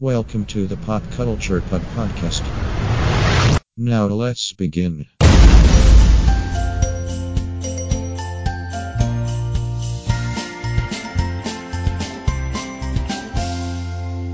Welcome 0.00 0.44
to 0.54 0.68
the 0.68 0.76
Pop 0.76 1.02
Culture 1.16 1.60
Pub 1.60 1.82
Podcast. 1.96 2.46
Now 3.76 4.04
let's 4.06 4.52
begin. 4.52 5.06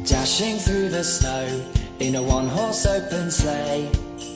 Dashing 0.04 0.58
through 0.58 0.90
the 0.90 1.02
snow 1.02 1.64
in 1.98 2.14
a 2.14 2.22
one 2.22 2.48
horse 2.48 2.84
open 2.84 3.30
sleigh. 3.30 3.90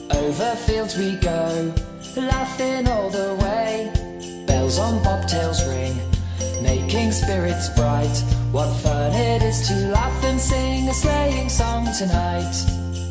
Over 0.09 0.55
fields 0.55 0.97
we 0.97 1.15
go, 1.17 1.75
laughing 2.17 2.87
all 2.87 3.11
the 3.11 3.35
way. 3.39 4.45
Bells 4.47 4.79
on 4.79 5.03
bobtails 5.03 5.61
ring, 5.69 6.63
making 6.63 7.11
spirits 7.11 7.69
bright. 7.75 8.23
What 8.51 8.73
fun 8.77 9.11
it 9.13 9.43
is 9.43 9.67
to 9.67 9.75
laugh 9.89 10.23
and 10.23 10.41
sing 10.41 10.78
a 10.89 10.93
sleighing 10.93 11.49
song 11.49 11.85
tonight. 11.93 12.51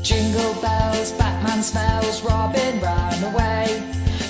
Jingle 0.02 0.54
bells, 0.61 1.12
Batman 1.12 1.62
smells, 1.62 2.22
Robin 2.22 2.80
ran 2.80 3.22
away. 3.22 3.66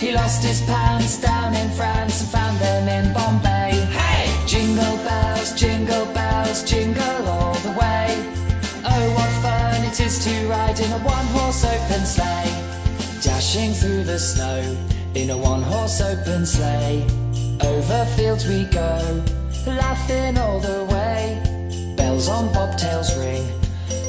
He 0.00 0.12
lost 0.12 0.44
his 0.44 0.60
pants 0.60 1.16
down 1.22 1.54
in 1.54 1.70
France 1.70 2.20
and 2.20 2.30
found 2.30 2.58
them 2.58 2.88
in 2.88 3.14
Bombay. 3.14 3.72
Hey! 3.96 4.46
Jingle 4.46 4.96
bells, 4.98 5.54
jingle 5.58 6.04
bells, 6.12 6.62
jingle 6.64 7.26
all 7.26 7.54
the 7.54 7.70
way. 7.70 8.06
Oh, 8.84 9.04
what 9.16 9.30
fun 9.42 9.82
it 9.84 9.98
is 9.98 10.24
to 10.24 10.48
ride 10.48 10.78
in 10.78 10.92
a 10.92 10.98
one 10.98 11.26
horse 11.28 11.64
open 11.64 12.04
sleigh. 12.04 12.52
Dashing 13.22 13.72
through 13.72 14.04
the 14.04 14.18
snow 14.18 14.76
in 15.14 15.30
a 15.30 15.38
one 15.38 15.62
horse 15.62 16.02
open 16.02 16.44
sleigh. 16.44 17.06
Over 17.62 18.04
fields 18.14 18.46
we 18.46 18.64
go, 18.64 19.24
laughing 19.66 20.36
all 20.36 20.60
the 20.60 20.84
way. 20.84 21.57
Bells 22.18 22.30
on 22.30 22.48
bobtails 22.48 23.16
ring, 23.16 23.46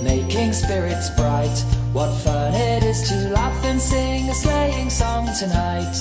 making 0.01 0.53
spirits 0.53 1.11
bright. 1.11 1.55
What 1.93 2.11
fun 2.23 2.55
it 2.55 2.83
is 2.83 3.07
to 3.09 3.29
laugh 3.29 3.63
and 3.63 3.79
sing 3.79 4.27
a 4.27 4.33
sleighing 4.33 4.89
song 4.89 5.29
tonight. 5.37 5.93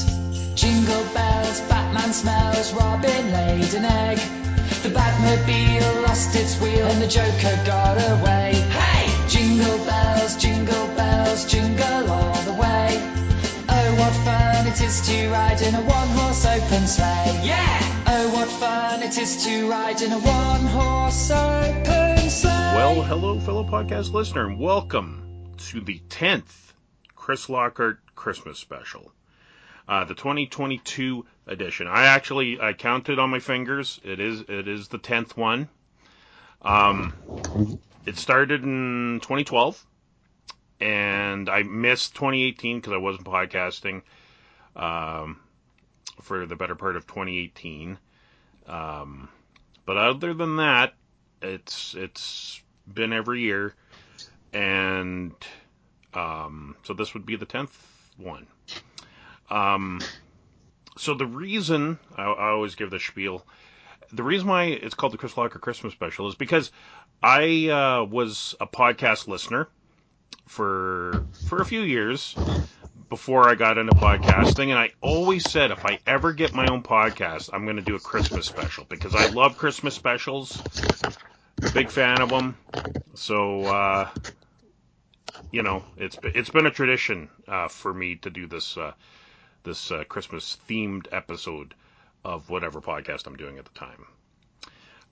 Jingle 0.55 1.05
bells, 1.12 1.60
Batman 1.68 2.14
smells, 2.14 2.72
Robin 2.72 3.30
laid 3.30 3.74
an 3.74 3.84
egg. 3.84 4.16
The 4.84 4.88
Batmobile 4.88 6.06
lost 6.06 6.34
its 6.34 6.58
wheel 6.58 6.86
and 6.86 7.02
the 7.02 7.08
Joker 7.08 7.60
got 7.66 7.98
away. 7.98 8.55
Hey! 8.55 9.28
Jingle 9.28 9.77
bells, 9.84 10.36
jingle 10.36 10.86
bells, 10.96 11.44
jingle 11.44 12.11
all 12.11 12.40
the 12.48 12.55
way. 12.55 12.88
Oh, 13.68 13.94
what 14.00 14.14
fun 14.24 14.38
it 14.69 14.83
is 14.83 15.00
to 15.08 15.30
ride 15.30 15.62
in 15.62 15.74
a 15.74 15.80
one 15.80 16.08
horse 16.08 16.44
open 16.44 16.86
sleigh. 16.86 17.41
Yeah! 17.42 18.02
Oh, 18.06 18.34
what 18.34 18.48
fun 18.48 19.02
it 19.02 19.16
is 19.16 19.47
to 19.47 19.66
ride 19.70 20.02
in 20.02 20.12
a 20.12 20.19
one 20.19 20.61
horse 20.66 21.30
open 21.30 22.28
sleigh. 22.28 22.50
Well, 22.50 23.02
hello, 23.02 23.41
fellow 23.41 23.64
podcast 23.64 24.12
listener, 24.12 24.46
and 24.46 24.61
welcome 24.61 25.55
to 25.70 25.80
the 25.80 26.02
10th 26.11 26.74
Chris 27.16 27.48
Lockhart 27.48 28.00
Christmas 28.14 28.58
special. 28.58 29.11
Uh, 29.89 30.05
the 30.05 30.14
2022 30.14 31.24
edition. 31.46 31.86
I 31.86 32.08
actually 32.08 32.61
I 32.61 32.74
counted 32.74 33.19
on 33.19 33.30
my 33.30 33.39
fingers. 33.39 33.98
It 34.05 34.20
is 34.20 34.42
it 34.50 34.69
is 34.69 34.89
the 34.89 34.98
10th 34.98 35.34
one. 35.34 35.70
Um, 36.61 37.14
it 38.05 38.19
started 38.19 38.64
in 38.64 39.20
2012, 39.22 39.83
and 40.78 41.48
I 41.48 41.62
missed 41.62 42.14
2018 42.16 42.80
because 42.80 42.92
I 42.92 42.98
wasn't 42.98 43.27
podcasting 43.27 44.02
um, 44.78 45.40
for 46.22 46.46
the 46.46 46.56
better 46.56 46.74
part 46.74 46.96
of 46.96 47.06
2018. 47.06 47.98
Um, 48.66 49.28
but 49.84 49.96
other 49.96 50.34
than 50.34 50.56
that, 50.56 50.94
it's 51.42 51.94
it's 51.94 52.62
been 52.92 53.12
every 53.12 53.40
year, 53.40 53.74
and 54.52 55.32
um, 56.14 56.76
so 56.82 56.94
this 56.94 57.14
would 57.14 57.26
be 57.26 57.36
the 57.36 57.46
10th 57.46 57.70
one. 58.16 58.46
Um, 59.50 60.00
so 60.96 61.14
the 61.14 61.26
reason 61.26 61.98
I, 62.17 62.24
I 62.24 62.50
always 62.50 62.74
give 62.74 62.90
the 62.90 63.00
spiel, 63.00 63.46
the 64.12 64.22
reason 64.22 64.48
why 64.48 64.64
it's 64.64 64.94
called 64.94 65.12
the 65.12 65.18
Chris 65.18 65.36
Lockhart 65.36 65.62
Christmas 65.62 65.92
Special 65.92 66.28
is 66.28 66.34
because 66.34 66.70
I 67.22 67.68
uh, 67.68 68.05
was 68.05 68.55
a 68.61 68.67
podcast 68.67 69.28
listener 69.28 69.68
for 70.46 71.24
for 71.46 71.61
a 71.61 71.64
few 71.64 71.80
years 71.80 72.34
before 73.08 73.48
I 73.48 73.55
got 73.55 73.79
into 73.79 73.92
podcasting, 73.92 74.69
and 74.69 74.79
I 74.79 74.92
always 75.01 75.48
said 75.48 75.70
if 75.70 75.85
I 75.85 75.98
ever 76.07 76.33
get 76.33 76.55
my 76.55 76.69
own 76.69 76.83
podcast, 76.83 77.51
I'm 77.52 77.64
going 77.64 77.77
to 77.77 77.83
do 77.83 77.95
a 77.95 78.01
Christmas 78.01 78.46
special 78.46 78.85
because 78.89 79.14
I 79.14 79.30
love 79.30 79.57
Christmas 79.57 79.95
specials. 79.95 80.61
Big 81.73 81.91
fan 81.91 82.20
of 82.20 82.29
them. 82.29 82.57
So 83.14 83.63
uh, 83.63 84.08
you 85.51 85.63
know, 85.63 85.85
it's 85.97 86.18
it's 86.23 86.51
been 86.51 86.67
a 86.67 86.70
tradition 86.70 87.29
uh, 87.47 87.68
for 87.68 87.92
me 87.95 88.17
to 88.17 88.30
do 88.30 88.47
this 88.47 88.77
uh, 88.77 88.92
this 89.63 89.91
uh, 89.91 90.05
Christmas 90.05 90.58
themed 90.68 91.07
episode 91.13 91.74
of 92.24 92.51
whatever 92.51 92.80
podcast 92.80 93.27
I'm 93.27 93.36
doing 93.36 93.58
at 93.58 93.64
the 93.64 93.79
time. 93.79 94.07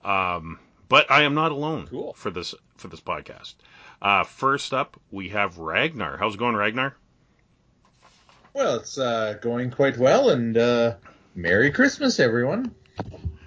Um, 0.03 0.59
but 0.89 1.09
I 1.11 1.23
am 1.23 1.33
not 1.33 1.51
alone 1.51 1.87
Cool. 1.87 2.13
for 2.13 2.29
this 2.29 2.53
for 2.77 2.87
this 2.87 3.01
podcast. 3.01 3.55
Uh, 4.01 4.23
first 4.23 4.73
up, 4.73 4.99
we 5.11 5.29
have 5.29 5.57
Ragnar. 5.57 6.17
How's 6.17 6.35
it 6.35 6.37
going, 6.37 6.55
Ragnar? 6.55 6.95
Well, 8.57 8.77
it's 8.77 8.97
uh, 8.97 9.35
going 9.39 9.69
quite 9.69 9.99
well, 9.99 10.31
and 10.31 10.57
uh, 10.57 10.95
Merry 11.35 11.69
Christmas, 11.69 12.19
everyone. 12.19 12.73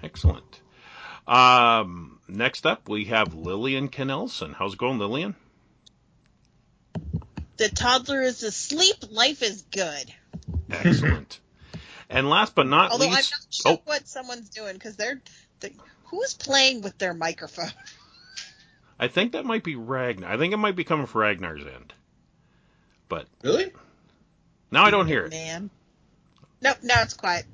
Excellent. 0.01 0.61
Um, 1.27 2.21
next 2.29 2.65
up, 2.65 2.87
we 2.87 3.03
have 3.05 3.33
Lillian 3.33 3.89
Knelsen. 3.89 4.53
How's 4.53 4.75
it 4.75 4.79
going, 4.79 4.99
Lillian? 4.99 5.35
The 7.57 7.67
toddler 7.67 8.21
is 8.21 8.41
asleep. 8.43 8.95
Life 9.11 9.43
is 9.43 9.63
good. 9.63 10.13
Excellent. 10.69 11.41
and 12.09 12.29
last 12.29 12.55
but 12.55 12.67
not 12.67 12.91
Although 12.91 13.07
I'm 13.07 13.11
not 13.11 13.17
least, 13.17 13.63
sure 13.63 13.73
oh, 13.73 13.81
what 13.83 14.07
someone's 14.07 14.47
doing 14.47 14.75
because 14.75 14.95
they're, 14.95 15.21
they 15.59 15.75
who's 16.05 16.35
playing 16.35 16.83
with 16.83 16.97
their 16.97 17.13
microphone. 17.13 17.73
I 18.97 19.09
think 19.09 19.33
that 19.33 19.43
might 19.43 19.65
be 19.65 19.75
Ragnar. 19.75 20.29
I 20.31 20.37
think 20.37 20.53
it 20.53 20.57
might 20.57 20.77
be 20.77 20.85
coming 20.85 21.05
from 21.05 21.19
Ragnar's 21.19 21.65
end. 21.65 21.93
But 23.09 23.27
Really? 23.43 23.73
Now 24.71 24.83
I 24.83 24.91
don't 24.91 25.07
hear 25.07 25.25
it. 25.25 25.31
Man. 25.31 25.69
Nope. 26.61 26.77
Now 26.83 27.01
it's 27.01 27.13
quiet. 27.13 27.45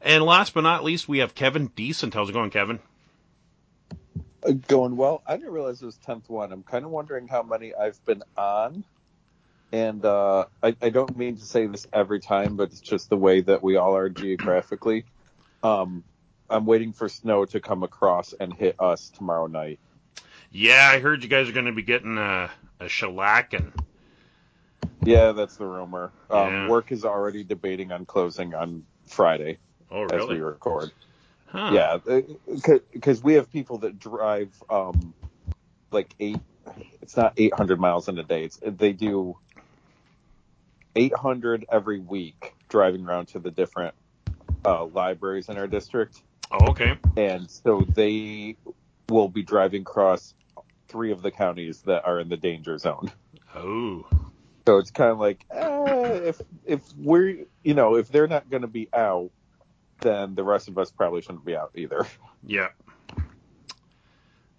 And 0.00 0.22
last 0.24 0.54
but 0.54 0.62
not 0.62 0.84
least, 0.84 1.08
we 1.08 1.18
have 1.18 1.34
Kevin 1.34 1.66
Decent. 1.74 2.14
How's 2.14 2.30
it 2.30 2.32
going, 2.32 2.50
Kevin? 2.50 2.78
Uh, 4.42 4.52
Going 4.52 4.96
well. 4.96 5.22
I 5.26 5.36
didn't 5.36 5.52
realize 5.52 5.82
it 5.82 5.86
was 5.86 5.96
tenth 5.96 6.28
one. 6.30 6.52
I'm 6.52 6.62
kind 6.62 6.84
of 6.84 6.90
wondering 6.90 7.26
how 7.26 7.42
many 7.42 7.74
I've 7.74 8.02
been 8.04 8.22
on, 8.36 8.84
and 9.72 10.04
uh, 10.04 10.44
I, 10.62 10.76
I 10.80 10.90
don't 10.90 11.16
mean 11.16 11.36
to 11.36 11.44
say 11.44 11.66
this 11.66 11.86
every 11.92 12.20
time, 12.20 12.56
but 12.56 12.70
it's 12.70 12.80
just 12.80 13.10
the 13.10 13.16
way 13.16 13.40
that 13.40 13.62
we 13.62 13.76
all 13.76 13.96
are 13.96 14.08
geographically. 14.08 15.04
Um, 15.64 16.04
I'm 16.48 16.64
waiting 16.64 16.92
for 16.92 17.08
snow 17.08 17.44
to 17.46 17.60
come 17.60 17.82
across 17.82 18.32
and 18.32 18.54
hit 18.54 18.76
us 18.78 19.10
tomorrow 19.10 19.48
night. 19.48 19.80
Yeah, 20.50 20.88
I 20.92 21.00
heard 21.00 21.22
you 21.24 21.28
guys 21.28 21.48
are 21.48 21.52
going 21.52 21.66
to 21.66 21.72
be 21.72 21.82
getting 21.82 22.16
a, 22.16 22.50
a 22.80 22.84
shellacking. 22.84 23.72
Yeah, 25.08 25.32
that's 25.32 25.56
the 25.56 25.64
rumor. 25.66 26.12
Um, 26.30 26.52
Yeah. 26.52 26.68
Work 26.68 26.92
is 26.92 27.04
already 27.04 27.42
debating 27.44 27.92
on 27.92 28.04
closing 28.04 28.54
on 28.54 28.84
Friday 29.06 29.58
Oh, 29.90 30.04
as 30.06 30.26
we 30.28 30.40
record. 30.40 30.92
Huh. 31.46 31.70
Yeah, 31.72 31.96
because 32.92 33.22
we 33.22 33.34
have 33.34 33.50
people 33.50 33.78
that 33.78 33.98
drive 33.98 34.50
um, 34.68 35.14
like 35.90 36.14
eight. 36.20 36.40
It's 37.00 37.16
not 37.16 37.32
800 37.38 37.80
miles 37.80 38.08
in 38.08 38.18
a 38.18 38.22
day. 38.22 38.44
It's 38.44 38.60
they 38.62 38.92
do 38.92 39.38
800 40.94 41.64
every 41.72 42.00
week 42.00 42.54
driving 42.68 43.06
around 43.06 43.26
to 43.28 43.38
the 43.38 43.50
different 43.50 43.94
uh, 44.66 44.84
libraries 44.84 45.48
in 45.48 45.56
our 45.56 45.66
district, 45.66 46.22
Oh, 46.50 46.70
okay. 46.70 46.98
and 47.16 47.50
so 47.50 47.86
they 47.94 48.56
will 49.08 49.28
be 49.28 49.42
driving 49.42 49.82
across 49.82 50.34
three 50.88 51.12
of 51.12 51.22
the 51.22 51.30
counties 51.30 51.80
that 51.82 52.04
are 52.04 52.20
in 52.20 52.28
the 52.28 52.36
danger 52.36 52.76
zone. 52.76 53.10
Oh. 53.54 54.04
So 54.68 54.76
it's 54.76 54.90
kind 54.90 55.10
of 55.10 55.18
like 55.18 55.46
eh, 55.50 56.28
if 56.28 56.42
if 56.66 56.82
we're 56.98 57.46
you 57.64 57.72
know 57.72 57.94
if 57.94 58.10
they're 58.10 58.26
not 58.26 58.50
going 58.50 58.60
to 58.60 58.68
be 58.68 58.86
out, 58.92 59.30
then 60.02 60.34
the 60.34 60.44
rest 60.44 60.68
of 60.68 60.76
us 60.76 60.90
probably 60.90 61.22
shouldn't 61.22 61.46
be 61.46 61.56
out 61.56 61.70
either. 61.74 62.06
Yeah. 62.46 62.68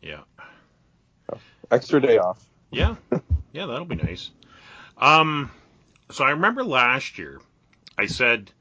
Yeah. 0.02 0.22
Extra 1.70 2.02
day 2.02 2.18
off. 2.18 2.44
Yeah. 2.72 2.96
Yeah, 3.54 3.68
that'll 3.68 3.86
be 3.86 3.98
nice. 3.98 4.32
Um, 4.98 5.52
so 6.10 6.24
I 6.24 6.32
remember 6.32 6.64
last 6.64 7.20
year, 7.20 7.40
I 7.96 8.08
said 8.08 8.52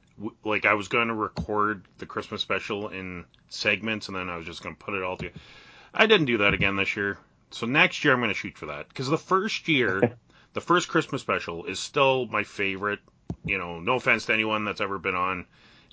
like 0.45 0.65
I 0.65 0.75
was 0.75 0.87
going 0.87 1.07
to 1.07 1.15
record 1.15 1.83
the 1.97 2.05
Christmas 2.05 2.43
special 2.43 2.89
in 2.89 3.25
segments, 3.47 4.07
and 4.07 4.15
then 4.15 4.29
I 4.29 4.37
was 4.37 4.45
just 4.45 4.61
going 4.61 4.75
to 4.75 4.85
put 4.85 4.93
it 4.93 5.01
all 5.01 5.17
together. 5.17 5.39
I 5.95 6.05
didn't 6.05 6.27
do 6.27 6.37
that 6.37 6.53
again 6.53 6.75
this 6.75 6.95
year. 6.95 7.17
So 7.49 7.65
next 7.65 8.03
year 8.03 8.13
I'm 8.13 8.19
going 8.19 8.29
to 8.29 8.35
shoot 8.35 8.55
for 8.55 8.67
that 8.67 8.87
because 8.87 9.09
the 9.09 9.17
first 9.17 9.67
year, 9.67 10.15
the 10.59 10.65
first 10.65 10.89
Christmas 10.89 11.21
special 11.21 11.63
is 11.63 11.79
still 11.79 12.25
my 12.25 12.43
favorite. 12.43 12.99
You 13.45 13.57
know, 13.57 13.79
no 13.79 13.93
offense 13.93 14.25
to 14.25 14.33
anyone 14.33 14.65
that's 14.65 14.81
ever 14.81 14.99
been 14.99 15.15
on 15.15 15.45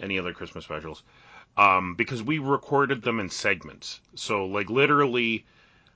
any 0.02 0.18
other 0.18 0.32
Christmas 0.32 0.64
specials, 0.64 1.04
um, 1.56 1.94
because 1.94 2.20
we 2.20 2.40
recorded 2.40 3.00
them 3.00 3.20
in 3.20 3.30
segments. 3.30 4.00
So 4.16 4.46
like 4.46 4.68
literally 4.68 5.46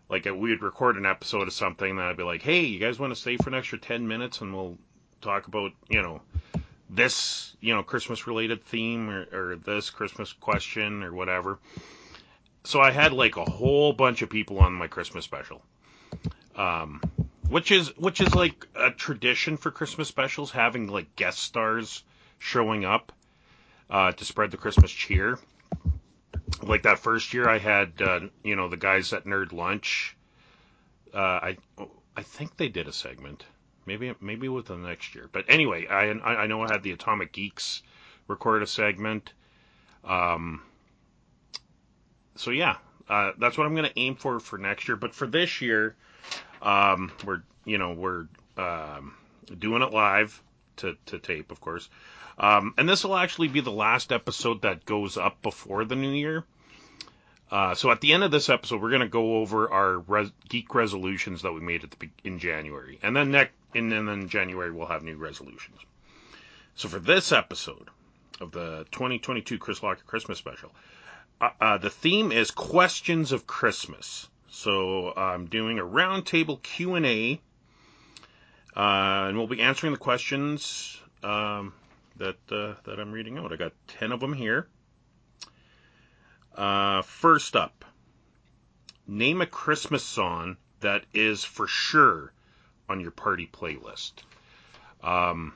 like 0.08 0.24
we 0.26 0.50
would 0.50 0.62
record 0.62 0.96
an 0.96 1.04
episode 1.04 1.48
of 1.48 1.52
something, 1.52 1.90
and 1.90 2.00
I'd 2.00 2.16
be 2.16 2.22
like, 2.22 2.42
"Hey, 2.42 2.60
you 2.60 2.78
guys 2.78 3.00
want 3.00 3.12
to 3.12 3.20
stay 3.20 3.36
for 3.38 3.48
an 3.48 3.56
extra 3.56 3.76
ten 3.76 4.06
minutes, 4.06 4.40
and 4.40 4.54
we'll 4.54 4.78
talk 5.20 5.48
about 5.48 5.72
you 5.88 6.00
know 6.00 6.22
this 6.88 7.56
you 7.60 7.74
know 7.74 7.82
Christmas 7.82 8.28
related 8.28 8.64
theme 8.64 9.10
or, 9.10 9.26
or 9.32 9.56
this 9.56 9.90
Christmas 9.90 10.32
question 10.32 11.02
or 11.02 11.12
whatever." 11.12 11.58
So 12.62 12.80
I 12.80 12.92
had 12.92 13.12
like 13.12 13.36
a 13.36 13.44
whole 13.44 13.92
bunch 13.92 14.22
of 14.22 14.30
people 14.30 14.60
on 14.60 14.74
my 14.74 14.86
Christmas 14.86 15.24
special, 15.24 15.60
um, 16.54 17.00
which 17.50 17.70
is 17.70 17.94
which 17.98 18.20
is 18.20 18.34
like 18.34 18.66
a 18.74 18.90
tradition 18.90 19.56
for 19.56 19.70
Christmas 19.70 20.08
specials, 20.08 20.50
having 20.50 20.88
like 20.88 21.14
guest 21.16 21.40
stars 21.40 22.02
showing 22.38 22.84
up 22.84 23.12
uh, 23.90 24.12
to 24.12 24.24
spread 24.24 24.50
the 24.50 24.56
Christmas 24.56 24.90
cheer 24.90 25.38
like 26.62 26.82
that 26.82 26.98
first 26.98 27.32
year 27.32 27.48
I 27.48 27.58
had 27.58 28.00
uh, 28.00 28.20
you 28.42 28.56
know 28.56 28.68
the 28.68 28.76
guys 28.76 29.12
at 29.12 29.24
Nerd 29.24 29.52
Lunch. 29.52 30.16
Uh, 31.12 31.18
I 31.18 31.56
I 32.16 32.22
think 32.22 32.56
they 32.56 32.68
did 32.68 32.88
a 32.88 32.92
segment. 32.92 33.44
Maybe 33.86 34.14
maybe 34.20 34.48
with 34.48 34.66
the 34.66 34.76
next 34.76 35.14
year. 35.14 35.28
But 35.30 35.46
anyway, 35.48 35.86
I 35.86 36.10
I 36.10 36.46
know 36.46 36.62
I 36.62 36.72
had 36.72 36.82
the 36.82 36.92
Atomic 36.92 37.32
Geeks 37.32 37.82
record 38.28 38.62
a 38.62 38.66
segment. 38.66 39.32
Um. 40.04 40.62
So 42.36 42.50
yeah, 42.50 42.76
uh, 43.08 43.32
that's 43.38 43.58
what 43.58 43.66
I'm 43.66 43.74
going 43.74 43.88
to 43.88 43.98
aim 43.98 44.16
for 44.16 44.40
for 44.40 44.58
next 44.58 44.88
year. 44.88 44.96
But 44.96 45.14
for 45.14 45.26
this 45.26 45.60
year, 45.60 45.96
um, 46.62 47.12
we're 47.24 47.42
you 47.64 47.78
know 47.78 47.92
we're 47.92 48.26
um, 48.56 49.14
doing 49.58 49.82
it 49.82 49.92
live 49.92 50.42
to 50.76 50.96
to 51.06 51.18
tape, 51.18 51.50
of 51.50 51.60
course. 51.60 51.88
Um, 52.38 52.74
and 52.78 52.88
this 52.88 53.04
will 53.04 53.16
actually 53.16 53.48
be 53.48 53.60
the 53.60 53.70
last 53.70 54.12
episode 54.12 54.62
that 54.62 54.86
goes 54.86 55.18
up 55.18 55.42
before 55.42 55.84
the 55.84 55.96
new 55.96 56.10
year. 56.10 56.44
Uh, 57.50 57.74
so 57.74 57.90
at 57.90 58.00
the 58.00 58.12
end 58.14 58.24
of 58.24 58.30
this 58.30 58.48
episode, 58.48 58.80
we're 58.80 58.90
going 58.90 59.00
to 59.02 59.08
go 59.08 59.38
over 59.38 59.70
our 59.70 59.98
res- 59.98 60.32
geek 60.48 60.74
resolutions 60.74 61.42
that 61.42 61.52
we 61.52 61.60
made 61.60 61.84
at 61.84 61.90
the 61.90 61.96
be- 61.96 62.12
in 62.24 62.38
January, 62.38 62.98
and 63.02 63.14
then 63.14 63.32
next, 63.32 63.52
and 63.74 63.90
then 63.92 64.08
in 64.08 64.28
January 64.28 64.70
we'll 64.70 64.86
have 64.86 65.02
new 65.02 65.16
resolutions. 65.16 65.78
So 66.76 66.88
for 66.88 67.00
this 67.00 67.32
episode 67.32 67.88
of 68.40 68.52
the 68.52 68.86
2022 68.92 69.58
Chris 69.58 69.82
Lockhart 69.82 70.06
Christmas 70.06 70.38
special, 70.38 70.70
uh, 71.40 71.50
uh, 71.60 71.78
the 71.78 71.90
theme 71.90 72.32
is 72.32 72.50
questions 72.50 73.32
of 73.32 73.46
Christmas. 73.46 74.28
So 74.50 75.14
I'm 75.16 75.46
doing 75.46 75.78
a 75.78 75.84
roundtable 75.84 76.60
Q 76.60 76.96
and 76.96 77.06
A, 77.06 77.40
uh, 78.76 79.28
and 79.28 79.38
we'll 79.38 79.46
be 79.46 79.60
answering 79.60 79.92
the 79.92 79.98
questions 79.98 81.00
um, 81.22 81.72
that 82.16 82.36
uh, 82.50 82.74
that 82.84 82.98
I'm 82.98 83.12
reading 83.12 83.38
out. 83.38 83.52
I 83.52 83.56
got 83.56 83.72
ten 83.86 84.10
of 84.10 84.18
them 84.18 84.32
here. 84.32 84.66
Uh, 86.54 87.02
first 87.02 87.54
up, 87.54 87.84
name 89.06 89.40
a 89.40 89.46
Christmas 89.46 90.02
song 90.02 90.56
that 90.80 91.04
is 91.14 91.44
for 91.44 91.68
sure 91.68 92.32
on 92.88 93.00
your 93.00 93.12
party 93.12 93.48
playlist. 93.50 94.14
Um, 95.02 95.54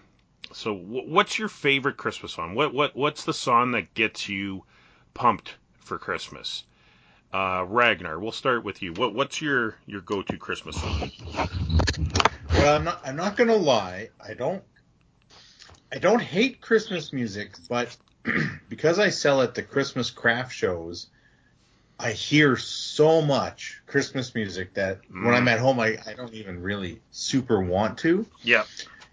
so, 0.52 0.72
w- 0.72 1.10
what's 1.10 1.36
your 1.36 1.48
favorite 1.48 1.96
Christmas 1.96 2.32
song? 2.32 2.54
What 2.54 2.72
what 2.72 2.94
what's 2.94 3.24
the 3.24 3.34
song 3.34 3.72
that 3.72 3.92
gets 3.92 4.28
you 4.28 4.64
pumped 5.14 5.56
for 5.80 5.98
Christmas? 5.98 6.62
Uh, 7.34 7.66
Ragnar, 7.68 8.20
we'll 8.20 8.30
start 8.30 8.62
with 8.62 8.80
you. 8.80 8.92
What 8.92 9.12
what's 9.12 9.42
your 9.42 9.74
your 9.86 10.00
go 10.00 10.22
to 10.22 10.38
Christmas 10.38 10.76
song? 10.76 11.10
Well, 12.52 12.76
I'm 12.76 12.84
not. 12.84 13.00
I'm 13.04 13.16
not 13.16 13.36
gonna 13.36 13.56
lie. 13.56 14.10
I 14.24 14.34
don't. 14.34 14.62
I 15.92 15.98
don't 15.98 16.22
hate 16.22 16.60
Christmas 16.60 17.12
music, 17.12 17.56
but 17.68 17.96
because 18.68 19.00
I 19.00 19.10
sell 19.10 19.42
at 19.42 19.56
the 19.56 19.62
Christmas 19.64 20.10
craft 20.10 20.54
shows, 20.54 21.08
I 21.98 22.12
hear 22.12 22.56
so 22.56 23.20
much 23.20 23.82
Christmas 23.86 24.34
music 24.34 24.74
that 24.74 25.00
when 25.08 25.34
Mm. 25.34 25.36
I'm 25.36 25.48
at 25.48 25.58
home, 25.58 25.80
I, 25.80 25.98
I 26.06 26.14
don't 26.14 26.34
even 26.34 26.62
really 26.62 27.00
super 27.10 27.60
want 27.60 27.98
to. 27.98 28.26
Yeah, 28.44 28.64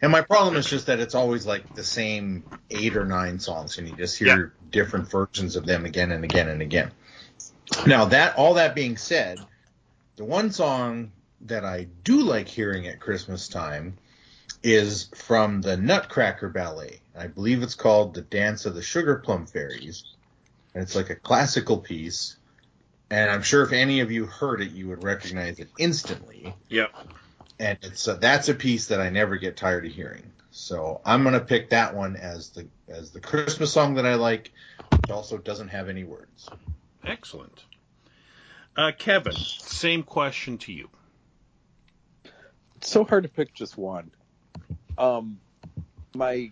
And 0.01 0.11
my 0.11 0.21
problem 0.21 0.57
is 0.57 0.69
just 0.69 0.87
that 0.87 0.99
it's 0.99 1.15
always 1.15 1.45
like 1.47 1.73
the 1.73 1.83
same 1.83 2.43
eight 2.69 2.95
or 2.95 3.05
nine 3.05 3.39
songs, 3.39 3.79
and 3.79 3.87
you 3.87 3.95
just 3.95 4.17
hear 4.19 4.53
different 4.71 5.09
versions 5.09 5.55
of 5.55 5.65
them 5.65 5.85
again 5.85 6.11
and 6.11 6.23
again 6.23 6.49
and 6.49 6.61
again. 6.61 6.91
Now 7.85 8.05
that 8.05 8.37
all 8.37 8.55
that 8.55 8.75
being 8.75 8.97
said, 8.97 9.39
the 10.15 10.25
one 10.25 10.51
song 10.51 11.11
that 11.41 11.65
I 11.65 11.87
do 12.03 12.21
like 12.21 12.47
hearing 12.47 12.87
at 12.87 12.99
Christmas 12.99 13.47
time 13.47 13.97
is 14.63 15.09
from 15.15 15.61
the 15.61 15.77
Nutcracker 15.77 16.49
Ballet. 16.49 17.01
I 17.17 17.27
believe 17.27 17.63
it's 17.63 17.75
called 17.75 18.13
The 18.13 18.21
Dance 18.21 18.65
of 18.65 18.75
the 18.75 18.81
Sugar 18.81 19.15
Plum 19.15 19.45
Fairies. 19.47 20.03
And 20.73 20.83
it's 20.83 20.95
like 20.95 21.09
a 21.09 21.15
classical 21.15 21.77
piece. 21.77 22.37
And 23.09 23.29
I'm 23.29 23.41
sure 23.41 23.63
if 23.63 23.73
any 23.73 23.99
of 23.99 24.11
you 24.11 24.25
heard 24.25 24.61
it, 24.61 24.71
you 24.71 24.87
would 24.87 25.03
recognize 25.03 25.59
it 25.59 25.69
instantly. 25.77 26.53
Yep. 26.69 26.91
And 27.59 27.77
it's 27.81 28.07
uh, 28.07 28.15
that's 28.15 28.49
a 28.49 28.53
piece 28.53 28.87
that 28.87 29.01
I 29.01 29.09
never 29.09 29.35
get 29.35 29.57
tired 29.57 29.85
of 29.85 29.91
hearing. 29.91 30.23
So 30.51 31.01
I'm 31.05 31.23
gonna 31.23 31.41
pick 31.41 31.71
that 31.71 31.95
one 31.95 32.15
as 32.15 32.49
the 32.49 32.67
as 32.87 33.11
the 33.11 33.19
Christmas 33.19 33.73
song 33.73 33.95
that 33.95 34.05
I 34.05 34.15
like, 34.15 34.51
which 34.91 35.11
also 35.11 35.37
doesn't 35.37 35.67
have 35.69 35.89
any 35.89 36.03
words. 36.03 36.49
Excellent. 37.05 37.63
Uh, 38.75 38.91
Kevin, 38.97 39.33
same 39.33 40.03
question 40.03 40.57
to 40.59 40.71
you. 40.71 40.89
It's 42.77 42.89
so 42.89 43.03
hard 43.03 43.23
to 43.23 43.29
pick 43.29 43.53
just 43.53 43.77
one. 43.77 44.11
Um, 44.97 45.39
my 46.15 46.51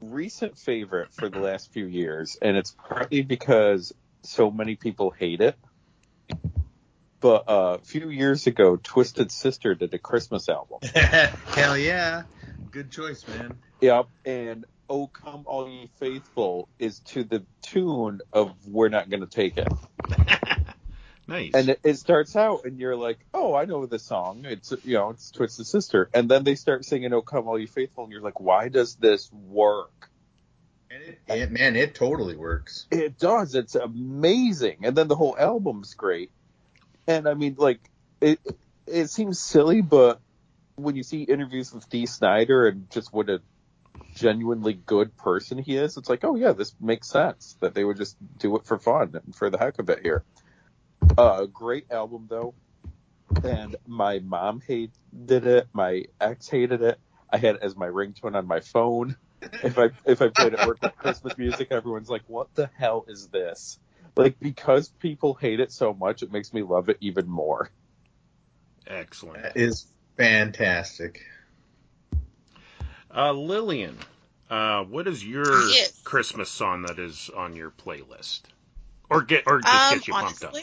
recent 0.00 0.58
favorite 0.58 1.12
for 1.12 1.28
the 1.28 1.38
last 1.40 1.72
few 1.72 1.86
years, 1.86 2.36
and 2.40 2.56
it's 2.56 2.74
partly 2.88 3.22
because 3.22 3.92
so 4.22 4.50
many 4.50 4.76
people 4.76 5.10
hate 5.10 5.40
it. 5.40 5.56
But 7.20 7.48
uh, 7.48 7.78
a 7.80 7.84
few 7.84 8.10
years 8.10 8.46
ago, 8.46 8.76
Twisted 8.76 9.32
Sister 9.32 9.74
did 9.74 9.92
a 9.92 9.98
Christmas 9.98 10.48
album. 10.48 10.78
Hell 10.94 11.76
yeah, 11.76 12.22
good 12.70 12.90
choice, 12.90 13.26
man. 13.26 13.58
Yep, 13.80 14.06
and 14.24 14.64
"Oh 14.88 15.08
Come 15.08 15.44
All 15.46 15.68
Ye 15.68 15.90
Faithful" 15.98 16.68
is 16.78 17.00
to 17.00 17.24
the 17.24 17.46
tune 17.62 18.20
of 18.32 18.54
"We're 18.66 18.88
Not 18.88 19.10
Gonna 19.10 19.26
Take 19.26 19.58
It," 19.58 19.72
Nice. 21.28 21.52
and 21.54 21.70
it, 21.70 21.80
it 21.84 21.94
starts 21.98 22.36
out, 22.36 22.64
and 22.64 22.78
you're 22.80 22.96
like, 22.96 23.18
"Oh, 23.34 23.54
I 23.54 23.66
know 23.66 23.86
the 23.86 23.98
song. 23.98 24.44
It's 24.46 24.72
you 24.84 24.94
know, 24.94 25.10
it's 25.10 25.30
Twisted 25.30 25.66
Sister," 25.66 26.10
and 26.14 26.30
then 26.30 26.44
they 26.44 26.54
start 26.54 26.84
singing 26.84 27.12
"Oh 27.12 27.22
Come 27.22 27.48
All 27.48 27.58
Ye 27.58 27.66
Faithful," 27.66 28.04
and 28.04 28.12
you're 28.12 28.22
like, 28.22 28.40
"Why 28.40 28.68
does 28.68 28.96
this 28.96 29.30
work?" 29.32 30.10
And 30.90 31.02
it, 31.02 31.18
it, 31.28 31.50
man, 31.50 31.76
it 31.76 31.94
totally 31.94 32.36
works. 32.36 32.86
It 32.90 33.18
does. 33.18 33.54
It's 33.54 33.74
amazing, 33.74 34.78
and 34.84 34.96
then 34.96 35.08
the 35.08 35.16
whole 35.16 35.36
album's 35.38 35.94
great. 35.94 36.30
And 37.06 37.28
I 37.28 37.34
mean, 37.34 37.56
like, 37.58 37.80
it 38.20 38.40
it 38.86 39.10
seems 39.10 39.38
silly, 39.40 39.82
but 39.82 40.20
when 40.76 40.96
you 40.96 41.02
see 41.02 41.22
interviews 41.24 41.72
with 41.72 41.88
Dee 41.90 42.06
Snider 42.06 42.68
and 42.68 42.90
just 42.90 43.12
what 43.12 43.28
a 43.28 43.42
genuinely 44.18 44.74
good 44.74 45.16
person 45.16 45.58
he 45.58 45.76
is, 45.76 45.96
it's 45.96 46.08
like, 46.08 46.24
oh 46.24 46.36
yeah, 46.36 46.52
this 46.52 46.74
makes 46.80 47.08
sense 47.08 47.56
that 47.60 47.74
they 47.74 47.84
would 47.84 47.96
just 47.96 48.16
do 48.38 48.56
it 48.56 48.66
for 48.66 48.78
fun 48.78 49.12
and 49.14 49.34
for 49.34 49.50
the 49.50 49.58
heck 49.58 49.78
of 49.78 49.88
it 49.90 50.00
here. 50.02 50.24
Uh, 51.16 51.46
great 51.46 51.90
album 51.90 52.26
though, 52.28 52.54
and 53.44 53.76
my 53.86 54.18
mom 54.18 54.60
hated 54.66 55.46
it. 55.46 55.68
My 55.72 56.04
ex 56.20 56.48
hated 56.48 56.82
it. 56.82 56.98
I 57.30 57.38
had 57.38 57.56
it 57.56 57.62
as 57.62 57.76
my 57.76 57.86
ringtone 57.86 58.34
on 58.34 58.46
my 58.46 58.60
phone. 58.60 59.16
If 59.62 59.78
I 59.78 59.90
if 60.04 60.20
I 60.22 60.28
played 60.28 60.54
it 60.54 60.64
work 60.64 60.82
with 60.82 60.96
Christmas 60.96 61.36
music, 61.38 61.68
everyone's 61.70 62.08
like, 62.08 62.22
"What 62.26 62.48
the 62.54 62.70
hell 62.76 63.04
is 63.08 63.28
this?" 63.28 63.78
Like 64.16 64.36
because 64.40 64.88
people 65.00 65.34
hate 65.34 65.60
it 65.60 65.72
so 65.72 65.94
much, 65.94 66.22
it 66.22 66.32
makes 66.32 66.52
me 66.52 66.62
love 66.62 66.88
it 66.88 66.98
even 67.00 67.28
more. 67.28 67.70
Excellent. 68.86 69.42
That 69.42 69.56
is 69.56 69.86
fantastic. 70.16 71.22
Uh, 73.14 73.32
Lillian, 73.32 73.96
uh, 74.50 74.84
what 74.84 75.08
is 75.08 75.24
your 75.24 75.52
Yes. 75.70 75.92
Christmas 76.04 76.50
song 76.50 76.82
that 76.82 76.98
is 76.98 77.30
on 77.34 77.56
your 77.56 77.70
playlist, 77.70 78.42
or 79.08 79.22
get 79.22 79.46
or 79.46 79.60
just 79.60 79.72
Um, 79.72 79.94
gets 79.94 80.08
you 80.08 80.14
pumped 80.14 80.44
up? 80.44 80.54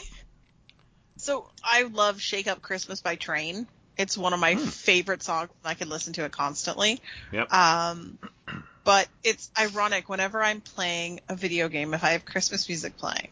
so 1.18 1.50
I 1.64 1.82
love 1.82 2.20
"Shake 2.20 2.46
Up 2.46 2.62
Christmas" 2.62 3.00
by 3.00 3.16
Train. 3.16 3.66
It's 3.96 4.16
one 4.16 4.32
of 4.32 4.40
my 4.40 4.54
Hmm. 4.54 4.64
favorite 4.64 5.22
songs. 5.22 5.50
I 5.64 5.74
can 5.74 5.88
listen 5.88 6.12
to 6.14 6.24
it 6.24 6.32
constantly. 6.32 7.00
Yep. 7.32 7.52
Um, 7.52 8.18
but 8.84 9.08
it's 9.24 9.50
ironic 9.58 10.08
whenever 10.08 10.42
I'm 10.42 10.60
playing 10.60 11.20
a 11.28 11.34
video 11.34 11.68
game 11.68 11.94
if 11.94 12.04
I 12.04 12.10
have 12.10 12.24
Christmas 12.24 12.68
music 12.68 12.96
playing. 12.96 13.28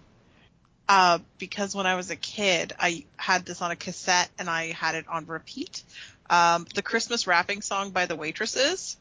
Uh, 0.89 1.19
because 1.39 1.75
when 1.75 1.87
I 1.87 1.95
was 1.95 2.11
a 2.11 2.17
kid, 2.17 2.75
I 2.79 3.05
had 3.17 3.47
this 3.47 3.63
on 3.63 3.71
a 3.71 3.77
cassette 3.77 4.31
and 4.39 4.51
I 4.51 4.73
had 4.73 4.97
it 4.97 5.07
on 5.09 5.27
repeat. 5.27 5.83
Um, 6.29 6.67
the 6.75 6.83
Christmas 6.83 7.27
wrapping 7.27 7.63
song 7.63 7.91
by 7.91 8.07
the 8.07 8.17
Waitresses, 8.17 8.97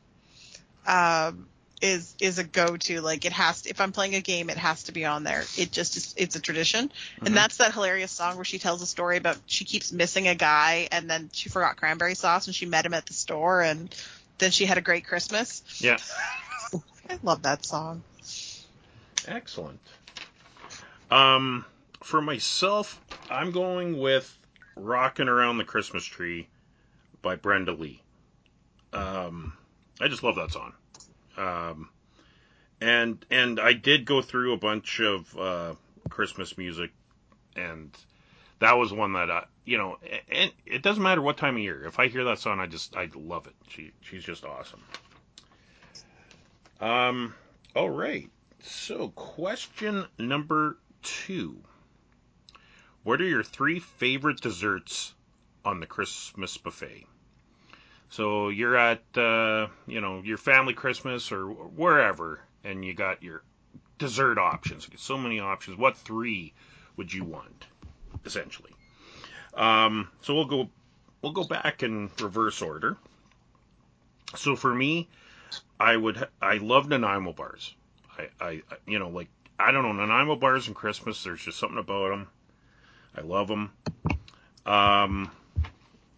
um, 0.87 1.47
is, 1.81 2.15
is 2.19 2.39
a 2.39 2.43
go-to. 2.43 3.01
Like 3.01 3.25
it 3.25 3.33
has 3.33 3.63
to, 3.63 3.69
if 3.69 3.81
I'm 3.81 3.91
playing 3.91 4.15
a 4.15 4.21
game, 4.21 4.49
it 4.49 4.57
has 4.57 4.83
to 4.83 4.91
be 4.91 5.05
on 5.05 5.23
there. 5.23 5.43
It 5.57 5.71
just 5.71 5.97
is, 5.97 6.13
it's 6.17 6.35
a 6.35 6.39
tradition. 6.39 6.91
Mhm. 7.19 7.27
And 7.27 7.35
that's 7.35 7.57
that 7.57 7.73
hilarious 7.73 8.11
song 8.11 8.35
where 8.35 8.45
she 8.45 8.59
tells 8.59 8.81
a 8.81 8.85
story 8.85 9.17
about 9.17 9.37
she 9.45 9.65
keeps 9.65 9.91
missing 9.91 10.27
a 10.27 10.35
guy 10.35 10.87
and 10.91 11.09
then 11.09 11.29
she 11.33 11.49
forgot 11.49 11.75
cranberry 11.75 12.15
sauce 12.15 12.47
and 12.47 12.55
she 12.55 12.65
met 12.65 12.85
him 12.85 12.93
at 12.93 13.05
the 13.05 13.13
store 13.13 13.61
and 13.61 13.93
then 14.37 14.51
she 14.51 14.65
had 14.65 14.77
a 14.77 14.81
great 14.81 15.05
Christmas. 15.05 15.63
Yeah. 15.79 15.97
I 17.09 17.19
love 17.21 17.43
that 17.43 17.65
song. 17.65 18.03
Excellent. 19.27 19.79
Um, 21.11 21.65
for 22.01 22.21
myself, 22.21 22.99
I'm 23.29 23.51
going 23.51 23.99
with 23.99 24.37
"Rocking 24.75 25.27
Around 25.27 25.57
the 25.57 25.63
Christmas 25.63 26.03
Tree 26.03 26.47
by 27.21 27.35
Brenda 27.35 27.73
Lee. 27.73 28.01
Um, 28.91 29.53
I 30.03 30.10
just 30.10 30.22
love 30.22 30.36
that 30.36 30.51
song. 30.51 30.74
Um, 31.38 31.89
and 32.81 33.25
and 33.31 33.57
I 33.57 33.72
did 33.72 34.03
go 34.03 34.22
through 34.22 34.51
a 34.51 34.57
bunch 34.57 35.00
of 35.00 35.38
uh, 35.38 35.75
Christmas 36.10 36.57
music, 36.57 36.91
and 37.55 37.89
that 38.60 38.74
was 38.74 38.91
one 38.91 39.13
that 39.13 39.31
I, 39.31 39.45
you 39.63 39.77
know, 39.77 39.98
and 40.29 40.51
it 40.65 40.81
doesn't 40.81 41.01
matter 41.01 41.22
what 41.22 41.38
time 41.38 41.55
of 41.55 41.62
year. 41.62 41.86
If 41.86 42.00
I 42.00 42.10
hear 42.10 42.25
that 42.25 42.39
song, 42.39 42.60
I 42.60 42.67
just 42.67 42.98
I 42.98 43.07
love 43.15 43.48
it. 43.48 43.53
She 43.69 43.91
she's 44.01 44.25
just 44.25 44.43
awesome. 44.43 44.81
Um, 46.81 47.33
all 47.74 47.89
right. 47.89 48.29
So 48.62 49.07
question 49.07 50.05
number 50.19 50.77
two. 51.01 51.62
What 53.03 53.22
are 53.22 53.25
your 53.25 53.43
three 53.43 53.79
favorite 53.79 54.41
desserts 54.41 55.13
on 55.63 55.79
the 55.79 55.86
Christmas 55.86 56.57
buffet? 56.57 57.05
So 58.10 58.50
you're 58.50 58.75
at, 58.75 59.01
uh, 59.17 59.67
you 59.88 60.01
know, 60.01 60.22
your 60.22 60.38
family 60.38 60.74
Christmas 60.74 61.31
or 61.31 61.48
wherever, 61.48 62.39
and 62.63 62.86
you 62.86 62.93
got 62.93 63.24
your 63.24 63.43
dessert 63.98 64.38
options. 64.38 64.88
So 64.98 65.17
many 65.17 65.39
options. 65.39 65.77
What 65.77 65.98
three 65.98 66.53
would 66.95 67.12
you 67.12 67.24
want, 67.24 67.65
essentially? 68.25 68.72
Um, 69.55 70.10
so 70.22 70.36
we'll 70.36 70.45
go, 70.45 70.69
we'll 71.22 71.31
go 71.31 71.43
back 71.43 71.83
in 71.83 72.10
reverse 72.22 72.62
order. 72.62 72.98
So 74.36 74.55
for 74.55 74.74
me, 74.74 75.07
I 75.79 75.95
would, 75.95 76.27
I 76.41 76.57
love 76.57 76.88
Nanaimo 76.88 77.33
bars. 77.33 77.75
I, 78.17 78.29
I, 78.39 78.62
you 78.86 79.00
know, 79.00 79.10
like 79.10 79.29
I 79.60 79.72
don't 79.72 79.83
know, 79.83 79.93
Nanaimo 79.93 80.36
bars 80.36 80.67
and 80.67 80.75
Christmas. 80.75 81.24
There's 81.24 81.43
just 81.43 81.60
something 81.60 81.77
about 81.77 82.10
them. 82.10 82.27
I 83.15 83.22
love 83.22 83.48
them. 83.48 83.72
Um, 84.65 85.31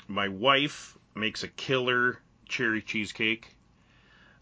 my 0.08 0.30
wife 0.30 0.98
makes 1.16 1.44
a 1.44 1.48
killer 1.48 2.20
cherry 2.48 2.82
cheesecake 2.82 3.56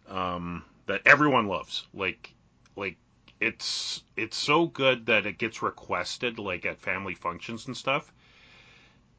um, 0.09 0.63
that 0.85 1.01
everyone 1.05 1.47
loves. 1.47 1.85
Like, 1.93 2.33
like 2.75 2.97
it's 3.39 4.01
it's 4.15 4.37
so 4.37 4.65
good 4.65 5.07
that 5.07 5.25
it 5.25 5.37
gets 5.37 5.61
requested 5.61 6.39
like 6.39 6.65
at 6.65 6.79
family 6.79 7.13
functions 7.13 7.67
and 7.67 7.75
stuff. 7.75 8.11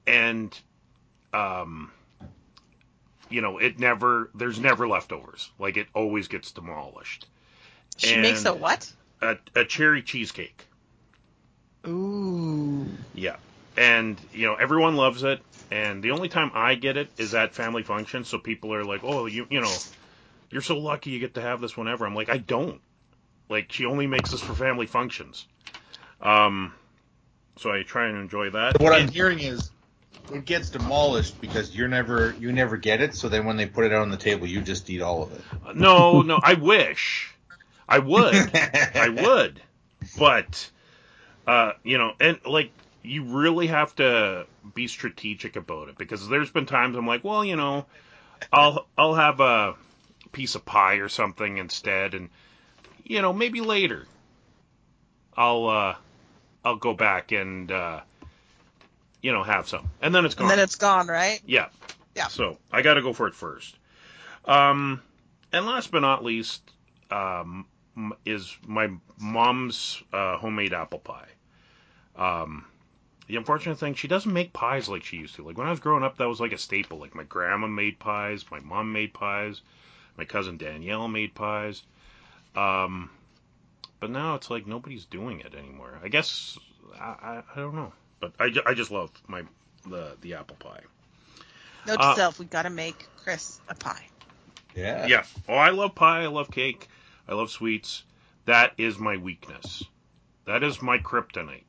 And 0.06 0.58
um, 1.32 1.90
you 3.30 3.40
know, 3.40 3.58
it 3.58 3.78
never 3.78 4.30
there's 4.34 4.60
never 4.60 4.86
leftovers. 4.86 5.50
Like 5.58 5.76
it 5.76 5.88
always 5.94 6.28
gets 6.28 6.52
demolished. 6.52 7.26
She 7.96 8.16
makes 8.16 8.44
a 8.44 8.52
what? 8.54 8.92
A, 9.22 9.36
a 9.54 9.64
cherry 9.64 10.02
cheesecake. 10.02 10.66
Ooh. 11.86 12.86
Yeah. 13.14 13.36
And, 13.76 14.18
you 14.32 14.46
know, 14.46 14.54
everyone 14.54 14.96
loves 14.96 15.22
it. 15.22 15.40
And 15.70 16.02
the 16.02 16.12
only 16.12 16.28
time 16.28 16.50
I 16.54 16.74
get 16.74 16.96
it 16.96 17.10
is 17.18 17.34
at 17.34 17.54
family 17.54 17.82
functions. 17.82 18.28
So 18.28 18.38
people 18.38 18.72
are 18.74 18.84
like, 18.84 19.02
oh, 19.02 19.26
you, 19.26 19.46
you 19.50 19.60
know, 19.60 19.74
you're 20.50 20.62
so 20.62 20.78
lucky 20.78 21.10
you 21.10 21.18
get 21.18 21.34
to 21.34 21.40
have 21.40 21.60
this 21.60 21.76
whenever. 21.76 22.06
I'm 22.06 22.14
like, 22.14 22.28
I 22.28 22.38
don't. 22.38 22.80
Like, 23.48 23.72
she 23.72 23.84
only 23.84 24.06
makes 24.06 24.30
this 24.30 24.40
for 24.40 24.54
family 24.54 24.86
functions. 24.86 25.46
Um, 26.20 26.72
so 27.56 27.72
I 27.72 27.82
try 27.82 28.08
and 28.08 28.18
enjoy 28.18 28.50
that. 28.50 28.80
What 28.80 28.92
I'm 28.92 29.08
hearing 29.08 29.40
is 29.40 29.70
it 30.32 30.44
gets 30.44 30.70
demolished 30.70 31.40
because 31.40 31.74
you're 31.74 31.88
never 31.88 32.34
you 32.38 32.52
never 32.52 32.76
get 32.76 33.00
it. 33.00 33.14
So 33.14 33.28
then 33.28 33.44
when 33.44 33.56
they 33.56 33.66
put 33.66 33.84
it 33.84 33.92
out 33.92 34.02
on 34.02 34.10
the 34.10 34.16
table, 34.16 34.46
you 34.46 34.60
just 34.60 34.88
eat 34.90 35.02
all 35.02 35.24
of 35.24 35.32
it. 35.32 35.76
no, 35.76 36.22
no, 36.22 36.40
I 36.42 36.54
wish. 36.54 37.34
I 37.88 37.98
would. 37.98 38.34
I 38.94 39.08
would. 39.08 39.60
But, 40.18 40.70
uh, 41.46 41.72
you 41.82 41.98
know, 41.98 42.12
and 42.20 42.38
like, 42.46 42.72
you 43.04 43.24
really 43.24 43.66
have 43.66 43.94
to 43.96 44.46
be 44.74 44.88
strategic 44.88 45.56
about 45.56 45.88
it 45.88 45.98
because 45.98 46.26
there's 46.28 46.50
been 46.50 46.66
times 46.66 46.96
I'm 46.96 47.06
like, 47.06 47.22
well, 47.22 47.44
you 47.44 47.54
know, 47.54 47.84
I'll, 48.52 48.86
I'll 48.96 49.14
have 49.14 49.40
a 49.40 49.74
piece 50.32 50.54
of 50.54 50.64
pie 50.64 50.94
or 50.94 51.08
something 51.08 51.58
instead 51.58 52.14
and, 52.14 52.30
you 53.04 53.20
know, 53.20 53.32
maybe 53.32 53.60
later 53.60 54.06
I'll, 55.36 55.66
uh, 55.66 55.96
I'll 56.64 56.76
go 56.76 56.94
back 56.94 57.30
and, 57.30 57.70
uh, 57.70 58.00
you 59.20 59.32
know, 59.32 59.42
have 59.42 59.68
some. 59.68 59.90
And 60.00 60.14
then 60.14 60.24
it's 60.24 60.34
gone. 60.34 60.50
And 60.50 60.58
then 60.58 60.64
it's 60.64 60.76
gone, 60.76 61.06
right? 61.08 61.40
Yeah. 61.46 61.68
Yeah. 62.14 62.28
So 62.28 62.56
I 62.72 62.82
got 62.82 62.94
to 62.94 63.02
go 63.02 63.12
for 63.12 63.26
it 63.26 63.34
first. 63.34 63.76
Um, 64.46 65.02
and 65.52 65.66
last 65.66 65.90
but 65.90 66.00
not 66.00 66.24
least, 66.24 66.62
um, 67.10 67.66
is 68.24 68.56
my 68.66 68.90
mom's 69.18 70.02
uh, 70.12 70.36
homemade 70.38 70.72
apple 70.72 70.98
pie. 70.98 71.28
Um, 72.16 72.64
the 73.26 73.36
unfortunate 73.36 73.78
thing, 73.78 73.94
she 73.94 74.08
doesn't 74.08 74.32
make 74.32 74.52
pies 74.52 74.88
like 74.88 75.04
she 75.04 75.16
used 75.16 75.36
to. 75.36 75.44
Like 75.44 75.56
when 75.56 75.66
I 75.66 75.70
was 75.70 75.80
growing 75.80 76.04
up, 76.04 76.18
that 76.18 76.28
was 76.28 76.40
like 76.40 76.52
a 76.52 76.58
staple. 76.58 76.98
Like 76.98 77.14
my 77.14 77.24
grandma 77.24 77.66
made 77.66 77.98
pies, 77.98 78.44
my 78.50 78.60
mom 78.60 78.92
made 78.92 79.14
pies, 79.14 79.60
my 80.16 80.24
cousin 80.24 80.56
Danielle 80.56 81.08
made 81.08 81.34
pies. 81.34 81.82
Um, 82.54 83.10
but 84.00 84.10
now 84.10 84.34
it's 84.34 84.50
like 84.50 84.66
nobody's 84.66 85.06
doing 85.06 85.40
it 85.40 85.54
anymore. 85.54 85.98
I 86.02 86.08
guess 86.08 86.58
I, 86.98 87.04
I, 87.04 87.42
I 87.54 87.56
don't 87.56 87.74
know, 87.74 87.92
but 88.20 88.32
I, 88.38 88.50
I 88.66 88.74
just 88.74 88.90
love 88.90 89.10
my 89.26 89.42
the 89.86 90.16
the 90.20 90.34
apple 90.34 90.56
pie. 90.56 90.82
Note 91.86 92.00
Uh, 92.00 92.10
to 92.10 92.16
self, 92.16 92.38
we 92.38 92.46
gotta 92.46 92.70
make 92.70 93.06
Chris 93.16 93.60
a 93.68 93.74
pie. 93.74 94.06
Yeah. 94.74 95.06
Yeah. 95.06 95.24
Oh, 95.48 95.54
I 95.54 95.70
love 95.70 95.94
pie. 95.94 96.22
I 96.24 96.26
love 96.26 96.50
cake. 96.50 96.88
I 97.28 97.34
love 97.34 97.50
sweets. 97.50 98.02
That 98.46 98.74
is 98.76 98.98
my 98.98 99.16
weakness. 99.16 99.82
That 100.46 100.62
is 100.62 100.82
my 100.82 100.98
kryptonite. 100.98 101.64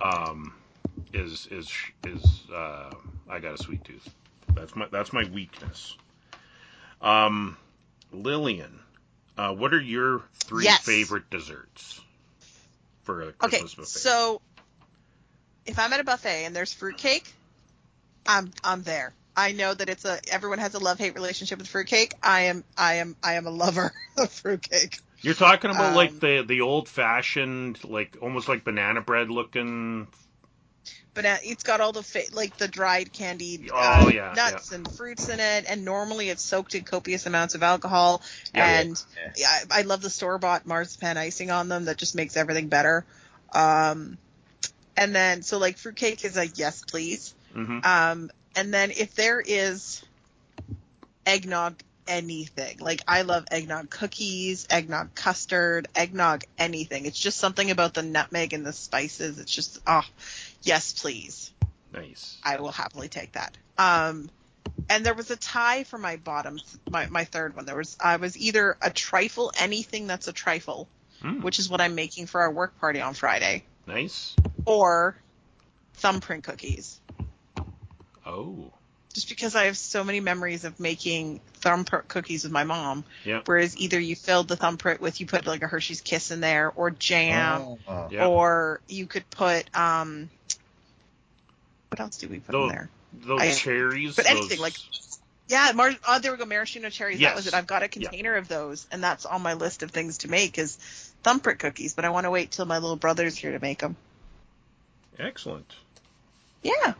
Um, 0.00 0.54
is 1.12 1.46
is 1.50 1.70
is 2.04 2.50
uh, 2.52 2.90
I 3.28 3.38
got 3.38 3.54
a 3.54 3.58
sweet 3.58 3.84
tooth. 3.84 4.08
That's 4.54 4.74
my 4.74 4.86
that's 4.90 5.12
my 5.12 5.24
weakness. 5.24 5.96
Um, 7.02 7.56
Lillian, 8.12 8.80
uh, 9.36 9.54
what 9.54 9.72
are 9.72 9.80
your 9.80 10.22
three 10.34 10.64
Yes. 10.64 10.80
favorite 10.84 11.30
desserts 11.30 12.00
for 13.02 13.22
a 13.22 13.32
Okay, 13.42 13.58
Christmas 13.58 13.74
buffet? 13.74 14.00
so 14.00 14.40
if 15.66 15.78
I'm 15.78 15.92
at 15.92 16.00
a 16.00 16.04
buffet 16.04 16.44
and 16.44 16.54
there's 16.54 16.72
fruitcake, 16.72 17.32
I'm 18.26 18.50
I'm 18.64 18.82
there. 18.82 19.14
I 19.36 19.52
know 19.52 19.72
that 19.72 19.88
it's 19.88 20.04
a 20.04 20.18
everyone 20.30 20.58
has 20.58 20.74
a 20.74 20.78
love 20.78 20.98
hate 20.98 21.14
relationship 21.14 21.58
with 21.58 21.68
fruitcake. 21.68 22.14
I 22.22 22.42
am 22.42 22.64
I 22.76 22.94
am 22.94 23.16
I 23.22 23.34
am 23.34 23.46
a 23.46 23.50
lover 23.50 23.92
of 24.18 24.30
fruitcake. 24.30 24.98
You're 25.22 25.34
talking 25.34 25.70
about 25.70 25.92
like 25.92 26.10
um, 26.10 26.20
the 26.20 26.44
the 26.46 26.60
old 26.62 26.88
fashioned, 26.88 27.82
like 27.84 28.16
almost 28.22 28.48
like 28.48 28.64
banana 28.64 29.00
bread 29.00 29.30
looking. 29.30 30.08
But 31.14 31.24
uh, 31.26 31.36
it's 31.42 31.62
got 31.62 31.80
all 31.80 31.92
the 31.92 32.02
fa- 32.02 32.32
like 32.32 32.56
the 32.56 32.68
dried 32.68 33.12
candied 33.12 33.70
Oh, 33.72 34.06
uh, 34.06 34.08
yeah, 34.08 34.34
nuts 34.34 34.72
and 34.72 34.90
fruits 34.90 35.28
in 35.28 35.40
it, 35.40 35.64
and 35.68 35.84
normally 35.84 36.28
it's 36.28 36.42
soaked 36.42 36.74
in 36.74 36.84
copious 36.84 37.26
amounts 37.26 37.54
of 37.54 37.62
alcohol. 37.62 38.22
Yeah. 38.54 38.84
and 38.84 39.04
yeah, 39.36 39.48
I, 39.70 39.80
I 39.80 39.82
love 39.82 40.02
the 40.02 40.10
store 40.10 40.38
bought 40.38 40.66
marzipan 40.66 41.16
icing 41.16 41.50
on 41.50 41.68
them 41.68 41.86
that 41.86 41.98
just 41.98 42.14
makes 42.14 42.36
everything 42.36 42.68
better. 42.68 43.06
Um, 43.52 44.18
and 44.96 45.14
then 45.14 45.42
so 45.42 45.58
like 45.58 45.78
fruitcake 45.78 46.24
is 46.24 46.36
a 46.36 46.46
yes 46.46 46.82
please. 46.82 47.34
hmm 47.54 47.80
Um, 47.82 48.30
and 48.56 48.72
then 48.72 48.90
if 48.90 49.14
there 49.14 49.40
is 49.40 50.02
eggnog 51.26 51.82
anything, 52.10 52.78
like 52.80 53.00
I 53.08 53.22
love 53.22 53.44
eggnog 53.50 53.88
cookies, 53.88 54.66
eggnog 54.68 55.14
custard, 55.14 55.88
eggnog 55.94 56.44
anything. 56.58 57.06
It's 57.06 57.18
just 57.18 57.38
something 57.38 57.70
about 57.70 57.94
the 57.94 58.02
nutmeg 58.02 58.52
and 58.52 58.66
the 58.66 58.72
spices. 58.74 59.38
It's 59.38 59.50
just, 59.54 59.80
oh, 59.86 60.02
yes, 60.62 60.92
please. 61.00 61.52
Nice. 61.92 62.36
I 62.44 62.60
will 62.60 62.72
happily 62.72 63.08
take 63.08 63.32
that. 63.32 63.56
Um, 63.78 64.28
and 64.90 65.06
there 65.06 65.14
was 65.14 65.30
a 65.30 65.36
tie 65.36 65.84
for 65.84 65.96
my 65.98 66.16
bottom, 66.16 66.58
my, 66.90 67.06
my 67.06 67.24
third 67.24 67.56
one. 67.56 67.64
There 67.64 67.76
was, 67.76 67.96
I 68.00 68.16
was 68.16 68.36
either 68.36 68.76
a 68.82 68.90
trifle, 68.90 69.52
anything 69.58 70.06
that's 70.06 70.28
a 70.28 70.32
trifle, 70.32 70.88
Mm, 71.22 71.42
which 71.42 71.58
is 71.58 71.68
what 71.68 71.82
I'm 71.82 71.94
making 71.94 72.28
for 72.28 72.40
our 72.40 72.50
work 72.50 72.78
party 72.80 73.02
on 73.02 73.12
Friday, 73.12 73.64
nice. 73.86 74.34
or 74.64 75.14
thumbprint 75.92 76.44
cookies. 76.44 76.98
Oh. 78.24 78.72
Just 79.14 79.28
because 79.28 79.54
I 79.56 79.64
have 79.64 79.76
so 79.76 80.04
many 80.04 80.20
memories 80.20 80.64
of 80.64 80.78
making 80.78 81.40
thumbprint 81.54 82.08
cookies 82.08 82.44
with 82.44 82.52
my 82.52 82.64
mom. 82.64 83.04
Yeah. 83.24 83.42
Whereas 83.44 83.76
either 83.76 83.98
you 83.98 84.14
filled 84.16 84.48
the 84.48 84.56
thumbprint 84.56 85.00
with 85.00 85.20
you 85.20 85.26
put 85.26 85.46
like 85.46 85.62
a 85.62 85.66
Hershey's 85.66 86.00
Kiss 86.00 86.30
in 86.30 86.40
there, 86.40 86.72
or 86.74 86.90
jam, 86.90 87.78
Oh. 87.88 88.08
Yeah. 88.10 88.26
or 88.26 88.80
you 88.88 89.06
could 89.06 89.28
put 89.30 89.64
um, 89.76 90.30
what 91.88 92.00
else 92.00 92.18
do 92.18 92.28
we 92.28 92.38
put 92.38 92.54
in 92.54 92.68
there? 92.68 92.88
Those 93.24 93.40
I- 93.40 93.50
cherries. 93.52 94.14
but 94.16 94.26
anything, 94.26 94.48
those- 94.50 94.58
like- 94.60 94.76
Yeah, 95.48 95.72
Mar- 95.74 95.96
oh, 96.06 96.18
there 96.20 96.30
we 96.30 96.38
go, 96.38 96.44
maraschino 96.46 96.90
cherries. 96.90 97.18
Yes. 97.18 97.30
That 97.30 97.36
was 97.36 97.46
it. 97.48 97.54
I've 97.54 97.66
got 97.66 97.82
a 97.82 97.88
container 97.88 98.36
of 98.36 98.46
those, 98.46 98.86
and 98.92 99.02
that's 99.02 99.26
on 99.26 99.42
my 99.42 99.54
list 99.54 99.82
of 99.82 99.90
things 99.90 100.18
to 100.18 100.28
make 100.30 100.56
is 100.58 100.76
thumbprint 101.24 101.58
cookies. 101.58 101.92
But 101.94 102.04
I 102.04 102.10
want 102.10 102.24
to 102.26 102.30
wait 102.30 102.52
till 102.52 102.66
my 102.66 102.78
little 102.78 102.94
brother's 102.94 103.36
here 103.36 103.50
to 103.50 103.58
make 103.58 103.80
them. 103.80 103.96
Excellent. 105.18 105.74
Yeah. 106.62 106.94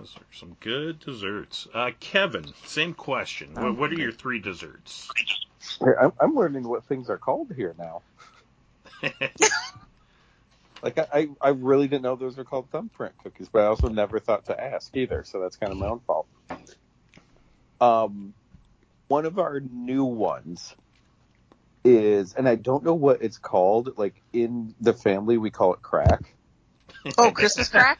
Those 0.00 0.16
are 0.16 0.26
some 0.32 0.56
good 0.60 0.98
desserts. 1.00 1.68
Uh, 1.74 1.90
Kevin, 2.00 2.46
same 2.64 2.94
question. 2.94 3.52
What, 3.52 3.76
what 3.76 3.90
are 3.90 3.98
your 3.98 4.12
three 4.12 4.38
desserts? 4.38 5.10
I'm, 6.00 6.12
I'm 6.18 6.34
learning 6.34 6.66
what 6.66 6.84
things 6.84 7.10
are 7.10 7.18
called 7.18 7.52
here 7.54 7.74
now. 7.78 8.02
Like 10.82 10.98
I, 10.98 11.06
I, 11.12 11.28
I 11.42 11.48
really 11.50 11.88
didn't 11.88 12.04
know 12.04 12.16
those 12.16 12.38
were 12.38 12.44
called 12.44 12.70
thumbprint 12.70 13.12
cookies, 13.22 13.50
but 13.52 13.60
I 13.60 13.66
also 13.66 13.88
never 13.88 14.18
thought 14.18 14.46
to 14.46 14.58
ask 14.58 14.96
either, 14.96 15.24
so 15.24 15.38
that's 15.38 15.56
kind 15.56 15.70
of 15.70 15.76
my 15.76 15.88
own 15.88 16.00
fault. 16.06 16.26
Um, 17.82 18.32
one 19.08 19.26
of 19.26 19.38
our 19.38 19.60
new 19.60 20.04
ones 20.04 20.74
is, 21.84 22.32
and 22.32 22.48
I 22.48 22.54
don't 22.54 22.82
know 22.82 22.94
what 22.94 23.20
it's 23.20 23.36
called. 23.36 23.98
Like 23.98 24.22
in 24.32 24.74
the 24.80 24.94
family, 24.94 25.36
we 25.36 25.50
call 25.50 25.74
it 25.74 25.82
crack. 25.82 26.34
Oh, 27.18 27.30
Christmas 27.30 27.68
crack? 27.68 27.98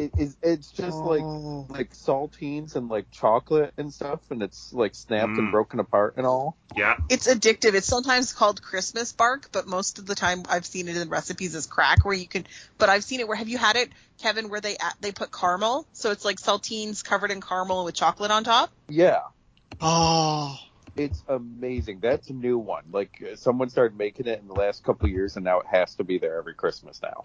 It 0.00 0.12
is. 0.16 0.34
It's 0.42 0.70
just 0.70 0.96
like 0.96 1.20
Oh. 1.20 1.66
like 1.68 1.92
saltines 1.92 2.74
and 2.74 2.88
like 2.88 3.10
chocolate 3.10 3.74
and 3.76 3.92
stuff, 3.92 4.20
and 4.30 4.42
it's 4.42 4.72
like 4.72 4.94
snapped 4.94 5.32
Mm. 5.32 5.38
and 5.40 5.52
broken 5.52 5.78
apart 5.78 6.14
and 6.16 6.26
all. 6.26 6.56
Yeah. 6.74 6.96
It's 7.10 7.28
addictive. 7.28 7.74
It's 7.74 7.86
sometimes 7.86 8.32
called 8.32 8.62
Christmas 8.62 9.12
bark, 9.12 9.50
but 9.52 9.66
most 9.66 9.98
of 9.98 10.06
the 10.06 10.14
time 10.14 10.44
I've 10.48 10.64
seen 10.64 10.88
it 10.88 10.96
in 10.96 11.10
recipes 11.10 11.54
as 11.54 11.66
crack, 11.66 12.02
where 12.06 12.14
you 12.14 12.26
can. 12.26 12.46
But 12.78 12.88
I've 12.88 13.04
seen 13.04 13.20
it 13.20 13.28
where 13.28 13.36
have 13.36 13.50
you 13.50 13.58
had 13.58 13.76
it, 13.76 13.90
Kevin? 14.22 14.48
Where 14.48 14.62
they 14.62 14.78
add- 14.78 14.94
they 15.02 15.12
put 15.12 15.30
caramel, 15.32 15.86
so 15.92 16.10
it's 16.12 16.24
like 16.24 16.38
saltines 16.38 17.04
covered 17.04 17.30
in 17.30 17.42
caramel 17.42 17.84
with 17.84 17.94
chocolate 17.94 18.30
on 18.30 18.42
top. 18.42 18.70
Yeah, 18.88 19.20
Oh, 19.82 20.56
it's 20.96 21.22
amazing. 21.28 22.00
That's 22.00 22.30
a 22.30 22.32
new 22.32 22.56
one. 22.56 22.84
Like 22.90 23.22
uh, 23.22 23.36
someone 23.36 23.68
started 23.68 23.98
making 23.98 24.28
it 24.28 24.40
in 24.40 24.48
the 24.48 24.54
last 24.54 24.82
couple 24.82 25.04
of 25.06 25.12
years, 25.12 25.36
and 25.36 25.44
now 25.44 25.60
it 25.60 25.66
has 25.66 25.94
to 25.96 26.04
be 26.04 26.16
there 26.16 26.38
every 26.38 26.54
Christmas 26.54 27.02
now. 27.02 27.22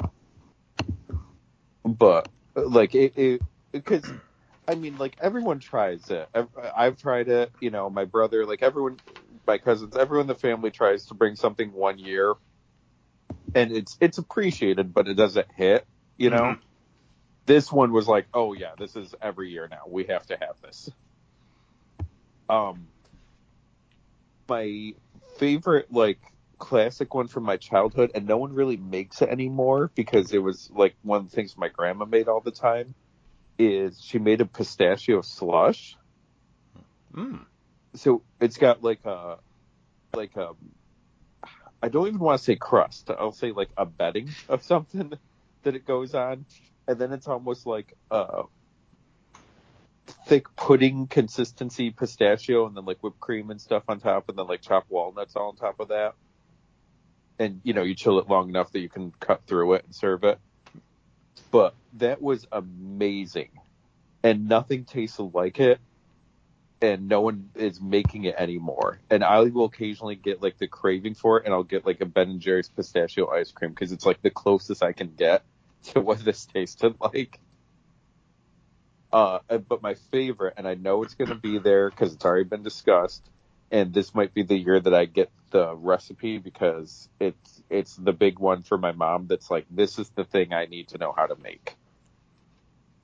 But 1.85 2.27
like 2.55 2.95
it, 2.95 3.17
it 3.17 3.41
because 3.71 4.11
I 4.67 4.75
mean, 4.75 4.97
like 4.97 5.17
everyone 5.21 5.59
tries 5.59 6.09
it. 6.09 6.29
I've, 6.75 6.97
tried 6.97 7.27
it. 7.29 7.51
You 7.59 7.71
know, 7.71 7.89
my 7.89 8.05
brother, 8.05 8.45
like 8.45 8.63
everyone, 8.63 8.97
my 9.47 9.57
cousins, 9.57 9.95
everyone 9.95 10.23
in 10.23 10.27
the 10.27 10.35
family 10.35 10.71
tries 10.71 11.07
to 11.07 11.13
bring 11.13 11.35
something 11.35 11.71
one 11.71 11.99
year, 11.99 12.33
and 13.53 13.71
it's 13.71 13.97
it's 14.01 14.17
appreciated, 14.17 14.93
but 14.93 15.07
it 15.07 15.15
doesn't 15.15 15.47
hit. 15.55 15.85
You 16.17 16.29
know. 16.29 16.43
Mhm. 16.43 16.59
This 17.45 17.71
one 17.71 17.91
was 17.91 18.07
like, 18.07 18.27
oh 18.33 18.53
yeah, 18.53 18.71
this 18.77 18.95
is 18.95 19.13
every 19.21 19.51
year 19.51 19.67
now. 19.69 19.83
We 19.87 20.05
have 20.05 20.25
to 20.27 20.37
have 20.37 20.59
this. 20.61 20.89
Um, 22.49 22.87
my 24.47 24.93
favorite 25.37 25.91
like 25.91 26.19
classic 26.55 27.13
one 27.13 27.27
from 27.27 27.43
my 27.43 27.57
childhood, 27.57 28.11
and 28.15 28.27
no 28.27 28.37
one 28.37 28.53
really 28.53 28.77
makes 28.77 29.21
it 29.21 29.29
anymore 29.29 29.91
because 29.95 30.31
it 30.33 30.39
was 30.39 30.69
like 30.73 30.95
one 31.03 31.19
of 31.19 31.29
the 31.29 31.35
things 31.35 31.57
my 31.57 31.69
grandma 31.69 32.05
made 32.05 32.27
all 32.27 32.41
the 32.41 32.51
time. 32.51 32.95
Is 33.57 34.01
she 34.01 34.19
made 34.19 34.41
a 34.41 34.45
pistachio 34.45 35.21
slush? 35.21 35.95
Mm. 37.13 37.45
So 37.95 38.23
it's 38.41 38.57
got 38.57 38.83
like 38.83 39.05
a 39.05 39.37
like 40.13 40.35
a 40.35 40.53
I 41.81 41.89
don't 41.89 42.07
even 42.07 42.19
want 42.19 42.39
to 42.39 42.43
say 42.43 42.55
crust. 42.55 43.09
I'll 43.11 43.31
say 43.31 43.51
like 43.51 43.69
a 43.77 43.85
bedding 43.85 44.29
of 44.49 44.63
something 44.63 45.13
that 45.63 45.75
it 45.75 45.85
goes 45.85 46.13
on, 46.15 46.45
and 46.87 46.99
then 46.99 47.13
it's 47.13 47.27
almost 47.27 47.65
like 47.65 47.93
a 48.11 48.43
thick 50.27 50.47
pudding 50.55 51.07
consistency 51.07 51.91
pistachio, 51.91 52.65
and 52.67 52.75
then 52.75 52.85
like 52.85 52.97
whipped 53.01 53.19
cream 53.19 53.51
and 53.51 53.61
stuff 53.61 53.83
on 53.87 53.99
top, 53.99 54.29
and 54.29 54.37
then 54.37 54.47
like 54.47 54.61
chopped 54.61 54.89
walnuts 54.89 55.35
all 55.35 55.49
on 55.49 55.55
top 55.55 55.79
of 55.79 55.89
that. 55.89 56.15
And 57.39 57.61
you 57.63 57.73
know, 57.73 57.83
you 57.83 57.95
chill 57.95 58.19
it 58.19 58.29
long 58.29 58.49
enough 58.49 58.71
that 58.71 58.79
you 58.79 58.89
can 58.89 59.13
cut 59.19 59.43
through 59.47 59.73
it 59.75 59.85
and 59.85 59.95
serve 59.95 60.23
it. 60.23 60.39
But 61.51 61.75
that 61.93 62.21
was 62.21 62.47
amazing, 62.51 63.51
and 64.23 64.47
nothing 64.47 64.85
tastes 64.85 65.19
like 65.19 65.59
it 65.59 65.79
and 66.81 67.07
no 67.07 67.21
one 67.21 67.49
is 67.55 67.81
making 67.81 68.25
it 68.25 68.35
anymore. 68.37 69.01
And 69.09 69.23
I 69.23 69.41
will 69.41 69.65
occasionally 69.65 70.15
get 70.15 70.41
like 70.41 70.57
the 70.57 70.67
craving 70.67 71.15
for 71.15 71.39
it, 71.39 71.45
and 71.45 71.53
I'll 71.53 71.63
get 71.63 71.85
like 71.85 72.01
a 72.01 72.05
Ben 72.05 72.29
and 72.29 72.41
Jerry's 72.41 72.69
pistachio 72.69 73.29
ice 73.29 73.51
cream 73.51 73.71
because 73.71 73.91
it's 73.91 74.05
like 74.05 74.21
the 74.21 74.29
closest 74.29 74.83
I 74.83 74.93
can 74.93 75.15
get 75.15 75.43
to 75.93 76.01
what 76.01 76.19
this 76.19 76.45
tasted 76.45 76.95
like. 77.01 77.39
Uh, 79.11 79.39
but 79.69 79.81
my 79.81 79.95
favorite, 80.11 80.55
and 80.57 80.67
I 80.67 80.75
know 80.75 81.03
it's 81.03 81.15
going 81.15 81.29
to 81.29 81.35
be 81.35 81.59
there 81.59 81.89
because 81.89 82.13
it's 82.13 82.25
already 82.25 82.45
been 82.45 82.63
discussed, 82.63 83.29
and 83.71 83.93
this 83.93 84.13
might 84.13 84.33
be 84.33 84.43
the 84.43 84.57
year 84.57 84.79
that 84.79 84.93
I 84.93 85.05
get 85.05 85.31
the 85.55 85.73
recipe 85.75 86.37
because 86.37 87.07
it's 87.17 87.61
it's 87.69 87.95
the 87.95 88.11
big 88.11 88.39
one 88.39 88.63
for 88.63 88.77
my 88.77 88.91
mom. 88.91 89.27
That's 89.27 89.49
like 89.49 89.65
this 89.71 89.97
is 89.97 90.09
the 90.09 90.25
thing 90.25 90.51
I 90.51 90.65
need 90.65 90.89
to 90.89 90.97
know 90.97 91.13
how 91.15 91.27
to 91.27 91.35
make 91.37 91.75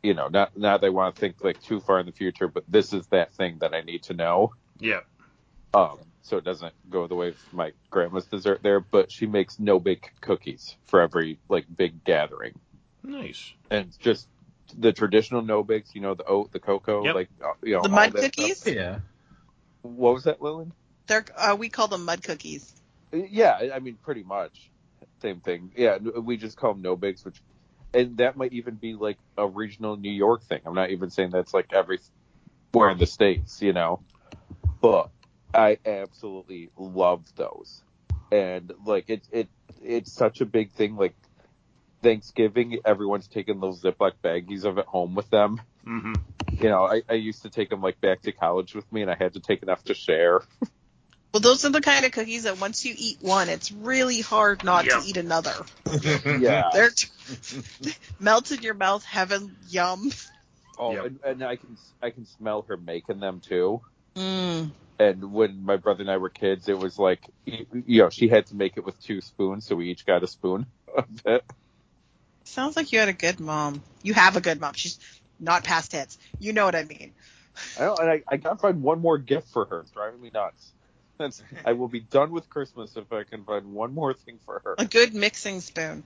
you 0.04 0.14
know, 0.14 0.28
not 0.28 0.58
now 0.58 0.78
they 0.78 0.90
want 0.90 1.16
to 1.16 1.20
think 1.20 1.36
like 1.44 1.62
too 1.62 1.80
far 1.80 2.00
in 2.00 2.06
the 2.06 2.12
future, 2.12 2.48
but 2.48 2.64
this 2.68 2.92
is 2.92 3.06
that 3.08 3.34
thing 3.34 3.60
that 3.60 3.74
I 3.74 3.82
need 3.82 4.04
to 4.04 4.14
know. 4.14 4.54
Yeah. 4.80 5.02
Um, 5.74 6.00
so 6.24 6.38
it 6.38 6.44
doesn't 6.44 6.74
go 6.90 7.08
the 7.08 7.16
way 7.16 7.30
of 7.30 7.38
my 7.54 7.72
grandma's 7.90 8.26
dessert 8.26 8.62
there, 8.64 8.80
but 8.80 9.12
she 9.12 9.26
makes 9.28 9.60
no 9.60 9.80
bake 9.80 10.12
cookies 10.20 10.76
for 10.86 11.02
every 11.02 11.40
like 11.50 11.66
big 11.74 12.04
gathering, 12.04 12.54
Nice. 13.04 13.54
and 13.70 13.98
just 14.00 14.28
the 14.78 14.92
traditional 14.92 15.42
no 15.44 15.64
bakes, 15.64 15.92
you 15.94 16.02
know, 16.02 16.16
the 16.16 16.26
oat, 16.26 16.52
the 16.52 16.60
cocoa, 16.60 17.06
Yep. 17.06 17.16
like 17.16 17.30
uh, 17.44 17.54
you 17.64 17.76
know, 17.76 17.82
the 17.84 17.90
mud 17.90 18.14
cookies. 18.16 18.58
stuff. 18.58 18.74
Yeah. 18.74 19.00
What 19.84 20.14
was 20.16 20.24
that, 20.26 20.42
Lillian? 20.42 20.74
They're 21.12 21.26
uh, 21.36 21.58
we 21.60 21.68
call 21.68 21.90
them 21.90 22.06
mud 22.06 22.24
cookies. 22.24 22.74
Yeah, 23.12 23.58
I- 23.60 23.72
I 23.76 23.80
mean, 23.80 23.98
pretty 24.02 24.24
much 24.24 24.72
same 25.22 25.42
thing. 25.42 25.74
Yeah, 25.76 25.98
we 25.98 26.38
just 26.38 26.56
call 26.56 26.74
them 26.74 26.82
no 26.82 26.96
bakes, 26.96 27.26
which, 27.26 27.42
and 27.94 28.16
that 28.20 28.38
might 28.38 28.54
even 28.54 28.76
be 28.76 28.94
like 28.94 29.18
a 29.38 29.46
regional 29.46 29.98
New 29.98 30.10
York 30.12 30.44
thing. 30.44 30.62
I'm 30.66 30.74
not 30.74 30.92
even 30.92 31.10
saying 31.10 31.32
that's 31.32 31.54
like 31.54 31.74
everywhere 31.74 32.92
in 32.92 32.98
the 32.98 33.06
states, 33.06 33.62
you 33.62 33.74
know. 33.74 34.00
But 34.82 35.10
I 35.54 35.80
absolutely 35.86 36.70
love 36.78 37.26
those, 37.36 37.84
and 38.32 38.72
like 38.86 39.10
it, 39.10 39.28
it, 39.34 39.50
it's 39.84 40.14
such 40.14 40.40
a 40.40 40.46
big 40.46 40.72
thing. 40.72 40.96
Like 40.96 41.16
Thanksgiving, 42.02 42.80
everyone's 42.86 43.28
taking 43.28 43.60
those 43.60 43.82
Ziploc 43.82 44.14
baggies 44.24 44.64
of 44.64 44.78
it 44.78 44.86
home 44.86 45.14
with 45.16 45.30
them. 45.30 45.62
hmm 45.84 46.14
You 46.54 46.70
know, 46.70 46.86
I, 46.86 47.02
I 47.10 47.16
used 47.16 47.42
to 47.42 47.50
take 47.50 47.70
them 47.70 47.82
like 47.82 48.00
back 48.00 48.22
to 48.22 48.32
college 48.32 48.74
with 48.74 48.90
me, 48.94 49.02
and 49.02 49.12
I 49.12 49.16
had 49.16 49.34
to 49.34 49.42
take 49.42 49.62
enough 49.62 49.84
to 49.84 49.94
share. 49.94 50.40
Well, 51.34 51.42
those 51.42 51.64
are 51.64 51.70
the 51.70 51.82
kind 51.82 52.06
of 52.06 52.12
cookies 52.12 52.44
that 52.44 52.60
once 52.60 52.84
you 52.86 52.94
eat 52.98 53.18
one, 53.22 53.48
it's 53.48 53.72
really 53.72 54.20
hard 54.22 54.64
not 54.64 54.86
Yep. 54.86 55.02
to 55.02 55.08
eat 55.08 55.18
another. 55.18 55.54
Yeah. 56.40 56.70
They're 56.74 56.90
t- 56.90 57.08
melt 58.20 58.52
in 58.52 58.62
your 58.62 58.74
mouth, 58.74 59.04
heaven, 59.04 59.56
yum. 59.70 60.12
Oh, 60.78 60.94
Yep. 60.94 61.06
and, 61.06 61.20
and 61.26 61.44
I 61.44 61.56
can 61.56 61.78
I 62.02 62.10
can 62.10 62.26
smell 62.26 62.64
her 62.64 62.76
making 62.78 63.20
them 63.20 63.40
too. 63.40 63.82
Mm. 64.16 64.72
And 65.00 65.32
when 65.34 65.64
my 65.64 65.78
brother 65.78 66.02
and 66.02 66.12
I 66.12 66.18
were 66.18 66.30
kids, 66.30 66.68
it 66.68 66.78
was 66.78 67.00
like, 67.00 67.22
you 67.46 67.66
you 67.86 68.02
know, 68.02 68.10
she 68.10 68.28
had 68.28 68.48
to 68.48 68.56
make 68.56 68.78
it 68.78 68.86
with 68.86 69.00
two 69.02 69.22
spoons, 69.22 69.66
so 69.66 69.76
we 69.76 69.90
each 69.90 70.06
got 70.06 70.24
a 70.24 70.28
spoon 70.28 70.66
of 70.98 71.06
it. 71.26 71.44
Sounds 72.44 72.76
like 72.76 72.92
you 72.92 73.00
had 73.00 73.10
a 73.10 73.14
good 73.14 73.40
mom. 73.40 73.82
You 74.04 74.14
have 74.14 74.36
a 74.36 74.42
good 74.42 74.60
mom. 74.60 74.74
She's 74.74 75.00
not 75.40 75.64
past 75.64 75.92
tense. 75.92 76.18
You 76.40 76.54
know 76.54 76.66
what 76.66 76.76
I 76.76 76.84
mean. 76.84 77.14
I 77.80 77.82
know, 77.84 77.96
and 77.98 78.10
I, 78.10 78.22
I 78.28 78.38
gotta 78.38 78.58
find 78.58 78.82
one 78.82 79.00
more 79.02 79.18
gift 79.18 79.50
for 79.50 79.66
her. 79.66 79.80
It's 79.82 79.92
driving 79.92 80.22
me 80.22 80.32
nuts. 80.34 80.74
That's, 81.22 81.44
I 81.66 81.74
will 81.74 81.88
be 81.88 82.00
done 82.02 82.32
with 82.32 82.50
Christmas 82.50 82.96
if 82.98 83.12
I 83.12 83.24
can 83.24 83.44
find 83.44 83.74
one 83.74 83.94
more 83.94 84.14
thing 84.14 84.40
for 84.46 84.62
her. 84.66 84.76
A 84.78 84.86
good 84.86 85.14
mixing 85.14 85.62
spoon. 85.62 86.04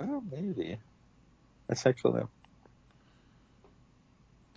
Oh, 0.00 0.22
maybe. 0.30 0.78
That's 1.68 1.86
actually. 1.86 2.22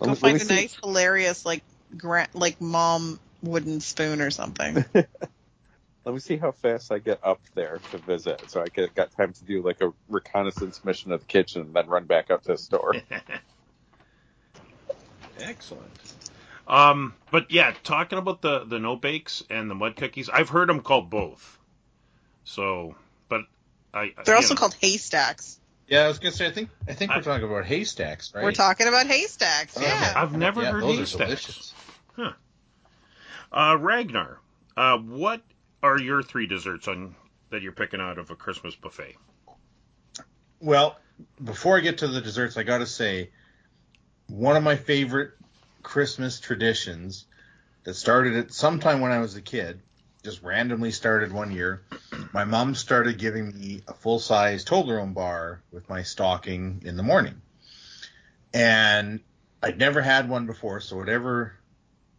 Go 0.00 0.06
me- 0.06 0.10
let 0.12 0.18
find 0.20 0.34
me 0.34 0.40
a 0.40 0.44
see- 0.44 0.54
nice, 0.54 0.76
hilarious, 0.82 1.46
like 1.46 1.62
gra- 1.96 2.28
like 2.34 2.60
mom 2.60 3.18
wooden 3.42 3.80
spoon 3.80 4.20
or 4.20 4.30
something. 4.30 4.84
Let 6.04 6.14
me 6.14 6.20
see 6.20 6.38
how 6.38 6.52
fast 6.52 6.90
I 6.90 7.00
get 7.00 7.20
up 7.22 7.40
there 7.54 7.82
to 7.90 7.98
visit, 7.98 8.48
so 8.48 8.62
I 8.62 8.68
get 8.68 8.94
got 8.94 9.12
time 9.12 9.34
to 9.34 9.44
do 9.44 9.62
like 9.62 9.82
a 9.82 9.92
reconnaissance 10.08 10.82
mission 10.82 11.12
of 11.12 11.20
the 11.20 11.26
kitchen, 11.26 11.60
and 11.62 11.74
then 11.74 11.86
run 11.86 12.06
back 12.06 12.30
up 12.30 12.42
to 12.44 12.52
the 12.52 12.58
store. 12.58 12.94
Excellent. 15.38 16.07
Um, 16.68 17.14
but 17.30 17.50
yeah, 17.50 17.72
talking 17.82 18.18
about 18.18 18.42
the 18.42 18.64
the 18.64 18.78
no 18.78 18.94
bakes 18.94 19.42
and 19.48 19.70
the 19.70 19.74
mud 19.74 19.96
cookies, 19.96 20.28
I've 20.28 20.50
heard 20.50 20.68
them 20.68 20.80
called 20.80 21.08
both. 21.08 21.58
So, 22.44 22.94
but 23.28 23.42
I 23.94 24.12
They're 24.24 24.36
also 24.36 24.54
know, 24.54 24.58
called 24.58 24.74
haystacks. 24.74 25.58
Yeah, 25.86 26.04
I 26.04 26.08
was 26.08 26.18
gonna 26.18 26.32
say. 26.32 26.46
I 26.46 26.50
think 26.50 26.68
I 26.86 26.92
think 26.92 27.10
I- 27.10 27.16
we're 27.16 27.22
talking 27.22 27.46
about 27.48 27.64
haystacks, 27.64 28.34
right? 28.34 28.44
We're 28.44 28.52
talking 28.52 28.86
about 28.86 29.06
haystacks. 29.06 29.76
Okay. 29.76 29.86
Yeah. 29.86 30.12
I've 30.14 30.36
never 30.36 30.62
yeah, 30.62 30.72
heard 30.72 30.82
those 30.82 30.98
haystacks. 30.98 31.20
Are 31.20 31.24
delicious. 31.24 31.74
Uh, 33.50 33.78
Ragnar, 33.80 34.40
uh, 34.76 34.98
what 34.98 35.40
are 35.82 35.98
your 35.98 36.22
three 36.22 36.46
desserts 36.46 36.86
on 36.86 37.14
that 37.48 37.62
you're 37.62 37.72
picking 37.72 37.98
out 37.98 38.18
of 38.18 38.30
a 38.30 38.36
Christmas 38.36 38.74
buffet? 38.74 39.16
Well, 40.60 40.98
before 41.42 41.78
I 41.78 41.80
get 41.80 41.98
to 41.98 42.08
the 42.08 42.20
desserts, 42.20 42.58
I 42.58 42.62
got 42.62 42.78
to 42.78 42.86
say 42.86 43.30
one 44.26 44.54
of 44.56 44.62
my 44.62 44.76
favorite 44.76 45.30
Christmas 45.82 46.40
traditions 46.40 47.26
that 47.84 47.94
started 47.94 48.36
at 48.36 48.52
sometime 48.52 49.00
when 49.00 49.12
I 49.12 49.18
was 49.18 49.36
a 49.36 49.42
kid, 49.42 49.80
just 50.22 50.42
randomly 50.42 50.90
started 50.90 51.32
one 51.32 51.52
year. 51.52 51.82
My 52.32 52.44
mom 52.44 52.74
started 52.74 53.18
giving 53.18 53.56
me 53.56 53.82
a 53.88 53.94
full 53.94 54.18
size 54.18 54.64
Toblerone 54.64 55.14
bar 55.14 55.62
with 55.72 55.88
my 55.88 56.02
stocking 56.02 56.82
in 56.84 56.96
the 56.96 57.02
morning. 57.02 57.40
And 58.52 59.20
I'd 59.62 59.78
never 59.78 60.00
had 60.00 60.28
one 60.28 60.46
before, 60.46 60.80
so 60.80 60.96
whatever 60.96 61.54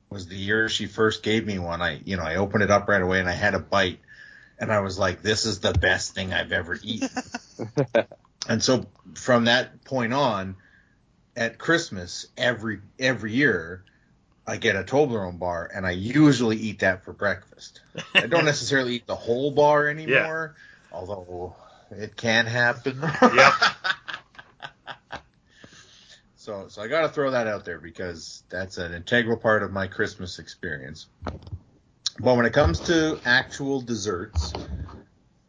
was 0.09 0.27
the 0.27 0.35
year 0.35 0.69
she 0.69 0.87
first 0.87 1.21
gave 1.21 1.45
me 1.45 1.59
one, 1.59 1.81
I 1.81 2.01
you 2.03 2.17
know, 2.17 2.23
I 2.23 2.35
opened 2.35 2.63
it 2.63 2.71
up 2.71 2.87
right 2.87 3.01
away 3.01 3.19
and 3.19 3.29
I 3.29 3.33
had 3.33 3.53
a 3.53 3.59
bite 3.59 3.99
and 4.59 4.71
I 4.71 4.79
was 4.79 4.97
like, 4.97 5.21
this 5.21 5.45
is 5.45 5.59
the 5.59 5.73
best 5.73 6.13
thing 6.13 6.33
I've 6.33 6.51
ever 6.51 6.77
eaten. 6.81 7.09
and 8.49 8.63
so 8.63 8.85
from 9.15 9.45
that 9.45 9.83
point 9.85 10.13
on, 10.13 10.55
at 11.39 11.57
Christmas 11.57 12.27
every 12.37 12.81
every 12.99 13.31
year, 13.31 13.85
I 14.45 14.57
get 14.57 14.75
a 14.75 14.83
Toblerone 14.83 15.39
bar, 15.39 15.71
and 15.73 15.87
I 15.87 15.91
usually 15.91 16.57
eat 16.57 16.79
that 16.79 17.05
for 17.05 17.13
breakfast. 17.13 17.81
I 18.13 18.27
don't 18.27 18.45
necessarily 18.53 18.95
eat 18.95 19.07
the 19.07 19.15
whole 19.15 19.51
bar 19.51 19.87
anymore, 19.87 20.55
although 20.91 21.55
it 21.91 22.15
can 22.15 22.45
happen. 22.45 23.01
Yep. 23.21 23.53
so 26.35 26.67
so 26.67 26.81
I 26.81 26.87
got 26.87 27.01
to 27.01 27.09
throw 27.09 27.31
that 27.31 27.47
out 27.47 27.63
there 27.63 27.79
because 27.79 28.43
that's 28.49 28.77
an 28.77 28.93
integral 28.93 29.37
part 29.37 29.63
of 29.63 29.71
my 29.71 29.87
Christmas 29.87 30.39
experience. 30.39 31.07
But 32.19 32.35
when 32.35 32.45
it 32.45 32.51
comes 32.51 32.81
to 32.81 33.17
actual 33.23 33.79
desserts, 33.79 34.53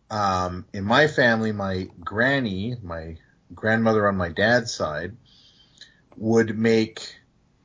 um, 0.09 0.67
in 0.73 0.85
my 0.85 1.09
family, 1.09 1.51
my 1.51 1.89
granny, 2.05 2.77
my 2.81 3.17
grandmother 3.53 4.07
on 4.07 4.17
my 4.17 4.29
dad's 4.29 4.73
side, 4.73 5.17
would 6.21 6.57
make 6.57 7.17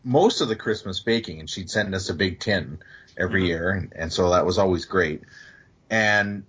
most 0.04 0.41
of 0.41 0.48
the 0.48 0.56
Christmas 0.56 1.02
baking, 1.02 1.39
and 1.39 1.50
she'd 1.50 1.70
send 1.70 1.94
us 1.94 2.10
a 2.10 2.13
big 2.13 2.39
tin 2.39 2.80
every 3.18 3.44
Mhm. 3.44 3.48
year, 3.48 3.70
and, 3.70 3.94
and 3.96 4.13
so 4.13 4.32
that 4.32 4.46
was 4.46 4.58
always 4.58 4.86
great. 4.86 5.24
And 5.89 6.46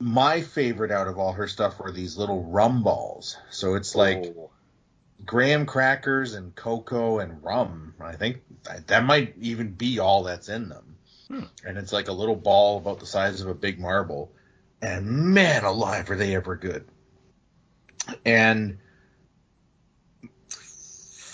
my 0.00 0.40
favorite 0.40 0.90
out 0.90 1.06
of 1.06 1.18
all 1.18 1.32
her 1.32 1.46
stuff 1.46 1.78
were 1.78 1.92
these 1.92 2.16
little 2.16 2.42
rum 2.42 2.82
balls. 2.82 3.36
So 3.50 3.74
it's 3.74 3.94
like 3.94 4.34
Oh. 4.36 4.50
graham 5.24 5.66
crackers 5.66 6.34
and 6.34 6.54
cocoa 6.56 7.20
and 7.20 7.42
rum. 7.44 7.94
I 8.00 8.16
think 8.16 8.42
that, 8.64 8.88
that 8.88 9.04
might 9.04 9.34
even 9.38 9.72
be 9.72 9.98
all 10.00 10.24
that's 10.24 10.48
in 10.48 10.68
them. 10.68 10.96
Hmm. 11.28 11.44
And 11.64 11.78
it's 11.78 11.92
like 11.92 12.08
a 12.08 12.12
little 12.12 12.36
ball 12.36 12.78
about 12.78 12.98
the 13.00 13.06
size 13.06 13.40
of 13.40 13.48
a 13.48 13.54
big 13.54 13.78
marble. 13.78 14.32
And 14.80 15.06
man 15.34 15.62
alive, 15.64 16.10
are 16.10 16.16
they 16.16 16.34
ever 16.34 16.56
good. 16.56 16.84
And 18.24 18.78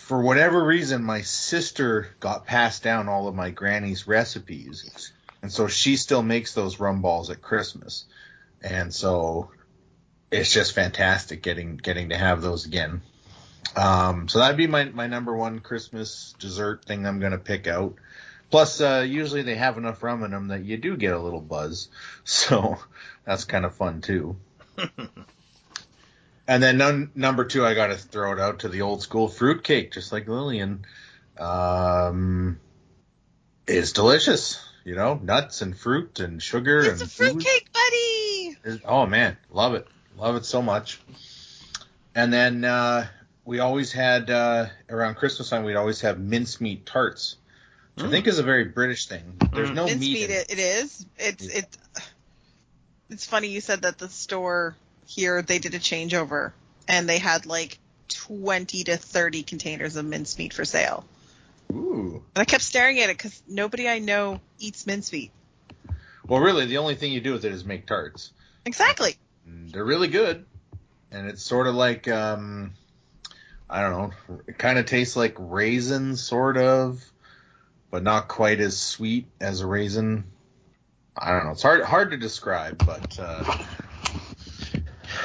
for 0.09 0.23
whatever 0.23 0.65
reason, 0.65 1.05
my 1.05 1.21
sister 1.21 2.09
got 2.19 2.47
passed 2.47 2.83
down 2.83 3.11
all 3.11 3.29
of 3.29 3.35
my 3.35 3.51
granny's 3.51 4.09
recipes. 4.09 5.13
And 5.43 5.53
so 5.53 5.69
she 5.69 5.97
still 5.97 6.23
makes 6.23 6.55
those 6.55 6.81
rum 6.81 7.03
balls 7.03 7.29
at 7.29 7.43
Christmas. 7.43 8.07
And 8.63 8.93
so 8.93 9.51
it's 10.31 10.51
just 10.51 10.75
fantastic 10.75 11.43
getting 11.43 11.77
getting 11.77 12.09
to 12.09 12.17
have 12.17 12.41
those 12.41 12.65
again. 12.65 13.03
Um, 13.77 14.29
so 14.29 14.39
that'd 14.39 14.57
be 14.57 14.67
my, 14.67 14.87
my 14.87 15.09
number 15.09 15.37
one 15.37 15.59
Christmas 15.59 16.35
dessert 16.39 16.87
thing 16.87 17.07
I'm 17.07 17.21
gonna 17.21 17.37
pick 17.37 17.67
out. 17.67 17.97
Plus, 18.51 18.81
uh, 18.81 19.05
usually 19.07 19.43
they 19.43 19.57
have 19.57 19.77
enough 19.77 20.03
rum 20.03 20.25
in 20.25 20.31
them 20.31 20.49
that 20.49 20.65
you 20.65 20.79
do 20.79 20.97
get 20.97 21.13
a 21.13 21.21
little 21.21 21.43
buzz, 21.43 21.91
so 22.25 22.79
that's 23.27 23.45
kind 23.45 23.67
of 23.67 23.75
fun 23.75 24.01
too. 24.01 24.37
and 26.49 26.61
then 26.63 26.79
num- 26.79 27.13
number 27.15 27.45
two, 27.45 27.65
I 27.65 27.75
gotta 27.75 27.97
throw 27.97 28.33
it 28.33 28.41
out 28.41 28.61
to 28.61 28.69
the 28.69 28.83
old 28.83 29.03
school 29.03 29.29
fruitcake, 29.29 29.93
just 29.93 30.11
like 30.11 30.27
Lillian. 30.27 30.85
Um, 31.39 32.59
it's 33.67 33.93
delicious, 33.93 34.61
you 34.85 34.97
know, 34.97 35.15
nuts 35.23 35.63
and 35.63 35.77
fruit 35.79 36.21
and 36.21 36.43
sugar 36.43 36.81
It's 36.81 36.89
and 36.89 37.03
a 37.03 37.05
booze. 37.05 37.15
fruitcake, 37.15 37.73
buddy. 37.73 38.57
Is- 38.65 38.81
Oh 38.85 39.07
man, 39.07 39.37
love 39.51 39.75
it, 39.75 39.87
love 40.17 40.35
it 40.37 40.45
so 40.45 40.61
much. 40.63 41.01
And 42.15 42.33
then 42.33 42.65
uh, 42.65 43.07
we 43.45 43.61
always 43.61 43.93
had 43.93 44.31
uh, 44.31 44.67
around 44.91 45.15
Christmas 45.17 45.49
time, 45.51 45.65
we'd 45.65 45.77
always 45.77 46.01
have 46.01 46.19
mincemeat 46.19 46.85
tarts, 46.87 47.37
which 47.95 48.05
I 48.05 48.09
Mm. 48.09 48.11
think 48.11 48.27
is 48.27 48.39
a 48.39 48.43
very 48.43 48.65
British 48.65 49.07
thing. 49.07 49.37
There's 49.53 49.71
Mm. 49.71 49.75
no 49.75 49.85
Mincemeat, 49.85 50.13
meat. 50.13 50.25
in 50.25 50.31
it, 50.33 50.51
it 50.51 50.59
is. 50.59 51.07
It's 51.19 51.45
Yeah. 51.47 51.59
it's 51.59 51.79
it's 53.11 53.25
funny 53.27 53.49
you 53.49 53.61
said 53.61 53.83
that 53.83 53.99
the 53.99 54.09
store 54.09 54.77
here 55.09 55.41
they 55.43 55.59
did 55.59 55.75
a 55.75 55.79
changeover 55.79 56.53
and 56.87 57.09
they 57.09 57.19
had 57.19 57.47
like 57.47 57.79
20 58.09 58.85
to 58.85 58.97
30 58.97 59.43
containers 59.43 59.97
of 59.97 60.05
mincemeat 60.05 60.53
for 60.53 60.65
sale. 60.65 61.05
Ooh. 61.73 62.23
And 62.35 62.43
I 62.43 62.45
kept 62.45 62.63
staring 62.63 63.01
at 63.01 63.11
it 63.11 63.17
because 63.17 63.43
nobody 63.49 63.89
I 63.89 63.99
know 63.99 64.41
eats 64.59 64.87
mincemeat. 64.87 65.33
Well, 66.27 66.41
really, 66.41 66.67
the 66.67 66.79
only 66.79 66.95
thing 66.95 67.13
you 67.13 67.21
do 67.21 67.33
with 67.33 67.45
it 67.45 67.53
is 67.53 67.65
make 67.65 67.87
tarts. 67.87 68.33
Exactly. 68.67 69.17
They're 69.47 69.85
really 69.85 70.09
good, 70.09 70.45
and 71.11 71.27
it's 71.27 71.43
sort 71.43 71.67
of 71.67 71.75
like 71.75 72.07
um, 72.07 72.73
I 73.69 73.81
don't 73.81 73.93
know, 73.93 74.41
it 74.47 74.59
kind 74.59 74.79
of 74.79 74.85
tastes 74.85 75.17
like 75.17 75.35
raisin, 75.39 76.17
sort 76.17 76.59
of, 76.59 77.03
but 77.91 78.03
not 78.03 78.29
quite 78.29 78.61
as 78.61 78.79
sweet 78.79 79.27
as 79.41 79.63
a 79.63 79.67
raisin. 79.67 80.25
I 81.17 81.33
don't 81.33 81.47
know. 81.47 81.53
It's 81.53 81.63
hard 81.63 81.83
hard 81.83 82.11
to 82.11 82.19
describe, 82.19 82.85
but 82.85 83.19
uh, 83.19 83.59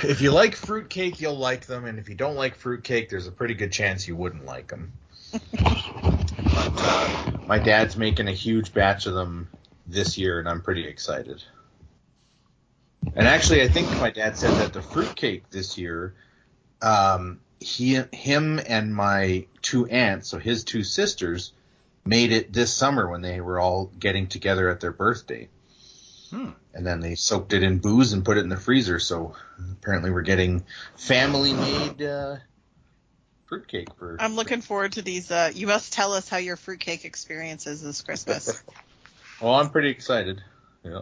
if 0.03 0.21
you 0.21 0.31
like 0.31 0.55
fruitcake, 0.55 1.21
you'll 1.21 1.37
like 1.37 1.65
them, 1.65 1.85
and 1.85 1.99
if 1.99 2.09
you 2.09 2.15
don't 2.15 2.35
like 2.35 2.55
fruitcake, 2.55 3.09
there's 3.09 3.27
a 3.27 3.31
pretty 3.31 3.53
good 3.53 3.71
chance 3.71 4.07
you 4.07 4.15
wouldn't 4.15 4.45
like 4.45 4.67
them. 4.67 4.93
but 5.31 5.41
uh, 6.47 7.31
my 7.47 7.59
dad's 7.59 7.97
making 7.97 8.27
a 8.27 8.33
huge 8.33 8.73
batch 8.73 9.05
of 9.05 9.13
them 9.13 9.49
this 9.87 10.17
year, 10.17 10.39
and 10.39 10.47
I'm 10.47 10.61
pretty 10.61 10.85
excited. 10.85 11.43
And 13.15 13.27
actually, 13.27 13.61
I 13.61 13.67
think 13.67 13.89
my 13.99 14.09
dad 14.09 14.37
said 14.37 14.53
that 14.55 14.73
the 14.73 14.81
fruitcake 14.81 15.49
this 15.49 15.77
year, 15.77 16.15
um, 16.81 17.39
he, 17.59 18.01
him, 18.11 18.59
and 18.67 18.95
my 18.95 19.45
two 19.61 19.87
aunts, 19.87 20.29
so 20.29 20.39
his 20.39 20.63
two 20.63 20.83
sisters, 20.83 21.53
made 22.05 22.31
it 22.31 22.51
this 22.51 22.73
summer 22.73 23.09
when 23.09 23.21
they 23.21 23.39
were 23.41 23.59
all 23.59 23.85
getting 23.99 24.27
together 24.27 24.69
at 24.69 24.79
their 24.79 24.91
birthday. 24.91 25.47
Hmm. 26.33 26.49
And 26.73 26.85
then 26.85 26.99
they 26.99 27.13
soaked 27.13 27.53
it 27.53 27.61
in 27.61 27.77
booze 27.77 28.13
and 28.13 28.25
put 28.25 28.37
it 28.37 28.39
in 28.39 28.49
the 28.49 28.57
freezer. 28.57 28.97
So 28.97 29.35
apparently, 29.73 30.09
we're 30.09 30.23
getting 30.23 30.63
family-made 30.95 32.01
uh, 32.01 32.37
fruitcake 33.45 33.93
for. 33.99 34.17
I'm 34.19 34.35
looking 34.35 34.61
forward 34.61 34.93
to 34.93 35.03
these. 35.03 35.29
Uh, 35.29 35.51
you 35.53 35.67
must 35.67 35.93
tell 35.93 36.13
us 36.13 36.27
how 36.27 36.37
your 36.37 36.55
fruitcake 36.55 37.05
experience 37.05 37.67
is 37.67 37.81
this 37.81 38.01
Christmas. 38.01 38.63
Well, 39.41 39.55
I'm 39.55 39.71
pretty 39.71 39.89
excited. 39.89 40.41
Yeah. 40.85 41.01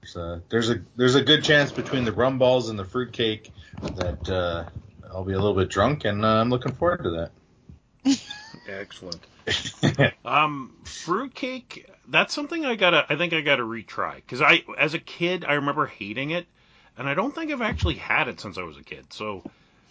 There's 0.00 0.16
a, 0.16 0.42
there's 0.48 0.70
a 0.70 0.82
there's 0.94 1.14
a 1.16 1.22
good 1.22 1.42
chance 1.42 1.72
between 1.72 2.04
the 2.04 2.12
rum 2.12 2.38
balls 2.38 2.68
and 2.68 2.78
the 2.78 2.84
fruitcake 2.84 3.50
that 3.82 4.28
uh, 4.28 4.64
I'll 5.12 5.24
be 5.24 5.32
a 5.32 5.38
little 5.38 5.54
bit 5.54 5.70
drunk, 5.70 6.04
and 6.04 6.24
uh, 6.24 6.28
I'm 6.28 6.50
looking 6.50 6.72
forward 6.72 7.02
to 7.02 7.30
that. 8.04 8.20
Excellent. 8.68 9.18
Um, 10.24 10.74
fruitcake. 10.84 11.88
That's 12.08 12.34
something 12.34 12.64
I 12.64 12.76
gotta. 12.76 13.06
I 13.08 13.16
think 13.16 13.32
I 13.32 13.40
gotta 13.40 13.62
retry 13.62 14.16
because 14.16 14.42
I, 14.42 14.62
as 14.78 14.94
a 14.94 14.98
kid, 14.98 15.44
I 15.44 15.54
remember 15.54 15.86
hating 15.86 16.30
it, 16.30 16.46
and 16.98 17.08
I 17.08 17.14
don't 17.14 17.34
think 17.34 17.50
I've 17.50 17.62
actually 17.62 17.94
had 17.94 18.28
it 18.28 18.40
since 18.40 18.58
I 18.58 18.62
was 18.62 18.76
a 18.76 18.82
kid. 18.82 19.12
So, 19.12 19.44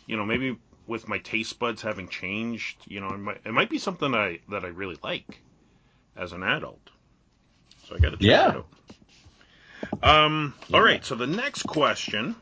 you 0.05 0.17
know, 0.17 0.25
maybe 0.25 0.57
with 0.87 1.07
my 1.07 1.17
taste 1.19 1.57
buds 1.59 1.81
having 1.81 2.07
changed, 2.09 2.77
you 2.85 2.99
know, 2.99 3.13
it 3.13 3.17
might, 3.17 3.41
it 3.45 3.53
might 3.53 3.69
be 3.69 3.79
something 3.79 4.13
I 4.13 4.39
that 4.49 4.63
I 4.65 4.67
really 4.69 4.97
like 5.03 5.39
as 6.15 6.31
an 6.33 6.43
adult. 6.43 6.81
So 7.87 7.95
I 7.95 7.99
gotta 7.99 8.17
check 8.17 8.27
Yeah. 8.27 8.49
it 8.49 8.55
out. 8.55 8.67
Um. 10.03 10.53
All 10.73 10.81
right. 10.81 11.03
So 11.03 11.15
the 11.15 11.27
next 11.27 11.63
question. 11.63 12.35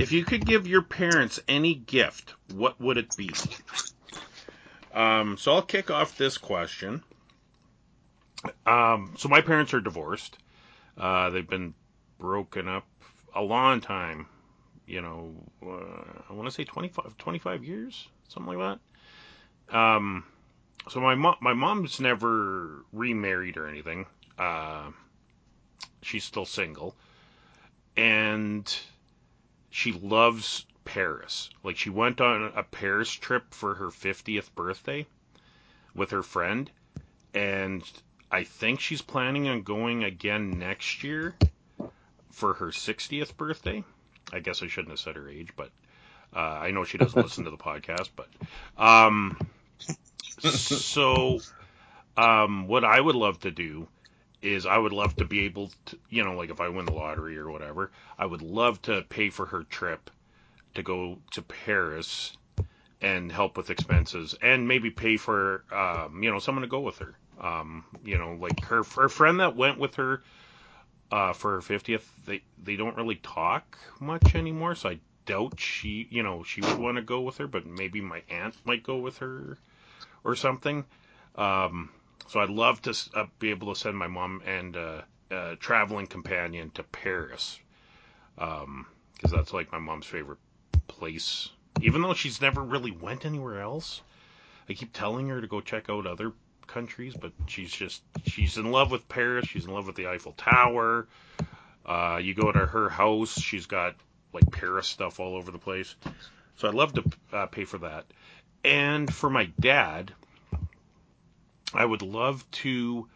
If 0.00 0.12
you 0.12 0.24
could 0.24 0.46
give 0.46 0.66
your 0.68 0.82
parents 0.82 1.40
any 1.48 1.74
gift, 1.74 2.34
what 2.54 2.80
would 2.80 2.98
it 2.98 3.16
be? 3.16 3.30
Um, 4.94 5.36
so 5.36 5.54
I'll 5.54 5.62
kick 5.62 5.90
off 5.90 6.16
this 6.16 6.38
question. 6.38 7.02
Um, 8.66 9.14
so 9.16 9.28
my 9.28 9.40
parents 9.40 9.74
are 9.74 9.80
divorced. 9.80 10.38
Uh, 10.96 11.30
they've 11.30 11.48
been 11.48 11.74
broken 12.18 12.68
up 12.68 12.86
a 13.34 13.42
long 13.42 13.80
time. 13.80 14.26
You 14.86 15.02
know, 15.02 15.34
uh, 15.62 16.22
I 16.30 16.32
want 16.32 16.46
to 16.46 16.50
say 16.50 16.64
25, 16.64 17.18
25 17.18 17.64
years, 17.64 18.08
something 18.28 18.56
like 18.56 18.78
that. 19.68 19.76
Um, 19.76 20.24
so 20.88 21.00
my 21.00 21.14
mom, 21.14 21.36
my 21.40 21.52
mom's 21.52 22.00
never 22.00 22.84
remarried 22.92 23.58
or 23.58 23.66
anything. 23.66 24.06
Uh, 24.38 24.90
she's 26.00 26.24
still 26.24 26.46
single, 26.46 26.94
and 27.96 28.74
she 29.70 29.92
loves 29.92 30.64
Paris. 30.88 31.50
Like 31.62 31.76
she 31.76 31.90
went 31.90 32.20
on 32.20 32.50
a 32.56 32.62
Paris 32.62 33.12
trip 33.12 33.52
for 33.52 33.74
her 33.74 33.88
50th 33.88 34.48
birthday 34.54 35.06
with 35.94 36.12
her 36.12 36.22
friend, 36.22 36.70
and 37.34 37.82
I 38.30 38.44
think 38.44 38.80
she's 38.80 39.02
planning 39.02 39.48
on 39.48 39.62
going 39.62 40.02
again 40.02 40.58
next 40.58 41.04
year 41.04 41.34
for 42.30 42.54
her 42.54 42.68
60th 42.68 43.36
birthday. 43.36 43.84
I 44.32 44.38
guess 44.38 44.62
I 44.62 44.68
shouldn't 44.68 44.92
have 44.92 44.98
said 44.98 45.16
her 45.16 45.28
age, 45.28 45.50
but 45.56 45.70
uh, 46.34 46.38
I 46.38 46.70
know 46.70 46.84
she 46.84 46.96
doesn't 46.96 47.22
listen 47.22 47.44
to 47.44 47.50
the 47.50 47.58
podcast. 47.58 48.08
But 48.16 48.28
um, 48.78 49.38
so 50.40 51.38
um, 52.16 52.66
what 52.66 52.84
I 52.84 52.98
would 52.98 53.16
love 53.16 53.40
to 53.40 53.50
do 53.50 53.88
is 54.40 54.64
I 54.64 54.78
would 54.78 54.92
love 54.92 55.16
to 55.16 55.26
be 55.26 55.40
able 55.40 55.70
to, 55.86 55.98
you 56.08 56.24
know, 56.24 56.34
like 56.34 56.48
if 56.48 56.62
I 56.62 56.70
win 56.70 56.86
the 56.86 56.92
lottery 56.92 57.36
or 57.36 57.50
whatever, 57.50 57.90
I 58.18 58.24
would 58.24 58.42
love 58.42 58.80
to 58.82 59.02
pay 59.02 59.28
for 59.28 59.44
her 59.44 59.64
trip 59.64 60.10
to 60.78 60.82
go 60.82 61.18
to 61.32 61.42
Paris 61.42 62.36
and 63.00 63.30
help 63.30 63.56
with 63.56 63.70
expenses 63.70 64.34
and 64.42 64.66
maybe 64.66 64.90
pay 64.90 65.16
for 65.16 65.64
um, 65.72 66.22
you 66.22 66.30
know 66.30 66.38
someone 66.40 66.62
to 66.62 66.68
go 66.68 66.80
with 66.80 66.98
her 66.98 67.14
um, 67.40 67.84
you 68.04 68.18
know 68.18 68.36
like 68.40 68.64
her 68.64 68.82
her 68.96 69.08
friend 69.08 69.40
that 69.40 69.54
went 69.54 69.78
with 69.78 69.94
her 69.96 70.22
uh, 71.10 71.32
for 71.32 71.52
her 71.52 71.60
50th. 71.60 72.02
They 72.26 72.42
they 72.62 72.76
don't 72.76 72.96
really 72.96 73.16
talk 73.16 73.78
much 74.00 74.34
anymore, 74.34 74.74
so 74.74 74.90
I 74.90 75.00
doubt 75.26 75.60
she, 75.60 76.06
you 76.10 76.22
know, 76.22 76.42
she 76.42 76.60
would 76.60 76.78
want 76.78 76.96
to 76.96 77.02
go 77.02 77.20
with 77.20 77.38
her, 77.38 77.46
but 77.46 77.66
maybe 77.66 78.00
my 78.00 78.22
aunt 78.28 78.54
might 78.64 78.82
go 78.82 78.96
with 78.96 79.18
her 79.18 79.58
or 80.24 80.34
something. 80.34 80.84
Um, 81.34 81.90
so 82.28 82.40
I'd 82.40 82.50
love 82.50 82.82
to 82.82 82.96
uh, 83.14 83.26
be 83.38 83.50
able 83.50 83.72
to 83.72 83.78
send 83.78 83.96
my 83.96 84.06
mom 84.06 84.42
and 84.44 84.76
uh, 84.76 85.02
a 85.30 85.56
traveling 85.56 86.06
companion 86.06 86.70
to 86.74 86.82
Paris, 86.82 87.58
because 88.34 88.62
um, 88.64 88.86
that's 89.22 89.52
like 89.52 89.72
my 89.72 89.78
mom's 89.78 90.06
favorite 90.06 90.38
place. 90.98 91.48
Even 91.80 92.02
though 92.02 92.14
she's 92.14 92.40
never 92.40 92.62
really 92.62 92.90
went 92.90 93.24
anywhere 93.24 93.60
else, 93.60 94.02
I 94.68 94.74
keep 94.74 94.92
telling 94.92 95.28
her 95.28 95.40
to 95.40 95.46
go 95.46 95.60
check 95.60 95.88
out 95.88 96.06
other 96.06 96.32
countries, 96.66 97.14
but 97.18 97.32
she's 97.46 97.72
just 97.72 98.02
she's 98.26 98.58
in 98.58 98.70
love 98.70 98.90
with 98.90 99.08
Paris. 99.08 99.46
She's 99.46 99.64
in 99.64 99.72
love 99.72 99.86
with 99.86 99.96
the 99.96 100.08
Eiffel 100.08 100.32
Tower. 100.32 101.06
Uh, 101.86 102.20
you 102.22 102.34
go 102.34 102.52
to 102.52 102.66
her 102.66 102.88
house, 102.88 103.40
she's 103.40 103.66
got 103.66 103.94
like 104.32 104.50
Paris 104.50 104.86
stuff 104.86 105.20
all 105.20 105.36
over 105.36 105.50
the 105.50 105.58
place. 105.58 105.94
So 106.56 106.68
I'd 106.68 106.74
love 106.74 106.92
to 106.94 107.04
uh, 107.32 107.46
pay 107.46 107.64
for 107.64 107.78
that. 107.78 108.04
And 108.64 109.12
for 109.12 109.30
my 109.30 109.46
dad, 109.58 110.12
I 111.72 111.84
would 111.84 112.02
love 112.02 112.48
to 112.50 113.08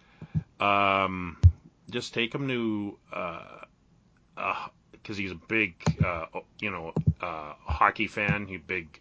um, 0.60 1.36
just 1.90 2.14
take 2.14 2.34
him 2.34 2.48
to 2.48 2.98
uh, 3.12 4.68
uh 5.08 5.14
he's 5.14 5.32
a 5.32 5.40
big 5.48 5.74
uh, 6.04 6.26
you 6.60 6.70
know 6.70 6.92
uh, 7.20 7.54
hockey 7.64 8.06
fan, 8.06 8.46
he's 8.46 8.60
a 8.60 8.64
big 8.64 9.00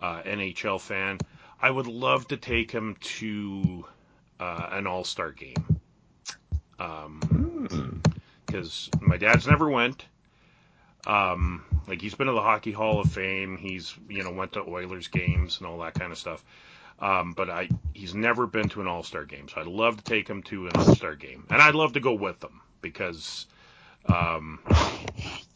uh, 0.00 0.22
NHL 0.22 0.80
fan. 0.80 1.18
I 1.60 1.70
would 1.70 1.86
love 1.86 2.28
to 2.28 2.36
take 2.36 2.70
him 2.70 2.96
to 3.00 3.84
uh, 4.40 4.68
an 4.72 4.86
All 4.86 5.04
Star 5.04 5.30
game. 5.32 5.80
Um, 6.78 8.02
because 8.46 8.90
my 9.00 9.16
dad's 9.16 9.46
never 9.46 9.70
went. 9.70 10.04
Um, 11.06 11.64
like 11.88 12.00
he's 12.00 12.14
been 12.14 12.26
to 12.26 12.32
the 12.32 12.42
Hockey 12.42 12.72
Hall 12.72 13.00
of 13.00 13.10
Fame. 13.10 13.56
He's 13.56 13.94
you 14.08 14.22
know 14.22 14.32
went 14.32 14.52
to 14.52 14.62
Oilers 14.62 15.08
games 15.08 15.58
and 15.58 15.66
all 15.66 15.78
that 15.78 15.94
kind 15.94 16.12
of 16.12 16.18
stuff. 16.18 16.44
Um, 17.00 17.32
but 17.32 17.50
I 17.50 17.68
he's 17.94 18.14
never 18.14 18.46
been 18.46 18.68
to 18.70 18.80
an 18.80 18.86
All 18.86 19.02
Star 19.02 19.24
game, 19.24 19.48
so 19.48 19.60
I'd 19.60 19.66
love 19.66 19.96
to 19.96 20.04
take 20.04 20.28
him 20.28 20.42
to 20.44 20.66
an 20.66 20.72
All 20.76 20.94
Star 20.94 21.16
game, 21.16 21.44
and 21.50 21.60
I'd 21.60 21.74
love 21.74 21.94
to 21.94 22.00
go 22.00 22.12
with 22.12 22.42
him 22.42 22.60
because, 22.80 23.46
um, 24.06 24.60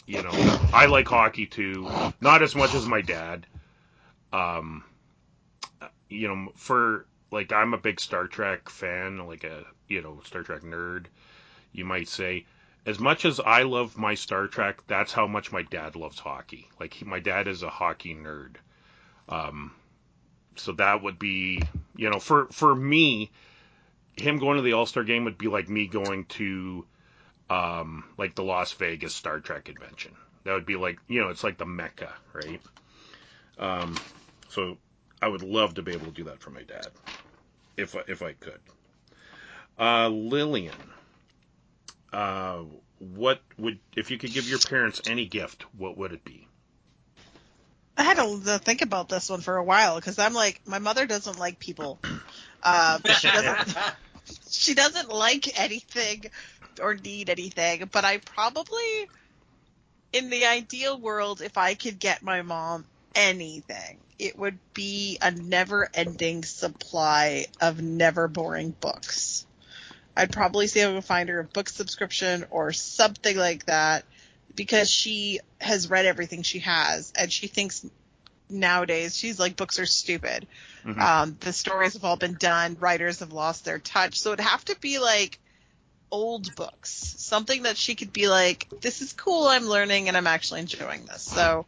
you 0.07 0.23
know, 0.23 0.31
I 0.73 0.87
like 0.87 1.09
hockey 1.09 1.47
too, 1.47 1.89
not 2.21 2.43
as 2.43 2.55
much 2.55 2.75
as 2.75 2.87
my 2.87 3.01
dad. 3.01 3.47
Um, 4.33 4.85
you 6.09 6.29
know, 6.29 6.53
for 6.57 7.07
like 7.31 7.53
I'm 7.53 7.75
a 7.75 7.79
big 7.79 8.01
Star 8.01 8.27
Trek 8.27 8.69
fan, 8.69 9.27
like 9.27 9.45
a 9.45 9.65
you 9.89 10.03
know 10.03 10.21
Star 10.25 10.43
Trek 10.43 10.63
nerd, 10.63 11.07
you 11.73 11.85
might 11.85 12.09
say 12.09 12.47
as 12.87 13.01
much 13.01 13.25
as 13.25 13.41
I 13.41 13.65
love 13.65 13.99
my 13.99 14.15
Star 14.15 14.47
Trek, 14.47 14.79
that's 14.87 15.13
how 15.13 15.27
much 15.27 15.51
my 15.51 15.63
dad 15.63 15.97
loves 15.97 16.21
hockey. 16.21 16.69
Like 16.79 16.95
he, 16.95 17.05
my 17.05 17.19
dad 17.19 17.49
is 17.49 17.65
a 17.65 17.69
hockey 17.69 18.15
nerd. 18.15 18.55
Um, 19.29 19.73
so 20.55 20.73
that 20.73 21.03
would 21.03 21.19
be, 21.19 21.61
you 21.97 22.09
know, 22.09 22.21
for 22.21 22.47
for 22.53 22.75
me, 22.75 23.31
him 24.17 24.39
going 24.39 24.57
to 24.57 24.63
the 24.63 24.75
All 24.75 24.87
Star 24.87 25.03
game 25.03 25.25
would 25.25 25.37
be 25.37 25.49
like 25.49 25.69
me 25.69 25.89
going 25.89 26.27
to, 26.27 26.87
um, 27.51 28.05
like 28.19 28.35
the 28.35 28.43
Las 28.43 28.73
Vegas 28.73 29.15
Star 29.15 29.41
Trek 29.41 29.65
convention. 29.65 30.15
That 30.45 30.55
would 30.55 30.67
be 30.67 30.77
like, 30.77 30.99
you 31.09 31.21
know, 31.21 31.29
it's 31.29 31.45
like 31.45 31.59
the 31.59 31.67
mecca, 31.67 32.13
right? 32.33 32.61
Um, 33.59 33.97
so 34.49 34.79
I 35.21 35.29
would 35.29 35.43
love 35.43 35.75
to 35.75 35.83
be 35.83 35.93
able 35.93 36.07
to 36.07 36.13
do 36.13 36.25
that 36.25 36.41
for 36.41 36.51
my 36.51 36.63
dad, 36.63 36.89
if 37.77 37.97
if 38.09 38.23
I 38.23 38.33
could. 38.33 38.61
Uh, 39.79 40.09
Lillian 40.09 40.73
uh, 42.17 42.63
what 42.99 43.41
would 43.59 43.79
if 43.95 44.11
you 44.11 44.19
could 44.19 44.33
give 44.33 44.49
your 44.49 44.59
parents 44.59 45.03
any 45.07 45.27
gift, 45.27 45.65
what 45.77 45.99
would 45.99 46.13
it 46.13 46.25
be? 46.25 46.49
I 47.99 48.05
had 48.05 48.17
to 48.17 48.59
think 48.59 48.83
about 48.83 49.09
this 49.09 49.29
one 49.29 49.41
for 49.41 49.57
a 49.57 49.65
while 49.65 49.97
because 49.97 50.19
I'm 50.19 50.35
like, 50.35 50.61
my 50.67 50.79
mother 50.79 51.07
doesn't 51.07 51.39
like 51.39 51.59
people. 51.59 51.99
Uh, 52.63 52.99
she 53.19 53.29
doesn't. 53.29 53.77
she 54.51 54.75
doesn't 54.75 55.09
like 55.09 55.59
anything 55.59 56.25
or 56.81 56.95
need 56.95 57.31
anything. 57.31 57.89
But 57.91 58.05
I 58.05 58.19
probably, 58.19 59.09
in 60.13 60.31
the 60.31 60.47
ideal 60.47 60.99
world, 60.99 61.41
if 61.41 61.59
I 61.59 61.75
could 61.75 61.99
get 61.99 62.23
my 62.23 62.43
mom 62.43 62.85
anything, 63.15 63.99
it 64.19 64.39
would 64.39 64.59
be 64.75 65.19
a 65.21 65.31
never-ending 65.31 66.45
supply 66.45 67.47
of 67.61 67.83
never 67.83 68.29
boring 68.29 68.75
books. 68.81 69.47
I'd 70.17 70.33
probably 70.33 70.67
say 70.67 70.83
I 70.83 70.93
would 70.93 71.05
find 71.05 71.29
her 71.29 71.41
a 71.41 71.45
book 71.45 71.69
subscription 71.69 72.47
or 72.51 72.73
something 72.73 73.37
like 73.37 73.67
that 73.67 74.05
because 74.55 74.91
she 74.91 75.41
has 75.61 75.91
read 75.91 76.07
everything 76.07 76.43
she 76.43 76.61
has 76.61 77.13
and 77.15 77.31
she 77.31 77.47
thinks 77.47 77.85
nowadays 78.49 79.17
she's 79.17 79.39
like 79.39 79.57
books 79.57 79.79
are 79.79 79.87
stupid. 79.87 80.47
Mm-hmm. 80.85 81.01
Um, 81.01 81.37
the 81.41 81.53
stories 81.53 81.95
have 81.95 82.05
all 82.05 82.17
been 82.17 82.35
done. 82.35 82.77
Writers 82.81 83.21
have 83.21 83.33
lost 83.33 83.65
their 83.65 83.79
touch. 83.79 84.21
So 84.21 84.33
it'd 84.33 84.45
have 84.45 84.65
to 84.67 84.79
be 84.79 84.99
like 84.99 85.39
old 86.11 86.55
books, 86.55 86.91
something 87.19 87.63
that 87.65 87.77
she 87.77 87.95
could 87.95 88.13
be 88.13 88.29
like, 88.29 88.69
this 88.81 89.03
is 89.03 89.13
cool. 89.13 89.47
I'm 89.47 89.67
learning 89.67 90.09
and 90.09 90.17
I'm 90.17 90.27
actually 90.27 90.61
enjoying 90.61 91.05
this. 91.07 91.23
So 91.23 91.67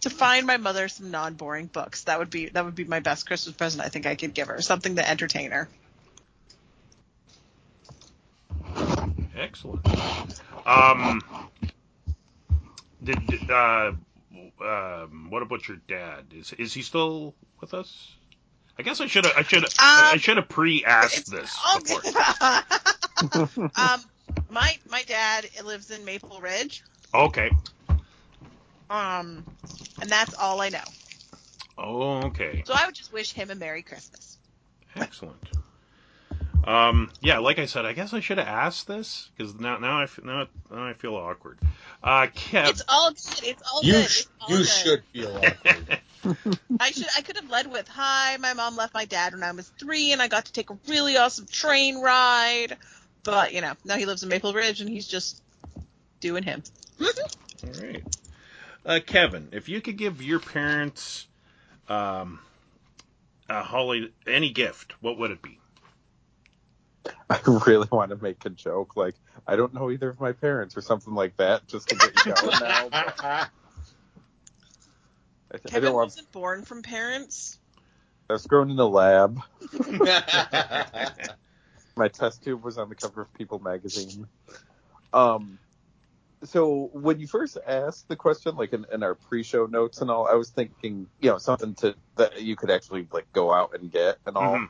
to 0.00 0.10
find 0.10 0.46
my 0.46 0.56
mother 0.56 0.88
some 0.88 1.10
non-boring 1.10 1.66
books, 1.66 2.04
that 2.04 2.18
would 2.18 2.30
be, 2.30 2.48
that 2.48 2.64
would 2.64 2.74
be 2.74 2.84
my 2.84 3.00
best 3.00 3.26
Christmas 3.26 3.54
present. 3.54 3.82
I 3.82 3.88
think 3.88 4.06
I 4.06 4.14
could 4.14 4.34
give 4.34 4.48
her 4.48 4.60
something 4.60 4.96
to 4.96 5.08
entertain 5.08 5.50
her. 5.50 5.68
Excellent. 9.36 9.86
Um, 10.66 11.22
did, 13.02 13.50
uh, 13.50 13.92
um, 14.60 15.26
what 15.30 15.42
about 15.42 15.66
your 15.68 15.78
dad? 15.88 16.26
Is 16.32 16.52
is 16.52 16.72
he 16.72 16.82
still 16.82 17.34
with 17.60 17.74
us? 17.74 18.14
I 18.78 18.82
guess 18.82 19.00
I 19.00 19.06
should 19.06 19.24
have 19.24 19.34
I 19.36 19.42
should 19.42 19.62
have 19.62 19.70
um, 19.72 20.14
I 20.14 20.16
should 20.16 20.36
have 20.36 20.48
pre-asked 20.48 21.30
this 21.30 21.56
before. 21.84 22.00
um, 23.76 24.00
my 24.50 24.76
my 24.88 25.02
dad 25.06 25.48
lives 25.64 25.90
in 25.90 26.04
Maple 26.04 26.40
Ridge. 26.40 26.82
Okay. 27.14 27.50
Um, 28.90 29.44
and 30.00 30.10
that's 30.10 30.34
all 30.34 30.60
I 30.60 30.68
know. 30.68 30.84
Oh, 31.78 32.26
okay. 32.26 32.62
So 32.66 32.74
I 32.76 32.86
would 32.86 32.94
just 32.94 33.12
wish 33.12 33.32
him 33.32 33.50
a 33.50 33.54
Merry 33.54 33.82
Christmas. 33.82 34.38
Excellent. 34.96 35.48
Um, 36.64 37.10
yeah, 37.20 37.38
like 37.38 37.58
I 37.58 37.66
said, 37.66 37.84
I 37.84 37.92
guess 37.92 38.14
I 38.14 38.20
should 38.20 38.38
have 38.38 38.46
asked 38.46 38.86
this 38.86 39.30
because 39.36 39.54
now 39.54 39.78
now 39.78 40.00
I 40.00 40.06
now, 40.22 40.46
now 40.70 40.86
I 40.86 40.94
feel 40.94 41.14
awkward. 41.14 41.58
Uh, 42.02 42.26
Kev, 42.34 42.70
it's 42.70 42.82
all 42.88 43.10
good. 43.10 43.44
It's 43.44 43.62
all 43.70 43.82
you 43.82 43.92
good. 43.92 44.08
Sh- 44.08 44.24
all 44.40 44.50
you 44.50 44.56
good. 44.58 44.66
should 44.66 45.04
feel 45.12 45.36
awkward. 45.36 46.00
I 46.80 46.90
should 46.90 47.06
I 47.16 47.22
could 47.22 47.36
have 47.36 47.50
led 47.50 47.70
with 47.70 47.88
hi. 47.88 48.36
My 48.38 48.54
mom 48.54 48.76
left 48.76 48.94
my 48.94 49.04
dad 49.04 49.32
when 49.32 49.42
I 49.42 49.52
was 49.52 49.70
three, 49.78 50.12
and 50.12 50.22
I 50.22 50.28
got 50.28 50.46
to 50.46 50.52
take 50.52 50.70
a 50.70 50.78
really 50.88 51.16
awesome 51.16 51.46
train 51.46 52.00
ride. 52.00 52.76
But 53.22 53.52
you 53.52 53.60
know, 53.60 53.74
now 53.84 53.96
he 53.96 54.06
lives 54.06 54.22
in 54.22 54.28
Maple 54.28 54.52
Ridge, 54.52 54.80
and 54.80 54.88
he's 54.88 55.06
just 55.06 55.42
doing 56.20 56.42
him. 56.42 56.62
all 57.00 57.10
right, 57.82 58.04
uh, 58.86 59.00
Kevin, 59.04 59.48
if 59.52 59.68
you 59.68 59.80
could 59.80 59.96
give 59.96 60.22
your 60.22 60.40
parents 60.40 61.26
um, 61.88 62.40
a 63.48 63.62
holiday 63.62 64.10
any 64.26 64.50
gift, 64.50 64.94
what 65.00 65.18
would 65.18 65.30
it 65.30 65.42
be? 65.42 65.58
I 67.30 67.38
really 67.66 67.88
want 67.90 68.10
to 68.10 68.22
make 68.22 68.44
a 68.44 68.50
joke, 68.50 68.96
like 68.96 69.14
I 69.46 69.56
don't 69.56 69.74
know 69.74 69.90
either 69.90 70.08
of 70.08 70.20
my 70.20 70.32
parents 70.32 70.76
or 70.76 70.80
something 70.80 71.14
like 71.14 71.36
that, 71.36 71.66
just 71.66 71.88
to 71.88 71.96
get 71.96 72.26
you 72.26 72.34
going 72.34 72.60
now. 72.60 73.48
I, 75.54 75.58
Kevin 75.58 75.76
I 75.76 75.80
don't 75.86 75.94
want... 75.94 76.06
wasn't 76.06 76.32
born 76.32 76.64
from 76.64 76.82
parents. 76.82 77.58
I 78.28 78.32
was 78.32 78.46
grown 78.46 78.70
in 78.70 78.78
a 78.78 78.86
lab. 78.86 79.40
my 81.96 82.08
test 82.08 82.42
tube 82.42 82.64
was 82.64 82.78
on 82.78 82.88
the 82.88 82.94
cover 82.94 83.22
of 83.22 83.34
People 83.34 83.58
magazine. 83.58 84.26
Um, 85.12 85.58
so 86.44 86.90
when 86.92 87.20
you 87.20 87.26
first 87.26 87.58
asked 87.66 88.08
the 88.08 88.16
question, 88.16 88.56
like 88.56 88.72
in, 88.72 88.86
in, 88.92 89.02
our 89.02 89.14
pre-show 89.14 89.66
notes 89.66 90.00
and 90.00 90.10
all, 90.10 90.26
I 90.26 90.34
was 90.34 90.50
thinking, 90.50 91.06
you 91.20 91.30
know, 91.30 91.38
something 91.38 91.74
to 91.76 91.94
that 92.16 92.42
you 92.42 92.56
could 92.56 92.70
actually 92.70 93.06
like 93.12 93.32
go 93.32 93.52
out 93.52 93.74
and 93.74 93.90
get 93.90 94.16
and 94.26 94.36
all, 94.36 94.54
mm-hmm. 94.54 94.64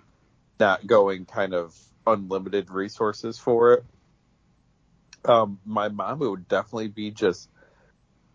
not 0.60 0.86
going 0.86 1.24
kind 1.24 1.54
of 1.54 1.76
unlimited 2.06 2.70
resources 2.70 3.38
for 3.38 3.74
it. 3.74 3.84
Um, 5.24 5.58
my 5.64 5.88
mom 5.88 6.18
would 6.18 6.48
definitely 6.48 6.88
be 6.88 7.10
just 7.10 7.48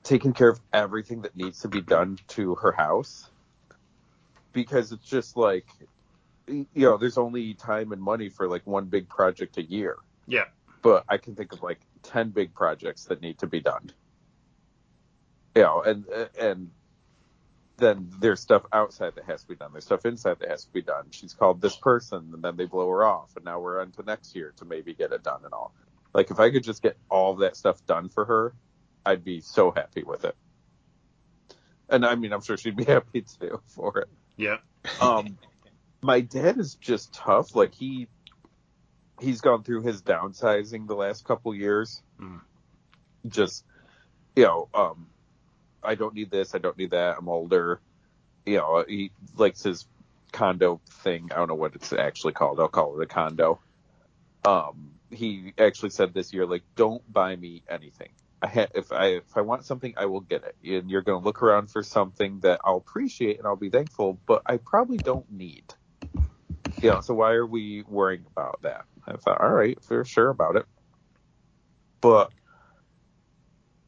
taking 0.03 0.33
care 0.33 0.49
of 0.49 0.59
everything 0.73 1.21
that 1.21 1.35
needs 1.35 1.59
to 1.61 1.67
be 1.67 1.81
done 1.81 2.17
to 2.27 2.55
her 2.55 2.71
house 2.71 3.29
because 4.53 4.91
it's 4.91 5.05
just 5.05 5.37
like 5.37 5.67
you 6.47 6.67
know 6.75 6.97
there's 6.97 7.17
only 7.17 7.53
time 7.53 7.91
and 7.91 8.01
money 8.01 8.29
for 8.29 8.47
like 8.47 8.65
one 8.65 8.85
big 8.85 9.07
project 9.07 9.57
a 9.57 9.63
year 9.63 9.97
yeah 10.27 10.45
but 10.81 11.03
i 11.09 11.17
can 11.17 11.35
think 11.35 11.53
of 11.53 11.61
like 11.61 11.79
10 12.03 12.29
big 12.29 12.53
projects 12.53 13.05
that 13.05 13.21
need 13.21 13.37
to 13.37 13.47
be 13.47 13.59
done 13.59 13.91
you 15.55 15.61
know 15.61 15.81
and 15.81 16.05
and 16.39 16.71
then 17.79 18.09
there's 18.19 18.39
stuff 18.39 18.63
outside 18.71 19.15
that 19.15 19.25
has 19.25 19.41
to 19.41 19.47
be 19.47 19.55
done. 19.55 19.71
There's 19.71 19.85
stuff 19.85 20.05
inside 20.05 20.39
that 20.39 20.49
has 20.49 20.65
to 20.65 20.71
be 20.71 20.81
done. 20.81 21.05
She's 21.11 21.33
called 21.33 21.61
this 21.61 21.75
person, 21.75 22.31
and 22.33 22.43
then 22.43 22.55
they 22.55 22.65
blow 22.65 22.87
her 22.89 23.03
off, 23.03 23.35
and 23.35 23.45
now 23.45 23.59
we're 23.59 23.81
on 23.81 23.91
to 23.91 24.03
next 24.03 24.35
year 24.35 24.53
to 24.57 24.65
maybe 24.65 24.93
get 24.93 25.11
it 25.11 25.23
done 25.23 25.41
and 25.43 25.53
all. 25.53 25.73
Like 26.13 26.29
if 26.29 26.39
I 26.39 26.51
could 26.51 26.63
just 26.63 26.83
get 26.83 26.97
all 27.09 27.35
that 27.37 27.55
stuff 27.55 27.83
done 27.85 28.09
for 28.09 28.25
her, 28.25 28.53
I'd 29.09 29.23
be 29.23 29.41
so 29.41 29.71
happy 29.71 30.03
with 30.03 30.23
it. 30.23 30.35
And 31.89 32.05
I 32.05 32.13
mean, 32.13 32.31
I'm 32.31 32.41
sure 32.41 32.57
she'd 32.57 32.75
be 32.75 32.83
happy 32.95 33.23
too 33.23 33.61
for 33.65 33.99
it. 33.99 34.09
Yeah. 34.37 34.57
Um, 35.01 35.37
my 36.01 36.21
dad 36.21 36.59
is 36.59 36.75
just 36.75 37.13
tough. 37.13 37.55
Like 37.55 37.73
he, 37.73 38.07
he's 39.19 39.41
gone 39.41 39.63
through 39.63 39.81
his 39.81 40.03
downsizing 40.03 40.87
the 40.87 40.95
last 40.95 41.25
couple 41.25 41.55
years. 41.55 42.03
Mm. 42.21 42.41
Just, 43.27 43.65
you 44.35 44.43
know, 44.43 44.69
um, 44.75 45.07
I 45.83 45.95
don't 45.95 46.13
need 46.13 46.29
this. 46.29 46.53
I 46.53 46.59
don't 46.59 46.77
need 46.77 46.91
that. 46.91 47.17
I'm 47.17 47.27
older. 47.27 47.81
You 48.45 48.57
know, 48.57 48.85
he 48.87 49.11
likes 49.35 49.63
his 49.63 49.87
condo 50.31 50.81
thing. 51.03 51.29
I 51.31 51.37
don't 51.37 51.47
know 51.47 51.55
what 51.55 51.73
it's 51.73 51.91
actually 51.93 52.33
called. 52.33 52.59
I'll 52.59 52.67
call 52.67 52.99
it 52.99 53.03
a 53.03 53.07
condo. 53.07 53.59
Um, 54.45 54.91
he 55.09 55.53
actually 55.57 55.89
said 55.89 56.13
this 56.13 56.31
year, 56.31 56.45
like, 56.45 56.63
don't 56.75 57.01
buy 57.11 57.35
me 57.35 57.63
anything. 57.67 58.09
I 58.41 58.47
ha- 58.47 58.67
if 58.75 58.91
I 58.91 59.07
if 59.07 59.37
I 59.37 59.41
want 59.41 59.65
something, 59.65 59.93
I 59.97 60.05
will 60.05 60.21
get 60.21 60.43
it. 60.45 60.55
And 60.63 60.89
you're 60.91 61.01
going 61.03 61.21
to 61.21 61.25
look 61.25 61.43
around 61.43 61.69
for 61.71 61.83
something 61.83 62.41
that 62.41 62.61
I'll 62.63 62.77
appreciate 62.77 63.37
and 63.39 63.47
I'll 63.47 63.55
be 63.57 63.69
thankful, 63.71 64.21
but 64.27 64.43
I 64.45 64.57
probably 64.57 64.99
don't 64.99 65.29
need. 65.31 65.65
You 66.81 66.91
know, 66.91 67.01
so 67.01 67.15
why 67.15 67.33
are 67.33 67.47
we 67.47 67.83
worrying 67.87 68.25
about 68.27 68.59
that? 68.63 68.85
I 69.07 69.17
thought, 69.17 69.41
all 69.41 69.51
right, 69.53 69.77
you're 69.89 70.05
sure 70.05 70.29
about 70.29 70.57
it. 70.57 70.65
But 72.01 72.31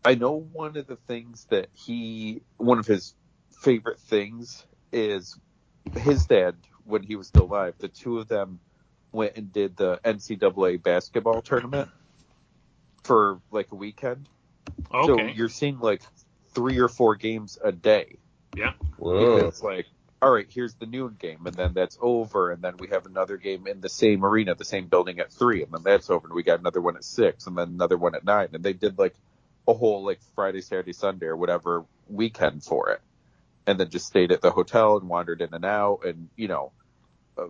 I 0.05 0.15
know 0.15 0.33
one 0.33 0.77
of 0.77 0.87
the 0.87 0.97
things 0.97 1.47
that 1.51 1.69
he, 1.73 2.41
one 2.57 2.79
of 2.79 2.87
his 2.87 3.15
favorite 3.63 3.99
things 3.99 4.65
is 4.91 5.37
his 5.95 6.25
dad, 6.27 6.57
when 6.85 7.03
he 7.03 7.15
was 7.15 7.27
still 7.27 7.45
alive, 7.45 7.75
the 7.79 7.89
two 7.89 8.19
of 8.19 8.27
them 8.27 8.61
went 9.13 9.37
and 9.37 9.51
did 9.51 9.77
the 9.77 9.99
NCAA 10.05 10.83
basketball 10.83 11.41
tournament 11.41 11.89
for 13.03 13.41
like 13.51 13.71
a 13.71 13.75
weekend. 13.75 14.29
So 14.91 15.21
you're 15.21 15.49
seeing 15.49 15.79
like 15.79 16.01
three 16.53 16.79
or 16.79 16.87
four 16.87 17.15
games 17.15 17.57
a 17.63 17.71
day. 17.71 18.17
yeah. 18.55 18.73
Whoa. 18.97 19.35
Because 19.35 19.63
like, 19.63 19.87
all 20.21 20.31
right, 20.31 20.45
here's 20.49 20.75
the 20.75 20.85
noon 20.85 21.17
game, 21.19 21.45
and 21.45 21.55
then 21.55 21.73
that's 21.73 21.97
over, 21.99 22.51
and 22.51 22.61
then 22.61 22.77
we 22.77 22.89
have 22.89 23.07
another 23.07 23.37
game 23.37 23.65
in 23.65 23.81
the 23.81 23.89
same 23.89 24.23
arena, 24.23 24.53
the 24.53 24.63
same 24.63 24.87
building 24.87 25.19
at 25.19 25.31
three, 25.33 25.63
and 25.63 25.71
then 25.71 25.81
that's 25.83 26.11
over, 26.11 26.27
and 26.27 26.35
we 26.35 26.43
got 26.43 26.59
another 26.59 26.79
one 26.81 26.95
at 26.95 27.03
six, 27.03 27.47
and 27.47 27.57
then 27.57 27.69
another 27.69 27.97
one 27.97 28.13
at 28.13 28.23
nine, 28.23 28.49
and 28.53 28.63
they 28.63 28.73
did 28.73 28.99
like 28.99 29.15
a 29.67 29.73
whole 29.73 30.03
like 30.03 30.19
Friday, 30.35 30.61
Saturday, 30.61 30.93
Sunday, 30.93 31.25
or 31.25 31.35
whatever 31.35 31.85
weekend 32.07 32.63
for 32.63 32.91
it, 32.91 33.01
and 33.65 33.79
then 33.79 33.89
just 33.89 34.05
stayed 34.05 34.31
at 34.31 34.41
the 34.41 34.51
hotel 34.51 34.97
and 34.97 35.09
wandered 35.09 35.41
in 35.41 35.53
and 35.53 35.65
out, 35.65 36.01
and 36.05 36.29
you 36.35 36.47
know, 36.47 36.71
uh, 37.37 37.47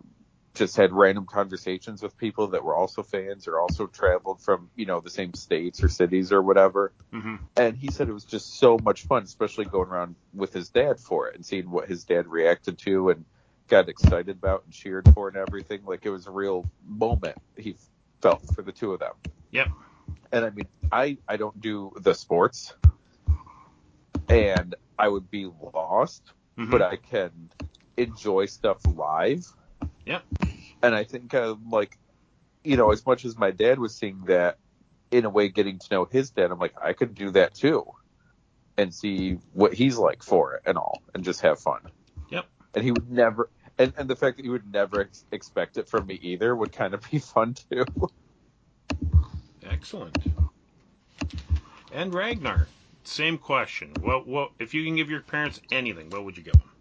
just 0.54 0.76
had 0.76 0.92
random 0.92 1.26
conversations 1.26 2.04
with 2.04 2.18
people 2.18 2.48
that 2.48 2.64
were 2.64 2.76
also 2.76 3.04
fans 3.04 3.48
or 3.48 3.60
also 3.60 3.88
traveled 3.88 4.42
from 4.42 4.70
you 4.76 4.86
know 4.86 5.00
the 5.00 5.10
same 5.10 5.34
states 5.34 5.84
or 5.84 5.88
cities 5.90 6.32
or 6.32 6.42
whatever 6.42 6.94
hmm 7.12 7.36
and 7.58 7.76
he 7.76 7.92
said 7.92 8.08
it 8.08 8.14
was 8.14 8.24
just 8.26 8.58
so 8.60 8.78
much 8.78 9.04
fun, 9.04 9.24
especially 9.24 9.66
going 9.66 9.90
around 9.90 10.16
with 10.34 10.54
his 10.54 10.70
dad 10.70 11.00
for 11.00 11.28
it 11.28 11.36
and 11.36 11.46
seeing 11.46 11.70
what 11.70 11.88
his 11.88 12.06
dad 12.06 12.28
reacted 12.28 12.78
to 12.80 13.10
and 13.10 13.26
got 13.68 13.90
excited 13.90 14.30
about 14.30 14.64
and 14.64 14.74
cheered 14.74 15.08
for 15.14 15.28
and 15.28 15.38
everything. 15.38 15.82
Like 15.86 16.06
it 16.06 16.10
was 16.10 16.28
a 16.28 16.32
real 16.32 16.66
moment 16.86 17.38
he 17.58 17.76
felt 18.22 18.42
for 18.56 18.62
the 18.62 18.72
two 18.72 18.94
of 18.94 19.00
them. 19.00 19.14
Yep. 19.52 19.68
And 20.32 20.46
I 20.46 20.50
mean, 20.50 20.68
I 20.92 21.18
I 21.28 21.38
don't 21.38 21.60
do 21.60 21.92
the 22.00 22.14
sports, 22.14 22.74
and 24.30 24.76
I 24.98 25.08
would 25.08 25.30
be 25.30 25.50
lost, 25.74 26.32
hmm 26.58 26.72
but 26.72 26.82
I 26.82 26.96
can 26.96 27.32
enjoy 27.98 28.46
stuff 28.46 28.80
live. 28.86 29.46
Yep. 30.06 30.24
And 30.84 30.96
I 30.96 31.04
think 31.04 31.34
um, 31.34 31.70
like, 31.70 31.98
you 32.64 32.78
know, 32.78 32.92
as 32.92 33.06
much 33.06 33.26
as 33.26 33.38
my 33.38 33.52
dad 33.52 33.80
was 33.80 33.96
seeing 33.96 34.24
that, 34.26 34.58
in 35.12 35.26
a 35.26 35.30
way, 35.30 35.50
getting 35.50 35.78
to 35.78 35.88
know 35.92 36.06
his 36.06 36.32
dad, 36.32 36.52
I'm 36.52 36.60
like, 36.60 36.74
I 36.82 36.94
could 36.94 37.14
do 37.14 37.32
that 37.32 37.54
too, 37.54 37.86
and 38.78 38.94
see 38.94 39.38
what 39.54 39.74
he's 39.74 39.98
like 39.98 40.24
for 40.24 40.56
it 40.56 40.64
and 40.66 40.78
all, 40.78 41.02
and 41.14 41.24
just 41.24 41.42
have 41.42 41.60
fun. 41.60 41.82
Yep. 42.30 42.46
And 42.74 42.84
he 42.84 42.92
would 42.92 43.12
never, 43.12 43.50
and 43.78 43.94
and 43.98 44.10
the 44.10 44.16
fact 44.16 44.38
that 44.38 44.44
he 44.44 44.50
would 44.50 44.72
never 44.72 45.02
ex- 45.02 45.26
expect 45.32 45.78
it 45.78 45.90
from 45.90 46.08
me 46.08 46.18
either 46.22 46.56
would 46.56 46.72
kind 46.72 46.94
of 46.94 47.04
be 47.12 47.20
fun 47.20 47.56
too. 47.70 47.86
Excellent. 49.64 50.18
And 51.92 52.14
Ragnar, 52.14 52.68
same 53.04 53.38
question. 53.38 53.92
What 54.00 54.28
what 54.28 54.52
if 54.60 54.74
you 54.74 54.84
can 54.86 54.96
give 54.96 55.10
your 55.10 55.22
parents 55.22 55.62
anything, 55.72 56.10
what 56.10 56.24
would 56.24 56.38
you 56.38 56.44
give 56.44 56.54
them? 56.54 56.72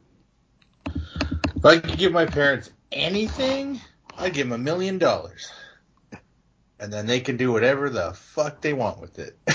If 1.57 1.65
I 1.65 1.79
could 1.79 1.99
give 1.99 2.13
my 2.13 2.27
parents 2.27 2.71
anything, 2.93 3.81
I'd 4.19 4.35
give 4.35 4.49
them 4.49 4.59
a 4.61 4.63
million 4.63 4.99
dollars. 4.99 5.51
And 6.79 6.93
then 6.93 7.07
they 7.07 7.21
can 7.21 7.37
do 7.37 7.53
whatever 7.53 7.91
the 7.91 8.13
fuck 8.15 8.61
they 8.63 8.73
want 8.73 9.01
with 9.01 9.19
it. 9.19 9.37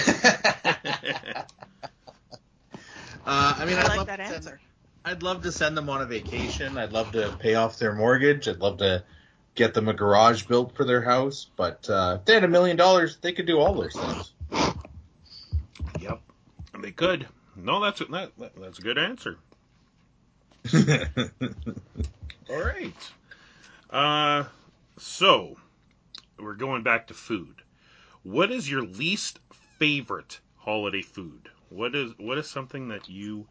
uh, 3.25 3.55
I 3.57 3.65
mean, 3.65 3.77
I 3.77 3.81
I'd 3.81 3.87
like 3.87 3.97
love 3.97 4.07
that 4.07 4.17
to 4.17 4.23
send- 4.25 4.35
answer. 4.35 4.59
I'd 5.03 5.21
love 5.23 5.43
to 5.43 5.51
send 5.51 5.77
them 5.77 5.89
on 5.89 6.01
a 6.01 6.05
vacation. 6.05 6.77
I'd 6.77 6.91
love 6.91 7.11
to 7.11 7.35
pay 7.39 7.55
off 7.55 7.77
their 7.77 7.93
mortgage. 7.93 8.47
I'd 8.47 8.59
love 8.59 8.77
to 8.77 9.03
get 9.53 9.73
them 9.75 9.87
a 9.87 9.93
garage 9.93 10.43
built 10.45 10.75
for 10.75 10.83
their 10.83 11.01
house. 11.01 11.47
But 11.55 11.87
uh, 11.89 12.17
if 12.19 12.25
they 12.25 12.33
had 12.33 12.43
a 12.43 12.47
million 12.47 12.75
dollars, 12.77 13.17
they 13.21 13.31
could 13.31 13.45
do 13.45 13.59
all 13.59 13.73
those 13.75 13.93
things. 13.93 14.31
Yep. 16.01 16.21
They 16.79 16.91
could. 16.91 17.27
No, 17.55 17.79
that's 17.83 18.01
a, 18.01 18.05
that, 18.05 18.31
that- 18.37 18.59
that's 18.59 18.79
a 18.79 18.81
good 18.81 18.97
answer. 18.97 19.37
All 22.49 22.61
right. 22.63 22.93
Uh, 23.95 24.43
so 24.97 25.55
we're 26.37 26.53
going 26.53 26.83
back 26.83 27.07
to 27.07 27.13
food. 27.13 27.61
What 28.23 28.51
is 28.51 28.69
your 28.69 28.81
least 28.81 29.39
favorite 29.79 30.41
holiday 30.57 31.01
food? 31.01 31.47
What 31.69 31.95
is 31.95 32.11
what 32.17 32.37
is 32.37 32.49
something 32.49 32.89
that 32.89 33.07
you 33.09 33.47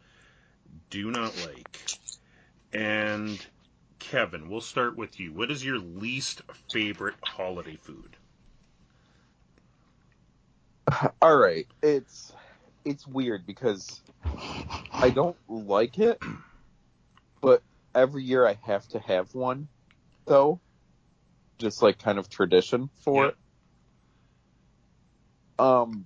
do 0.91 1.09
not 1.09 1.33
like? 1.47 1.81
And 2.73 3.43
Kevin, 3.97 4.47
we'll 4.47 4.61
start 4.61 4.95
with 4.95 5.19
you. 5.19 5.33
What 5.33 5.49
is 5.49 5.65
your 5.65 5.79
least 5.79 6.43
favorite 6.71 7.15
holiday 7.23 7.77
food? 7.77 8.15
All 11.23 11.37
right, 11.37 11.65
it's 11.81 12.33
it's 12.85 13.07
weird 13.07 13.47
because 13.47 13.99
I 14.91 15.09
don't 15.09 15.37
like 15.49 15.97
it, 15.97 16.21
but 17.41 17.63
every 17.95 18.21
year 18.21 18.45
I 18.47 18.59
have 18.63 18.87
to 18.89 18.99
have 18.99 19.33
one, 19.33 19.69
though, 20.25 20.61
just 21.59 21.81
like 21.81 21.99
kind 21.99 22.19
of 22.19 22.29
tradition 22.29 22.89
for 23.03 23.23
Yeah. 23.23 23.29
it. 23.29 23.35
Um, 25.59 26.05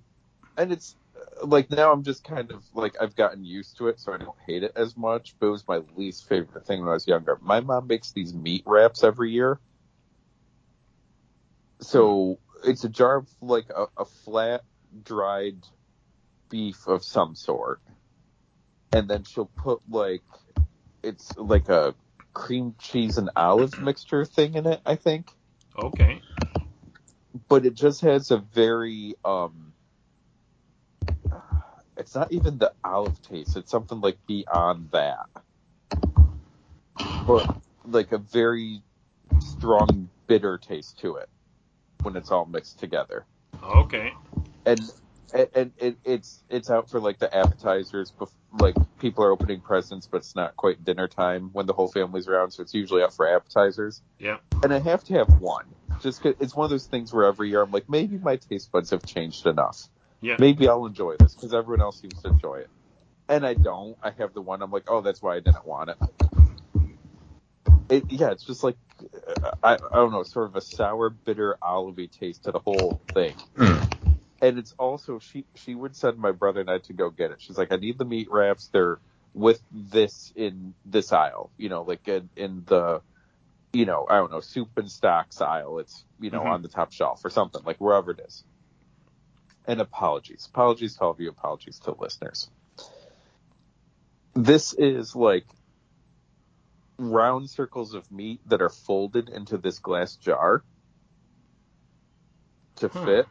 and 0.56 0.72
it's 0.72 0.94
like 1.42 1.70
now 1.70 1.92
I'm 1.92 2.02
just 2.02 2.24
kind 2.24 2.50
of 2.50 2.64
like 2.74 2.96
I've 3.00 3.16
gotten 3.16 3.44
used 3.44 3.78
to 3.78 3.88
it, 3.88 4.00
so 4.00 4.12
I 4.12 4.18
don't 4.18 4.36
hate 4.46 4.62
it 4.62 4.72
as 4.76 4.96
much. 4.96 5.34
But 5.38 5.48
it 5.48 5.50
was 5.50 5.68
my 5.68 5.82
least 5.96 6.28
favorite 6.28 6.66
thing 6.66 6.80
when 6.80 6.88
I 6.88 6.92
was 6.92 7.06
younger. 7.06 7.38
My 7.40 7.60
mom 7.60 7.86
makes 7.86 8.12
these 8.12 8.32
meat 8.34 8.62
wraps 8.66 9.02
every 9.04 9.30
year, 9.32 9.58
so 11.80 12.38
it's 12.64 12.84
a 12.84 12.88
jar 12.88 13.18
of 13.18 13.28
like 13.40 13.70
a, 13.74 13.86
a 13.96 14.04
flat 14.04 14.62
dried 15.04 15.58
beef 16.50 16.86
of 16.86 17.04
some 17.04 17.34
sort, 17.34 17.80
and 18.92 19.08
then 19.08 19.24
she'll 19.24 19.50
put 19.56 19.80
like 19.88 20.22
it's 21.02 21.36
like 21.36 21.68
a 21.68 21.94
cream 22.40 22.74
cheese 22.80 23.18
and 23.18 23.30
olive 23.36 23.78
mixture 23.80 24.24
thing 24.24 24.54
in 24.54 24.66
it, 24.66 24.80
I 24.86 24.96
think. 24.96 25.30
Okay. 25.78 26.22
But 27.48 27.66
it 27.66 27.74
just 27.74 28.00
has 28.00 28.30
a 28.30 28.38
very 28.38 29.14
um 29.24 29.74
it's 31.96 32.14
not 32.14 32.32
even 32.32 32.58
the 32.58 32.72
olive 32.82 33.20
taste, 33.22 33.56
it's 33.56 33.70
something 33.70 34.00
like 34.00 34.18
beyond 34.26 34.90
that. 34.92 35.26
But 37.26 37.54
like 37.84 38.12
a 38.12 38.18
very 38.18 38.82
strong 39.40 40.08
bitter 40.26 40.58
taste 40.58 40.98
to 41.00 41.16
it 41.16 41.28
when 42.02 42.16
it's 42.16 42.30
all 42.30 42.46
mixed 42.46 42.78
together. 42.78 43.26
Okay. 43.62 44.14
and 44.64 44.80
and, 45.34 45.48
and 45.54 45.72
it, 45.78 45.98
it's 46.04 46.42
it's 46.48 46.70
out 46.70 46.90
for 46.90 47.00
like 47.00 47.18
the 47.18 47.34
appetizers, 47.34 48.12
bef- 48.18 48.32
like 48.58 48.74
people 48.98 49.24
are 49.24 49.30
opening 49.30 49.60
presents, 49.60 50.06
but 50.06 50.18
it's 50.18 50.34
not 50.34 50.56
quite 50.56 50.84
dinner 50.84 51.08
time 51.08 51.50
when 51.52 51.66
the 51.66 51.72
whole 51.72 51.88
family's 51.88 52.28
around, 52.28 52.50
so 52.50 52.62
it's 52.62 52.74
usually 52.74 53.02
out 53.02 53.14
for 53.14 53.28
appetizers. 53.28 54.02
Yeah. 54.18 54.38
And 54.62 54.72
I 54.72 54.78
have 54.78 55.04
to 55.04 55.14
have 55.14 55.40
one, 55.40 55.66
just 56.00 56.22
'cause 56.22 56.34
it's 56.40 56.54
one 56.54 56.64
of 56.64 56.70
those 56.70 56.86
things 56.86 57.12
where 57.12 57.24
every 57.24 57.50
year 57.50 57.62
I'm 57.62 57.70
like, 57.70 57.88
maybe 57.88 58.18
my 58.18 58.36
taste 58.36 58.72
buds 58.72 58.90
have 58.90 59.04
changed 59.06 59.46
enough. 59.46 59.88
Yeah. 60.20 60.36
Maybe 60.38 60.68
I'll 60.68 60.86
enjoy 60.86 61.16
this 61.18 61.34
because 61.34 61.54
everyone 61.54 61.80
else 61.80 62.00
seems 62.00 62.20
to 62.22 62.28
enjoy 62.28 62.56
it, 62.56 62.70
and 63.28 63.46
I 63.46 63.54
don't. 63.54 63.96
I 64.02 64.10
have 64.10 64.34
the 64.34 64.42
one 64.42 64.62
I'm 64.62 64.70
like, 64.70 64.84
oh, 64.88 65.00
that's 65.00 65.22
why 65.22 65.36
I 65.36 65.40
didn't 65.40 65.66
want 65.66 65.90
it. 65.90 65.96
It, 67.88 68.04
yeah, 68.12 68.30
it's 68.30 68.44
just 68.44 68.62
like 68.62 68.76
uh, 69.42 69.50
I, 69.62 69.74
I 69.74 69.94
don't 69.94 70.12
know, 70.12 70.22
sort 70.22 70.48
of 70.48 70.56
a 70.56 70.60
sour, 70.60 71.10
bitter, 71.10 71.56
olivey 71.62 72.10
taste 72.10 72.44
to 72.44 72.52
the 72.52 72.60
whole 72.60 73.00
thing 73.14 73.34
and 74.40 74.58
it's 74.58 74.74
also 74.78 75.18
she 75.18 75.46
she 75.56 75.74
would 75.74 75.96
send 75.96 76.18
my 76.18 76.32
brother 76.32 76.60
and 76.60 76.70
I 76.70 76.78
to 76.80 76.92
go 76.92 77.10
get 77.10 77.30
it. 77.32 77.40
She's 77.42 77.58
like, 77.58 77.72
I 77.72 77.76
need 77.76 77.98
the 77.98 78.04
meat 78.04 78.28
wraps. 78.30 78.68
They're 78.72 79.00
with 79.34 79.62
this 79.70 80.32
in 80.36 80.74
this 80.84 81.12
aisle, 81.12 81.52
you 81.58 81.68
know, 81.68 81.82
like 81.82 82.06
in, 82.08 82.30
in 82.36 82.64
the, 82.66 83.02
you 83.72 83.86
know, 83.86 84.06
I 84.10 84.16
don't 84.18 84.32
know, 84.32 84.40
soup 84.40 84.70
and 84.76 84.90
stocks 84.90 85.40
aisle. 85.40 85.78
It's 85.80 86.04
you 86.20 86.30
know 86.30 86.42
Mhm. 86.42 86.46
on 86.46 86.62
the 86.62 86.68
top 86.68 86.92
shelf 86.92 87.24
or 87.24 87.30
something 87.30 87.62
like 87.64 87.78
wherever 87.78 88.10
it 88.12 88.20
is. 88.26 88.44
and 89.66 89.80
apologies. 89.80 90.46
Apologies 90.52 90.96
to 90.96 91.02
all 91.04 91.10
of 91.10 91.20
you, 91.20 91.28
apologies 91.30 91.78
to 91.80 91.92
listeners. 91.98 92.50
This 94.34 94.72
is 94.72 95.14
like 95.14 95.46
round 96.98 97.50
circles 97.50 97.94
of 97.94 98.10
meat 98.10 98.40
that 98.46 98.62
are 98.62 98.68
folded 98.70 99.28
into 99.28 99.58
this 99.58 99.78
glass 99.78 100.16
jar 100.16 100.64
to 102.76 102.88
Huh. 102.88 103.04
fit. 103.06 103.26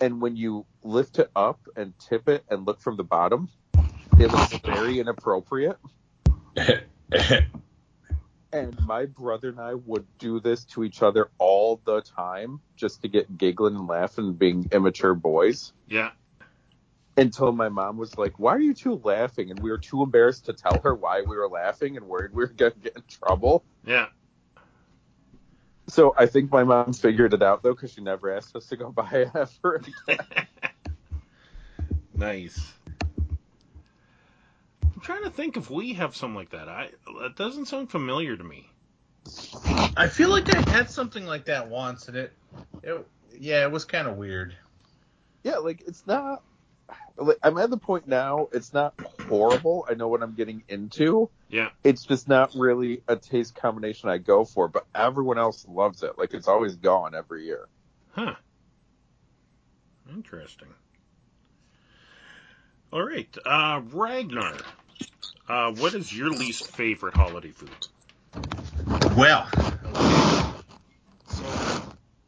And 0.00 0.20
when 0.20 0.36
you 0.36 0.66
lift 0.82 1.18
it 1.18 1.30
up 1.34 1.60
and 1.74 1.94
tip 1.98 2.28
it 2.28 2.44
and 2.48 2.66
look 2.66 2.80
from 2.80 2.96
the 2.96 3.04
bottom, 3.04 3.48
it 4.18 4.30
looks 4.30 4.56
very 4.58 4.98
inappropriate. 5.00 5.78
And 8.52 8.78
my 8.86 9.04
brother 9.04 9.50
and 9.50 9.60
I 9.60 9.74
would 9.74 10.06
do 10.18 10.40
this 10.40 10.64
to 10.66 10.84
each 10.84 11.02
other 11.02 11.30
all 11.38 11.80
the 11.84 12.00
time 12.00 12.60
just 12.76 13.02
to 13.02 13.08
get 13.08 13.36
giggling 13.36 13.74
and 13.74 13.86
laughing 13.86 14.28
and 14.28 14.38
being 14.38 14.68
immature 14.72 15.14
boys. 15.14 15.74
Yeah. 15.88 16.12
Until 17.18 17.52
my 17.52 17.68
mom 17.68 17.98
was 17.98 18.16
like, 18.16 18.38
Why 18.38 18.54
are 18.54 18.60
you 18.60 18.72
two 18.72 19.00
laughing? 19.04 19.50
And 19.50 19.60
we 19.60 19.70
were 19.70 19.78
too 19.78 20.02
embarrassed 20.02 20.46
to 20.46 20.54
tell 20.54 20.80
her 20.84 20.94
why 20.94 21.22
we 21.22 21.36
were 21.36 21.48
laughing 21.48 21.96
and 21.96 22.06
worried 22.06 22.32
we 22.32 22.44
were 22.44 22.46
going 22.46 22.72
to 22.72 22.78
get 22.78 22.96
in 22.96 23.02
trouble. 23.08 23.64
Yeah. 23.84 24.06
So 25.88 26.14
I 26.18 26.26
think 26.26 26.50
my 26.50 26.64
mom 26.64 26.92
figured 26.92 27.32
it 27.34 27.42
out 27.42 27.62
though 27.62 27.74
because 27.74 27.92
she 27.92 28.00
never 28.00 28.34
asked 28.34 28.56
us 28.56 28.66
to 28.66 28.76
go 28.76 28.90
buy 28.90 29.08
it 29.12 29.30
ever 29.34 29.82
again. 30.08 30.18
nice. 32.14 32.72
I'm 34.82 35.00
trying 35.00 35.24
to 35.24 35.30
think 35.30 35.56
if 35.56 35.70
we 35.70 35.92
have 35.94 36.16
something 36.16 36.34
like 36.34 36.50
that. 36.50 36.68
I 36.68 36.90
that 37.22 37.36
doesn't 37.36 37.66
sound 37.66 37.90
familiar 37.90 38.36
to 38.36 38.44
me. 38.44 38.68
I 39.96 40.08
feel 40.08 40.30
like 40.30 40.54
I 40.54 40.70
had 40.70 40.90
something 40.90 41.26
like 41.26 41.44
that 41.46 41.68
once, 41.68 42.08
and 42.08 42.16
it, 42.16 42.32
it 42.82 43.06
yeah, 43.38 43.62
it 43.64 43.70
was 43.70 43.84
kind 43.84 44.08
of 44.08 44.16
weird. 44.16 44.56
yeah, 45.44 45.56
like 45.56 45.82
it's 45.86 46.06
not. 46.06 46.42
Like, 47.16 47.38
I'm 47.42 47.58
at 47.58 47.70
the 47.70 47.76
point 47.78 48.06
now. 48.06 48.48
It's 48.52 48.72
not 48.72 48.94
horrible. 49.28 49.86
I 49.88 49.94
know 49.94 50.08
what 50.08 50.22
I'm 50.22 50.34
getting 50.34 50.62
into. 50.68 51.30
Yeah. 51.48 51.70
It's 51.84 52.04
just 52.04 52.28
not 52.28 52.54
really 52.54 53.02
a 53.06 53.16
taste 53.16 53.54
combination 53.54 54.08
I 54.08 54.18
go 54.18 54.44
for. 54.44 54.68
But 54.68 54.86
everyone 54.94 55.38
else 55.38 55.64
loves 55.68 56.02
it. 56.02 56.18
Like 56.18 56.34
it's 56.34 56.48
always 56.48 56.76
gone 56.76 57.14
every 57.14 57.44
year. 57.44 57.68
Huh. 58.12 58.34
Interesting. 60.10 60.68
All 62.92 63.02
right, 63.02 63.36
uh, 63.44 63.82
Ragnar. 63.92 64.54
Uh, 65.48 65.72
what 65.72 65.94
is 65.94 66.16
your 66.16 66.30
least 66.30 66.70
favorite 66.70 67.14
holiday 67.14 67.50
food? 67.50 67.68
Well, 69.16 69.48
so 71.28 71.44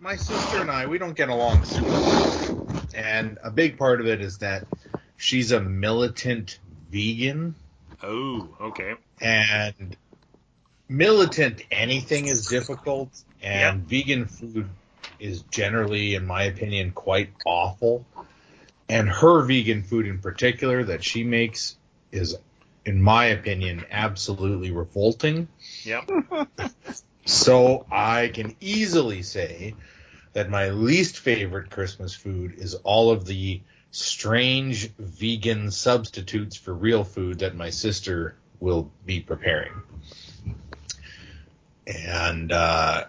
my 0.01 0.17
sister 0.17 0.61
and 0.61 0.71
I, 0.71 0.87
we 0.87 0.99
don't 0.99 1.17
get 1.17 1.29
along 1.29 1.65
super 1.65 1.91
well, 1.91 2.67
and 2.95 3.39
a 3.43 3.51
big 3.51 3.79
part 3.79 4.01
of 4.01 4.09
it 4.09 4.21
is 4.21 4.39
that 4.39 4.67
she's 5.17 5.53
a 5.53 5.61
militant 5.61 6.59
vegan, 6.91 7.55
Oh, 8.03 8.49
okay. 8.61 8.95
and 9.21 9.97
militant 10.89 11.63
anything 11.71 12.27
is 12.27 12.49
difficult, 12.49 13.11
and 13.43 13.83
vegan 13.83 14.27
food 14.27 14.69
is 15.19 15.43
generally, 15.51 16.15
in 16.15 16.27
my 16.27 16.45
opinion, 16.45 16.93
quite 16.93 17.31
awful. 17.45 18.05
And 18.89 19.09
her 19.09 19.43
vegan 19.43 19.83
food 19.83 20.07
in 20.07 20.21
particular 20.21 20.85
that 20.85 21.05
she 21.05 21.25
makes 21.25 21.77
is, 22.13 22.37
in 22.85 23.03
my 23.03 23.27
opinion, 23.27 23.85
absolutely 23.91 24.71
revolting. 24.71 25.49
Yep. 25.85 26.11
So 27.29 27.85
I 27.93 28.29
can 28.29 28.57
easily 28.59 29.21
say 29.21 29.75
that 30.33 30.49
my 30.49 30.71
least 30.71 31.19
favorite 31.19 31.69
Christmas 31.69 32.15
food 32.15 32.55
is 32.57 32.75
all 32.75 33.11
of 33.11 33.27
the 33.27 33.61
strange 33.91 34.93
vegan 34.97 35.71
substitutes 35.71 36.57
for 36.57 36.75
real 36.75 37.05
food 37.05 37.41
that 37.41 37.55
my 37.55 37.71
sister 37.71 38.37
will 38.61 38.91
be 39.07 39.21
preparing. 39.21 39.73
And 41.87 42.53
uh, 42.53 43.05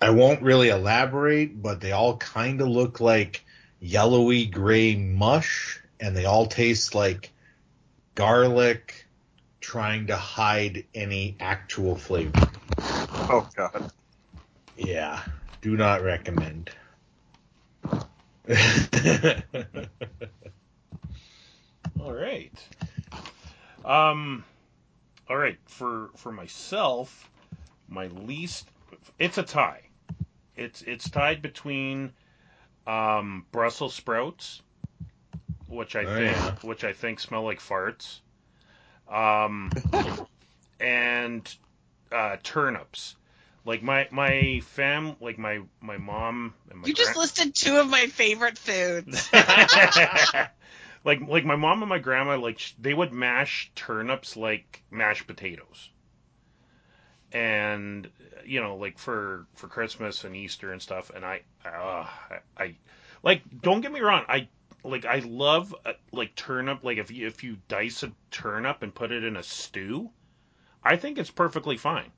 I 0.00 0.10
won't 0.10 0.42
really 0.42 0.68
elaborate, 0.68 1.60
but 1.60 1.80
they 1.80 1.92
all 1.92 2.16
kind 2.18 2.60
of 2.60 2.68
look 2.68 3.00
like 3.00 3.44
yellowy 3.80 4.46
gray 4.46 4.94
mush, 4.94 5.80
and 6.00 6.16
they 6.16 6.24
all 6.24 6.46
taste 6.46 6.94
like 6.94 7.32
garlic 8.14 9.06
trying 9.60 10.06
to 10.08 10.16
hide 10.16 10.84
any 10.94 11.36
actual 11.40 11.96
flavor. 11.96 12.48
Oh 12.78 13.48
God. 13.56 13.90
Yeah, 14.76 15.22
do 15.60 15.76
not 15.76 16.02
recommend. 16.02 16.70
All 22.00 22.12
right. 22.12 22.52
Um. 23.84 24.44
All 25.28 25.36
right. 25.36 25.58
For 25.66 26.10
for 26.16 26.32
myself, 26.32 27.30
my 27.88 28.06
least 28.06 28.68
it's 29.18 29.38
a 29.38 29.42
tie. 29.42 29.82
It's 30.56 30.82
it's 30.82 31.08
tied 31.10 31.42
between 31.42 32.12
um, 32.86 33.44
Brussels 33.52 33.94
sprouts, 33.94 34.62
which 35.68 35.96
I 35.96 36.04
Oh, 36.04 36.16
think 36.16 36.18
yeah. 36.18 36.54
which 36.62 36.84
I 36.84 36.92
think 36.92 37.20
smell 37.20 37.44
like 37.44 37.60
farts, 37.60 38.20
um, 39.10 39.70
and 40.80 41.54
uh, 42.10 42.36
turnips. 42.42 43.16
Like 43.68 43.82
my 43.82 44.08
my 44.10 44.62
fam, 44.64 45.16
like 45.20 45.36
my 45.36 45.60
my 45.82 45.98
mom 45.98 46.54
and 46.70 46.80
my 46.80 46.88
You 46.88 46.94
just 46.94 47.12
gran- 47.12 47.20
listed 47.20 47.54
two 47.54 47.76
of 47.76 47.86
my 47.86 48.06
favorite 48.06 48.56
foods. 48.56 49.28
like 51.04 51.20
like 51.28 51.44
my 51.44 51.54
mom 51.54 51.82
and 51.82 51.88
my 51.90 51.98
grandma 51.98 52.38
like 52.38 52.58
sh- 52.58 52.72
they 52.80 52.94
would 52.94 53.12
mash 53.12 53.70
turnips 53.74 54.38
like 54.38 54.82
mashed 54.90 55.26
potatoes 55.26 55.90
and 57.30 58.08
you 58.46 58.62
know 58.62 58.76
like 58.76 58.98
for 58.98 59.46
for 59.54 59.68
christmas 59.68 60.24
and 60.24 60.34
easter 60.34 60.72
and 60.72 60.80
stuff 60.80 61.10
and 61.14 61.26
i 61.26 61.42
uh, 61.66 62.06
I, 62.30 62.38
I 62.56 62.76
like 63.22 63.42
don't 63.60 63.82
get 63.82 63.92
me 63.92 64.00
wrong 64.00 64.24
i 64.28 64.48
like 64.82 65.04
i 65.04 65.18
love 65.18 65.74
uh, 65.84 65.92
like 66.10 66.34
turnip 66.34 66.84
like 66.84 66.96
if 66.96 67.10
you 67.10 67.26
if 67.26 67.44
you 67.44 67.58
dice 67.68 68.02
a 68.02 68.12
turnip 68.30 68.82
and 68.82 68.94
put 68.94 69.12
it 69.12 69.24
in 69.24 69.36
a 69.36 69.42
stew 69.42 70.08
i 70.82 70.96
think 70.96 71.18
it's 71.18 71.30
perfectly 71.30 71.76
fine 71.76 72.10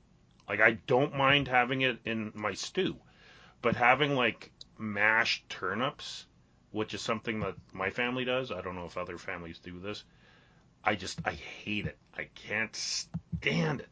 like 0.47 0.59
i 0.59 0.71
don't 0.87 1.15
mind 1.15 1.47
having 1.47 1.81
it 1.81 1.99
in 2.05 2.31
my 2.35 2.53
stew 2.53 2.95
but 3.61 3.75
having 3.75 4.15
like 4.15 4.51
mashed 4.77 5.47
turnips 5.49 6.25
which 6.71 6.93
is 6.93 7.01
something 7.01 7.41
that 7.41 7.55
my 7.73 7.89
family 7.89 8.25
does. 8.25 8.51
I 8.51 8.61
don't 8.61 8.75
know 8.75 8.85
if 8.85 8.97
other 8.97 9.17
families 9.17 9.59
do 9.59 9.79
this. 9.79 10.03
I 10.83 10.95
just 10.95 11.19
I 11.25 11.31
hate 11.31 11.85
it. 11.85 11.97
I 12.17 12.27
can't 12.33 12.75
stand 12.75 13.81
it. 13.81 13.89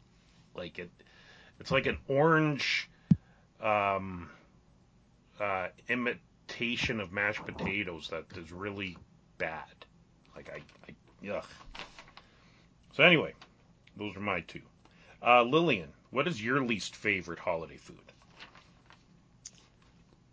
Like 0.56 0.80
it 0.80 0.90
it's 1.60 1.72
like 1.72 1.86
an 1.86 1.98
orange 2.08 2.90
um 3.62 4.30
uh 5.40 5.68
imitation 5.90 7.00
of 7.00 7.12
mashed 7.12 7.46
potatoes 7.46 8.10
that 8.10 8.26
is 8.38 8.52
really 8.52 8.98
bad. 9.38 9.86
Like 10.36 10.50
I, 10.50 10.62
I 10.88 11.32
ugh. 11.32 11.46
So 12.94 13.04
anyway, 13.04 13.34
those 13.98 14.16
are 14.16 14.22
my 14.22 14.42
two. 14.42 14.62
Uh 15.22 15.44
Lillian, 15.44 15.90
what 16.12 16.28
is 16.28 16.44
your 16.44 16.62
least 16.64 16.96
favorite 16.96 17.40
holiday 17.40 17.78
food? 17.78 17.98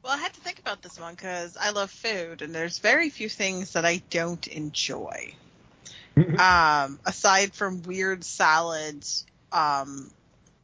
Well, 0.02 0.12
I 0.14 0.18
had 0.18 0.34
to 0.34 0.40
think 0.40 0.58
about 0.60 0.82
this 0.82 1.00
one 1.00 1.14
because 1.14 1.56
I 1.56 1.70
love 1.70 1.90
food, 1.90 2.40
and 2.42 2.54
there's 2.54 2.78
very 2.78 3.10
few 3.10 3.28
things 3.28 3.72
that 3.72 3.84
I 3.84 4.02
don't 4.10 4.46
enjoy. 4.46 5.34
um, 6.38 6.98
aside 7.04 7.54
from 7.54 7.82
weird 7.82 8.24
salads, 8.24 9.26
um, 9.52 10.10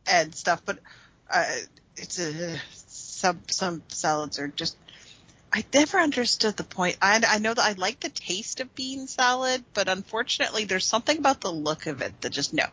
and 0.07 0.35
stuff, 0.35 0.63
but 0.65 0.79
uh, 1.31 1.45
it's 1.97 2.19
a 2.19 2.59
some 2.87 3.41
some 3.49 3.83
salads 3.89 4.39
are 4.39 4.49
just. 4.49 4.77
I 5.53 5.65
never 5.75 5.99
understood 5.99 6.57
the 6.57 6.65
point. 6.65 6.97
I 7.03 7.23
I 7.29 7.39
know 7.39 7.53
that 7.53 7.63
I 7.63 7.73
like 7.73 8.01
the 8.01 8.09
taste 8.09 8.61
of 8.61 8.75
bean 8.75 9.07
salad, 9.07 9.63
but 9.75 9.89
unfortunately, 9.89 10.65
there's 10.65 10.87
something 10.87 11.19
about 11.19 11.43
the 11.43 11.53
look 11.53 11.87
of 11.87 12.01
it 12.01 12.19
that 12.23 12.31
just 12.31 12.55
no. 12.55 12.65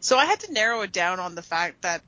So 0.00 0.16
I 0.16 0.24
had 0.24 0.40
to 0.40 0.52
narrow 0.52 0.80
it 0.80 0.92
down 0.92 1.20
on 1.20 1.34
the 1.34 1.42
fact 1.42 1.82
that 1.82 2.02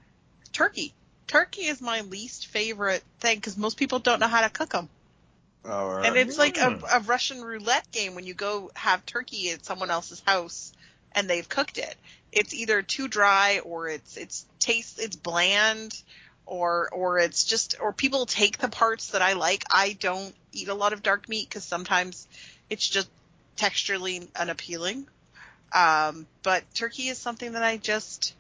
turkey. 0.52 0.94
Turkey 1.26 1.62
is 1.62 1.80
my 1.80 2.00
least 2.02 2.46
favorite 2.46 3.02
thing 3.20 3.36
because 3.36 3.58
most 3.58 3.76
people 3.76 3.98
don't 3.98 4.20
know 4.20 4.28
how 4.28 4.40
to 4.40 4.50
cook 4.50 4.70
them. 4.70 4.88
Oh, 5.64 5.70
All 5.70 5.94
right. 5.94 6.06
And 6.06 6.16
it's 6.16 6.38
like 6.38 6.58
a, 6.58 6.70
hmm. 6.70 6.84
a 6.90 7.00
Russian 7.00 7.42
roulette 7.42 7.90
game 7.92 8.14
when 8.14 8.24
you 8.24 8.34
go 8.34 8.70
have 8.74 9.04
turkey 9.04 9.50
at 9.50 9.64
someone 9.64 9.90
else's 9.90 10.22
house 10.24 10.72
and 11.12 11.28
they've 11.28 11.48
cooked 11.48 11.78
it. 11.78 11.96
It's 12.32 12.52
either 12.52 12.82
too 12.82 13.08
dry 13.08 13.60
or 13.60 13.88
it's 13.88 14.16
it's 14.16 14.46
taste 14.58 14.98
it's 14.98 15.16
bland 15.16 15.94
or 16.46 16.88
or 16.92 17.18
it's 17.18 17.44
just 17.44 17.76
or 17.80 17.92
people 17.92 18.26
take 18.26 18.58
the 18.58 18.68
parts 18.68 19.10
that 19.10 19.22
I 19.22 19.34
like. 19.34 19.64
I 19.70 19.96
don't 19.98 20.34
eat 20.52 20.68
a 20.68 20.74
lot 20.74 20.92
of 20.92 21.02
dark 21.02 21.28
meat 21.28 21.48
because 21.48 21.64
sometimes 21.64 22.26
it's 22.70 22.88
just 22.88 23.08
texturally 23.56 24.28
unappealing. 24.36 25.06
Um, 25.72 26.26
but 26.42 26.62
turkey 26.74 27.08
is 27.08 27.18
something 27.18 27.52
that 27.52 27.62
I 27.62 27.76
just 27.76 28.34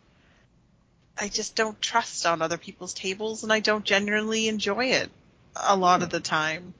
I 1.18 1.28
just 1.28 1.54
don't 1.54 1.80
trust 1.80 2.26
on 2.26 2.42
other 2.42 2.58
people's 2.58 2.94
tables 2.94 3.42
and 3.42 3.52
I 3.52 3.60
don't 3.60 3.84
genuinely 3.84 4.48
enjoy 4.48 4.86
it 4.86 5.10
a 5.56 5.76
lot 5.76 6.02
of 6.02 6.10
the 6.10 6.20
time. 6.20 6.74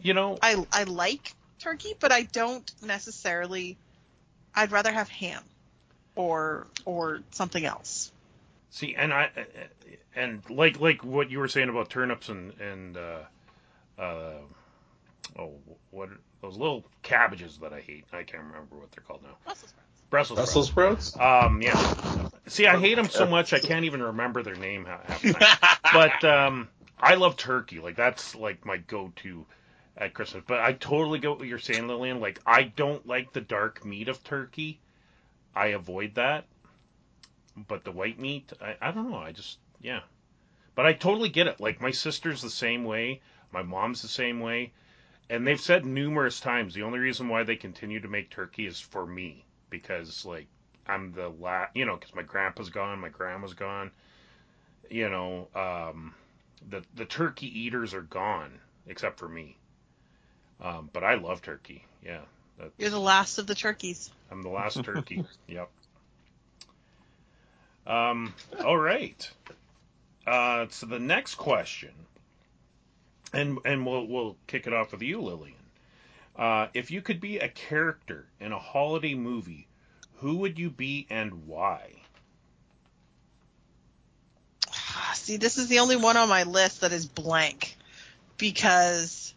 You 0.00 0.14
know, 0.14 0.38
I 0.42 0.64
I 0.72 0.84
like 0.84 1.34
turkey, 1.58 1.94
but 1.98 2.12
I 2.12 2.22
don't 2.22 2.70
necessarily. 2.82 3.76
I'd 4.54 4.70
rather 4.70 4.92
have 4.92 5.08
ham, 5.08 5.42
or 6.14 6.66
or 6.84 7.20
something 7.30 7.64
else. 7.64 8.12
See, 8.74 8.94
and 8.96 9.12
I 9.12 9.30
and 10.14 10.42
like 10.50 10.80
like 10.80 11.04
what 11.04 11.30
you 11.30 11.38
were 11.38 11.48
saying 11.48 11.68
about 11.68 11.88
turnips 11.88 12.28
and 12.28 12.52
and 12.60 12.96
uh, 12.96 13.20
uh, 13.98 14.34
oh, 15.38 15.52
what 15.90 16.10
those 16.42 16.56
little 16.56 16.84
cabbages 17.02 17.58
that 17.58 17.72
I 17.72 17.80
hate. 17.80 18.04
I 18.12 18.24
can't 18.24 18.42
remember 18.42 18.76
what 18.76 18.92
they're 18.92 19.04
called 19.04 19.22
now. 19.22 19.36
Brussels 19.44 19.70
sprouts. 19.70 20.02
Brussels 20.10 20.38
Brussels 20.38 20.68
sprouts. 20.68 21.06
sprouts? 21.06 21.44
Um, 21.46 21.62
yeah. 21.62 22.28
See, 22.46 22.66
I 22.66 22.78
hate 22.78 22.96
them 22.96 23.08
so 23.08 23.26
much 23.26 23.52
I 23.52 23.58
can't 23.58 23.86
even 23.86 24.02
remember 24.02 24.42
their 24.42 24.56
name 24.56 24.84
half 24.84 25.04
half 25.06 25.22
the 25.22 25.32
time. 25.32 25.78
but 25.92 26.24
um, 26.24 26.68
I 27.00 27.14
love 27.14 27.36
turkey. 27.36 27.78
Like 27.78 27.96
that's 27.96 28.34
like 28.34 28.66
my 28.66 28.76
go-to 28.76 29.46
at 29.96 30.12
Christmas. 30.12 30.44
But 30.46 30.60
I 30.60 30.72
totally 30.72 31.20
get 31.20 31.38
what 31.38 31.46
you're 31.46 31.58
saying, 31.58 31.86
Lillian. 31.86 32.20
Like 32.20 32.40
I 32.44 32.64
don't 32.64 33.06
like 33.06 33.32
the 33.32 33.40
dark 33.40 33.84
meat 33.84 34.08
of 34.08 34.22
turkey. 34.24 34.80
I 35.54 35.68
avoid 35.68 36.16
that. 36.16 36.44
But 37.56 37.84
the 37.84 37.92
white 37.92 38.18
meat, 38.18 38.52
I, 38.60 38.76
I 38.80 38.90
don't 38.90 39.10
know. 39.10 39.18
I 39.18 39.32
just 39.32 39.58
yeah. 39.80 40.00
But 40.74 40.86
I 40.86 40.92
totally 40.92 41.28
get 41.28 41.46
it. 41.46 41.60
Like 41.60 41.80
my 41.80 41.92
sister's 41.92 42.42
the 42.42 42.50
same 42.50 42.84
way. 42.84 43.20
My 43.52 43.62
mom's 43.62 44.02
the 44.02 44.08
same 44.08 44.40
way. 44.40 44.72
And 45.30 45.46
they've 45.46 45.60
said 45.60 45.86
numerous 45.86 46.40
times 46.40 46.74
the 46.74 46.82
only 46.82 46.98
reason 46.98 47.28
why 47.28 47.44
they 47.44 47.56
continue 47.56 48.00
to 48.00 48.08
make 48.08 48.30
turkey 48.30 48.66
is 48.66 48.80
for 48.80 49.06
me 49.06 49.44
because 49.70 50.24
like 50.24 50.46
I'm 50.86 51.12
the 51.12 51.28
last, 51.28 51.74
you 51.74 51.86
know, 51.86 51.96
because 51.96 52.14
my 52.14 52.22
grandpa's 52.22 52.70
gone, 52.70 52.98
my 52.98 53.08
grandma's 53.08 53.54
gone. 53.54 53.90
You 54.90 55.08
know, 55.08 55.48
um, 55.54 56.14
the 56.68 56.82
the 56.94 57.04
turkey 57.04 57.46
eaters 57.60 57.94
are 57.94 58.02
gone 58.02 58.58
except 58.86 59.18
for 59.18 59.28
me. 59.28 59.56
Um, 60.60 60.90
but 60.92 61.04
I 61.04 61.14
love 61.14 61.42
turkey. 61.42 61.84
Yeah, 62.04 62.20
that, 62.58 62.72
You're 62.78 62.90
the 62.90 63.00
last 63.00 63.38
of 63.38 63.46
the 63.46 63.54
turkeys. 63.54 64.10
I'm 64.30 64.42
the 64.42 64.50
last 64.50 64.82
turkey. 64.84 65.24
yep. 65.48 65.70
Um, 67.86 68.34
all 68.64 68.78
right. 68.78 69.30
Uh, 70.26 70.66
so 70.70 70.86
the 70.86 70.98
next 70.98 71.34
question, 71.34 71.92
and 73.32 73.58
and 73.64 73.84
we'll 73.84 74.06
we'll 74.06 74.36
kick 74.46 74.66
it 74.66 74.72
off 74.72 74.92
with 74.92 75.02
you, 75.02 75.20
Lillian. 75.20 75.56
Uh, 76.36 76.68
if 76.74 76.90
you 76.90 77.02
could 77.02 77.20
be 77.20 77.38
a 77.38 77.48
character 77.48 78.26
in 78.40 78.52
a 78.52 78.58
holiday 78.58 79.14
movie, 79.14 79.68
who 80.16 80.38
would 80.38 80.58
you 80.58 80.70
be 80.70 81.06
and 81.10 81.46
why? 81.46 81.90
See, 85.14 85.36
this 85.36 85.58
is 85.58 85.68
the 85.68 85.78
only 85.78 85.96
one 85.96 86.16
on 86.16 86.28
my 86.28 86.42
list 86.42 86.80
that 86.80 86.92
is 86.92 87.06
blank 87.06 87.76
because 88.36 89.34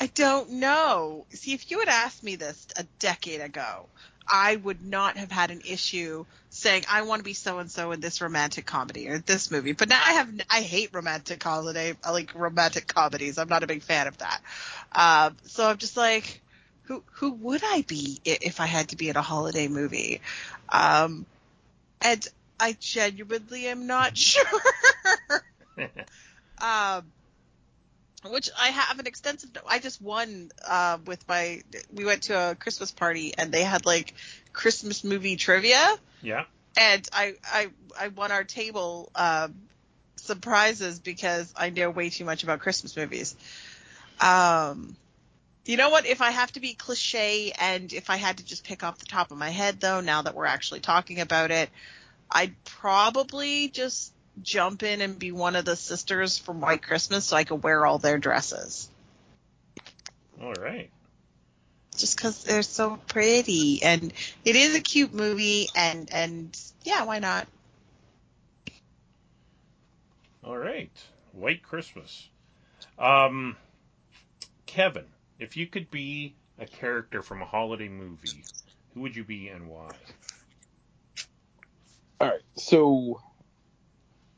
I 0.00 0.06
don't 0.06 0.52
know. 0.52 1.26
See, 1.30 1.52
if 1.52 1.70
you 1.70 1.80
had 1.80 1.88
asked 1.88 2.22
me 2.22 2.36
this 2.36 2.66
a 2.76 2.84
decade 2.98 3.40
ago, 3.40 3.86
I 4.30 4.56
would 4.56 4.84
not 4.84 5.16
have 5.16 5.30
had 5.32 5.50
an 5.50 5.62
issue 5.68 6.24
saying 6.50 6.84
I 6.90 7.02
want 7.02 7.20
to 7.20 7.24
be 7.24 7.34
so 7.34 7.58
and 7.58 7.70
so 7.70 7.92
in 7.92 8.00
this 8.00 8.20
romantic 8.20 8.66
comedy 8.66 9.08
or 9.08 9.18
this 9.18 9.50
movie. 9.50 9.72
But 9.72 9.88
now 9.88 10.00
I 10.04 10.12
have 10.14 10.28
I 10.48 10.60
hate 10.60 10.90
romantic 10.92 11.42
holiday 11.42 11.96
I 12.04 12.10
like 12.12 12.34
romantic 12.34 12.86
comedies. 12.86 13.38
I'm 13.38 13.48
not 13.48 13.62
a 13.62 13.66
big 13.66 13.82
fan 13.82 14.06
of 14.06 14.18
that. 14.18 14.40
Um, 14.92 15.36
so 15.44 15.66
I'm 15.66 15.78
just 15.78 15.96
like, 15.96 16.40
who 16.82 17.02
who 17.12 17.32
would 17.32 17.62
I 17.64 17.82
be 17.86 18.20
if 18.24 18.60
I 18.60 18.66
had 18.66 18.90
to 18.90 18.96
be 18.96 19.08
in 19.08 19.16
a 19.16 19.22
holiday 19.22 19.68
movie? 19.68 20.20
Um, 20.68 21.26
and 22.00 22.26
I 22.58 22.76
genuinely 22.78 23.66
am 23.66 23.86
not 23.86 24.16
sure. 24.16 24.44
um, 26.60 27.10
which 28.28 28.50
I 28.58 28.68
have 28.68 28.98
an 28.98 29.06
extensive. 29.06 29.50
I 29.68 29.78
just 29.78 30.00
won 30.00 30.50
uh, 30.66 30.98
with 31.06 31.26
my. 31.28 31.62
We 31.92 32.04
went 32.04 32.24
to 32.24 32.50
a 32.50 32.54
Christmas 32.54 32.90
party 32.90 33.32
and 33.36 33.52
they 33.52 33.62
had 33.62 33.86
like 33.86 34.14
Christmas 34.52 35.04
movie 35.04 35.36
trivia, 35.36 35.96
Yeah. 36.22 36.44
and 36.76 37.08
I 37.12 37.34
I 37.44 37.68
I 37.98 38.08
won 38.08 38.32
our 38.32 38.44
table 38.44 39.10
some 40.16 40.40
prizes 40.40 40.98
because 40.98 41.52
I 41.56 41.70
know 41.70 41.90
way 41.90 42.10
too 42.10 42.24
much 42.24 42.42
about 42.42 42.60
Christmas 42.60 42.96
movies. 42.96 43.34
Um, 44.20 44.94
you 45.64 45.76
know 45.76 45.90
what? 45.90 46.06
If 46.06 46.20
I 46.20 46.30
have 46.30 46.52
to 46.52 46.60
be 46.60 46.74
cliche 46.74 47.52
and 47.58 47.92
if 47.92 48.10
I 48.10 48.16
had 48.16 48.38
to 48.38 48.44
just 48.44 48.64
pick 48.64 48.82
off 48.82 48.98
the 48.98 49.06
top 49.06 49.30
of 49.30 49.38
my 49.38 49.50
head, 49.50 49.80
though, 49.80 50.00
now 50.00 50.22
that 50.22 50.34
we're 50.34 50.46
actually 50.46 50.80
talking 50.80 51.20
about 51.20 51.50
it, 51.50 51.70
I'd 52.30 52.54
probably 52.64 53.68
just 53.68 54.12
jump 54.42 54.82
in 54.82 55.00
and 55.00 55.18
be 55.18 55.32
one 55.32 55.56
of 55.56 55.64
the 55.64 55.76
sisters 55.76 56.38
from 56.38 56.60
White 56.60 56.82
Christmas 56.82 57.26
so 57.26 57.36
I 57.36 57.44
could 57.44 57.62
wear 57.62 57.84
all 57.84 57.98
their 57.98 58.18
dresses. 58.18 58.88
All 60.40 60.54
right. 60.54 60.90
Just 61.96 62.16
because 62.16 62.44
they're 62.44 62.62
so 62.62 62.98
pretty 63.08 63.82
and 63.82 64.12
it 64.44 64.56
is 64.56 64.74
a 64.74 64.80
cute 64.80 65.12
movie 65.12 65.68
and 65.76 66.10
and 66.12 66.58
yeah, 66.82 67.04
why 67.04 67.18
not? 67.18 67.46
All 70.42 70.56
right. 70.56 70.90
White 71.32 71.62
Christmas. 71.62 72.28
Um, 72.98 73.56
Kevin, 74.66 75.04
if 75.38 75.56
you 75.56 75.66
could 75.66 75.90
be 75.90 76.34
a 76.58 76.66
character 76.66 77.22
from 77.22 77.42
a 77.42 77.44
holiday 77.44 77.88
movie, 77.88 78.44
who 78.94 79.00
would 79.00 79.16
you 79.16 79.24
be 79.24 79.48
and 79.48 79.68
why? 79.68 79.90
All 82.20 82.28
right, 82.28 82.40
so 82.54 83.20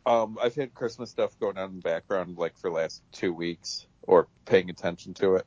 um, 0.07 0.38
I've 0.42 0.55
had 0.55 0.74
Christmas 0.74 1.11
stuff 1.11 1.38
going 1.38 1.59
on 1.59 1.70
in 1.70 1.76
the 1.76 1.82
background 1.82 2.36
like 2.36 2.57
for 2.59 2.70
the 2.70 2.76
last 2.76 3.03
two 3.12 3.32
weeks, 3.32 3.86
or 4.03 4.28
paying 4.44 4.70
attention 4.70 5.14
to 5.14 5.36
it. 5.36 5.46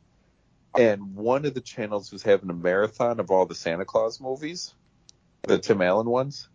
And 0.77 1.15
one 1.15 1.45
of 1.45 1.53
the 1.53 1.61
channels 1.61 2.11
was 2.11 2.23
having 2.23 2.49
a 2.49 2.53
marathon 2.53 3.19
of 3.19 3.31
all 3.31 3.45
the 3.45 3.55
Santa 3.55 3.85
Claus 3.85 4.19
movies, 4.19 4.73
the 5.43 5.57
Tim 5.57 5.81
Allen 5.81 6.09
ones. 6.09 6.49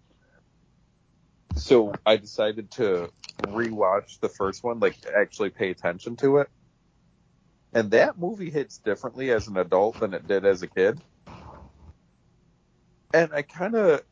So 1.56 1.94
I 2.06 2.16
decided 2.16 2.70
to 2.72 3.10
rewatch 3.42 4.20
the 4.20 4.28
first 4.28 4.62
one, 4.62 4.78
like 4.78 4.96
actually 5.14 5.50
pay 5.50 5.70
attention 5.70 6.16
to 6.16 6.38
it. 6.38 6.48
And 7.72 7.92
that 7.92 8.18
movie 8.18 8.50
hits 8.50 8.78
differently 8.78 9.30
as 9.30 9.48
an 9.48 9.56
adult 9.56 10.00
than 10.00 10.12
it 10.12 10.26
did 10.26 10.44
as 10.44 10.62
a 10.62 10.66
kid. 10.66 11.00
And 13.14 13.32
I 13.32 13.42
kind 13.42 13.74
of 13.74 14.02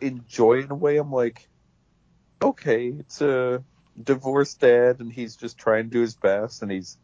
enjoy 0.00 0.60
in 0.60 0.70
a 0.70 0.74
way. 0.74 0.98
I'm 0.98 1.12
like, 1.12 1.48
okay, 2.42 2.88
it's 2.88 3.20
a 3.20 3.62
divorced 4.02 4.60
dad, 4.60 5.00
and 5.00 5.12
he's 5.12 5.36
just 5.36 5.58
trying 5.58 5.84
to 5.84 5.90
do 5.90 6.00
his 6.00 6.14
best, 6.14 6.62
and 6.62 6.70
he's 6.70 6.96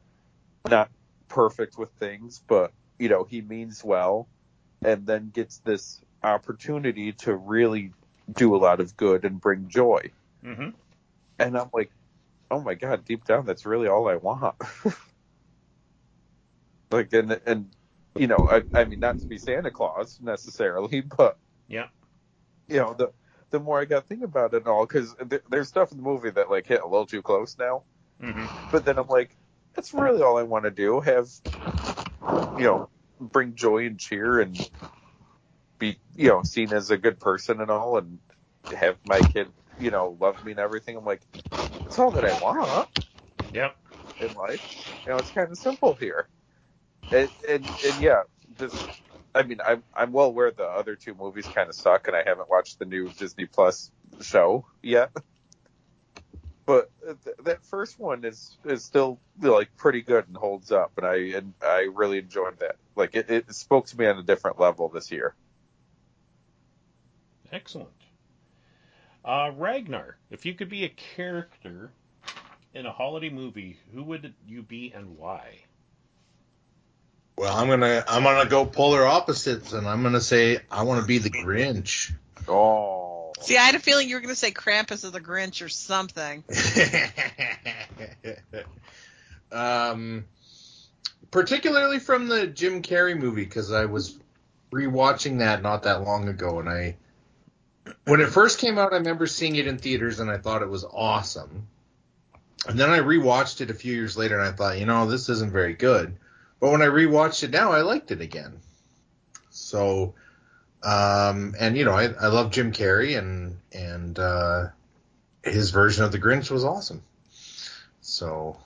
not 0.69 0.91
perfect 1.29 1.79
with 1.79 1.91
things, 1.93 2.43
but 2.47 2.73
you 2.99 3.09
know 3.09 3.25
he 3.25 3.41
means 3.41 3.83
well, 3.85 4.29
and 4.85 5.07
then 5.07 5.31
gets 5.35 5.59
this 5.59 6.01
opportunity 6.23 7.13
to 7.13 7.35
really 7.35 7.93
do 8.33 8.55
a 8.55 8.59
lot 8.59 8.81
of 8.81 8.97
good 8.97 9.25
and 9.25 9.41
bring 9.41 9.69
joy. 9.69 10.11
Mm-hmm. 10.45 10.71
And 11.39 11.59
I'm 11.59 11.71
like, 11.73 11.91
oh 12.51 12.61
my 12.61 12.75
god, 12.75 13.05
deep 13.05 13.25
down, 13.25 13.47
that's 13.47 13.67
really 13.67 13.89
all 13.89 14.09
I 14.09 14.17
want. 14.17 14.55
like, 16.91 17.13
and 17.13 17.41
and 17.47 17.71
you 18.15 18.27
know, 18.27 18.49
I, 18.51 18.63
I 18.79 18.85
mean, 18.85 19.01
not 19.01 19.19
to 19.21 19.27
be 19.27 19.39
Santa 19.39 19.71
Claus 19.71 20.19
necessarily, 20.23 21.01
but 21.01 21.39
Yeah. 21.69 21.89
you 22.69 22.77
know, 22.77 22.95
the 22.95 23.13
the 23.53 23.61
more 23.61 23.81
I 23.81 23.87
got 23.87 24.09
thinking 24.09 24.27
about 24.27 24.55
it 24.55 24.59
and 24.59 24.69
all, 24.69 24.87
because 24.87 25.17
th- 25.31 25.45
there's 25.51 25.69
stuff 25.71 25.93
in 25.93 25.99
the 25.99 26.05
movie 26.05 26.31
that 26.33 26.51
like 26.51 26.69
hit 26.69 26.83
a 26.83 26.89
little 26.89 27.07
too 27.07 27.23
close 27.23 27.59
now. 27.59 27.87
Mm-hmm. 28.23 28.47
But 28.71 28.85
then 28.87 28.99
I'm 28.99 29.09
like, 29.09 29.37
that's 29.75 29.95
really 29.95 30.23
all 30.23 30.39
I 30.39 30.45
want 30.45 30.67
to 30.67 30.73
do. 30.73 31.01
Have 31.01 31.29
you 32.57 32.65
know, 32.65 32.91
bring 33.21 33.55
joy 33.57 33.87
and 33.87 34.01
cheer 34.01 34.41
and 34.41 34.67
be 35.79 35.99
you 36.15 36.29
know 36.29 36.43
seen 36.45 36.73
as 36.73 36.91
a 36.91 36.99
good 36.99 37.21
person 37.21 37.61
and 37.61 37.71
all, 37.71 37.99
and 37.99 38.21
have 38.77 38.99
my 39.05 39.25
kid 39.25 39.53
you 39.79 39.91
know 39.93 40.17
love 40.21 40.43
me 40.43 40.53
and 40.53 40.61
everything. 40.61 40.97
I'm 40.97 41.05
like, 41.07 41.27
that's 41.85 41.99
all 41.99 42.13
that 42.13 42.27
I 42.27 42.35
want 42.35 42.89
Yep. 43.53 43.77
in 44.21 44.35
life. 44.35 44.63
You 45.07 45.13
know, 45.13 45.19
it's 45.19 45.31
kind 45.33 45.51
of 45.51 45.59
simple 45.59 45.95
here. 45.95 46.29
And 47.13 47.31
and, 47.49 47.71
and 47.83 48.01
yeah, 48.01 48.23
this. 48.59 48.89
I 49.35 49.43
mean, 49.43 49.61
I'm 49.65 49.83
I'm 49.95 50.13
well 50.13 50.27
aware 50.27 50.51
the 50.51 50.65
other 50.65 50.95
two 50.95 51.15
movies 51.15 51.47
kind 51.47 51.69
of 51.69 51.75
suck, 51.75 52.07
and 52.07 52.17
I 52.17 52.23
haven't 52.25 52.51
watched 52.51 52.79
the 52.79 52.85
new 52.85 53.09
Disney 53.09 53.47
Plus 53.47 53.91
show 54.21 54.67
yet. 54.83 55.11
But 56.67 56.91
th- 57.25 57.37
that 57.45 57.65
first 57.65 57.99
one 57.99 58.25
is 58.25 58.57
is 58.65 58.85
still 58.85 59.19
like 59.41 59.75
pretty 59.77 60.03
good 60.03 60.29
and 60.29 60.37
holds 60.37 60.71
up, 60.71 60.93
and 60.99 61.07
I 61.07 61.17
and 61.37 61.55
I 61.63 61.89
really 61.93 62.19
enjoyed 62.19 62.59
that. 62.61 62.77
Like 62.95 63.15
it, 63.15 63.31
it 63.31 63.55
spoke 63.55 63.87
to 63.87 63.99
me 63.99 64.07
on 64.07 64.19
a 64.19 64.23
different 64.23 64.61
level 64.61 64.89
this 64.89 65.11
year. 65.11 65.35
Excellent. 67.51 67.91
Uh, 69.25 69.53
Ragnar, 69.57 70.17
if 70.31 70.45
you 70.45 70.55
could 70.55 70.69
be 70.69 70.85
a 70.85 70.89
character 70.89 71.93
in 72.75 72.87
a 72.87 72.93
holiday 72.93 73.31
movie, 73.31 73.79
who 73.95 74.03
would 74.05 74.35
you 74.47 74.63
be 74.63 74.93
and 74.95 75.17
why? 75.17 75.61
Well, 77.43 77.57
I'm 77.57 77.67
gonna 77.67 78.05
I'm 78.07 78.23
gonna 78.23 78.49
go 78.49 78.65
polar 78.65 79.05
opposites, 79.05 79.73
and 79.73 79.85
I'm 79.89 80.05
gonna 80.05 80.21
say 80.21 80.61
I 80.71 80.85
want 80.85 81.01
to 81.01 81.07
be 81.09 81.19
the 81.19 81.29
Grinch. 81.29 82.13
Oh, 82.47 83.33
See, 83.41 83.57
I 83.57 83.63
had 83.63 83.75
a 83.75 83.81
feeling 83.81 84.09
you 84.09 84.15
were 84.15 84.21
going 84.21 84.33
to 84.33 84.39
say 84.39 84.53
Krampus 84.53 85.05
or 85.05 85.11
the 85.11 85.21
Grinch 85.21 85.61
or 85.61 85.69
something. 85.69 86.45
um, 89.53 90.25
particularly 91.33 91.99
from 91.99 92.29
the 92.29 92.47
Jim 92.47 92.81
Carrey 92.81 93.19
movie 93.19 93.43
because 93.43 93.73
I 93.73 93.87
was 93.87 94.17
rewatching 94.71 95.41
that 95.41 95.63
not 95.63 95.83
that 95.83 96.05
long 96.05 96.29
ago, 96.29 96.61
and 96.61 96.69
I 96.69 96.95
when 98.05 98.21
it 98.21 98.29
first 98.29 98.61
came 98.61 98.79
out, 98.79 98.93
I 98.93 98.99
remember 98.99 99.27
seeing 99.27 99.57
it 99.57 99.67
in 99.67 99.79
theaters 99.79 100.21
and 100.21 100.31
I 100.31 100.39
thought 100.39 100.63
it 100.63 100.71
was 100.71 100.85
awesome. 100.85 101.67
And 102.69 102.79
then 102.79 102.91
I 102.91 103.01
rewatched 103.01 103.61
it 103.63 103.71
a 103.71 103.75
few 103.75 103.93
years 103.93 104.17
later 104.17 104.39
and 104.39 104.49
I 104.49 104.53
thought, 104.53 104.79
you 104.79 104.87
know, 104.87 105.11
this 105.11 105.29
isn't 105.29 105.51
very 105.51 105.75
good. 105.75 106.17
But 106.63 106.71
when 106.71 106.81
I 106.81 106.87
rewatched 106.87 107.43
it 107.43 107.51
now, 107.51 107.73
I 107.73 107.81
liked 107.81 108.13
it 108.13 108.21
again. 108.21 108.61
So, 109.51 110.15
um, 110.85 111.57
and 111.59 111.77
you 111.77 111.85
know, 111.85 111.91
I, 111.91 112.05
I 112.05 112.29
love 112.29 112.53
Jim 112.53 112.71
Carrey 112.71 113.19
and 113.19 113.59
and 113.73 114.17
uh, 114.17 114.69
his 115.43 115.71
version 115.73 116.05
of 116.05 116.13
the 116.13 116.21
Grinch 116.21 116.53
was 116.53 116.65
awesome. 116.65 117.03
So, 118.01 118.57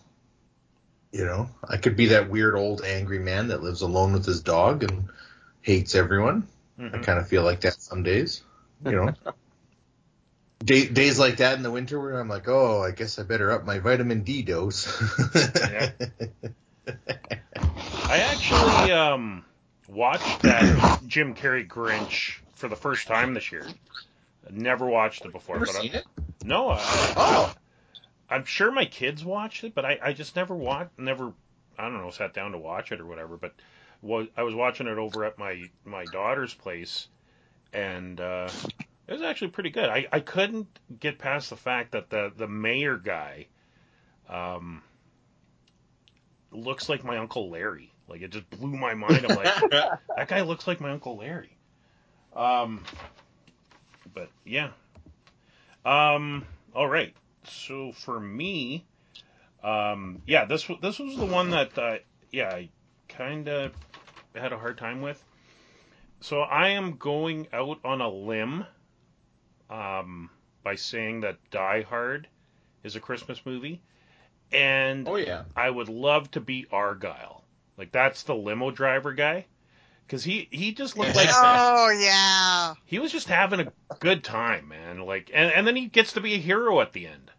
you 1.11 1.25
know, 1.25 1.49
I 1.67 1.79
could 1.79 1.97
be 1.97 2.09
that 2.09 2.29
weird 2.29 2.55
old 2.55 2.83
angry 2.85 3.19
man 3.19 3.49
that 3.49 3.63
lives 3.63 3.81
alone 3.81 4.13
with 4.13 4.27
his 4.27 4.43
dog 4.43 4.83
and 4.83 5.09
hates 5.63 5.95
everyone. 5.95 6.47
Mhm. 6.79 6.97
I 6.97 6.99
kind 6.99 7.19
of 7.19 7.29
feel 7.29 7.45
like 7.45 7.63
that 7.63 7.81
some 7.81 8.03
days. 8.03 8.43
You 8.85 8.93
know, 8.93 9.15
Day, 10.63 10.87
days 10.87 11.19
like 11.19 11.39
that 11.39 11.57
in 11.57 11.63
the 11.63 11.71
winter 11.71 11.99
where 11.99 12.21
I'm 12.21 12.29
like, 12.29 12.47
oh, 12.47 12.83
I 12.83 12.91
guess 12.91 13.19
I 13.19 13.23
better 13.23 13.53
up 13.53 13.65
my 13.65 13.79
vitamin 13.79 14.23
D 14.23 14.43
dose. 14.43 14.87
Yeah. 15.35 15.93
I 18.09 18.19
actually 18.21 18.91
um, 18.91 19.45
watched 19.89 20.43
that 20.43 20.75
Jim 21.07 21.35
Carrey 21.35 21.67
Grinch 21.67 22.41
for 22.55 22.69
the 22.69 22.77
first 22.77 23.07
time 23.07 23.35
this 23.35 23.53
year. 23.53 23.75
Never 24.51 24.87
watched 24.87 25.25
it 25.25 25.33
before, 25.33 25.61
Ever 25.61 25.67
but 25.67 25.77
seen 25.77 25.95
I, 25.95 25.95
it? 25.95 26.07
no, 26.43 26.71
I, 26.71 27.17
Oh, 27.17 27.55
I'm 28.31 28.45
sure 28.45 28.71
my 28.73 28.85
kids 28.87 29.25
watched 29.25 29.65
it, 29.65 29.75
but 29.75 29.85
I, 29.85 29.99
I 30.03 30.13
just 30.13 30.37
never 30.37 30.55
watched, 30.55 30.99
never, 30.99 31.35
I 31.79 31.85
don't 31.85 31.99
know, 32.03 32.11
sat 32.11 32.35
down 32.35 32.53
to 32.53 32.59
watch 32.59 32.93
it 32.93 33.01
or 33.01 33.07
whatever. 33.07 33.37
But 33.37 33.55
was 34.03 34.29
I 34.37 34.43
was 34.45 34.55
watching 34.55 34.87
it 34.87 34.99
over 34.99 35.25
at 35.25 35.39
my 35.39 35.71
my 35.85 36.07
daughter's 36.07 36.55
place, 36.55 37.09
and 37.73 38.21
uh, 38.21 38.53
it 39.09 39.13
was 39.13 39.23
actually 39.23 39.51
pretty 39.53 39.71
good. 39.71 39.89
I, 39.91 40.07
I 40.13 40.21
couldn't 40.21 40.81
get 41.01 41.19
past 41.19 41.51
the 41.51 41.57
fact 41.57 41.93
that 41.93 42.11
the 42.11 42.33
the 42.37 42.49
mayor 42.49 42.99
guy, 42.99 43.49
um, 44.29 44.83
looks 46.57 46.89
like 46.89 47.05
my 47.05 47.19
uncle 47.19 47.51
Larry. 47.51 47.93
Like 48.09 48.23
it 48.23 48.31
just 48.31 48.49
blew 48.51 48.77
my 48.77 48.95
mind. 48.95 49.27
I'm 49.29 49.37
like, 49.37 49.71
that 49.71 50.29
guy 50.29 50.43
looks 50.43 50.67
like 50.67 50.81
my 50.81 50.91
uncle 50.91 51.17
Larry. 51.17 51.57
Um, 52.35 52.85
but 54.15 54.31
yeah. 54.45 54.71
Um, 55.85 56.45
all 56.75 56.89
right. 56.89 57.15
So 57.45 57.93
for 57.93 58.19
me, 58.19 58.85
um, 59.63 60.23
yeah, 60.27 60.45
this 60.45 60.69
this 60.83 60.99
was 60.99 61.17
the 61.17 61.27
one 61.27 61.51
that 61.51 61.77
uh, 61.79 61.99
yeah 62.31 62.51
I 62.51 62.69
kind 63.09 63.49
of 63.49 63.73
had 64.35 64.53
a 64.53 64.59
hard 64.59 64.79
time 64.79 65.01
with. 65.01 65.23
So 66.21 66.41
I 66.41 66.69
am 66.69 66.97
going 66.97 67.47
out 67.53 67.79
on 67.85 68.01
a 68.01 68.09
limb, 68.09 68.65
um, 69.71 70.31
by 70.63 70.75
saying 70.75 71.21
that 71.21 71.39
Die 71.51 71.83
Hard 71.83 72.29
is 72.83 72.97
a 72.97 73.01
Christmas 73.01 73.45
movie, 73.45 73.83
and 74.53 75.09
oh 75.09 75.17
yeah. 75.17 75.45
I 75.55 75.69
would 75.69 75.89
love 75.89 76.31
to 76.33 76.41
be 76.41 76.67
Argyle. 76.71 77.45
Like 77.77 77.93
that's 77.93 78.23
the 78.23 78.35
limo 78.35 78.71
driver 78.71 79.13
guy, 79.13 79.47
because 80.07 80.25
he 80.25 80.49
he 80.51 80.73
just 80.73 80.97
looked 80.97 81.17
like 81.17 81.29
Oh 81.33 81.91
yeah. 81.91 82.75
he 82.85 82.99
was 82.99 83.13
just 83.13 83.29
having 83.29 83.61
a 83.61 83.73
good 83.99 84.25
time, 84.25 84.69
man. 84.69 85.01
Like, 85.01 85.31
and, 85.33 85.53
and 85.53 85.67
then 85.67 85.77
he 85.77 85.87
gets 85.87 86.13
to 86.13 86.21
be 86.21 86.35
a 86.35 86.39
hero 86.39 86.81
at 86.81 86.93
the 86.93 87.07
end 87.07 87.31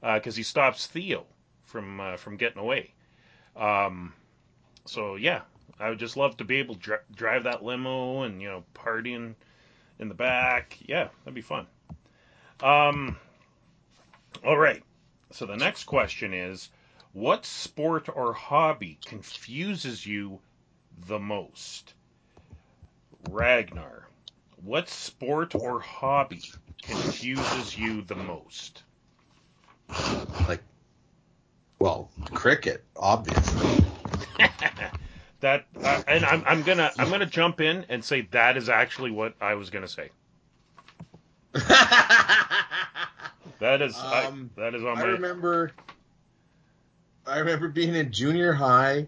because 0.00 0.36
he 0.36 0.42
stops 0.42 0.86
Theo 0.86 1.26
from 1.64 2.00
uh, 2.00 2.16
from 2.16 2.36
getting 2.36 2.60
away. 2.60 2.94
Um, 3.56 4.12
so 4.84 5.16
yeah, 5.16 5.42
I 5.78 5.88
would 5.88 5.98
just 5.98 6.16
love 6.16 6.36
to 6.38 6.44
be 6.44 6.56
able 6.56 6.74
to 6.74 6.80
dri- 6.80 6.96
drive 7.14 7.44
that 7.44 7.64
limo 7.64 8.22
and 8.22 8.40
you 8.40 8.48
know 8.48 8.64
partying 8.74 9.34
in 9.98 10.08
the 10.08 10.14
back. 10.14 10.78
Yeah, 10.86 11.08
that'd 11.24 11.34
be 11.34 11.40
fun. 11.40 11.66
Um, 12.62 13.16
all 14.44 14.56
right. 14.56 14.82
So 15.34 15.46
the 15.46 15.56
next 15.56 15.82
question 15.84 16.32
is, 16.32 16.70
what 17.12 17.44
sport 17.44 18.08
or 18.08 18.32
hobby 18.32 19.00
confuses 19.04 20.06
you 20.06 20.38
the 21.08 21.18
most? 21.18 21.92
Ragnar, 23.28 24.06
what 24.62 24.88
sport 24.88 25.56
or 25.56 25.80
hobby 25.80 26.40
confuses 26.82 27.76
you 27.76 28.02
the 28.02 28.14
most? 28.14 28.84
Like, 30.48 30.62
well, 31.80 32.12
cricket, 32.32 32.84
obviously. 32.96 33.84
that 35.40 35.66
uh, 35.82 36.02
and 36.06 36.24
I'm, 36.24 36.44
I'm 36.46 36.62
gonna 36.62 36.92
I'm 36.96 37.10
gonna 37.10 37.26
jump 37.26 37.60
in 37.60 37.86
and 37.88 38.04
say 38.04 38.28
that 38.30 38.56
is 38.56 38.68
actually 38.68 39.10
what 39.10 39.34
I 39.40 39.54
was 39.54 39.70
gonna 39.70 39.88
say. 39.88 40.10
That 43.64 43.80
is 43.80 43.96
I- 43.96 44.26
Um, 44.26 44.50
that 44.58 44.74
is 44.74 44.82
on 44.82 44.98
I 44.98 45.00
my 45.00 45.06
remember, 45.12 45.70
I 47.26 47.38
remember 47.38 47.68
being 47.68 47.94
in 47.94 48.12
junior 48.12 48.52
high, 48.52 49.06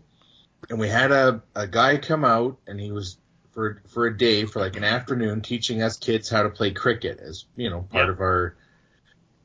and 0.71 0.81
we 0.81 0.89
had 0.89 1.13
a, 1.13 1.43
a 1.55 1.67
guy 1.67 1.99
come 1.99 2.25
out, 2.25 2.57
and 2.67 2.81
he 2.81 2.91
was 2.91 3.19
for 3.53 3.83
for 3.87 4.07
a 4.07 4.17
day 4.17 4.47
for 4.47 4.61
like 4.61 4.77
an 4.79 4.85
afternoon 4.85 5.43
teaching 5.43 5.83
us 5.83 5.99
kids 5.99 6.31
how 6.31 6.43
to 6.43 6.49
play 6.49 6.71
cricket 6.71 7.21
as 7.21 7.45
you 7.55 7.69
know 7.69 7.83
part 7.83 8.07
Yeah. 8.07 8.13
of 8.13 8.21
our 8.21 8.57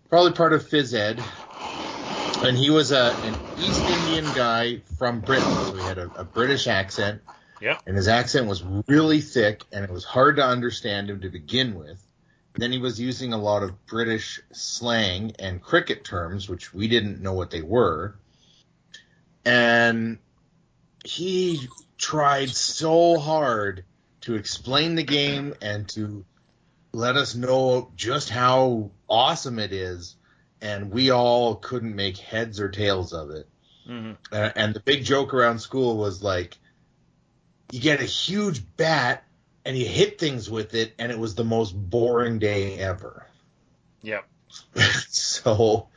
probably 0.10 0.32
part 0.32 0.54
of 0.54 0.64
phys 0.64 0.94
ed. 0.94 1.22
And 2.42 2.56
he 2.56 2.70
was 2.70 2.94
a 2.94 3.18
an 3.22 3.38
East 3.58 3.90
Indian 3.90 4.32
guy 4.32 4.78
from 4.98 5.20
Britain, 5.20 5.44
so 5.44 5.76
he 5.76 5.84
had 5.84 5.98
a, 5.98 6.10
a 6.16 6.24
British 6.24 6.68
accent. 6.68 7.22
Yep. 7.60 7.82
And 7.86 7.98
his 7.98 8.08
accent 8.08 8.48
was 8.48 8.64
really 8.88 9.20
thick, 9.20 9.66
and 9.74 9.84
it 9.84 9.92
was 9.92 10.06
hard 10.06 10.38
to 10.38 10.46
understand 10.46 11.10
him 11.10 11.20
to 11.20 11.30
begin 11.30 11.76
with. 11.76 12.02
Then 12.56 12.72
he 12.72 12.78
was 12.78 13.00
using 13.00 13.34
a 13.34 13.38
lot 13.38 13.64
of 13.64 13.86
British 13.86 14.42
slang 14.52 15.34
and 15.40 15.62
cricket 15.62 16.04
terms, 16.04 16.50
which 16.50 16.74
we 16.74 16.88
didn't 16.88 17.22
know 17.22 17.34
what 17.34 17.50
they 17.50 17.62
were. 17.62 18.16
And 19.46 20.20
he 21.04 21.68
tried 21.98 22.50
so 22.50 23.18
hard 23.18 23.86
to 24.22 24.36
explain 24.36 24.96
the 24.96 25.04
game 25.04 25.54
and 25.62 25.88
to 25.90 26.26
let 26.94 27.16
us 27.16 27.36
know 27.36 27.92
just 27.96 28.30
how 28.30 28.92
awesome 29.08 29.58
it 29.58 29.72
is. 29.72 30.16
And 30.62 30.92
we 30.92 31.10
all 31.10 31.56
couldn't 31.56 31.96
make 31.96 32.18
heads 32.18 32.60
or 32.60 32.70
tails 32.70 33.14
of 33.14 33.32
it. 33.32 33.48
Mhm. 33.88 34.18
Uh, 34.32 34.52
and 34.56 34.74
the 34.76 34.80
big 34.80 35.04
joke 35.04 35.34
around 35.34 35.60
school 35.60 35.98
was 35.98 36.22
like, 36.22 36.58
you 37.72 37.80
get 37.80 38.02
a 38.02 38.06
huge 38.06 38.64
bat 38.78 39.24
and 39.66 39.76
he 39.76 39.86
hit 39.86 40.20
things 40.20 40.50
with 40.50 40.74
it, 40.74 40.94
and 40.98 41.12
it 41.12 41.20
was 41.20 41.36
the 41.36 41.44
most 41.44 41.72
boring 41.72 42.40
day 42.40 42.78
ever. 42.78 43.26
Yep. 44.02 44.26
so, 45.10 45.88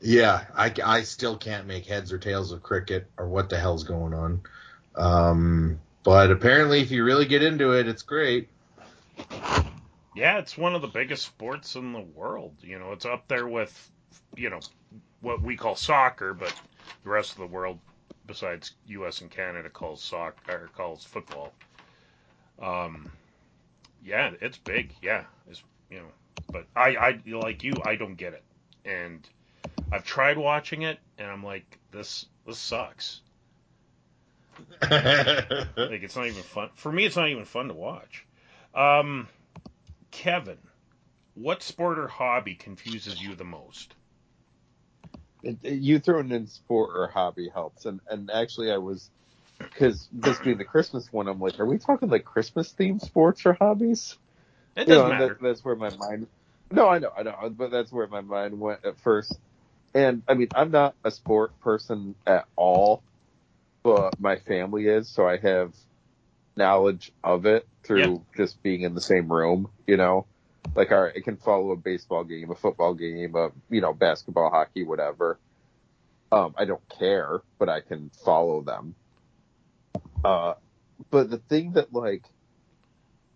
yeah, 0.00 0.44
I, 0.54 0.72
I 0.84 1.02
still 1.02 1.36
can't 1.36 1.66
make 1.66 1.86
heads 1.86 2.12
or 2.12 2.18
tails 2.18 2.52
of 2.52 2.62
cricket 2.62 3.10
or 3.16 3.28
what 3.28 3.48
the 3.48 3.58
hell's 3.58 3.84
going 3.84 4.14
on. 4.14 4.40
Um, 4.94 5.80
but 6.02 6.30
apparently, 6.30 6.80
if 6.80 6.90
you 6.90 7.04
really 7.04 7.26
get 7.26 7.42
into 7.42 7.72
it, 7.72 7.88
it's 7.88 8.02
great. 8.02 8.48
Yeah, 10.14 10.38
it's 10.38 10.56
one 10.56 10.74
of 10.74 10.82
the 10.82 10.88
biggest 10.88 11.24
sports 11.24 11.76
in 11.76 11.92
the 11.92 12.00
world. 12.00 12.54
You 12.62 12.78
know, 12.78 12.92
it's 12.92 13.04
up 13.04 13.28
there 13.28 13.46
with, 13.46 13.90
you 14.36 14.50
know, 14.50 14.60
what 15.20 15.42
we 15.42 15.56
call 15.56 15.76
soccer, 15.76 16.34
but 16.34 16.54
the 17.04 17.10
rest 17.10 17.32
of 17.32 17.38
the 17.38 17.46
world, 17.46 17.78
besides 18.26 18.72
U.S. 18.86 19.20
and 19.20 19.30
Canada, 19.30 19.68
calls 19.68 20.02
soccer 20.02 20.70
calls 20.76 21.04
football. 21.04 21.52
Um, 22.60 23.10
yeah, 24.04 24.32
it's 24.40 24.58
big. 24.58 24.92
Yeah, 25.02 25.24
it's 25.48 25.62
you 25.90 25.98
know, 25.98 26.08
but 26.52 26.66
I, 26.74 26.96
I 26.96 27.20
like 27.26 27.62
you, 27.64 27.74
I 27.84 27.96
don't 27.96 28.14
get 28.16 28.32
it, 28.34 28.42
and 28.84 29.28
I've 29.92 30.04
tried 30.04 30.38
watching 30.38 30.82
it, 30.82 30.98
and 31.18 31.30
I'm 31.30 31.42
like, 31.44 31.78
this, 31.92 32.26
this 32.46 32.58
sucks. 32.58 33.20
Like 35.90 36.02
it's 36.02 36.16
not 36.16 36.26
even 36.26 36.42
fun 36.42 36.70
for 36.74 36.92
me. 36.92 37.04
It's 37.06 37.16
not 37.16 37.28
even 37.28 37.44
fun 37.44 37.68
to 37.68 37.74
watch. 37.74 38.24
Um, 38.74 39.28
Kevin, 40.10 40.58
what 41.34 41.62
sport 41.62 41.98
or 41.98 42.08
hobby 42.08 42.54
confuses 42.54 43.22
you 43.22 43.34
the 43.34 43.44
most? 43.44 43.94
It, 45.42 45.58
it- 45.62 45.80
you 45.80 45.98
throwing 45.98 46.30
in 46.30 46.46
sport 46.46 46.90
or 46.94 47.06
hobby 47.06 47.48
helps, 47.52 47.86
and 47.86 48.00
and 48.10 48.30
actually 48.30 48.72
I 48.72 48.78
was 48.78 49.10
because 49.58 50.08
this 50.12 50.38
being 50.38 50.58
the 50.58 50.64
Christmas 50.64 51.12
one, 51.12 51.28
I'm 51.28 51.40
like, 51.40 51.58
are 51.60 51.66
we 51.66 51.78
talking 51.78 52.08
like 52.08 52.24
Christmas 52.24 52.72
themed 52.72 53.02
sports 53.02 53.44
or 53.44 53.54
hobbies? 53.54 54.16
It 54.76 54.86
doesn't 54.86 55.10
and 55.10 55.10
matter. 55.10 55.28
that, 55.28 55.42
that's 55.42 55.64
where 55.64 55.76
my 55.76 55.94
mind. 55.96 56.28
No, 56.70 56.88
I 56.88 56.98
know, 56.98 57.10
I 57.16 57.22
know, 57.22 57.52
but 57.56 57.70
that's 57.70 57.90
where 57.90 58.06
my 58.06 58.20
mind 58.20 58.58
went 58.60 58.84
at 58.84 59.00
first. 59.00 59.32
And 59.94 60.22
I 60.28 60.34
mean, 60.34 60.48
I'm 60.54 60.70
not 60.70 60.94
a 61.02 61.10
sport 61.10 61.58
person 61.60 62.14
at 62.26 62.46
all, 62.56 63.02
but 63.82 64.20
my 64.20 64.36
family 64.36 64.86
is, 64.86 65.08
so 65.08 65.26
I 65.26 65.38
have 65.38 65.74
knowledge 66.56 67.12
of 67.24 67.46
it 67.46 67.66
through 67.84 68.22
just 68.36 68.62
being 68.62 68.82
in 68.82 68.94
the 68.94 69.00
same 69.00 69.32
room. 69.32 69.70
You 69.86 69.96
know, 69.96 70.26
like 70.74 70.92
all 70.92 71.04
right, 71.04 71.14
I 71.16 71.20
can 71.20 71.36
follow 71.36 71.72
a 71.72 71.76
baseball 71.76 72.24
game, 72.24 72.50
a 72.50 72.54
football 72.54 72.94
game, 72.94 73.34
a 73.34 73.50
you 73.70 73.80
know, 73.80 73.94
basketball, 73.94 74.50
hockey, 74.50 74.84
whatever. 74.84 75.38
Um, 76.30 76.54
I 76.58 76.66
don't 76.66 76.86
care, 76.98 77.40
but 77.58 77.70
I 77.70 77.80
can 77.80 78.10
follow 78.24 78.60
them. 78.60 78.94
Uh, 80.24 80.54
but 81.10 81.30
the 81.30 81.38
thing 81.38 81.72
that 81.72 81.92
like 81.92 82.24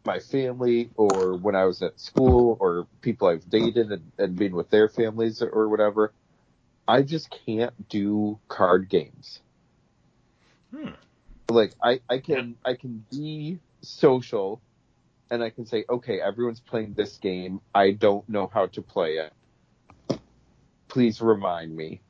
my 0.04 0.18
family 0.18 0.90
or 0.96 1.36
when 1.36 1.54
I 1.54 1.64
was 1.64 1.82
at 1.82 1.98
school 2.00 2.56
or 2.60 2.86
people 3.00 3.28
I've 3.28 3.48
dated 3.48 3.92
and, 3.92 4.12
and 4.18 4.36
been 4.36 4.54
with 4.54 4.70
their 4.70 4.88
families 4.88 5.42
or 5.42 5.68
whatever, 5.68 6.12
I 6.86 7.02
just 7.02 7.34
can't 7.46 7.88
do 7.88 8.38
card 8.48 8.88
games. 8.88 9.40
Hmm. 10.74 10.90
Like 11.48 11.72
I, 11.82 12.00
I 12.08 12.18
can 12.18 12.56
I 12.64 12.74
can 12.74 13.04
be 13.10 13.58
social 13.82 14.60
and 15.30 15.42
I 15.42 15.50
can 15.50 15.66
say, 15.66 15.84
okay, 15.88 16.20
everyone's 16.20 16.60
playing 16.60 16.94
this 16.94 17.16
game. 17.18 17.60
I 17.74 17.92
don't 17.92 18.28
know 18.28 18.50
how 18.52 18.66
to 18.66 18.82
play 18.82 19.18
it. 19.18 20.20
Please 20.88 21.20
remind 21.20 21.74
me. 21.74 22.00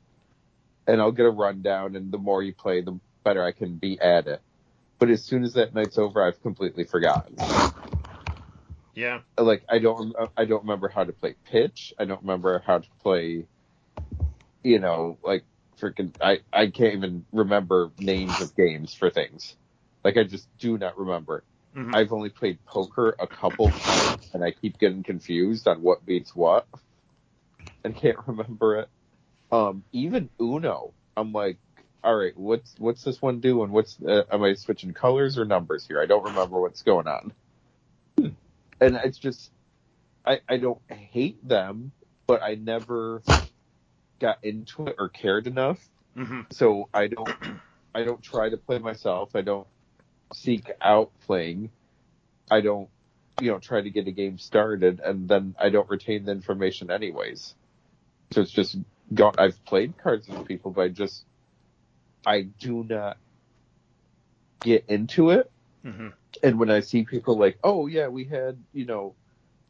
And 0.86 1.00
I'll 1.00 1.12
get 1.12 1.26
a 1.26 1.30
rundown 1.30 1.94
and 1.94 2.10
the 2.10 2.18
more 2.18 2.42
you 2.42 2.52
play, 2.52 2.80
the 2.80 2.98
better 3.22 3.44
I 3.44 3.52
can 3.52 3.76
be 3.76 4.00
at 4.00 4.26
it. 4.26 4.40
But 5.02 5.10
as 5.10 5.24
soon 5.24 5.42
as 5.42 5.54
that 5.54 5.74
night's 5.74 5.98
over, 5.98 6.22
I've 6.22 6.40
completely 6.42 6.84
forgotten. 6.84 7.36
Yeah. 8.94 9.22
Like 9.36 9.64
I 9.68 9.80
don't 9.80 10.14
I 10.36 10.44
don't 10.44 10.62
remember 10.62 10.86
how 10.86 11.02
to 11.02 11.12
play 11.12 11.34
pitch. 11.44 11.92
I 11.98 12.04
don't 12.04 12.20
remember 12.20 12.62
how 12.64 12.78
to 12.78 12.88
play 13.02 13.48
you 14.62 14.78
know, 14.78 15.18
like 15.24 15.44
freaking 15.80 16.12
I 16.20 16.42
I 16.52 16.68
can't 16.68 16.94
even 16.94 17.26
remember 17.32 17.90
names 17.98 18.40
of 18.40 18.54
games 18.54 18.94
for 18.94 19.10
things. 19.10 19.56
Like 20.04 20.16
I 20.18 20.22
just 20.22 20.48
do 20.60 20.78
not 20.78 20.96
remember. 20.96 21.42
Mhm. 21.76 21.92
I've 21.96 22.12
only 22.12 22.30
played 22.30 22.64
poker 22.64 23.16
a 23.18 23.26
couple 23.26 23.72
times 23.72 24.30
and 24.32 24.44
I 24.44 24.52
keep 24.52 24.78
getting 24.78 25.02
confused 25.02 25.66
on 25.66 25.82
what 25.82 26.06
beats 26.06 26.32
what 26.32 26.68
and 27.82 27.96
can't 27.96 28.18
remember 28.28 28.78
it. 28.78 28.88
Um, 29.50 29.82
even 29.90 30.30
Uno, 30.40 30.94
I'm 31.16 31.32
like, 31.32 31.58
all 32.04 32.16
right, 32.16 32.36
what's 32.36 32.74
what's 32.78 33.04
this 33.04 33.22
one 33.22 33.40
doing? 33.40 33.70
What's 33.72 33.98
uh, 34.02 34.24
am 34.32 34.42
I 34.44 34.54
switching 34.54 34.94
colors 34.94 35.38
or 35.38 35.44
numbers 35.46 35.86
here? 35.86 36.00
I 36.02 36.06
don't 36.06 36.24
remember 36.24 36.60
what's 36.60 36.82
going 36.82 37.08
on. 37.08 37.34
And 38.80 38.96
it's 39.04 39.18
just, 39.18 39.52
I 40.26 40.40
I 40.48 40.58
don't 40.58 40.82
hate 40.90 41.46
them, 41.46 41.92
but 42.28 42.42
I 42.42 42.56
never 42.56 43.24
got 44.20 44.38
into 44.44 44.86
it 44.86 44.96
or 44.98 45.08
cared 45.10 45.46
enough 45.46 45.80
hmm 46.16 46.42
so 46.52 46.88
I 46.94 47.08
don't 47.08 47.36
I 47.94 48.04
don't 48.04 48.22
try 48.22 48.50
to 48.50 48.56
play 48.56 48.78
myself. 48.78 49.36
I 49.36 49.42
don't 49.42 49.68
seek 50.34 50.70
out 50.82 51.12
playing. 51.26 51.70
I 52.50 52.60
don't 52.62 52.90
you 53.38 53.50
know 53.50 53.60
try 53.60 53.82
to 53.82 53.90
get 53.90 54.08
a 54.08 54.12
game 54.12 54.38
started 54.38 55.00
and 55.00 55.28
then 55.28 55.56
I 55.58 55.70
don't 55.70 55.90
retain 55.90 56.24
the 56.24 56.32
information 56.32 56.90
anyways. 56.90 57.54
So 58.32 58.42
it's 58.42 58.50
just 58.52 58.78
got 59.14 59.40
I've 59.40 59.64
played 59.66 59.98
cards 59.98 60.28
with 60.28 60.46
people 60.46 60.72
but 60.72 60.82
I 60.82 60.88
just 60.88 61.24
I 62.26 62.42
do 62.42 62.84
not 62.84 63.18
get 64.60 64.84
into 64.88 65.30
it 65.30 65.50
hmm 65.84 66.08
and 66.42 66.58
when 66.58 66.70
I 66.70 66.80
see 66.80 67.04
people 67.04 67.36
like, 67.38 67.58
oh 67.62 67.86
yeah, 67.86 68.08
we 68.08 68.24
had, 68.24 68.58
you 68.72 68.86
know, 68.86 69.14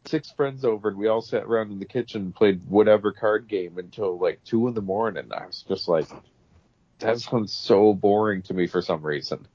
six 0.07 0.30
friends 0.30 0.64
over 0.64 0.88
and 0.88 0.96
we 0.98 1.09
all 1.09 1.20
sat 1.22 1.44
around 1.44 1.72
in 1.72 1.78
the 1.78 1.84
kitchen 1.84 2.22
and 2.22 2.34
played 2.34 2.61
whatever 2.68 3.12
card 3.12 3.48
game 3.48 3.78
until 3.78 4.18
like 4.18 4.42
two 4.44 4.68
in 4.68 4.74
the 4.74 4.80
morning, 4.82 5.28
I 5.32 5.46
was 5.46 5.64
just 5.66 5.88
like, 5.88 6.09
that 7.00 7.18
sounds 7.20 7.53
so 7.53 7.94
boring 7.94 8.42
to 8.42 8.55
me 8.55 8.66
for 8.66 8.82
some 8.82 9.03
reason. 9.03 9.46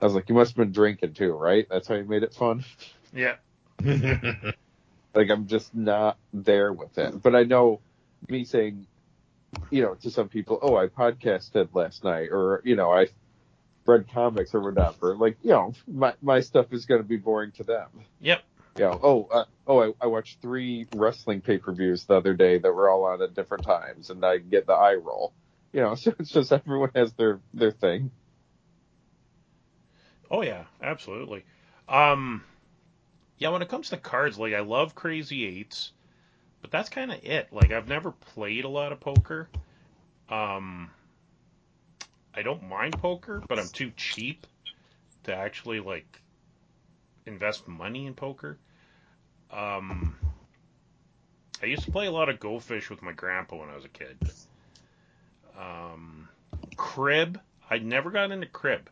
I 0.00 0.04
was 0.06 0.14
like, 0.14 0.28
you 0.28 0.34
must 0.34 0.52
have 0.52 0.56
been 0.56 0.72
drinking 0.72 1.14
too, 1.14 1.32
right? 1.32 1.66
That's 1.70 1.88
how 1.88 1.94
you 1.96 2.04
made 2.04 2.22
it 2.22 2.34
fun. 2.34 2.64
Yeah. 3.12 3.36
Like 5.14 5.30
I'm 5.30 5.46
just 5.46 5.74
not 5.74 6.18
there 6.32 6.72
with 6.72 6.98
it. 6.98 7.22
But 7.22 7.36
I 7.36 7.44
know 7.44 7.80
me 8.28 8.44
saying, 8.44 8.86
you 9.70 9.82
know, 9.82 9.94
to 9.94 10.10
some 10.10 10.28
people, 10.28 10.58
oh, 10.62 10.76
I 10.76 10.86
podcasted 10.86 11.68
last 11.74 12.04
night, 12.04 12.28
or 12.30 12.62
you 12.64 12.76
know, 12.76 12.92
I 12.92 13.08
read 13.86 14.10
comics 14.12 14.54
or 14.54 14.60
whatever. 14.60 15.16
Like, 15.16 15.38
you 15.42 15.50
know, 15.50 15.72
my 15.86 16.14
my 16.22 16.40
stuff 16.40 16.72
is 16.72 16.86
going 16.86 17.02
to 17.02 17.08
be 17.08 17.16
boring 17.16 17.52
to 17.52 17.64
them. 17.64 17.88
Yep. 18.20 18.42
You 18.76 18.84
know, 18.84 19.00
oh, 19.02 19.28
uh, 19.30 19.44
oh, 19.66 19.82
I, 19.82 19.92
I 20.00 20.06
watched 20.06 20.40
three 20.40 20.88
wrestling 20.94 21.40
pay 21.40 21.58
per 21.58 21.72
views 21.72 22.04
the 22.04 22.14
other 22.14 22.34
day 22.34 22.58
that 22.58 22.72
were 22.72 22.90
all 22.90 23.04
on 23.04 23.22
at 23.22 23.34
different 23.34 23.64
times, 23.64 24.10
and 24.10 24.24
I 24.24 24.38
get 24.38 24.66
the 24.66 24.72
eye 24.72 24.94
roll. 24.94 25.32
You 25.72 25.80
know, 25.80 25.94
so 25.94 26.14
it's 26.18 26.30
just 26.30 26.52
everyone 26.52 26.90
has 26.94 27.12
their 27.12 27.40
their 27.52 27.70
thing. 27.70 28.10
Oh 30.30 30.42
yeah, 30.42 30.64
absolutely. 30.82 31.44
Um, 31.88 32.42
yeah, 33.38 33.50
when 33.50 33.62
it 33.62 33.68
comes 33.68 33.90
to 33.90 33.96
cards, 33.96 34.38
like 34.38 34.54
I 34.54 34.60
love 34.60 34.94
Crazy 34.94 35.44
Eights, 35.44 35.92
but 36.64 36.70
that's 36.70 36.88
kind 36.88 37.12
of 37.12 37.22
it. 37.22 37.48
Like 37.52 37.72
I've 37.72 37.88
never 37.88 38.10
played 38.10 38.64
a 38.64 38.70
lot 38.70 38.90
of 38.90 38.98
poker. 38.98 39.50
Um, 40.30 40.90
I 42.34 42.40
don't 42.40 42.66
mind 42.66 42.94
poker, 42.98 43.42
but 43.46 43.58
I'm 43.58 43.68
too 43.68 43.92
cheap 43.98 44.46
to 45.24 45.34
actually 45.34 45.80
like 45.80 46.22
invest 47.26 47.68
money 47.68 48.06
in 48.06 48.14
poker. 48.14 48.56
Um, 49.52 50.16
I 51.62 51.66
used 51.66 51.84
to 51.84 51.92
play 51.92 52.06
a 52.06 52.10
lot 52.10 52.30
of 52.30 52.40
Go 52.40 52.58
Fish 52.58 52.88
with 52.88 53.02
my 53.02 53.12
grandpa 53.12 53.56
when 53.56 53.68
I 53.68 53.76
was 53.76 53.84
a 53.84 53.88
kid. 53.88 54.16
Um, 55.60 56.30
crib, 56.76 57.38
I 57.68 57.76
never 57.76 58.10
got 58.10 58.30
into 58.30 58.46
crib. 58.46 58.88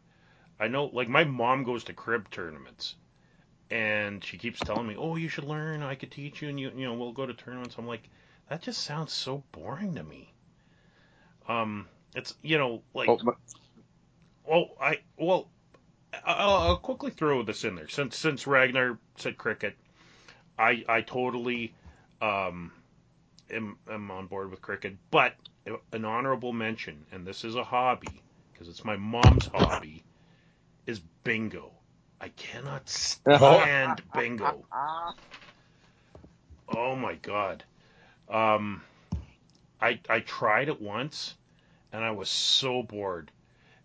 I 0.60 0.68
know, 0.68 0.90
like, 0.92 1.08
my 1.08 1.24
mom 1.24 1.64
goes 1.64 1.84
to 1.84 1.94
crib 1.94 2.30
tournaments, 2.30 2.96
and 3.72 4.22
she 4.22 4.36
keeps 4.36 4.60
telling 4.60 4.86
me, 4.86 4.94
"Oh, 4.96 5.16
you 5.16 5.28
should 5.28 5.44
learn. 5.44 5.82
I 5.82 5.94
could 5.94 6.10
teach 6.10 6.42
you, 6.42 6.48
and 6.50 6.60
you, 6.60 6.70
you 6.76 6.84
know, 6.84 6.92
we'll 6.92 7.12
go 7.12 7.24
to 7.26 7.32
tournaments." 7.32 7.76
I'm 7.78 7.86
like, 7.86 8.08
that 8.48 8.60
just 8.60 8.82
sounds 8.82 9.12
so 9.14 9.42
boring 9.50 9.94
to 9.94 10.02
me. 10.02 10.30
Um, 11.48 11.88
it's 12.14 12.34
you 12.42 12.58
know, 12.58 12.82
like, 12.92 13.08
Oh, 13.08 13.18
my- 13.22 13.32
well, 14.44 14.68
I 14.80 14.98
well, 15.16 15.48
I'll, 16.24 16.54
I'll 16.56 16.76
quickly 16.76 17.10
throw 17.10 17.42
this 17.42 17.64
in 17.64 17.74
there 17.74 17.88
since 17.88 18.16
since 18.18 18.46
Ragnar 18.46 18.98
said 19.16 19.38
cricket, 19.38 19.74
I 20.58 20.84
I 20.86 21.00
totally 21.00 21.72
um 22.20 22.72
am, 23.50 23.78
am 23.90 24.10
on 24.10 24.26
board 24.26 24.50
with 24.50 24.60
cricket, 24.60 24.96
but 25.10 25.34
an 25.92 26.04
honorable 26.04 26.52
mention, 26.52 27.06
and 27.10 27.26
this 27.26 27.42
is 27.44 27.54
a 27.54 27.64
hobby 27.64 28.22
because 28.52 28.68
it's 28.68 28.84
my 28.84 28.96
mom's 28.96 29.46
hobby, 29.46 30.02
is 30.86 31.00
bingo. 31.24 31.72
I 32.22 32.28
cannot 32.28 32.88
stand 32.88 34.00
bingo. 34.14 34.64
Oh 36.68 36.94
my 36.94 37.14
god. 37.16 37.64
Um, 38.28 38.82
I 39.80 39.98
I 40.08 40.20
tried 40.20 40.68
it 40.68 40.80
once, 40.80 41.34
and 41.92 42.04
I 42.04 42.12
was 42.12 42.28
so 42.28 42.84
bored. 42.84 43.32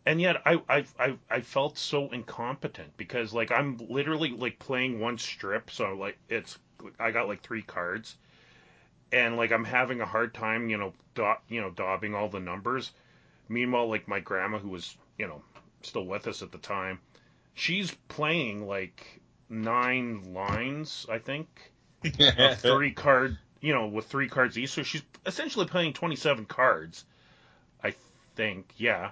And 0.06 0.22
yet 0.22 0.38
I, 0.46 0.62
I 0.70 0.86
I 1.00 1.18
I 1.30 1.42
felt 1.42 1.80
so 1.80 2.10
incompetent 2.10 2.96
because 2.96 3.34
like 3.34 3.52
I'm 3.52 3.78
literally 3.90 4.30
like 4.30 4.60
playing 4.60 5.00
one 5.00 5.18
strip, 5.18 5.72
so 5.72 5.96
like 5.96 6.20
it's 6.30 6.60
I 7.00 7.10
got 7.10 7.28
like 7.28 7.42
three 7.42 7.64
cards, 7.64 8.16
and 9.12 9.36
like 9.36 9.52
I'm 9.52 9.66
having 9.66 10.00
a 10.00 10.06
hard 10.06 10.36
time, 10.36 10.70
you 10.70 10.78
know, 10.78 10.94
dot 11.16 11.42
you 11.50 11.60
know, 11.60 11.72
daubing 11.72 12.16
all 12.16 12.30
the 12.30 12.40
numbers. 12.40 12.92
Meanwhile, 13.50 13.90
like 13.90 14.08
my 14.08 14.20
grandma, 14.20 14.60
who 14.60 14.70
was 14.70 14.96
you 15.18 15.28
know 15.28 15.42
still 15.82 16.06
with 16.06 16.28
us 16.28 16.44
at 16.44 16.52
the 16.52 16.58
time, 16.60 17.00
she's 17.58 17.92
playing 18.08 18.68
like 18.68 19.20
nine 19.50 20.34
lines, 20.34 21.06
I 21.10 21.18
think, 21.18 21.48
of 22.38 22.60
three 22.60 22.92
card, 22.92 23.38
you 23.60 23.74
know, 23.74 23.88
with 23.88 24.06
three 24.06 24.30
cards 24.30 24.58
each. 24.58 24.70
So 24.70 24.84
she's 24.84 25.02
essentially 25.26 25.66
playing 25.66 25.94
27 25.94 26.46
cards, 26.46 27.04
I 27.84 27.96
think, 28.36 28.72
yeah. 28.78 29.12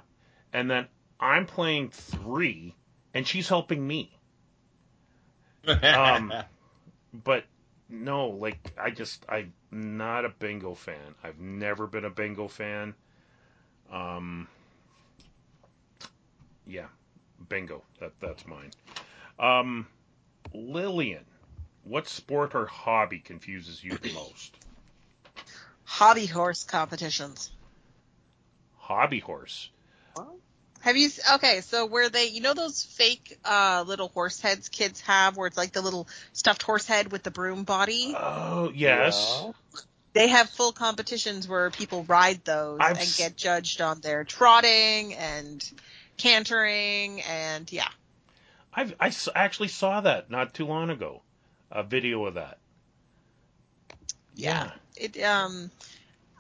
And 0.54 0.70
then 0.70 0.88
I'm 1.20 1.48
playing 1.48 1.90
three, 1.90 2.76
and 3.14 3.28
she's 3.28 3.50
helping 3.50 3.86
me. 3.86 4.12
Um, 5.68 6.32
but 7.12 7.44
no, 7.90 8.28
like 8.28 8.72
I 8.80 8.92
just 8.92 9.26
I'm 9.28 9.52
not 9.72 10.24
a 10.26 10.30
bingo 10.30 10.76
fan. 10.76 11.16
I've 11.24 11.40
never 11.40 11.88
been 11.88 12.06
a 12.06 12.12
bingo 12.12 12.48
fan. 12.48 12.94
Um, 13.92 14.48
yeah, 16.68 16.86
bingo. 17.50 17.84
That 18.00 18.14
that's 18.20 18.46
mine. 18.48 18.72
Um, 19.40 19.88
Lillian, 20.54 21.26
what 21.84 22.08
sport 22.08 22.56
or 22.56 22.66
hobby 22.66 23.20
confuses 23.20 23.84
you 23.84 23.98
the 23.98 24.14
most? 24.14 24.56
Hobby 25.84 26.26
horse 26.26 26.64
competitions. 26.64 27.52
Hobby 28.78 29.20
horse. 29.20 29.70
Have 30.82 30.98
you? 30.98 31.10
Okay, 31.34 31.62
so 31.62 31.88
where 31.88 32.10
they, 32.10 32.28
you 32.28 32.42
know, 32.42 32.54
those 32.54 32.84
fake 32.84 33.40
uh, 33.44 33.84
little 33.88 34.10
horse 34.10 34.40
heads 34.40 34.70
kids 34.70 35.02
have, 35.02 35.36
where 35.36 35.48
it's 35.48 35.58
like 35.58 35.72
the 35.72 35.82
little 35.82 36.08
stuffed 36.32 36.62
horse 36.62 36.86
head 36.86 37.12
with 37.12 37.24
the 37.24 37.32
broom 37.32 37.64
body. 37.64 38.14
Oh 38.16 38.72
yes. 38.74 39.42
Yeah. 39.44 39.52
They 40.14 40.28
have 40.28 40.48
full 40.48 40.72
competitions 40.72 41.48
where 41.48 41.72
people 41.72 42.04
ride 42.04 42.46
those 42.46 42.78
I've 42.82 43.00
and 43.00 43.16
get 43.18 43.36
judged 43.36 43.82
on 43.82 44.00
their 44.00 44.24
trotting 44.24 45.16
and 45.16 45.68
cantering 46.18 47.22
and 47.22 47.72
yeah. 47.72 47.88
I've 48.74 48.94
I 49.00 49.08
s- 49.08 49.30
actually 49.34 49.70
saw 49.70 50.02
that 50.02 50.30
not 50.30 50.54
too 50.54 50.66
long 50.66 50.90
ago. 50.90 51.22
A 51.72 51.84
video 51.84 52.26
of 52.26 52.36
that. 52.36 52.58
Yeah. 54.36 54.72
It 54.96 55.22
um 55.22 55.72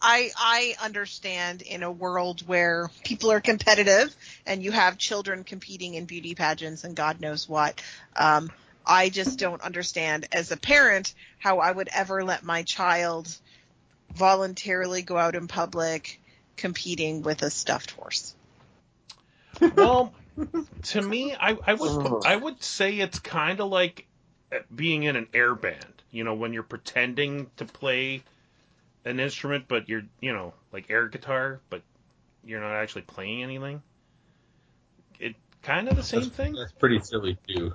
I 0.02 0.32
I 0.38 0.76
understand 0.84 1.62
in 1.62 1.84
a 1.84 1.92
world 1.92 2.46
where 2.48 2.92
people 3.04 3.32
are 3.32 3.42
competitive 3.42 4.16
and 4.46 4.62
you 4.62 4.72
have 4.72 4.98
children 4.98 5.44
competing 5.44 5.96
in 5.96 6.06
beauty 6.06 6.36
pageants 6.36 6.84
and 6.84 6.96
God 6.96 7.22
knows 7.22 7.50
what. 7.50 7.82
Um, 8.16 8.52
I 8.86 9.10
just 9.10 9.40
don't 9.40 9.62
understand 9.62 10.28
as 10.32 10.52
a 10.52 10.58
parent 10.58 11.14
how 11.40 11.60
I 11.60 11.72
would 11.72 11.90
ever 11.92 12.24
let 12.24 12.44
my 12.44 12.62
child 12.64 13.36
voluntarily 14.14 15.02
go 15.02 15.18
out 15.18 15.36
in 15.36 15.48
public 15.48 16.22
competing 16.56 17.24
with 17.24 17.42
a 17.42 17.50
stuffed 17.50 17.92
horse. 17.92 18.36
Well, 19.76 20.14
to 20.84 21.02
me, 21.02 21.36
I, 21.40 21.58
I 21.66 21.74
would 21.74 22.26
I 22.26 22.36
would 22.36 22.64
say 22.64 23.00
it's 23.00 23.20
kind 23.20 23.60
of 23.60 23.70
like 23.70 24.08
eh, 24.52 24.60
being 24.74 25.04
in 25.04 25.16
an 25.16 25.28
air 25.34 25.56
band. 25.56 26.04
You 26.12 26.24
know, 26.24 26.34
when 26.34 26.54
you're 26.54 26.64
pretending 26.64 27.50
to 27.58 27.66
play 27.66 28.24
an 29.04 29.20
instrument, 29.20 29.66
but 29.68 29.90
you're 29.90 30.04
you 30.22 30.34
know 30.34 30.54
like 30.72 30.90
air 30.90 31.08
guitar, 31.08 31.60
but 31.70 31.82
you're 32.44 32.62
not 32.62 32.74
actually 32.74 33.04
playing 33.04 33.44
anything. 33.44 33.82
It 35.20 35.36
kind 35.62 35.88
of 35.88 35.96
the 35.96 36.04
same 36.04 36.22
That's, 36.22 36.36
thing, 36.36 36.56
that's 36.56 36.72
pretty 36.74 37.00
silly 37.00 37.38
too. 37.48 37.74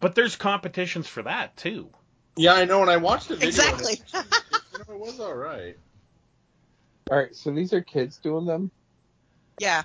but 0.00 0.14
there's 0.14 0.36
competitions 0.36 1.06
for 1.06 1.22
that 1.22 1.56
too. 1.56 1.88
Yeah, 2.36 2.54
I 2.54 2.64
know. 2.64 2.80
And 2.80 2.90
I 2.90 2.96
watched 2.96 3.28
the 3.28 3.36
video, 3.36 3.48
Exactly. 3.48 3.92
It, 3.92 4.00
you 4.14 4.78
know, 4.78 4.94
it 4.94 4.98
was 4.98 5.20
all 5.20 5.34
right. 5.34 5.76
All 7.10 7.18
right, 7.18 7.34
so 7.34 7.50
these 7.50 7.72
are 7.72 7.82
kids 7.82 8.16
doing 8.18 8.46
them. 8.46 8.70
Yeah. 9.58 9.82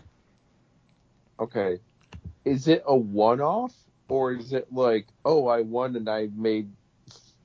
Okay, 1.40 1.80
is 2.46 2.68
it 2.68 2.84
a 2.86 2.96
one-off 2.96 3.74
or 4.10 4.34
is 4.34 4.54
it 4.54 4.72
like, 4.72 5.08
oh, 5.26 5.48
I 5.48 5.62
won 5.62 5.96
and 5.96 6.10
I 6.10 6.30
made 6.34 6.72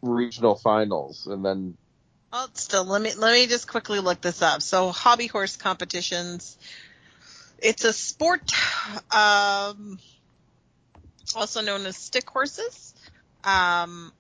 regional 0.01 0.55
finals 0.55 1.26
and 1.26 1.45
then 1.45 1.76
Well, 2.32 2.49
still, 2.55 2.84
let 2.84 3.03
me 3.03 3.12
let 3.14 3.32
me 3.34 3.47
just 3.47 3.68
quickly 3.68 4.01
look 4.01 4.20
this 4.20 4.43
up. 4.43 4.62
So, 4.62 4.90
hobby 4.90 5.26
horse 5.26 5.57
competitions. 5.57 6.57
It's 7.59 7.84
a 7.84 7.93
sport, 7.93 8.53
um, 9.14 9.99
also 11.36 11.61
known 11.61 11.86
as 11.86 11.97
stick 11.97 12.28
horses. 12.28 12.95
Um, 13.45 14.12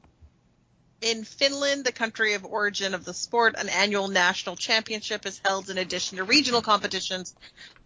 in 1.02 1.24
Finland, 1.24 1.84
the 1.84 1.92
country 1.92 2.34
of 2.34 2.44
origin 2.44 2.94
of 2.94 3.04
the 3.04 3.12
sport, 3.12 3.56
an 3.58 3.68
annual 3.68 4.08
national 4.08 4.56
championship 4.56 5.26
is 5.26 5.40
held 5.44 5.68
in 5.68 5.76
addition 5.76 6.18
to 6.18 6.24
regional 6.24 6.62
competitions, 6.62 7.34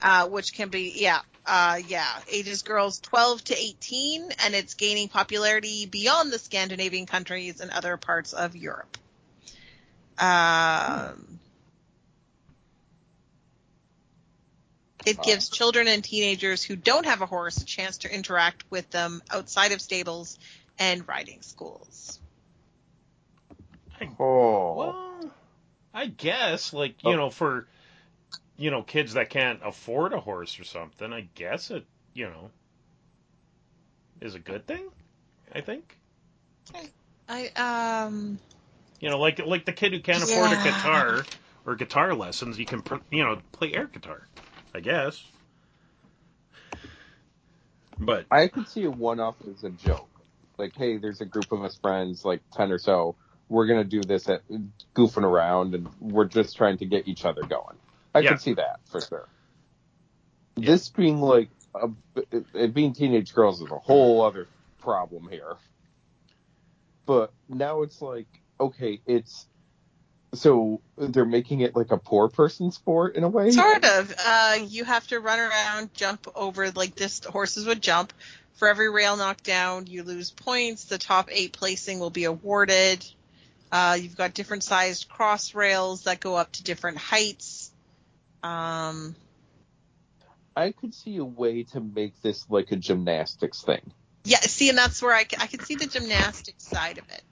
uh, 0.03 0.29
which 0.29 0.53
can 0.53 0.69
be, 0.69 0.93
yeah, 0.95 1.21
uh, 1.47 1.81
yeah, 1.89 2.07
ages 2.31 2.63
girls 2.63 3.01
12 3.01 3.45
to 3.45 3.57
18, 3.59 4.31
and 4.45 4.55
it's 4.55 4.75
gaining 4.75 5.09
popularity 5.09 5.87
beyond 5.87 6.31
the 6.31 6.39
Scandinavian 6.39 7.07
countries 7.07 7.61
and 7.61 7.71
other 7.71 7.97
parts 7.97 8.35
of 8.35 8.55
Europe. 8.55 8.99
Um, 10.19 11.41
it 15.07 15.23
gives 15.23 15.49
children 15.49 15.89
and 15.89 16.05
teenagers 16.05 16.63
who 16.63 16.77
don't 16.77 17.07
have 17.07 17.23
a 17.23 17.27
horse 17.27 17.59
a 17.59 17.65
chance 17.65 17.99
to 17.99 18.15
interact 18.15 18.65
with 18.71 18.91
them 18.91 19.23
outside 19.31 19.73
of 19.73 19.81
stables 19.81 20.39
and 20.79 21.07
riding 21.09 21.41
schools. 21.43 22.21
Oh, 24.21 24.75
Well, 24.75 25.33
I 25.95 26.07
guess 26.07 26.73
like 26.73 27.05
you 27.05 27.17
Oh. 27.17 27.19
know 27.19 27.31
for 27.31 27.69
you 28.59 28.71
know 28.71 28.83
kids 28.83 29.15
that 29.15 29.31
can't 29.31 29.61
afford 29.65 30.13
a 30.15 30.21
horse 30.21 30.61
or 30.61 30.65
something. 30.65 31.13
I 31.13 31.29
guess 31.35 31.71
it 31.71 31.87
you 32.15 32.27
know 32.29 32.51
is 34.21 34.35
a 34.35 34.41
good 34.41 34.67
thing. 34.67 34.89
I 35.55 35.63
think. 35.63 35.99
I 37.29 37.49
um 37.57 38.41
You 39.01 39.11
know, 39.11 39.19
like 39.21 39.39
like 39.41 39.67
the 39.67 39.73
kid 39.73 39.93
who 39.93 40.01
can't 40.01 40.25
afford 40.25 40.53
a 40.53 40.57
guitar 40.57 41.25
or 41.67 41.77
guitar 41.77 42.15
lessons, 42.15 42.59
you 42.59 42.67
can 42.67 42.83
pr- 42.83 42.97
you 43.11 43.25
know 43.25 43.41
play 43.53 43.73
air 43.75 43.87
guitar. 43.87 44.29
I 44.75 44.81
guess. 44.81 45.23
But 47.99 48.27
I 48.31 48.49
could 48.49 48.69
see 48.69 48.85
a 48.85 48.91
one-off 48.91 49.37
as 49.51 49.65
a 49.65 49.71
joke. 49.71 50.11
Like, 50.59 50.75
hey, 50.77 50.99
there's 50.99 51.23
a 51.23 51.27
group 51.27 51.53
of 51.53 51.65
us 51.65 51.79
friends, 51.83 52.25
like 52.25 52.43
ten 52.53 52.73
or 52.73 52.79
so. 52.79 53.17
We're 53.49 53.67
gonna 53.67 53.85
do 53.85 54.03
this 54.03 54.29
at 54.29 54.43
goofing 54.95 55.23
around, 55.23 55.75
and 55.75 55.89
we're 56.01 56.25
just 56.27 56.57
trying 56.57 56.79
to 56.79 56.87
get 56.87 57.07
each 57.07 57.25
other 57.25 57.43
going. 57.43 57.77
I 58.15 58.21
Yeah. 58.21 58.31
could 58.31 58.41
see 58.41 58.55
that 58.55 58.81
for 58.87 59.01
sure. 59.01 59.29
This 60.57 60.89
being 60.89 61.21
like 61.21 61.51
a, 61.75 61.89
it 62.55 62.75
being 62.75 62.93
teenage 62.95 63.35
girls 63.35 63.61
is 63.61 63.71
a 63.71 63.79
whole 63.79 64.23
other 64.23 64.49
problem 64.79 65.29
here. 65.29 65.57
But 67.05 67.33
now 67.49 67.83
it's 67.83 68.01
like, 68.03 68.27
okay, 68.59 69.01
it's 69.07 69.47
so 70.35 70.81
they're 70.99 71.25
making 71.25 71.61
it 71.61 71.77
like 71.77 71.93
a 71.93 71.99
poor 71.99 72.29
person 72.29 72.71
sport 72.73 73.17
in 73.17 73.23
a 73.25 73.29
way. 73.29 73.51
sort 73.51 73.85
of 73.85 74.15
uh 74.19 74.59
you 74.67 74.85
have 74.85 75.07
to 75.09 75.21
run 75.21 75.39
around, 75.39 75.95
jump 75.95 76.27
over 76.35 76.71
like 76.73 76.95
this 76.95 77.25
horses 77.25 77.67
would 77.67 77.83
jump. 77.83 78.13
For 78.55 78.69
every 78.69 78.91
rail 78.91 79.17
knocked 79.19 79.45
down, 79.45 79.87
you 79.87 80.03
lose 80.03 80.31
points. 80.31 80.85
The 80.85 80.97
top 80.97 81.29
8 81.31 81.53
placing 81.53 81.99
will 81.99 82.11
be 82.11 82.25
awarded. 82.25 83.05
Uh 83.73 83.99
you've 84.01 84.17
got 84.17 84.35
different 84.35 84.63
sized 84.65 85.09
cross 85.09 85.55
rails 85.55 86.05
that 86.05 86.21
go 86.21 86.37
up 86.37 86.53
to 86.53 86.63
different 86.65 86.99
heights. 86.99 87.73
Um 88.43 89.15
I 90.57 90.73
could 90.73 90.95
see 90.95 91.17
a 91.19 91.25
way 91.25 91.65
to 91.65 91.81
make 91.81 92.21
this 92.23 92.49
like 92.49 92.73
a 92.73 92.77
gymnastics 92.77 93.63
thing. 93.63 93.93
yeah, 94.25 94.41
see 94.41 94.69
and 94.69 94.79
that's 94.79 95.03
where 95.03 95.15
I, 95.15 95.27
I 95.39 95.47
can 95.47 95.61
see 95.61 95.75
the 95.77 95.87
gymnastics 95.87 96.65
side 96.65 96.99
of 96.99 97.05
it. 97.11 97.23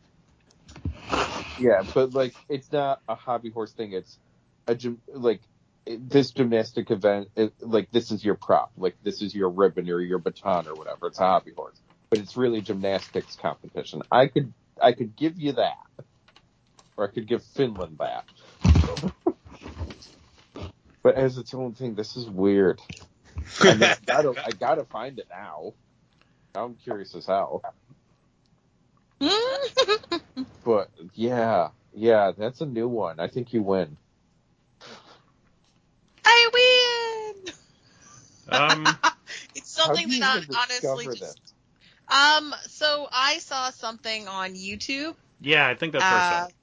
Yeah, 1.59 1.83
but 1.95 2.13
like 2.13 2.35
it's 2.49 2.71
not 2.73 3.01
a 3.09 3.15
hobby 3.15 3.51
horse 3.51 3.73
thing. 3.73 3.93
It's 3.93 4.19
a 4.67 4.75
gym 4.75 5.01
like 5.09 5.41
it- 5.87 6.09
this 6.09 6.33
gymnastic 6.33 6.91
event. 6.91 7.29
It, 7.37 7.55
like 7.61 7.91
this 7.93 8.11
is 8.11 8.25
your 8.25 8.35
prop. 8.37 8.73
Like 8.77 8.97
this 9.03 9.23
is 9.23 9.35
your 9.35 9.51
ribbon 9.51 9.89
or 9.91 10.01
your 10.01 10.19
baton 10.19 10.67
or 10.69 10.77
whatever. 10.77 11.07
It's 11.09 11.19
a 11.21 11.25
hobby 11.25 11.53
horse, 11.57 11.81
but 12.11 12.21
it's 12.21 12.37
really 12.37 12.61
gymnastics 12.61 13.37
competition. 13.37 14.03
I 14.11 14.27
could 14.29 14.53
I 14.83 14.93
could 14.93 15.17
give 15.17 15.39
you 15.39 15.53
that, 15.53 15.77
or 16.97 17.09
I 17.09 17.13
could 17.13 17.27
give 17.27 17.43
Finland 17.45 17.99
that. 17.99 18.25
but 21.03 21.15
as 21.15 21.39
its 21.39 21.55
own 21.55 21.75
thing, 21.75 21.95
this 21.95 22.17
is 22.17 22.27
weird. 22.27 22.81
I, 23.61 23.75
mean, 23.75 23.83
I 23.85 23.97
gotta 24.07 24.35
I 24.47 24.51
gotta 24.53 24.85
find 24.85 25.19
it 25.19 25.27
now. 25.31 25.75
I'm 26.55 26.75
curious 26.77 27.15
as 27.15 27.27
hell. 27.27 27.63
But 30.65 30.91
yeah, 31.13 31.69
yeah, 31.95 32.33
that's 32.37 32.63
a 32.63 32.67
new 32.67 32.89
one. 32.89 33.21
I 33.21 33.29
think 33.29 33.53
you 33.53 33.63
win. 33.63 33.99
I 36.25 36.51
win. 36.55 37.55
um, 38.49 38.85
it's 39.55 39.77
How 39.77 39.85
something 39.85 40.09
do 40.09 40.15
you 40.15 40.21
that 40.21 40.43
even 40.43 40.55
I 40.55 40.65
honestly 40.65 41.05
just 41.07 41.21
this? 41.21 41.37
um 42.09 42.55
so 42.67 43.09
I 43.13 43.39
saw 43.39 43.71
something 43.71 44.29
on 44.29 44.55
YouTube 44.55 45.15
yeah, 45.41 45.67
I 45.69 45.75
think 45.75 45.93
that's 45.93 46.05
our 46.05 46.19
Uh, 46.19 46.47
side. 46.47 46.55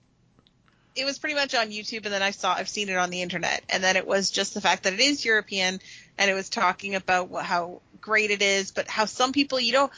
It 0.96 1.06
was 1.06 1.20
pretty 1.20 1.36
much 1.36 1.56
on 1.56 1.70
YouTube, 1.70 2.06
and 2.06 2.14
then 2.14 2.22
I 2.22 2.32
saw 2.32 2.54
I've 2.54 2.70
seen 2.70 2.90
it 2.90 2.98
on 2.98 3.10
the 3.10 3.22
internet, 3.22 3.64
and 3.70 3.84
then 3.84 3.96
it 3.96 4.06
was 4.06 4.30
just 4.32 4.54
the 4.54 4.62
fact 4.62 4.84
that 4.84 4.94
it 4.94 5.00
is 5.00 5.24
European, 5.24 5.80
and 6.18 6.32
it 6.32 6.34
was 6.34 6.50
talking 6.50 6.96
about 6.96 7.30
what, 7.30 7.46
how 7.46 7.82
great 8.00 8.32
it 8.32 8.42
is, 8.42 8.72
but 8.72 8.88
how 8.90 9.06
some 9.06 9.32
people 9.32 9.60
you 9.60 9.74
know. 9.74 9.90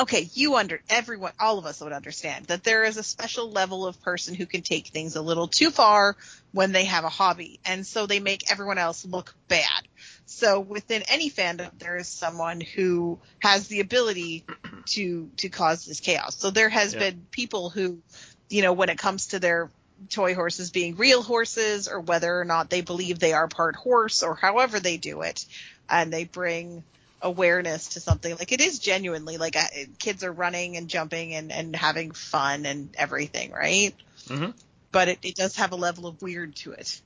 Okay, 0.00 0.28
you 0.34 0.56
under 0.56 0.80
everyone, 0.88 1.30
all 1.38 1.58
of 1.58 1.64
us 1.64 1.80
would 1.80 1.92
understand 1.92 2.46
that 2.46 2.64
there 2.64 2.82
is 2.82 2.96
a 2.96 3.04
special 3.04 3.52
level 3.52 3.86
of 3.86 4.02
person 4.02 4.34
who 4.34 4.44
can 4.44 4.62
take 4.62 4.88
things 4.88 5.14
a 5.14 5.22
little 5.22 5.46
too 5.46 5.70
far 5.70 6.16
when 6.52 6.72
they 6.72 6.86
have 6.86 7.04
a 7.04 7.08
hobby, 7.08 7.60
and 7.64 7.86
so 7.86 8.06
they 8.06 8.18
make 8.18 8.50
everyone 8.50 8.78
else 8.78 9.04
look 9.04 9.32
bad. 9.48 9.82
So 10.24 10.58
within 10.58 11.02
any 11.08 11.30
fandom, 11.30 11.70
there 11.78 11.96
is 11.96 12.08
someone 12.08 12.60
who 12.60 13.20
has 13.40 13.68
the 13.68 13.78
ability 13.80 14.44
to 14.86 15.30
to 15.38 15.48
cause 15.48 15.84
this 15.84 16.00
chaos. 16.00 16.36
So 16.38 16.50
there 16.50 16.68
has 16.68 16.92
Yeah. 16.94 17.00
been 17.00 17.26
people 17.30 17.70
who, 17.70 18.02
you 18.48 18.62
know, 18.62 18.72
when 18.72 18.88
it 18.88 18.98
comes 18.98 19.28
to 19.28 19.38
their 19.38 19.70
toy 20.10 20.34
horses 20.34 20.70
being 20.70 20.96
real 20.96 21.22
horses 21.22 21.88
or 21.88 22.00
whether 22.00 22.40
or 22.40 22.44
not 22.44 22.70
they 22.70 22.80
believe 22.80 23.18
they 23.18 23.32
are 23.32 23.48
part 23.48 23.76
horse 23.76 24.22
or 24.22 24.34
however 24.34 24.78
they 24.80 24.96
do 24.96 25.22
it 25.22 25.44
and 25.88 26.12
they 26.12 26.24
bring 26.24 26.82
awareness 27.22 27.88
to 27.90 28.00
something 28.00 28.34
like 28.36 28.52
it 28.52 28.60
is 28.60 28.78
genuinely 28.78 29.38
like 29.38 29.56
uh, 29.56 29.64
kids 29.98 30.22
are 30.22 30.32
running 30.32 30.76
and 30.76 30.88
jumping 30.88 31.34
and, 31.34 31.50
and 31.50 31.74
having 31.74 32.10
fun 32.10 32.66
and 32.66 32.94
everything 32.98 33.52
right 33.52 33.94
Mhm. 34.26 34.52
but 34.92 35.08
it, 35.08 35.18
it 35.22 35.34
does 35.34 35.56
have 35.56 35.72
a 35.72 35.76
level 35.76 36.06
of 36.06 36.20
weird 36.20 36.54
to 36.56 36.72
it 36.72 37.00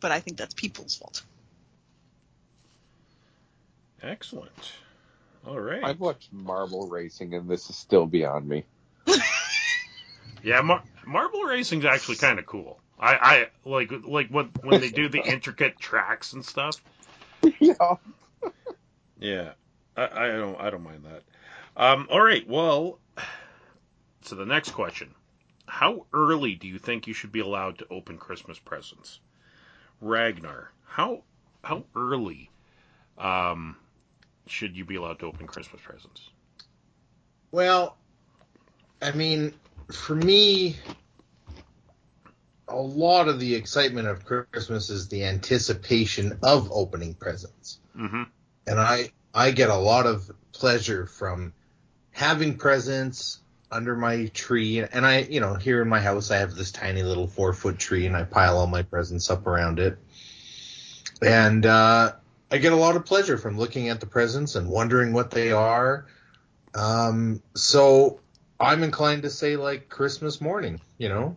but 0.00 0.12
i 0.12 0.20
think 0.20 0.36
that's 0.36 0.54
people's 0.54 0.94
fault 0.94 1.22
Excellent. 4.02 4.72
All 5.46 5.58
right. 5.58 5.82
I've 5.82 6.00
watched 6.00 6.32
marble 6.32 6.86
racing, 6.88 7.34
and 7.34 7.48
this 7.48 7.70
is 7.70 7.76
still 7.76 8.06
beyond 8.06 8.46
me. 8.46 8.64
Yeah, 10.46 10.60
mar- 10.60 10.84
marble 11.04 11.42
racing's 11.42 11.84
actually 11.84 12.18
kind 12.18 12.38
of 12.38 12.46
cool. 12.46 12.78
I, 13.00 13.14
I 13.16 13.46
like 13.68 13.90
like 14.04 14.28
when 14.28 14.52
when 14.62 14.80
they 14.80 14.90
do 14.90 15.08
the 15.08 15.18
intricate 15.26 15.76
tracks 15.76 16.34
and 16.34 16.44
stuff. 16.44 16.80
yeah. 17.58 17.96
Yeah, 19.18 19.52
I, 19.96 20.04
I 20.04 20.26
don't 20.28 20.60
I 20.60 20.70
don't 20.70 20.84
mind 20.84 21.04
that. 21.04 21.24
Um, 21.76 22.06
all 22.12 22.20
right, 22.20 22.48
well, 22.48 23.00
so 24.22 24.36
the 24.36 24.46
next 24.46 24.70
question: 24.70 25.12
How 25.66 26.06
early 26.12 26.54
do 26.54 26.68
you 26.68 26.78
think 26.78 27.08
you 27.08 27.12
should 27.12 27.32
be 27.32 27.40
allowed 27.40 27.78
to 27.78 27.86
open 27.90 28.16
Christmas 28.16 28.60
presents? 28.60 29.18
Ragnar, 30.00 30.70
how 30.84 31.24
how 31.64 31.82
early 31.96 32.50
um, 33.18 33.74
should 34.46 34.76
you 34.76 34.84
be 34.84 34.94
allowed 34.94 35.18
to 35.18 35.26
open 35.26 35.48
Christmas 35.48 35.82
presents? 35.82 36.30
Well, 37.50 37.96
I 39.02 39.10
mean, 39.10 39.52
for 39.90 40.14
me, 40.14 40.76
a 42.68 42.76
lot 42.76 43.28
of 43.28 43.38
the 43.38 43.54
excitement 43.54 44.08
of 44.08 44.24
Christmas 44.24 44.90
is 44.90 45.08
the 45.08 45.24
anticipation 45.24 46.38
of 46.42 46.70
opening 46.72 47.14
presents. 47.14 47.78
Mm-hmm. 47.96 48.24
And 48.66 48.80
I, 48.80 49.10
I 49.32 49.52
get 49.52 49.70
a 49.70 49.76
lot 49.76 50.06
of 50.06 50.30
pleasure 50.52 51.06
from 51.06 51.52
having 52.10 52.56
presents 52.56 53.40
under 53.70 53.94
my 53.94 54.26
tree. 54.26 54.80
And 54.80 55.06
I, 55.06 55.20
you 55.20 55.40
know, 55.40 55.54
here 55.54 55.82
in 55.82 55.88
my 55.88 56.00
house, 56.00 56.30
I 56.30 56.38
have 56.38 56.54
this 56.54 56.72
tiny 56.72 57.02
little 57.02 57.26
four 57.26 57.52
foot 57.52 57.78
tree 57.78 58.06
and 58.06 58.16
I 58.16 58.24
pile 58.24 58.58
all 58.58 58.66
my 58.66 58.82
presents 58.82 59.30
up 59.30 59.46
around 59.46 59.78
it. 59.78 59.98
And, 61.22 61.64
uh, 61.64 62.12
I 62.50 62.58
get 62.58 62.72
a 62.72 62.76
lot 62.76 62.94
of 62.94 63.04
pleasure 63.04 63.38
from 63.38 63.58
looking 63.58 63.88
at 63.88 63.98
the 63.98 64.06
presents 64.06 64.54
and 64.54 64.68
wondering 64.68 65.12
what 65.12 65.32
they 65.32 65.50
are. 65.50 66.06
Um, 66.74 67.42
so 67.54 68.20
I'm 68.58 68.82
inclined 68.82 69.22
to 69.22 69.30
say 69.30 69.56
like 69.56 69.88
Christmas 69.88 70.40
morning, 70.40 70.80
you 70.98 71.08
know, 71.08 71.36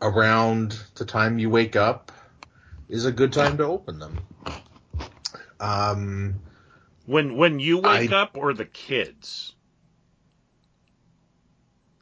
around 0.00 0.78
the 0.94 1.04
time 1.04 1.38
you 1.38 1.50
wake 1.50 1.76
up 1.76 2.12
is 2.88 3.04
a 3.04 3.12
good 3.12 3.32
time 3.32 3.58
to 3.58 3.64
open 3.64 3.98
them. 3.98 4.18
Um, 5.60 6.40
When 7.06 7.36
when 7.36 7.60
you 7.60 7.78
wake 7.78 8.12
I- 8.12 8.16
up 8.16 8.36
or 8.36 8.54
the 8.54 8.64
kids? 8.64 9.54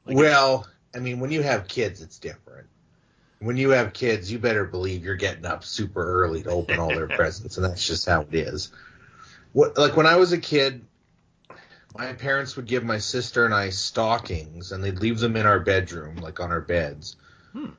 Like- 0.07 0.17
well, 0.17 0.67
I 0.95 0.99
mean, 0.99 1.21
when 1.21 1.31
you 1.31 1.43
have 1.43 1.69
kids, 1.69 2.03
it's 2.03 2.19
different. 2.19 2.69
When 3.39 3.57
you 3.57 3.71
have 3.71 3.93
kids, 3.93 4.31
you 4.31 4.39
better 4.39 4.65
believe 4.65 5.05
you're 5.05 5.17
getting 5.17 5.47
up 5.47 5.65
super 5.65 6.23
early 6.23 6.43
to 6.45 6.51
open 6.51 6.79
all 6.79 6.89
their 6.89 7.09
presents, 7.17 7.57
and 7.57 7.65
that's 7.65 7.85
just 7.85 8.07
how 8.07 8.23
it 8.23 8.35
is. 8.35 8.71
What, 9.53 9.77
like 9.77 9.97
when 9.97 10.07
I 10.07 10.17
was 10.17 10.33
a 10.33 10.39
kid, 10.39 10.85
my 11.97 12.13
parents 12.15 12.57
would 12.57 12.67
give 12.67 12.85
my 12.85 12.99
sister 12.99 13.45
and 13.45 13.55
I 13.55 13.71
stockings, 13.71 14.73
and 14.73 14.83
they'd 14.83 14.99
leave 14.99 15.21
them 15.21 15.37
in 15.37 15.47
our 15.47 15.61
bedroom, 15.61 16.17
like 16.17 16.41
on 16.41 16.51
our 16.51 16.61
beds, 16.61 17.17
Hmm. 17.53 17.71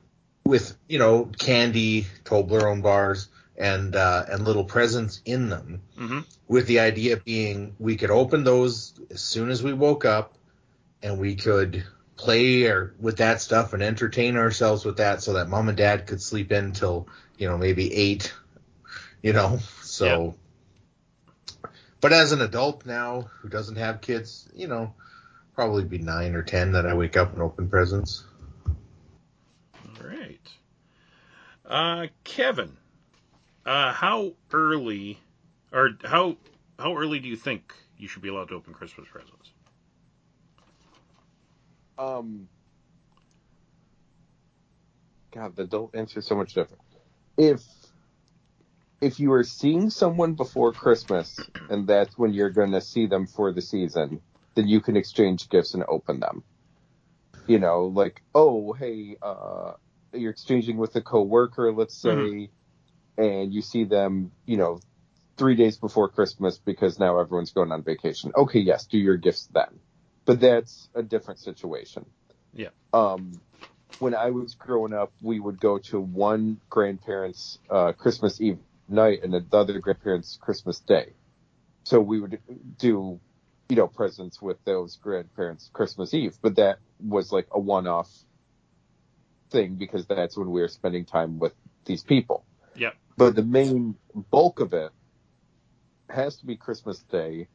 with 0.46 0.76
you 0.88 0.98
know 0.98 1.30
candy, 1.38 2.06
Toblerone 2.24 2.82
bars, 2.82 3.28
and 3.56 3.94
uh, 3.96 4.24
and 4.28 4.44
little 4.44 4.64
presents 4.64 5.20
in 5.24 5.48
them. 5.48 5.82
hmm 5.96 6.20
with 6.46 6.66
the 6.66 6.80
idea 6.80 7.16
being 7.16 7.74
we 7.78 7.96
could 7.96 8.10
open 8.10 8.44
those 8.44 8.92
as 9.10 9.22
soon 9.22 9.48
as 9.48 9.62
we 9.62 9.72
woke 9.72 10.04
up 10.04 10.34
and 11.02 11.18
we 11.18 11.34
could 11.36 11.82
play 12.16 12.64
or 12.64 12.94
with 13.00 13.16
that 13.16 13.40
stuff 13.40 13.72
and 13.72 13.82
entertain 13.82 14.36
ourselves 14.36 14.84
with 14.84 14.98
that 14.98 15.22
so 15.22 15.32
that 15.32 15.48
mom 15.48 15.68
and 15.70 15.78
dad 15.78 16.06
could 16.06 16.20
sleep 16.20 16.52
in 16.52 16.72
till 16.72 17.08
you 17.38 17.48
know 17.48 17.56
maybe 17.56 17.92
eight 17.94 18.32
you 19.22 19.32
know 19.32 19.58
so 19.80 20.34
but 22.04 22.12
as 22.12 22.32
an 22.32 22.42
adult 22.42 22.84
now 22.84 23.22
who 23.40 23.48
doesn't 23.48 23.76
have 23.76 24.02
kids 24.02 24.46
you 24.54 24.68
know 24.68 24.92
probably 25.54 25.82
be 25.82 25.96
nine 25.96 26.34
or 26.34 26.42
ten 26.42 26.72
that 26.72 26.84
i 26.84 26.92
wake 26.92 27.16
up 27.16 27.32
and 27.32 27.40
open 27.40 27.66
presents 27.66 28.24
All 29.82 30.06
right. 30.06 30.48
Uh, 31.64 32.08
Kevin, 32.24 32.76
uh, 33.64 33.92
how 33.92 34.32
early, 34.52 35.18
or 35.72 35.92
how 36.04 36.36
how 36.78 36.94
early 36.94 37.20
do 37.20 37.28
you 37.28 37.36
think 37.36 37.72
you 37.96 38.06
should 38.06 38.20
be 38.20 38.28
allowed 38.28 38.48
to 38.48 38.54
open 38.54 38.74
Christmas 38.74 39.08
presents? 39.10 39.50
Um, 41.96 42.48
God, 45.32 45.56
the 45.56 45.62
adult 45.62 45.94
answer 45.94 46.18
is 46.18 46.26
so 46.26 46.34
much 46.34 46.52
different. 46.52 46.82
If 47.38 47.62
if 49.04 49.20
you 49.20 49.30
are 49.34 49.44
seeing 49.44 49.90
someone 49.90 50.32
before 50.32 50.72
Christmas 50.72 51.38
and 51.68 51.86
that's 51.86 52.16
when 52.16 52.32
you're 52.32 52.48
going 52.48 52.72
to 52.72 52.80
see 52.80 53.06
them 53.06 53.26
for 53.26 53.52
the 53.52 53.60
season, 53.60 54.22
then 54.54 54.66
you 54.66 54.80
can 54.80 54.96
exchange 54.96 55.50
gifts 55.50 55.74
and 55.74 55.84
open 55.86 56.20
them. 56.20 56.42
You 57.46 57.58
know, 57.58 57.84
like, 57.84 58.22
oh, 58.34 58.72
hey, 58.72 59.18
uh, 59.20 59.72
you're 60.14 60.30
exchanging 60.30 60.78
with 60.78 60.96
a 60.96 61.02
coworker, 61.02 61.70
let's 61.70 61.94
say, 61.94 62.48
and 63.18 63.52
you 63.52 63.60
see 63.60 63.84
them, 63.84 64.32
you 64.46 64.56
know, 64.56 64.80
three 65.36 65.54
days 65.54 65.76
before 65.76 66.08
Christmas 66.08 66.56
because 66.56 66.98
now 66.98 67.18
everyone's 67.18 67.52
going 67.52 67.72
on 67.72 67.82
vacation. 67.82 68.32
Okay, 68.34 68.60
yes, 68.60 68.86
do 68.86 68.96
your 68.96 69.18
gifts 69.18 69.50
then. 69.52 69.80
But 70.24 70.40
that's 70.40 70.88
a 70.94 71.02
different 71.02 71.40
situation. 71.40 72.06
Yeah. 72.54 72.70
Um, 72.94 73.38
when 73.98 74.14
I 74.14 74.30
was 74.30 74.54
growing 74.54 74.94
up, 74.94 75.12
we 75.20 75.38
would 75.40 75.60
go 75.60 75.76
to 75.90 76.00
one 76.00 76.62
grandparent's 76.70 77.58
uh, 77.68 77.92
Christmas 77.92 78.40
Eve 78.40 78.58
night 78.88 79.20
and 79.22 79.32
the 79.32 79.44
other 79.56 79.78
grandparent's 79.78 80.38
Christmas 80.40 80.80
Day. 80.80 81.14
So 81.84 82.00
we 82.00 82.20
would 82.20 82.38
do, 82.78 83.20
you 83.68 83.76
know, 83.76 83.86
presents 83.86 84.40
with 84.40 84.56
those 84.64 84.96
grandparents 84.96 85.70
Christmas 85.72 86.14
Eve, 86.14 86.36
but 86.40 86.56
that 86.56 86.78
was 86.98 87.32
like 87.32 87.46
a 87.50 87.60
one-off 87.60 88.10
thing 89.50 89.74
because 89.74 90.06
that's 90.06 90.36
when 90.36 90.50
we 90.50 90.60
were 90.60 90.68
spending 90.68 91.04
time 91.04 91.38
with 91.38 91.54
these 91.84 92.02
people. 92.02 92.44
Yep. 92.76 92.94
But 93.16 93.36
the 93.36 93.42
main 93.42 93.96
bulk 94.30 94.60
of 94.60 94.72
it 94.72 94.90
has 96.08 96.36
to 96.36 96.46
be 96.46 96.56
Christmas 96.56 96.98
Day. 97.10 97.48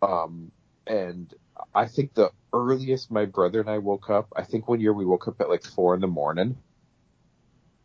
Um, 0.00 0.52
and 0.86 1.32
I 1.74 1.86
think 1.86 2.14
the 2.14 2.30
earliest 2.52 3.10
my 3.10 3.24
brother 3.24 3.60
and 3.60 3.68
I 3.68 3.78
woke 3.78 4.08
up, 4.10 4.32
I 4.36 4.44
think 4.44 4.68
one 4.68 4.80
year 4.80 4.92
we 4.92 5.04
woke 5.04 5.26
up 5.26 5.40
at 5.40 5.48
like 5.48 5.64
four 5.64 5.94
in 5.94 6.00
the 6.00 6.06
morning 6.06 6.56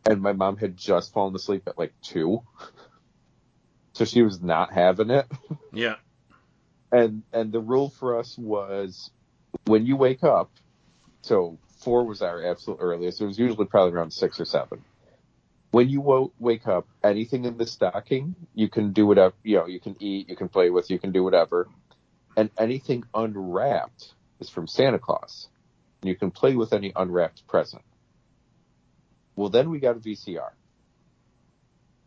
and 0.10 0.22
my 0.22 0.34
mom 0.34 0.58
had 0.58 0.78
just 0.78 1.14
fallen 1.14 1.36
asleep 1.36 1.64
at 1.68 1.78
like 1.78 1.94
two. 2.02 2.42
So 3.94 4.06
she 4.06 4.22
was 4.22 4.42
not 4.42 4.74
having 4.74 5.10
it. 5.10 5.28
Yeah. 5.74 5.96
And, 6.92 7.24
and 7.32 7.54
the 7.54 7.62
rule 7.62 7.90
for 7.90 8.20
us 8.20 8.38
was 8.38 9.10
when 9.66 9.86
you 9.86 9.96
wake 9.96 10.22
up, 10.22 10.52
so 11.22 11.58
four 11.80 12.04
was 12.06 12.22
our 12.22 12.44
absolute 12.46 12.80
earliest. 12.82 13.22
It 13.22 13.26
was 13.26 13.40
usually 13.40 13.66
probably 13.66 13.94
around 13.94 14.12
six 14.12 14.38
or 14.38 14.44
seven. 14.44 14.84
When 15.72 15.88
you 15.90 16.02
wo- 16.02 16.34
wake 16.40 16.68
up, 16.68 16.88
anything 17.02 17.46
in 17.46 17.58
the 17.58 17.66
stocking, 17.66 18.36
you 18.54 18.68
can 18.68 18.92
do 18.92 19.08
whatever, 19.08 19.34
you 19.44 19.58
know, 19.58 19.68
you 19.68 19.80
can 19.80 19.96
eat, 20.02 20.30
you 20.30 20.36
can 20.36 20.50
play 20.50 20.70
with, 20.70 20.90
you 20.90 21.00
can 21.00 21.14
do 21.14 21.24
whatever. 21.24 21.70
And 22.36 22.50
anything 22.58 23.06
unwrapped 23.14 24.14
is 24.42 24.50
from 24.50 24.68
Santa 24.68 25.00
Claus. 25.00 25.48
And 26.02 26.10
you 26.10 26.16
can 26.18 26.32
play 26.32 26.56
with 26.56 26.74
any 26.74 26.92
unwrapped 26.94 27.48
present. 27.48 27.84
Well, 29.36 29.50
then 29.50 29.70
we 29.70 29.80
got 29.80 29.98
a 29.98 30.00
VCR. 30.00 30.52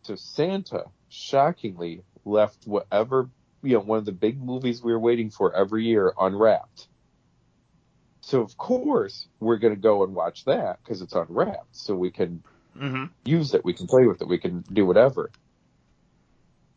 So 0.04 0.16
Santa, 0.16 0.84
shockingly, 1.08 2.04
left 2.24 2.66
whatever, 2.66 3.30
you 3.62 3.74
know, 3.74 3.80
one 3.80 3.98
of 3.98 4.04
the 4.04 4.12
big 4.12 4.40
movies 4.42 4.82
we 4.82 4.92
were 4.92 5.00
waiting 5.00 5.30
for 5.30 5.54
every 5.54 5.84
year 5.84 6.14
unwrapped. 6.18 6.88
So 8.22 8.42
of 8.42 8.56
course 8.56 9.28
we're 9.40 9.58
going 9.58 9.74
to 9.74 9.80
go 9.80 10.04
and 10.04 10.14
watch 10.14 10.44
that 10.44 10.80
because 10.82 11.02
it's 11.02 11.14
unwrapped. 11.14 11.76
So 11.76 11.94
we 11.96 12.10
can 12.10 12.42
hmm 12.74 13.04
use 13.24 13.54
it, 13.54 13.64
we 13.64 13.74
can 13.74 13.86
play 13.86 14.06
with 14.06 14.20
it, 14.22 14.28
we 14.28 14.38
can 14.38 14.64
do 14.72 14.86
whatever. 14.86 15.30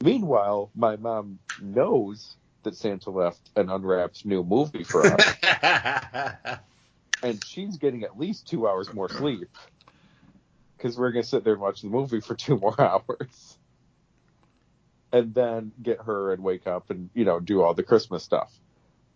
Meanwhile, 0.03 0.71
my 0.75 0.95
mom 0.97 1.39
knows 1.57 2.37
that 2.63 2.75
Santa 2.75 3.09
left 3.11 3.51
an 3.55 3.69
unwrapped 3.69 4.25
new 4.25 4.43
movie 4.43 4.83
for 4.83 5.11
us, 5.13 5.37
and 7.23 7.43
she's 7.43 7.77
getting 7.77 8.03
at 8.03 8.17
least 8.17 8.47
two 8.47 8.67
hours 8.67 8.93
more 8.93 9.09
sleep 9.09 9.49
because 10.77 10.97
we're 10.97 11.11
gonna 11.11 11.23
sit 11.23 11.43
there 11.43 11.53
and 11.53 11.61
watch 11.61 11.81
the 11.81 11.89
movie 11.89 12.21
for 12.21 12.35
two 12.35 12.57
more 12.57 12.79
hours, 12.79 13.57
and 15.11 15.33
then 15.33 15.71
get 15.81 16.01
her 16.01 16.31
and 16.31 16.43
wake 16.43 16.67
up 16.67 16.89
and 16.89 17.09
you 17.13 17.25
know 17.25 17.39
do 17.39 17.61
all 17.61 17.73
the 17.73 17.83
Christmas 17.83 18.23
stuff. 18.23 18.51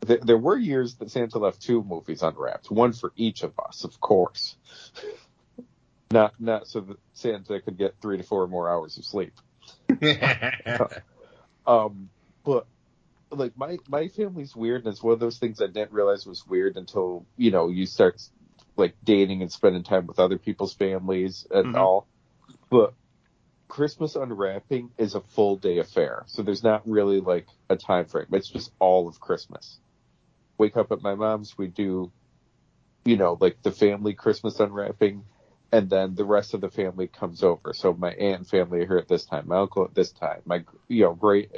There, 0.01 0.17
there 0.17 0.37
were 0.37 0.57
years 0.57 0.95
that 0.95 1.11
Santa 1.11 1.37
left 1.37 1.61
two 1.61 1.83
movies 1.83 2.23
unwrapped, 2.23 2.71
one 2.71 2.93
for 2.93 3.13
each 3.15 3.43
of 3.43 3.53
us, 3.59 3.83
of 3.83 3.99
course. 3.99 4.55
Not 6.11 6.33
not 6.41 6.67
so 6.67 6.81
that 6.81 6.97
Santa 7.13 7.61
could 7.61 7.77
get 7.77 7.95
three 8.01 8.17
to 8.17 8.23
four 8.23 8.45
more 8.45 8.69
hours 8.69 8.97
of 8.97 9.05
sleep. 9.05 9.31
Um, 11.65 12.09
but 12.43 12.65
like 13.29 13.55
my 13.57 13.77
my 13.87 14.07
family's 14.07 14.55
weird, 14.55 14.83
and 14.85 14.91
it's 14.91 15.03
one 15.03 15.13
of 15.13 15.19
those 15.19 15.37
things 15.37 15.61
I 15.61 15.67
didn't 15.67 15.91
realize 15.91 16.25
was 16.25 16.45
weird 16.45 16.77
until 16.77 17.25
you 17.37 17.51
know 17.51 17.69
you 17.69 17.85
start 17.85 18.21
like 18.77 18.95
dating 19.03 19.41
and 19.41 19.51
spending 19.51 19.83
time 19.83 20.07
with 20.07 20.19
other 20.19 20.37
people's 20.37 20.73
families 20.73 21.45
and 21.51 21.75
Mhm. 21.75 21.75
all. 21.75 22.07
But 22.69 22.95
Christmas 23.69 24.15
unwrapping 24.15 24.91
is 24.97 25.15
a 25.15 25.21
full 25.21 25.57
day 25.57 25.79
affair, 25.79 26.23
so 26.27 26.43
there's 26.43 26.63
not 26.63 26.87
really 26.87 27.21
like 27.21 27.47
a 27.69 27.77
time 27.77 28.05
frame. 28.05 28.27
It's 28.33 28.49
just 28.49 28.71
all 28.79 29.07
of 29.07 29.19
Christmas. 29.19 29.79
Wake 30.59 30.77
up 30.77 30.91
at 30.91 31.01
my 31.01 31.15
mom's, 31.15 31.57
we 31.57 31.67
do, 31.67 32.11
you 33.05 33.17
know, 33.17 33.37
like 33.39 33.61
the 33.63 33.71
family 33.71 34.13
Christmas 34.13 34.59
unwrapping, 34.59 35.25
and 35.71 35.89
then 35.89 36.15
the 36.15 36.25
rest 36.25 36.53
of 36.53 36.61
the 36.61 36.69
family 36.69 37.07
comes 37.07 37.43
over. 37.43 37.73
So 37.73 37.93
my 37.93 38.11
aunt 38.11 38.39
and 38.39 38.47
family 38.47 38.81
are 38.81 38.87
here 38.87 38.97
at 38.97 39.07
this 39.07 39.25
time, 39.25 39.47
my 39.47 39.57
uncle 39.59 39.85
at 39.85 39.95
this 39.95 40.11
time, 40.11 40.41
my 40.45 40.63
you 40.87 41.03
know 41.03 41.13
great 41.13 41.51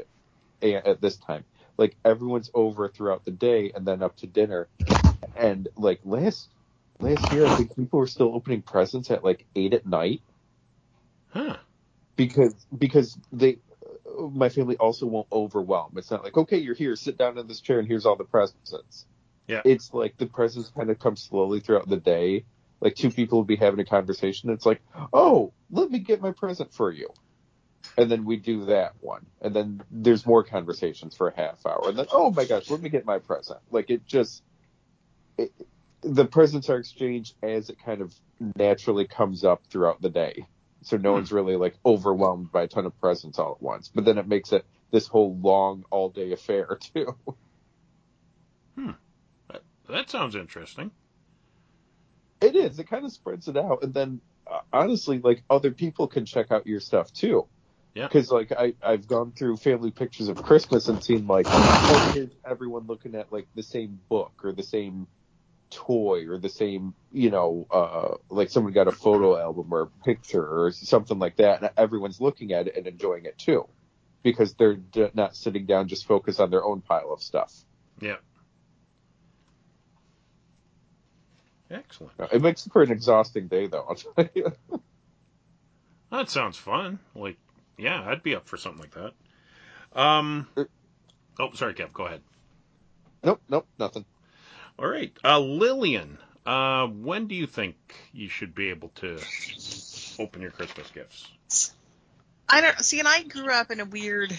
aunt 0.62 0.88
at 0.88 1.02
this 1.02 1.18
time. 1.18 1.46
Like 1.78 1.98
everyone's 2.06 2.52
over 2.54 2.90
throughout 2.90 3.26
the 3.26 3.32
day, 3.32 3.72
and 3.76 3.86
then 3.86 4.04
up 4.04 4.18
to 4.18 4.28
dinner. 4.28 4.70
And 5.36 5.70
like 5.78 6.02
last 6.04 6.53
last 7.04 7.32
year, 7.34 7.46
I 7.46 7.56
think 7.56 7.76
people 7.76 8.00
were 8.00 8.08
still 8.08 8.34
opening 8.34 8.62
presents 8.62 9.12
at 9.12 9.24
like 9.24 9.46
eight 9.56 9.74
at 9.74 9.86
night 9.86 10.22
Huh. 11.30 11.58
because 12.16 12.54
because 12.78 13.18
they 13.32 13.58
my 14.32 14.50
family 14.50 14.78
also 14.78 15.08
won't 15.08 15.28
overwhelm. 15.32 15.94
It's 15.98 16.12
not 16.12 16.24
like, 16.24 16.38
okay, 16.38 16.58
you're 16.58 16.76
here, 16.76 16.96
sit 16.96 17.18
down 17.18 17.38
in 17.38 17.48
this 17.48 17.60
chair, 17.60 17.80
and 17.80 17.88
here's 17.88 18.06
all 18.06 18.16
the 18.16 18.24
presents. 18.24 19.06
Yeah. 19.48 19.62
It's 19.66 19.94
like 19.94 20.18
the 20.18 20.28
presents 20.28 20.70
kind 20.70 20.90
of 20.90 21.00
come 21.00 21.16
slowly 21.16 21.60
throughout 21.60 21.90
the 21.90 21.98
day. 21.98 22.46
Like 22.80 22.96
two 22.96 23.10
people 23.12 23.40
will 23.40 23.46
be 23.46 23.56
having 23.56 23.80
a 23.80 23.86
conversation. 23.86 24.50
It's 24.52 24.66
like, 24.66 24.82
oh, 25.12 25.54
let 25.72 25.90
me 25.90 26.00
get 26.00 26.22
my 26.22 26.32
present 26.32 26.74
for 26.74 26.92
you. 26.92 27.10
And 27.98 28.10
then 28.12 28.26
we 28.26 28.38
do 28.38 28.66
that 28.66 28.94
one. 29.00 29.26
And 29.42 29.56
then 29.56 29.82
there's 29.92 30.26
more 30.26 30.44
conversations 30.44 31.16
for 31.16 31.30
a 31.30 31.36
half 31.36 31.66
hour. 31.66 31.90
And 31.90 31.98
then, 31.98 32.06
oh 32.12 32.32
my 32.32 32.46
gosh, 32.46 32.70
let 32.70 32.82
me 32.82 32.90
get 32.90 33.06
my 33.06 33.20
present. 33.20 33.60
Like 33.72 33.90
it 33.90 34.06
just, 34.06 34.44
it, 35.38 35.52
the 36.04 36.26
presents 36.28 36.70
are 36.70 36.78
exchanged 36.78 37.36
as 37.44 37.70
it 37.70 37.80
kind 37.80 38.02
of 38.02 38.14
naturally 38.58 39.08
comes 39.08 39.44
up 39.46 39.64
throughout 39.72 40.02
the 40.02 40.10
day. 40.12 40.48
So 40.84 40.98
no 40.98 41.14
Hmm. 41.14 41.16
one's 41.16 41.32
really 41.34 41.58
like 41.58 41.78
overwhelmed 41.86 42.52
by 42.52 42.64
a 42.64 42.70
ton 42.70 42.86
of 42.88 42.98
presents 43.00 43.40
all 43.40 43.54
at 43.54 43.62
once. 43.64 43.90
But 43.94 44.06
then 44.06 44.18
it 44.20 44.28
makes 44.28 44.54
it 44.54 44.66
this 44.92 45.08
whole 45.08 45.40
long 45.40 45.86
all 45.92 46.10
day 46.12 46.34
affair 46.34 46.78
too. 46.96 47.18
Hmm. 48.78 48.92
That 49.90 50.10
sounds 50.10 50.36
interesting. 50.36 50.94
It 52.42 52.56
is. 52.56 52.80
It 52.80 52.86
kind 52.90 53.06
of 53.06 53.12
spreads 53.14 53.48
it 53.48 53.58
out, 53.58 53.84
and 53.84 53.94
then 53.94 54.22
uh, 54.52 54.62
honestly, 54.74 55.20
like 55.20 55.44
other 55.50 55.72
people 55.74 56.08
can 56.08 56.26
check 56.26 56.52
out 56.52 56.68
your 56.68 56.80
stuff 56.82 57.12
too. 57.14 57.50
Yeah. 57.96 58.10
Because 58.10 58.32
like 58.32 58.52
I 58.54 58.76
I've 58.82 59.08
gone 59.08 59.34
through 59.34 59.58
family 59.58 59.92
pictures 59.92 60.30
of 60.30 60.42
Christmas 60.42 60.88
and 60.90 61.04
seen 61.04 61.28
like 61.28 61.50
oh 61.88 62.06
here's 62.06 62.32
everyone 62.46 62.88
looking 62.88 63.16
at 63.16 63.32
like 63.32 63.50
the 63.56 63.64
same 63.64 64.02
book 64.10 64.34
or 64.44 64.54
the 64.54 64.64
same 64.64 65.08
toy 65.74 66.28
or 66.28 66.38
the 66.38 66.50
same 66.50 66.94
you 67.12 67.32
know 67.32 67.66
uh 67.72 68.16
like 68.30 68.50
someone 68.50 68.74
got 68.74 68.88
a 68.88 68.92
photo 68.92 69.38
album 69.40 69.68
or 69.72 69.82
a 69.82 69.88
picture 70.06 70.46
or 70.46 70.72
something 70.72 71.20
like 71.20 71.38
that 71.38 71.62
and 71.62 71.72
everyone's 71.78 72.22
looking 72.22 72.54
at 72.54 72.68
it 72.68 72.78
and 72.78 72.88
enjoying 72.88 73.26
it 73.26 73.38
too 73.38 73.68
because 74.24 74.54
they're 74.54 74.76
d- 74.76 75.10
not 75.14 75.36
sitting 75.36 75.66
down 75.66 75.88
just 75.88 76.06
focused 76.08 76.40
on 76.40 76.50
their 76.50 76.64
own 76.64 76.82
pile 76.82 77.12
of 77.12 77.22
stuff. 77.22 77.54
Yeah. 78.00 78.16
Excellent. 81.70 82.14
It 82.32 82.42
makes 82.42 82.66
for 82.68 82.84
an 82.84 82.92
exhausting 82.92 83.48
day 83.48 83.68
though. 83.68 83.86
I'll 83.88 83.96
tell 83.96 84.30
you. 84.34 84.54
That 86.12 86.30
sounds 86.30 86.58
fun. 86.58 87.00
Like, 87.16 87.40
yeah, 87.76 88.04
I'd 88.08 88.22
be 88.22 88.36
up 88.36 88.48
for 88.48 88.56
something 88.56 88.82
like 88.82 88.94
that. 88.94 90.00
Um. 90.00 90.48
Oh, 91.40 91.50
sorry, 91.56 91.74
Kev. 91.74 91.92
Go 91.92 92.06
ahead. 92.06 92.22
nope, 93.24 93.42
nope, 93.50 93.66
nothing. 93.80 94.06
All 94.80 94.88
right, 94.88 95.16
uh, 95.24 95.40
Lillian. 95.40 96.18
Uh, 96.46 96.88
when 96.88 97.28
do 97.28 97.36
you 97.36 97.48
think 97.48 97.76
you 98.12 98.28
should 98.28 98.54
be 98.54 98.70
able 98.70 98.90
to 98.96 99.20
open 100.20 100.42
your 100.42 100.52
Christmas 100.52 100.90
gifts? 100.92 101.72
I 102.50 102.62
don't 102.62 102.80
see, 102.84 103.00
and 103.00 103.08
I 103.08 103.24
grew 103.24 103.52
up 103.52 103.72
in 103.72 103.80
a 103.80 103.86
weird 103.86 104.38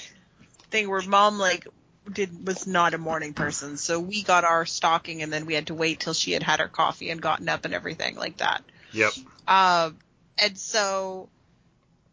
thing 0.71 0.91
where 0.91 1.03
mom 1.03 1.39
like 1.39 1.67
did 2.13 2.47
was 2.47 2.67
not 2.67 2.95
a 2.95 2.99
morning 2.99 3.33
person, 3.33 3.77
so 3.77 3.99
we 3.99 4.23
got 4.23 4.45
our 4.45 4.67
stocking 4.67 5.23
and 5.23 5.33
then 5.33 5.47
we 5.47 5.55
had 5.55 5.69
to 5.69 5.75
wait 5.75 6.01
till 6.01 6.13
she 6.13 6.33
had 6.33 6.43
had 6.43 6.61
her 6.61 6.69
coffee 6.69 7.11
and 7.11 7.21
gotten 7.21 7.49
up 7.49 7.65
and 7.65 7.73
everything 7.73 8.17
like 8.17 8.39
that. 8.39 8.63
Yep. 8.93 9.13
Um, 9.49 9.99
and 10.39 10.59
so 10.59 11.29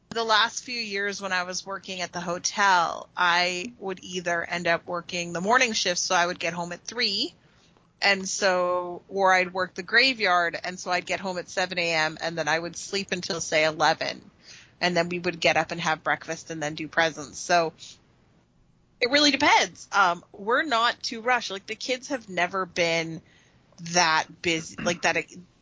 the 0.09 0.23
last 0.23 0.63
few 0.63 0.79
years 0.79 1.21
when 1.21 1.33
I 1.33 1.43
was 1.43 1.65
working 1.65 2.01
at 2.01 2.11
the 2.11 2.21
hotel, 2.21 3.09
I 3.15 3.73
would 3.79 3.99
either 4.03 4.43
end 4.43 4.67
up 4.67 4.85
working 4.85 5.33
the 5.33 5.41
morning 5.41 5.73
shift, 5.73 5.99
so 5.99 6.15
I 6.15 6.25
would 6.25 6.39
get 6.39 6.53
home 6.53 6.71
at 6.71 6.83
three, 6.83 7.33
and 8.01 8.27
so, 8.27 9.01
or 9.09 9.33
I'd 9.33 9.53
work 9.53 9.75
the 9.75 9.83
graveyard, 9.83 10.57
and 10.63 10.79
so 10.79 10.91
I'd 10.91 11.05
get 11.05 11.19
home 11.19 11.37
at 11.37 11.49
7 11.49 11.77
a.m., 11.77 12.17
and 12.21 12.37
then 12.37 12.47
I 12.47 12.57
would 12.57 12.75
sleep 12.75 13.11
until, 13.11 13.39
say, 13.39 13.65
11, 13.65 14.21
and 14.79 14.97
then 14.97 15.09
we 15.09 15.19
would 15.19 15.39
get 15.39 15.57
up 15.57 15.71
and 15.71 15.79
have 15.79 16.03
breakfast 16.03 16.49
and 16.49 16.61
then 16.61 16.75
do 16.75 16.87
presents. 16.87 17.39
So 17.39 17.73
it 18.99 19.11
really 19.11 19.31
depends. 19.31 19.87
Um, 19.91 20.23
we're 20.31 20.63
not 20.63 21.01
too 21.03 21.21
rushed. 21.21 21.51
Like, 21.51 21.67
the 21.67 21.75
kids 21.75 22.07
have 22.07 22.27
never 22.27 22.65
been 22.65 23.21
that 23.91 24.25
busy, 24.41 24.75
like 24.81 25.03
that. 25.03 25.17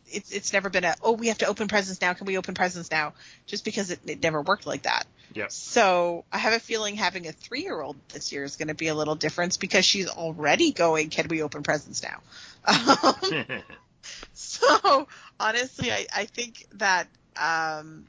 It's, 0.06 0.32
it's 0.32 0.52
never 0.52 0.70
been 0.70 0.84
a, 0.84 0.94
oh, 1.02 1.12
we 1.12 1.28
have 1.28 1.38
to 1.38 1.46
open 1.46 1.68
presents 1.68 2.00
now. 2.00 2.14
Can 2.14 2.26
we 2.26 2.38
open 2.38 2.54
presents 2.54 2.90
now? 2.90 3.12
Just 3.46 3.64
because 3.64 3.90
it, 3.90 4.00
it 4.06 4.22
never 4.22 4.40
worked 4.40 4.66
like 4.66 4.82
that. 4.82 5.06
Yep. 5.32 5.52
So 5.52 6.24
I 6.32 6.38
have 6.38 6.52
a 6.52 6.58
feeling 6.58 6.96
having 6.96 7.26
a 7.26 7.32
three 7.32 7.62
year 7.62 7.80
old 7.80 7.96
this 8.08 8.32
year 8.32 8.44
is 8.44 8.56
going 8.56 8.68
to 8.68 8.74
be 8.74 8.88
a 8.88 8.94
little 8.94 9.14
different 9.14 9.58
because 9.60 9.84
she's 9.84 10.08
already 10.08 10.72
going, 10.72 11.10
can 11.10 11.28
we 11.28 11.42
open 11.42 11.62
presents 11.62 12.02
now? 12.02 12.20
Um, 12.66 13.62
so 14.32 15.06
honestly, 15.38 15.92
I, 15.92 16.06
I 16.14 16.24
think 16.26 16.66
that 16.74 17.06
um, 17.40 18.06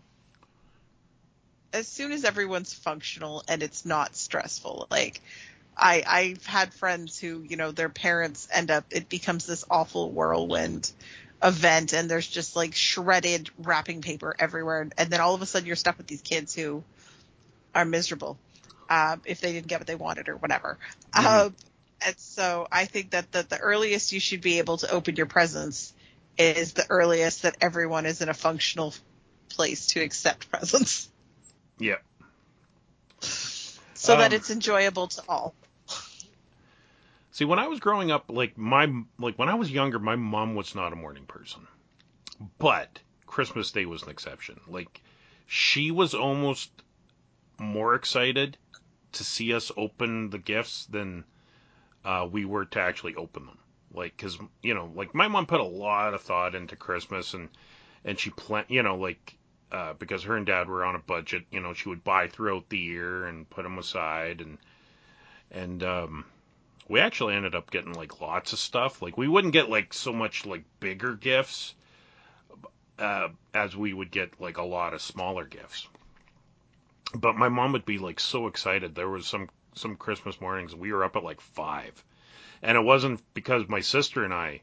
as 1.73 1.87
soon 1.87 2.11
as 2.11 2.25
everyone's 2.25 2.73
functional 2.73 3.43
and 3.47 3.61
it's 3.61 3.85
not 3.85 4.15
stressful, 4.15 4.87
like 4.89 5.21
I, 5.77 6.03
I've 6.07 6.45
had 6.45 6.73
friends 6.73 7.19
who, 7.19 7.43
you 7.47 7.55
know, 7.55 7.71
their 7.71 7.89
parents 7.89 8.47
end 8.51 8.71
up, 8.71 8.85
it 8.89 9.09
becomes 9.09 9.45
this 9.45 9.63
awful 9.69 10.11
whirlwind 10.11 10.91
event 11.43 11.93
and 11.93 12.09
there's 12.09 12.27
just 12.27 12.55
like 12.55 12.75
shredded 12.75 13.49
wrapping 13.57 14.01
paper 14.01 14.35
everywhere. 14.39 14.89
And 14.97 15.09
then 15.09 15.21
all 15.21 15.35
of 15.35 15.41
a 15.41 15.45
sudden 15.45 15.67
you're 15.67 15.75
stuck 15.75 15.97
with 15.97 16.07
these 16.07 16.21
kids 16.21 16.55
who 16.55 16.83
are 17.73 17.85
miserable 17.85 18.37
um, 18.89 19.21
if 19.25 19.41
they 19.41 19.53
didn't 19.53 19.67
get 19.67 19.79
what 19.79 19.87
they 19.87 19.95
wanted 19.95 20.29
or 20.29 20.35
whatever. 20.35 20.77
Um, 21.13 21.55
and 22.05 22.17
so 22.17 22.67
I 22.71 22.85
think 22.85 23.11
that 23.11 23.31
the, 23.31 23.43
the 23.43 23.57
earliest 23.57 24.11
you 24.11 24.19
should 24.19 24.41
be 24.41 24.57
able 24.59 24.77
to 24.77 24.91
open 24.91 25.15
your 25.15 25.27
presents 25.27 25.93
is 26.37 26.73
the 26.73 26.85
earliest 26.89 27.43
that 27.43 27.57
everyone 27.61 28.05
is 28.05 28.21
in 28.21 28.29
a 28.29 28.33
functional 28.33 28.93
place 29.49 29.87
to 29.87 30.01
accept 30.01 30.49
presents 30.49 31.09
yep. 31.77 32.01
so 33.19 34.17
that 34.17 34.31
Um, 34.31 34.33
it's 34.33 34.49
enjoyable 34.49 35.07
to 35.07 35.21
all. 35.27 35.53
See, 37.33 37.45
when 37.45 37.59
I 37.59 37.67
was 37.67 37.79
growing 37.79 38.11
up, 38.11 38.25
like 38.29 38.57
my 38.57 38.91
like 39.17 39.37
when 39.37 39.49
I 39.49 39.55
was 39.55 39.71
younger, 39.71 39.99
my 39.99 40.15
mom 40.15 40.55
was 40.55 40.75
not 40.75 40.91
a 40.91 40.95
morning 40.95 41.25
person, 41.25 41.65
but 42.57 42.99
Christmas 43.25 43.71
Day 43.71 43.85
was 43.85 44.03
an 44.03 44.09
exception. 44.09 44.59
Like 44.67 45.01
she 45.47 45.91
was 45.91 46.13
almost 46.13 46.69
more 47.61 47.95
excited 47.95 48.57
to 49.13 49.23
see 49.23 49.53
us 49.53 49.71
open 49.77 50.29
the 50.29 50.37
gifts 50.37 50.85
than 50.87 51.23
uh, 52.03 52.27
we 52.29 52.45
were 52.45 52.65
to 52.65 52.79
actually 52.79 53.15
open 53.15 53.45
them. 53.45 53.57
Like, 53.93 54.17
cause 54.17 54.37
you 54.61 54.73
know, 54.73 54.91
like 54.95 55.13
my 55.13 55.27
mom 55.27 55.45
put 55.45 55.59
a 55.59 55.65
lot 55.65 56.13
of 56.13 56.21
thought 56.21 56.55
into 56.55 56.75
Christmas, 56.75 57.33
and 57.33 57.49
and 58.05 58.17
she 58.17 58.29
plan, 58.29 58.65
you 58.69 58.83
know, 58.83 58.95
like 58.95 59.37
uh, 59.71 59.93
because 59.93 60.23
her 60.23 60.35
and 60.35 60.45
dad 60.45 60.67
were 60.67 60.83
on 60.83 60.95
a 60.95 60.99
budget, 60.99 61.43
you 61.51 61.59
know, 61.59 61.73
she 61.73 61.89
would 61.89 62.03
buy 62.03 62.27
throughout 62.27 62.69
the 62.69 62.77
year 62.77 63.25
and 63.25 63.49
put 63.49 63.63
them 63.63 63.77
aside, 63.77 64.41
and 64.41 64.57
and 65.51 65.83
um, 65.83 66.25
we 66.87 66.99
actually 66.99 67.35
ended 67.35 67.53
up 67.53 67.69
getting 67.69 67.93
like 67.93 68.21
lots 68.21 68.53
of 68.53 68.59
stuff. 68.59 69.01
Like 69.01 69.17
we 69.17 69.27
wouldn't 69.27 69.53
get 69.53 69.69
like 69.69 69.93
so 69.93 70.13
much 70.13 70.45
like 70.45 70.63
bigger 70.79 71.15
gifts 71.15 71.75
uh, 72.97 73.29
as 73.53 73.75
we 73.75 73.93
would 73.93 74.11
get 74.11 74.39
like 74.39 74.57
a 74.57 74.63
lot 74.63 74.93
of 74.93 75.01
smaller 75.01 75.45
gifts. 75.45 75.87
But 77.13 77.35
my 77.35 77.49
mom 77.49 77.73
would 77.73 77.85
be 77.85 77.97
like 77.97 78.19
so 78.19 78.47
excited. 78.47 78.95
There 78.95 79.09
was 79.09 79.27
some 79.27 79.49
some 79.75 79.95
Christmas 79.95 80.39
mornings 80.41 80.75
we 80.75 80.91
were 80.91 81.03
up 81.03 81.15
at 81.15 81.23
like 81.23 81.41
five, 81.41 82.03
and 82.61 82.77
it 82.77 82.81
wasn't 82.81 83.21
because 83.33 83.67
my 83.67 83.81
sister 83.81 84.23
and 84.23 84.33
I, 84.33 84.61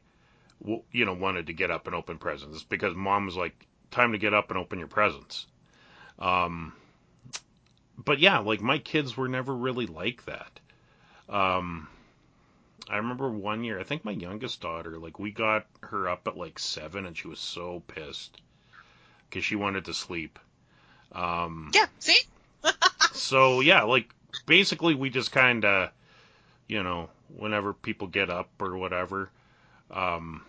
you 0.91 1.05
know, 1.05 1.13
wanted 1.13 1.47
to 1.47 1.53
get 1.53 1.71
up 1.71 1.87
and 1.87 1.95
open 1.95 2.17
presents. 2.17 2.55
It's 2.55 2.63
because 2.63 2.95
mom 2.95 3.25
was 3.25 3.35
like, 3.35 3.67
"Time 3.91 4.11
to 4.13 4.17
get 4.17 4.33
up 4.33 4.49
and 4.49 4.57
open 4.57 4.79
your 4.79 4.87
presents." 4.87 5.45
Um, 6.17 6.73
but 7.97 8.19
yeah, 8.19 8.39
like 8.39 8.61
my 8.61 8.79
kids 8.79 9.15
were 9.15 9.27
never 9.27 9.55
really 9.55 9.85
like 9.85 10.25
that. 10.25 10.59
Um, 11.27 11.87
I 12.89 12.97
remember 12.97 13.29
one 13.29 13.63
year, 13.63 13.79
I 13.79 13.83
think 13.83 14.03
my 14.03 14.11
youngest 14.11 14.61
daughter, 14.61 14.97
like 14.97 15.19
we 15.19 15.31
got 15.31 15.67
her 15.81 16.09
up 16.09 16.27
at 16.27 16.37
like 16.37 16.57
seven, 16.57 17.05
and 17.05 17.15
she 17.15 17.27
was 17.27 17.39
so 17.39 17.83
pissed 17.87 18.41
because 19.29 19.45
she 19.45 19.55
wanted 19.55 19.85
to 19.85 19.93
sleep. 19.93 20.39
Um, 21.11 21.71
Yeah, 21.73 21.85
see? 21.99 22.19
So 23.19 23.59
yeah, 23.59 23.83
like 23.83 24.13
basically 24.45 24.95
we 24.95 25.09
just 25.09 25.31
kind 25.31 25.65
of, 25.65 25.91
you 26.67 26.83
know, 26.83 27.09
whenever 27.37 27.73
people 27.73 28.07
get 28.07 28.29
up 28.29 28.49
or 28.59 28.77
whatever, 28.77 29.29
um, 29.91 30.43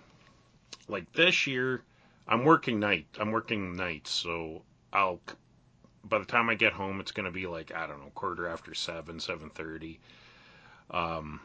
like 0.89 1.13
this 1.13 1.47
year, 1.47 1.83
I'm 2.27 2.45
working 2.45 2.81
night. 2.81 3.07
I'm 3.19 3.33
working 3.33 3.77
nights, 3.77 4.11
so 4.11 4.63
I'll. 4.93 5.21
By 6.03 6.19
the 6.19 6.25
time 6.25 6.49
I 6.49 6.55
get 6.55 6.73
home, 6.73 7.01
it's 7.01 7.13
gonna 7.13 7.31
be 7.31 7.47
like 7.47 7.75
I 7.75 7.87
don't 7.87 8.01
know, 8.01 8.11
quarter 8.15 8.49
after 8.49 8.75
seven, 8.75 9.21
seven 9.21 9.51
thirty. 9.51 10.01
Um, 10.91 11.41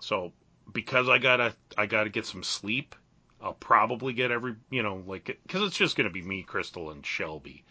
so 0.00 0.32
because 0.72 1.08
I 1.08 1.18
gotta, 1.18 1.54
I 1.76 1.86
gotta 1.86 2.10
get 2.10 2.26
some 2.26 2.42
sleep. 2.42 2.94
I'll 3.42 3.54
probably 3.54 4.12
get 4.12 4.30
every, 4.30 4.54
you 4.70 4.82
know, 4.82 5.02
like 5.06 5.38
because 5.46 5.62
it's 5.62 5.76
just 5.76 5.96
gonna 5.96 6.10
be 6.10 6.22
me, 6.22 6.42
Crystal, 6.42 6.90
and 6.90 7.04
Shelby. 7.04 7.64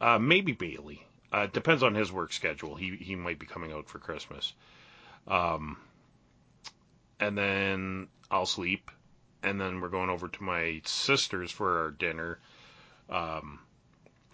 Uh, 0.00 0.18
maybe 0.18 0.52
Bailey. 0.52 1.06
Uh, 1.32 1.46
depends 1.46 1.82
on 1.82 1.94
his 1.94 2.12
work 2.12 2.32
schedule. 2.32 2.76
He 2.76 2.96
he 2.96 3.16
might 3.16 3.38
be 3.38 3.46
coming 3.46 3.72
out 3.72 3.88
for 3.88 3.98
Christmas. 3.98 4.52
Um, 5.26 5.78
and 7.18 7.38
then 7.38 8.08
I'll 8.30 8.46
sleep, 8.46 8.90
and 9.42 9.60
then 9.60 9.80
we're 9.80 9.88
going 9.88 10.10
over 10.10 10.28
to 10.28 10.42
my 10.42 10.82
sister's 10.84 11.50
for 11.50 11.78
our 11.80 11.90
dinner. 11.90 12.38
Um, 13.08 13.60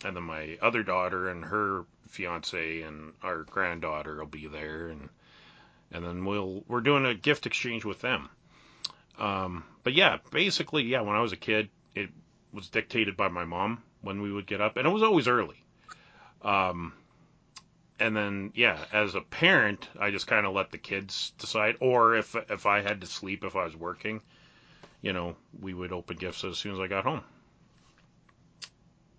and 0.04 0.16
then 0.16 0.24
my 0.24 0.58
other 0.60 0.82
daughter 0.82 1.28
and 1.28 1.44
her 1.44 1.84
fiance 2.08 2.82
and 2.82 3.12
our 3.22 3.42
granddaughter 3.44 4.16
will 4.16 4.26
be 4.26 4.46
there, 4.46 4.88
and 4.88 5.08
and 5.92 6.04
then 6.04 6.24
we'll 6.24 6.64
we're 6.66 6.80
doing 6.80 7.06
a 7.06 7.14
gift 7.14 7.46
exchange 7.46 7.84
with 7.84 8.00
them. 8.00 8.28
Um, 9.18 9.64
but 9.84 9.94
yeah, 9.94 10.18
basically, 10.30 10.82
yeah, 10.84 11.00
when 11.02 11.16
I 11.16 11.20
was 11.20 11.32
a 11.32 11.36
kid, 11.36 11.68
it 11.94 12.10
was 12.52 12.68
dictated 12.68 13.16
by 13.16 13.28
my 13.28 13.44
mom 13.44 13.82
when 14.00 14.22
we 14.22 14.32
would 14.32 14.46
get 14.46 14.60
up, 14.60 14.76
and 14.76 14.86
it 14.86 14.90
was 14.90 15.02
always 15.02 15.28
early. 15.28 15.62
Um, 16.42 16.92
and 17.98 18.16
then 18.16 18.52
yeah, 18.54 18.78
as 18.92 19.14
a 19.14 19.20
parent, 19.20 19.88
I 19.98 20.10
just 20.10 20.26
kind 20.26 20.46
of 20.46 20.54
let 20.54 20.70
the 20.70 20.78
kids 20.78 21.32
decide, 21.38 21.76
or 21.80 22.16
if 22.16 22.36
if 22.48 22.66
I 22.66 22.80
had 22.80 23.00
to 23.00 23.06
sleep 23.06 23.44
if 23.44 23.56
I 23.56 23.64
was 23.64 23.76
working, 23.76 24.20
you 25.02 25.12
know, 25.12 25.36
we 25.60 25.74
would 25.74 25.92
open 25.92 26.16
gifts 26.16 26.44
as 26.44 26.58
soon 26.58 26.72
as 26.72 26.80
I 26.80 26.86
got 26.86 27.04
home. 27.04 27.22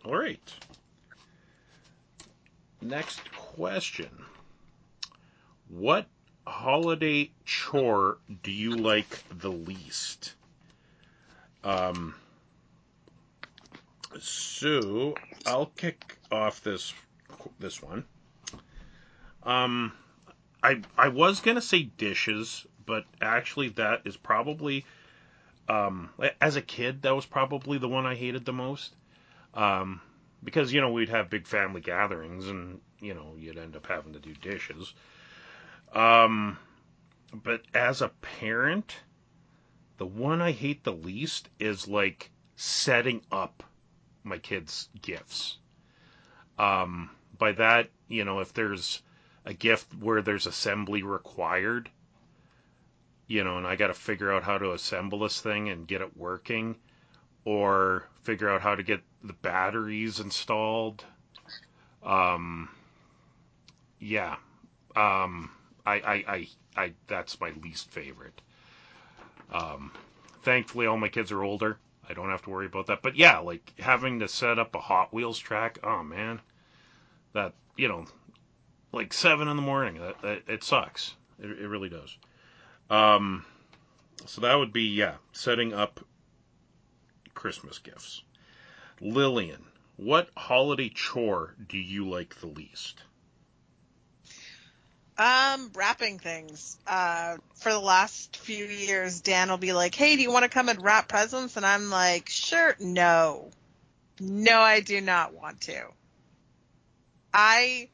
All 0.05 0.15
right. 0.15 0.39
Next 2.81 3.29
question. 3.33 4.09
What 5.67 6.07
holiday 6.47 7.31
chore 7.45 8.17
do 8.41 8.51
you 8.51 8.77
like 8.77 9.23
the 9.37 9.51
least? 9.51 10.33
Um, 11.63 12.15
so 14.19 15.15
I'll 15.45 15.67
kick 15.67 16.17
off 16.31 16.63
this 16.63 16.93
this 17.59 17.81
one. 17.81 18.05
Um, 19.43 19.93
I 20.61 20.81
I 20.97 21.07
was 21.07 21.39
gonna 21.39 21.61
say 21.61 21.83
dishes, 21.83 22.65
but 22.85 23.05
actually 23.21 23.69
that 23.69 24.01
is 24.05 24.17
probably 24.17 24.85
um 25.67 26.09
as 26.41 26.55
a 26.55 26.61
kid 26.61 27.03
that 27.03 27.15
was 27.15 27.25
probably 27.25 27.77
the 27.77 27.89
one 27.89 28.05
I 28.05 28.15
hated 28.15 28.45
the 28.45 28.53
most. 28.53 28.95
Um, 29.53 30.01
because 30.43 30.73
you 30.73 30.81
know 30.81 30.91
we'd 30.91 31.09
have 31.09 31.29
big 31.29 31.47
family 31.47 31.81
gatherings 31.81 32.47
and 32.47 32.79
you 32.99 33.13
know 33.13 33.35
you'd 33.37 33.57
end 33.57 33.75
up 33.75 33.87
having 33.87 34.13
to 34.13 34.19
do 34.19 34.33
dishes. 34.33 34.93
Um, 35.93 36.57
but 37.33 37.63
as 37.73 38.01
a 38.01 38.09
parent, 38.09 38.97
the 39.97 40.05
one 40.05 40.41
I 40.41 40.51
hate 40.51 40.83
the 40.83 40.93
least 40.93 41.49
is 41.59 41.87
like 41.87 42.31
setting 42.55 43.21
up 43.31 43.63
my 44.23 44.37
kids' 44.37 44.89
gifts. 45.01 45.57
Um, 46.57 47.09
by 47.39 47.53
that, 47.53 47.89
you 48.07 48.25
know, 48.25 48.39
if 48.39 48.53
there's 48.53 49.01
a 49.45 49.53
gift 49.53 49.87
where 49.95 50.21
there's 50.21 50.45
assembly 50.45 51.01
required, 51.01 51.89
you 53.25 53.43
know, 53.43 53.57
and 53.57 53.65
I 53.65 53.75
got 53.75 53.87
to 53.87 53.93
figure 53.93 54.31
out 54.31 54.43
how 54.43 54.57
to 54.57 54.73
assemble 54.73 55.19
this 55.19 55.41
thing 55.41 55.69
and 55.69 55.87
get 55.87 56.01
it 56.01 56.15
working, 56.15 56.75
or 57.45 58.05
figure 58.21 58.49
out 58.49 58.61
how 58.61 58.75
to 58.75 58.83
get 58.83 59.01
the 59.23 59.33
batteries 59.33 60.19
installed. 60.19 61.03
Um, 62.03 62.69
yeah. 63.99 64.35
Um, 64.95 65.51
I, 65.85 65.93
I, 65.93 66.13
I, 66.27 66.47
I, 66.75 66.93
that's 67.07 67.39
my 67.39 67.51
least 67.63 67.89
favorite. 67.89 68.41
Um, 69.51 69.91
thankfully, 70.43 70.85
all 70.85 70.97
my 70.97 71.09
kids 71.09 71.31
are 71.31 71.43
older. 71.43 71.77
I 72.07 72.13
don't 72.13 72.29
have 72.29 72.41
to 72.43 72.49
worry 72.49 72.65
about 72.65 72.87
that. 72.87 73.01
But 73.01 73.15
yeah, 73.15 73.39
like 73.39 73.73
having 73.79 74.19
to 74.19 74.27
set 74.27 74.59
up 74.59 74.75
a 74.75 74.79
Hot 74.79 75.13
Wheels 75.13 75.37
track. 75.37 75.79
Oh 75.83 76.03
man, 76.03 76.41
that 77.33 77.53
you 77.77 77.87
know, 77.87 78.05
like 78.91 79.13
seven 79.13 79.47
in 79.47 79.55
the 79.55 79.61
morning. 79.61 79.99
That, 79.99 80.21
that 80.21 80.41
it 80.47 80.63
sucks. 80.63 81.15
It, 81.41 81.49
it 81.49 81.67
really 81.67 81.89
does. 81.89 82.17
Um, 82.89 83.45
so 84.25 84.41
that 84.41 84.55
would 84.55 84.73
be 84.73 84.83
yeah, 84.83 85.15
setting 85.31 85.73
up 85.73 85.99
Christmas 87.33 87.79
gifts. 87.79 88.23
Lillian, 89.01 89.63
what 89.97 90.29
holiday 90.35 90.89
chore 90.89 91.55
do 91.67 91.77
you 91.77 92.07
like 92.07 92.35
the 92.39 92.47
least? 92.47 93.03
Um, 95.17 95.71
wrapping 95.75 96.17
things. 96.17 96.77
Uh, 96.87 97.37
for 97.55 97.73
the 97.73 97.79
last 97.79 98.37
few 98.37 98.65
years, 98.65 99.19
Dan 99.19 99.49
will 99.49 99.57
be 99.57 99.73
like, 99.73 99.93
"Hey, 99.93 100.15
do 100.15 100.21
you 100.21 100.31
want 100.31 100.43
to 100.43 100.49
come 100.49 100.69
and 100.69 100.81
wrap 100.81 101.09
presents?" 101.09 101.57
And 101.57 101.65
I'm 101.65 101.89
like, 101.89 102.29
"Sure, 102.29 102.75
no, 102.79 103.51
no, 104.21 104.61
I 104.61 104.79
do 104.79 105.01
not 105.01 105.33
want 105.33 105.59
to." 105.61 105.87
I, 107.33 107.89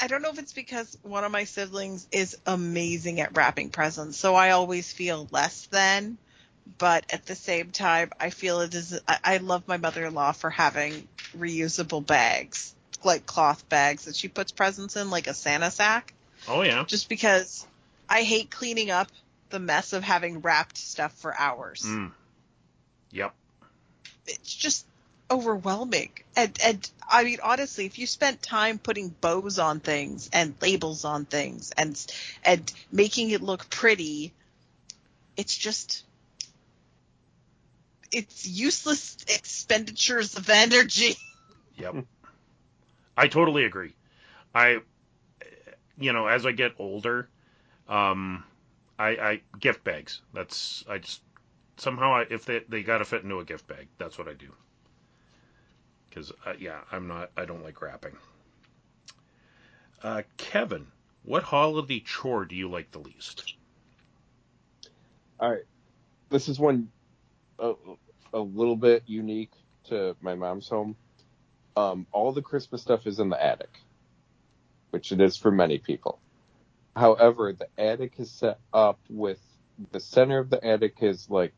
I 0.00 0.06
don't 0.06 0.22
know 0.22 0.30
if 0.30 0.38
it's 0.38 0.52
because 0.52 0.96
one 1.02 1.24
of 1.24 1.32
my 1.32 1.44
siblings 1.44 2.06
is 2.12 2.36
amazing 2.46 3.20
at 3.20 3.36
wrapping 3.36 3.70
presents, 3.70 4.16
so 4.16 4.34
I 4.34 4.50
always 4.50 4.92
feel 4.92 5.28
less 5.30 5.66
than. 5.66 6.18
But 6.78 7.04
at 7.12 7.26
the 7.26 7.34
same 7.34 7.72
time, 7.72 8.12
I 8.20 8.30
feel 8.30 8.60
it 8.60 8.72
is. 8.74 8.98
I, 9.08 9.18
I 9.24 9.36
love 9.38 9.66
my 9.66 9.78
mother-in-law 9.78 10.32
for 10.32 10.48
having 10.48 11.08
reusable 11.36 12.06
bags, 12.06 12.74
like 13.02 13.26
cloth 13.26 13.68
bags 13.68 14.04
that 14.04 14.14
she 14.14 14.28
puts 14.28 14.52
presents 14.52 14.94
in, 14.94 15.10
like 15.10 15.26
a 15.26 15.34
Santa 15.34 15.70
sack 15.72 16.14
Oh 16.48 16.62
yeah. 16.62 16.84
just 16.84 17.08
because 17.08 17.66
I 18.08 18.22
hate 18.22 18.50
cleaning 18.50 18.90
up 18.90 19.08
the 19.50 19.58
mess 19.58 19.92
of 19.92 20.02
having 20.02 20.40
wrapped 20.40 20.76
stuff 20.76 21.12
for 21.14 21.38
hours. 21.38 21.82
Mm. 21.84 22.12
Yep. 23.10 23.34
It's 24.26 24.54
just 24.54 24.86
overwhelming. 25.32 26.10
And 26.36 26.56
and 26.64 26.90
I 27.10 27.24
mean 27.24 27.38
honestly, 27.42 27.86
if 27.86 27.98
you 27.98 28.06
spent 28.06 28.42
time 28.42 28.78
putting 28.78 29.08
bows 29.08 29.58
on 29.58 29.80
things 29.80 30.30
and 30.32 30.54
labels 30.60 31.04
on 31.04 31.24
things 31.24 31.72
and 31.76 31.98
and 32.44 32.72
making 32.90 33.30
it 33.30 33.42
look 33.42 33.68
pretty, 33.70 34.32
it's 35.36 35.56
just 35.56 36.04
it's 38.12 38.46
useless 38.46 39.16
expenditures 39.28 40.36
of 40.36 40.48
energy. 40.48 41.16
Yep. 41.78 42.04
I 43.16 43.26
totally 43.26 43.64
agree. 43.64 43.94
I, 44.54 44.80
you 45.98 46.12
know, 46.12 46.26
as 46.26 46.44
I 46.44 46.52
get 46.52 46.72
older, 46.78 47.28
um, 47.88 48.44
I, 48.98 49.08
I 49.08 49.40
gift 49.58 49.82
bags. 49.82 50.20
That's 50.34 50.84
I 50.88 50.98
just 50.98 51.22
somehow 51.78 52.12
I, 52.12 52.26
if 52.30 52.44
they 52.44 52.60
they 52.68 52.82
got 52.82 52.98
to 52.98 53.04
fit 53.04 53.22
into 53.22 53.38
a 53.40 53.44
gift 53.44 53.66
bag, 53.66 53.88
that's 53.98 54.18
what 54.18 54.28
I 54.28 54.34
do. 54.34 54.52
Because 56.12 56.32
uh, 56.44 56.52
yeah, 56.58 56.80
I'm 56.90 57.08
not. 57.08 57.30
I 57.36 57.44
don't 57.44 57.62
like 57.62 57.80
wrapping. 57.80 58.16
Uh, 60.02 60.22
Kevin, 60.36 60.88
what 61.24 61.42
holiday 61.42 62.00
chore 62.00 62.44
do 62.44 62.56
you 62.56 62.68
like 62.68 62.90
the 62.90 62.98
least? 62.98 63.54
All 65.40 65.50
right, 65.50 65.62
this 66.28 66.48
is 66.48 66.58
one 66.58 66.88
a, 67.58 67.74
a 68.32 68.40
little 68.40 68.76
bit 68.76 69.04
unique 69.06 69.52
to 69.84 70.16
my 70.20 70.34
mom's 70.34 70.68
home. 70.68 70.96
Um, 71.76 72.06
all 72.12 72.32
the 72.32 72.42
Christmas 72.42 72.82
stuff 72.82 73.06
is 73.06 73.18
in 73.18 73.30
the 73.30 73.42
attic, 73.42 73.80
which 74.90 75.12
it 75.12 75.20
is 75.20 75.36
for 75.36 75.50
many 75.50 75.78
people. 75.78 76.20
However, 76.94 77.54
the 77.54 77.68
attic 77.78 78.14
is 78.18 78.30
set 78.30 78.58
up 78.72 78.98
with 79.08 79.40
the 79.92 80.00
center 80.00 80.38
of 80.38 80.50
the 80.50 80.62
attic 80.64 80.96
is 81.00 81.30
like 81.30 81.54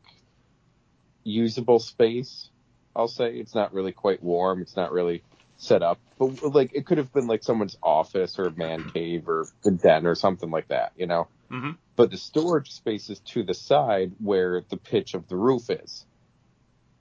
usable 1.23 1.79
space. 1.79 2.49
I'll 2.95 3.07
say 3.07 3.35
it's 3.35 3.55
not 3.55 3.73
really 3.73 3.91
quite 3.91 4.23
warm. 4.23 4.61
It's 4.61 4.75
not 4.75 4.91
really 4.91 5.23
set 5.57 5.81
up, 5.81 5.99
but 6.17 6.43
like 6.53 6.71
it 6.73 6.85
could 6.85 6.97
have 6.97 7.13
been 7.13 7.27
like 7.27 7.43
someone's 7.43 7.77
office 7.81 8.37
or 8.39 8.45
a 8.47 8.51
man 8.51 8.89
cave 8.91 9.27
or 9.27 9.47
a 9.65 9.71
den 9.71 10.05
or 10.05 10.15
something 10.15 10.51
like 10.51 10.67
that, 10.69 10.91
you 10.97 11.07
know. 11.07 11.27
Mm-hmm. 11.51 11.71
But 11.95 12.11
the 12.11 12.17
storage 12.17 12.71
space 12.71 13.09
is 13.09 13.19
to 13.19 13.43
the 13.43 13.53
side 13.53 14.13
where 14.19 14.63
the 14.69 14.77
pitch 14.77 15.13
of 15.13 15.27
the 15.27 15.35
roof 15.35 15.69
is. 15.69 16.05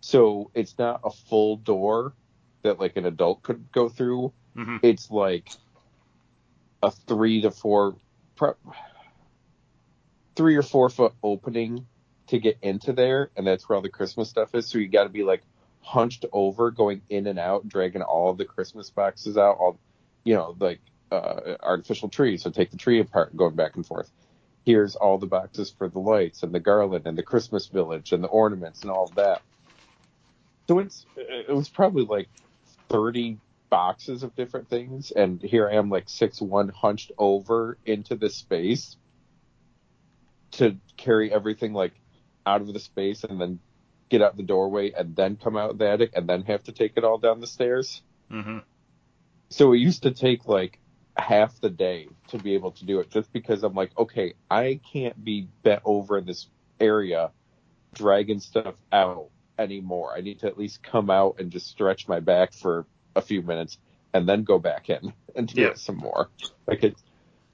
So 0.00 0.50
it's 0.54 0.78
not 0.78 1.00
a 1.04 1.10
full 1.10 1.56
door 1.56 2.12
that 2.62 2.78
like 2.78 2.96
an 2.96 3.06
adult 3.06 3.42
could 3.42 3.72
go 3.72 3.88
through. 3.88 4.32
Mm-hmm. 4.56 4.78
It's 4.82 5.10
like 5.10 5.48
a 6.82 6.90
three 6.90 7.42
to 7.42 7.50
four, 7.50 7.96
three 10.36 10.56
or 10.56 10.62
four 10.62 10.90
foot 10.90 11.14
opening 11.22 11.86
to 12.28 12.38
get 12.38 12.58
into 12.62 12.92
there, 12.92 13.30
and 13.36 13.46
that's 13.46 13.68
where 13.68 13.76
all 13.76 13.82
the 13.82 13.88
Christmas 13.88 14.28
stuff 14.28 14.54
is. 14.54 14.68
So 14.68 14.78
you 14.78 14.88
got 14.88 15.04
to 15.04 15.10
be 15.10 15.22
like 15.24 15.42
hunched 15.85 16.24
over, 16.32 16.70
going 16.70 17.02
in 17.11 17.27
and 17.27 17.39
out, 17.39 17.69
dragging 17.69 18.02
all 18.02 18.31
of 18.31 18.39
the 18.39 18.44
Christmas 18.44 18.90
boxes 18.90 19.36
out, 19.36 19.59
all, 19.59 19.78
you 20.24 20.35
know, 20.35 20.56
like 20.59 20.81
uh, 21.12 21.56
artificial 21.62 22.09
trees. 22.09 22.43
So 22.43 22.51
take 22.51 22.70
the 22.70 22.78
tree 22.78 23.01
apart, 23.01 23.36
going 23.36 23.55
back 23.55 23.77
and 23.77 23.86
forth. 23.86 24.11
Here's 24.65 24.97
all 24.97 25.19
the 25.19 25.27
boxes 25.27 25.70
for 25.70 25.89
the 25.89 25.98
lights 25.98 26.43
and 26.43 26.55
the 26.55 26.61
garland 26.61 27.06
and 27.06 27.19
the 27.19 27.23
Christmas 27.23 27.66
village 27.66 28.12
and 28.12 28.24
the 28.24 28.28
ornaments 28.28 28.81
and 28.81 28.90
all 28.90 29.09
that. 29.16 29.43
So 30.69 30.78
it's 30.78 31.05
it 31.16 31.55
was 31.55 31.69
probably 31.69 32.05
like 32.05 32.28
30 32.89 33.39
boxes 33.69 34.23
of 34.23 34.35
different 34.35 34.70
things, 34.70 35.11
and 35.11 35.43
here 35.43 35.69
I 35.69 35.74
am 35.74 35.90
like 35.90 36.09
six 36.09 36.40
one 36.40 36.70
hunched 36.70 37.12
over 37.19 37.77
into 37.85 38.15
the 38.15 38.31
space 38.31 38.97
to 40.52 40.77
carry 40.97 41.31
everything 41.31 41.74
like 41.74 41.93
out 42.47 42.62
of 42.62 42.73
the 42.73 42.81
space 42.81 43.24
and 43.24 43.39
then 43.39 43.59
get 44.09 44.22
out 44.22 44.36
the 44.36 44.43
doorway 44.43 44.93
and 44.93 45.16
then 45.16 45.36
come 45.36 45.56
out 45.56 45.78
the 45.78 45.89
attic 45.89 46.12
and 46.14 46.28
then 46.28 46.43
have 46.43 46.62
to 46.64 46.72
take 46.72 46.93
it 46.97 47.05
all 47.05 47.18
down 47.18 47.40
the 47.40 47.47
stairs. 47.47 48.02
Mm-hmm. 48.31 48.59
So 49.51 49.72
it 49.72 49.78
used 49.78 50.02
to 50.02 50.10
take 50.10 50.47
like 50.47 50.78
half 51.16 51.60
the 51.60 51.70
day 51.70 52.09
to 52.28 52.39
be 52.39 52.55
able 52.55 52.72
to 52.72 52.85
do 52.85 53.01
it 53.01 53.10
just 53.10 53.32
because 53.32 53.62
I'm 53.62 53.74
like, 53.74 53.97
okay, 53.97 54.35
I 54.51 54.81
can't 54.93 55.22
be 55.24 55.48
bent 55.62 55.82
over 55.85 56.18
in 56.18 56.26
this 56.26 56.47
area 56.81 57.31
dragging 57.94 58.40
stuff 58.40 58.74
out 58.93 59.28
anymore. 59.59 60.12
I 60.16 60.20
need 60.20 60.40
to 60.40 60.47
at 60.48 60.59
least 60.59 60.82
come 60.82 61.10
out 61.10 61.36
and 61.39 61.51
just 61.51 61.68
stretch 61.68 62.09
my 62.09 62.20
back 62.20 62.52
for 62.52 62.86
a 63.14 63.22
few 63.22 63.43
minutes 63.43 63.78
and 64.12 64.28
then 64.28 64.43
go 64.43 64.59
back 64.59 64.90
in 64.90 65.12
and 65.36 65.47
do 65.48 65.62
Yeah. 65.62 65.68
it 65.68 65.78
some 65.78 65.97
more. 65.97 66.28
Like 66.66 66.82
it, 66.82 66.97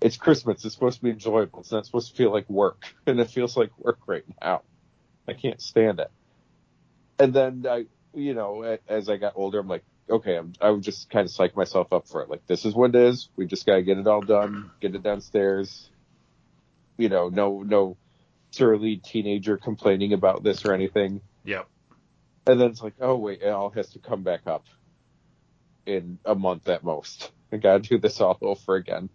it's 0.01 0.17
Christmas. 0.17 0.65
It's 0.65 0.75
supposed 0.75 0.99
to 0.99 1.05
be 1.05 1.11
enjoyable. 1.11 1.61
It's 1.61 1.73
not 1.73 1.85
supposed 1.85 2.11
to 2.11 2.17
feel 2.17 2.33
like 2.33 2.49
work, 2.49 2.87
and 3.07 3.21
it 3.21 3.29
feels 3.31 3.57
like 3.57 3.71
work 3.79 3.99
right 4.07 4.25
now. 4.41 4.63
I 5.29 5.35
can't 5.35 5.61
stand 5.61 6.01
it. 6.01 6.11
And 7.21 7.35
then 7.35 7.67
I, 7.69 7.85
you 8.15 8.35
know, 8.35 8.79
as 8.89 9.09
I 9.09 9.19
got 9.19 9.35
older, 9.37 9.61
I'm 9.61 9.69
like, 9.69 9.85
okay, 10.09 10.37
I'm, 10.37 10.55
I 10.61 10.71
would 10.71 10.83
just 10.83 11.11
kind 11.11 11.27
of 11.27 11.31
psych 11.31 11.55
myself 11.55 11.93
up 11.93 12.09
for 12.09 12.23
it. 12.23 12.31
Like 12.31 12.47
this 12.47 12.65
is 12.65 12.75
what 12.75 12.95
it 12.95 12.97
is. 12.97 13.29
We 13.37 13.47
just 13.47 13.67
gotta 13.67 13.83
get 13.83 13.99
it 13.99 14.07
all 14.07 14.23
done, 14.23 14.71
get 14.81 14.95
it 14.95 15.03
downstairs. 15.03 15.91
You 16.97 17.09
know, 17.09 17.29
no, 17.29 17.63
no 17.63 17.97
surly 18.51 18.97
teenager 18.97 19.57
complaining 19.57 20.13
about 20.13 20.43
this 20.43 20.65
or 20.65 20.73
anything. 20.73 21.21
Yep. 21.45 21.69
And 22.47 22.61
then 22.61 22.71
it's 22.71 22.83
like, 22.83 22.95
oh 23.01 23.17
wait, 23.17 23.43
it 23.43 23.49
all 23.49 23.71
has 23.71 23.91
to 23.91 23.99
come 23.99 24.23
back 24.23 24.47
up 24.47 24.65
in 25.87 26.19
a 26.25 26.35
month 26.35 26.69
at 26.69 26.83
most. 26.83 27.31
I 27.53 27.59
gotta 27.59 27.81
do 27.81 27.99
this 27.99 28.21
all 28.21 28.39
over 28.41 28.77
again. 28.77 29.11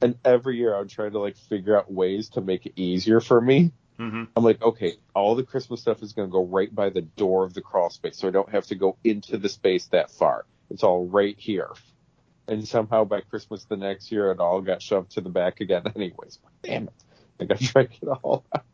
And 0.00 0.16
every 0.24 0.56
year 0.56 0.74
I'm 0.74 0.88
trying 0.88 1.12
to 1.12 1.18
like 1.18 1.36
figure 1.36 1.76
out 1.76 1.92
ways 1.92 2.30
to 2.30 2.40
make 2.40 2.66
it 2.66 2.72
easier 2.76 3.20
for 3.20 3.40
me. 3.40 3.72
Hmm 4.00 4.24
I'm 4.36 4.44
like, 4.44 4.62
okay, 4.62 4.94
all 5.14 5.36
the 5.36 5.44
Christmas 5.44 5.82
stuff 5.82 6.02
is 6.02 6.14
gonna 6.14 6.28
go 6.28 6.44
right 6.46 6.74
by 6.74 6.90
the 6.90 7.02
door 7.02 7.44
of 7.44 7.54
the 7.54 7.62
crawl 7.62 7.90
space, 7.90 8.18
so 8.18 8.28
I 8.28 8.32
don't 8.32 8.50
have 8.50 8.66
to 8.68 8.76
go 8.76 8.98
into 9.04 9.38
the 9.38 9.50
space 9.50 9.88
that 9.88 10.10
far. 10.10 10.46
It's 10.70 10.84
all 10.84 11.06
right 11.06 11.36
here. 11.38 11.70
And 12.48 12.66
somehow 12.68 13.04
by 13.04 13.22
Christmas 13.22 13.66
the 13.66 13.76
next 13.76 14.12
year, 14.12 14.32
it 14.32 14.40
all 14.40 14.62
got 14.62 14.82
shoved 14.82 15.12
to 15.12 15.22
the 15.22 15.30
back 15.30 15.60
again, 15.60 15.84
anyways. 15.96 16.40
Damn 16.64 16.88
it! 16.88 17.04
I 17.40 17.46
gotta 17.46 17.64
drag 17.64 17.92
it 18.02 18.08
all 18.08 18.46
out 18.54 18.64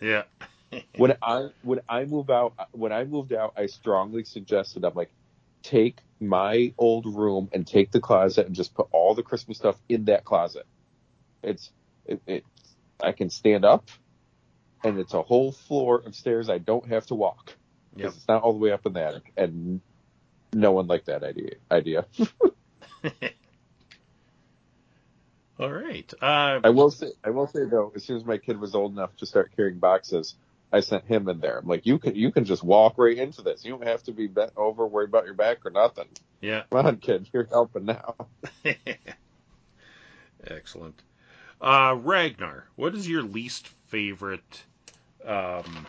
Yeah. 0.00 0.24
when 0.96 1.16
I 1.22 1.48
when 1.62 1.80
I 1.88 2.04
move 2.06 2.30
out 2.30 2.54
when 2.72 2.92
I 2.92 3.04
moved 3.04 3.32
out, 3.32 3.54
I 3.56 3.66
strongly 3.66 4.24
suggested 4.24 4.84
I'm 4.84 4.94
like, 4.94 5.12
take 5.64 6.00
my 6.20 6.74
old 6.78 7.06
room 7.06 7.48
and 7.52 7.66
take 7.66 7.92
the 7.92 8.00
closet 8.00 8.46
and 8.46 8.54
just 8.56 8.74
put 8.74 8.88
all 8.92 9.14
the 9.14 9.22
Christmas 9.22 9.58
stuff 9.58 9.78
in 9.88 10.06
that 10.06 10.24
closet. 10.24 10.66
It's 11.42 11.72
it, 12.06 12.22
it 12.26 12.44
I 13.02 13.12
can 13.12 13.30
stand 13.30 13.64
up, 13.64 13.88
and 14.84 14.98
it's 14.98 15.14
a 15.14 15.22
whole 15.22 15.52
floor 15.52 16.02
of 16.04 16.14
stairs 16.14 16.48
I 16.48 16.58
don't 16.58 16.86
have 16.88 17.06
to 17.06 17.14
walk. 17.14 17.54
Yep. 17.96 18.08
It's 18.08 18.28
not 18.28 18.42
all 18.42 18.52
the 18.52 18.58
way 18.58 18.72
up 18.72 18.86
in 18.86 18.92
the 18.92 19.04
attic, 19.04 19.32
and 19.36 19.80
no 20.52 20.72
one 20.72 20.86
liked 20.86 21.06
that 21.06 21.22
idea. 21.22 21.54
Idea. 21.70 22.06
All 25.58 25.70
right. 25.70 26.12
Uh, 26.22 26.60
I 26.64 26.70
will 26.70 26.90
say, 26.90 27.08
I 27.22 27.30
will 27.30 27.46
say 27.46 27.64
though, 27.70 27.92
as 27.94 28.04
soon 28.04 28.16
as 28.16 28.24
my 28.24 28.38
kid 28.38 28.58
was 28.58 28.74
old 28.74 28.92
enough 28.92 29.14
to 29.18 29.26
start 29.26 29.52
carrying 29.54 29.78
boxes, 29.78 30.34
I 30.72 30.80
sent 30.80 31.04
him 31.04 31.28
in 31.28 31.40
there. 31.40 31.58
I'm 31.58 31.66
like, 31.66 31.84
you 31.84 31.98
can, 31.98 32.14
you 32.14 32.32
can 32.32 32.46
just 32.46 32.64
walk 32.64 32.94
right 32.96 33.18
into 33.18 33.42
this. 33.42 33.62
You 33.62 33.72
don't 33.72 33.86
have 33.86 34.02
to 34.04 34.12
be 34.12 34.26
bent 34.26 34.52
over, 34.56 34.86
worried 34.86 35.10
about 35.10 35.26
your 35.26 35.34
back 35.34 35.66
or 35.66 35.70
nothing. 35.70 36.08
yeah. 36.40 36.62
Come 36.70 36.86
on, 36.86 36.96
kid, 36.96 37.28
you're 37.34 37.44
helping 37.44 37.84
now. 37.84 38.14
Excellent. 40.46 41.02
Uh, 41.60 41.94
Ragnar, 42.00 42.66
what 42.76 42.94
is 42.94 43.06
your 43.06 43.22
least 43.22 43.68
favorite 43.88 44.64
um, 45.26 45.86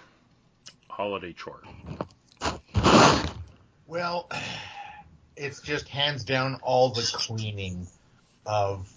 holiday 0.87 1.33
chore? 1.33 1.61
Well, 3.87 4.29
it's 5.35 5.61
just 5.61 5.87
hands 5.89 6.23
down 6.23 6.59
all 6.61 6.89
the 6.89 7.09
cleaning 7.13 7.87
of 8.45 8.91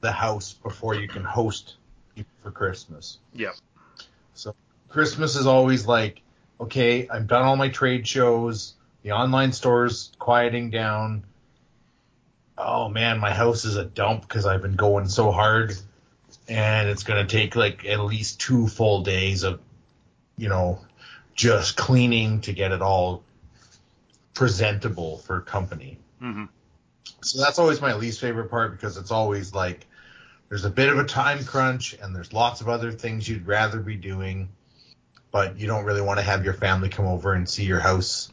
the 0.00 0.12
house 0.12 0.52
before 0.52 0.94
you 0.94 1.08
can 1.08 1.24
host 1.24 1.76
for 2.42 2.50
Christmas. 2.50 3.18
Yep. 3.34 3.54
So 4.34 4.54
Christmas 4.88 5.36
is 5.36 5.46
always 5.46 5.86
like, 5.86 6.22
okay, 6.60 7.08
I've 7.08 7.26
done 7.26 7.42
all 7.42 7.56
my 7.56 7.68
trade 7.68 8.06
shows, 8.06 8.74
the 9.02 9.12
online 9.12 9.52
store's 9.52 10.12
quieting 10.18 10.70
down. 10.70 11.24
Oh 12.56 12.88
man, 12.88 13.20
my 13.20 13.32
house 13.32 13.64
is 13.64 13.76
a 13.76 13.84
dump 13.84 14.22
because 14.22 14.46
I've 14.46 14.62
been 14.62 14.76
going 14.76 15.08
so 15.08 15.30
hard, 15.30 15.74
and 16.48 16.88
it's 16.88 17.04
gonna 17.04 17.26
take 17.26 17.54
like 17.54 17.84
at 17.84 18.00
least 18.00 18.40
two 18.40 18.66
full 18.66 19.02
days 19.02 19.44
of, 19.44 19.60
you 20.38 20.48
know, 20.48 20.78
just 21.34 21.76
cleaning 21.76 22.40
to 22.42 22.52
get 22.52 22.72
it 22.72 22.80
all 22.80 23.22
presentable 24.34 25.18
for 25.18 25.40
company. 25.40 25.98
hmm 26.20 26.44
So 27.20 27.40
that's 27.40 27.58
always 27.58 27.80
my 27.80 27.94
least 27.94 28.20
favorite 28.20 28.48
part 28.48 28.72
because 28.72 28.96
it's 28.96 29.10
always 29.10 29.52
like 29.52 29.86
there's 30.48 30.64
a 30.64 30.70
bit 30.70 30.88
of 30.88 30.98
a 30.98 31.04
time 31.04 31.44
crunch 31.44 31.94
and 32.00 32.14
there's 32.14 32.32
lots 32.32 32.60
of 32.60 32.68
other 32.68 32.92
things 32.92 33.28
you'd 33.28 33.46
rather 33.46 33.80
be 33.80 33.96
doing, 33.96 34.48
but 35.30 35.58
you 35.58 35.66
don't 35.66 35.84
really 35.84 36.00
want 36.00 36.18
to 36.18 36.24
have 36.24 36.44
your 36.44 36.54
family 36.54 36.88
come 36.88 37.06
over 37.06 37.34
and 37.34 37.48
see 37.48 37.64
your 37.64 37.80
house 37.80 38.32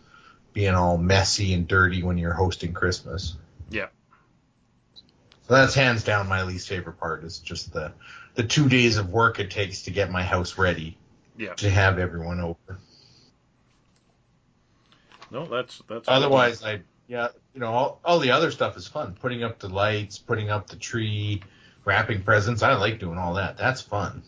being 0.54 0.74
all 0.74 0.98
messy 0.98 1.54
and 1.54 1.68
dirty 1.68 2.04
when 2.04 2.18
you're 2.18 2.34
hosting 2.34 2.74
Christmas. 2.74 3.36
Yeah. 3.70 3.88
So 5.48 5.54
that's 5.54 5.74
hands 5.76 6.04
down 6.04 6.28
my 6.30 6.44
least 6.44 6.70
favorite 6.70 7.00
part 7.00 7.24
is 7.24 7.40
just 7.40 7.74
the 7.74 7.92
the 8.36 8.44
two 8.44 8.70
days 8.70 8.98
of 8.98 9.10
work 9.10 9.40
it 9.40 9.52
takes 9.52 9.84
to 9.84 9.92
get 9.92 10.12
my 10.12 10.24
house 10.24 10.58
ready 10.58 10.98
Yeah. 11.38 11.54
to 11.56 11.70
have 11.70 12.00
everyone 12.00 12.40
over. 12.40 12.80
No, 15.32 15.46
that's 15.46 15.82
that's. 15.88 16.08
Otherwise, 16.08 16.64
I 16.64 16.82
yeah, 17.08 17.30
you 17.54 17.60
know, 17.60 17.72
all, 17.72 18.02
all 18.04 18.20
the 18.20 18.32
other 18.32 18.52
stuff 18.52 18.78
is 18.78 18.88
fun. 18.88 19.16
Putting 19.20 19.44
up 19.44 19.60
the 19.60 19.70
lights, 19.70 20.18
putting 20.18 20.50
up 20.50 20.68
the 20.68 20.76
tree, 20.76 21.44
wrapping 21.84 22.24
presents. 22.24 22.64
I 22.64 22.76
like 22.76 23.00
doing 23.00 23.18
all 23.18 23.36
that. 23.36 23.58
That's 23.58 23.82
fun. 23.82 24.24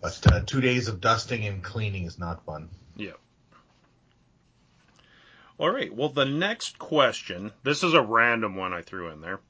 But 0.00 0.20
uh, 0.30 0.40
two 0.46 0.60
days 0.60 0.88
of 0.88 1.00
dusting 1.00 1.44
and 1.46 1.62
cleaning 1.62 2.04
is 2.04 2.18
not 2.18 2.44
fun. 2.44 2.68
Yeah. 2.96 3.12
All 5.58 5.70
right. 5.70 5.92
Well, 5.92 6.10
the 6.10 6.24
next 6.24 6.78
question. 6.78 7.52
This 7.64 7.82
is 7.82 7.94
a 7.94 8.02
random 8.02 8.54
one 8.54 8.72
I 8.72 8.82
threw 8.82 9.08
in 9.08 9.20
there. 9.20 9.40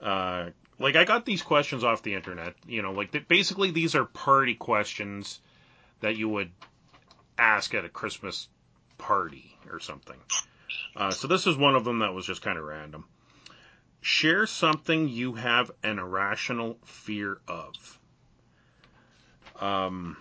Uh, 0.00 0.50
like 0.78 0.96
I 0.96 1.04
got 1.04 1.24
these 1.24 1.42
questions 1.42 1.84
off 1.84 2.02
the 2.02 2.14
internet. 2.14 2.54
You 2.66 2.82
know, 2.82 2.92
like 2.92 3.28
basically 3.28 3.70
these 3.70 3.94
are 3.94 4.04
party 4.04 4.54
questions 4.54 5.40
that 6.00 6.16
you 6.16 6.28
would 6.28 6.50
ask 7.38 7.74
at 7.74 7.84
a 7.84 7.88
Christmas 7.88 8.48
party 8.98 9.56
or 9.70 9.80
something. 9.80 10.18
Uh, 10.94 11.10
so 11.10 11.28
this 11.28 11.46
is 11.46 11.56
one 11.56 11.76
of 11.76 11.84
them 11.84 12.00
that 12.00 12.14
was 12.14 12.26
just 12.26 12.42
kind 12.42 12.58
of 12.58 12.64
random. 12.64 13.04
Share 14.00 14.46
something 14.46 15.08
you 15.08 15.34
have 15.34 15.70
an 15.82 15.98
irrational 15.98 16.78
fear 16.84 17.40
of. 17.48 17.98
Um. 19.60 20.16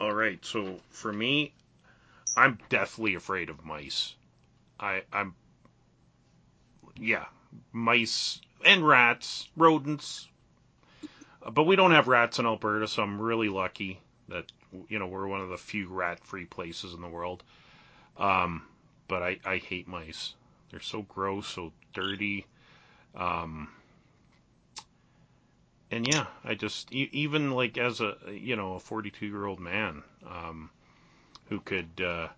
All 0.00 0.12
right. 0.12 0.44
So 0.44 0.76
for 0.90 1.12
me, 1.12 1.52
I'm 2.36 2.58
deathly 2.68 3.14
afraid 3.14 3.50
of 3.50 3.64
mice. 3.64 4.14
I 4.78 5.02
I'm 5.12 5.34
yeah, 6.96 7.24
mice 7.72 8.40
and 8.64 8.86
rats, 8.86 9.48
rodents. 9.56 10.28
But 11.52 11.64
we 11.64 11.76
don't 11.76 11.92
have 11.92 12.08
rats 12.08 12.38
in 12.38 12.46
Alberta, 12.46 12.86
so 12.86 13.02
I'm 13.02 13.20
really 13.20 13.48
lucky 13.48 14.00
that 14.28 14.50
you 14.88 14.98
know 14.98 15.06
we're 15.06 15.26
one 15.26 15.40
of 15.40 15.48
the 15.48 15.56
few 15.58 15.88
rat-free 15.88 16.46
places 16.46 16.94
in 16.94 17.00
the 17.00 17.08
world. 17.08 17.42
Um, 18.16 18.62
but 19.08 19.22
I 19.22 19.38
I 19.44 19.56
hate 19.56 19.88
mice. 19.88 20.34
They're 20.70 20.80
so 20.80 21.02
gross, 21.02 21.48
so 21.48 21.72
dirty. 21.92 22.46
Um, 23.14 23.68
and 25.90 26.06
yeah, 26.06 26.26
I 26.44 26.54
just 26.54 26.92
even 26.92 27.50
like 27.50 27.76
as 27.76 28.00
a 28.00 28.16
you 28.30 28.56
know 28.56 28.74
a 28.74 28.80
42 28.80 29.26
year 29.26 29.46
old 29.46 29.60
man 29.60 30.02
um, 30.26 30.70
who 31.48 31.60
could 31.60 32.00
uh, 32.00 32.28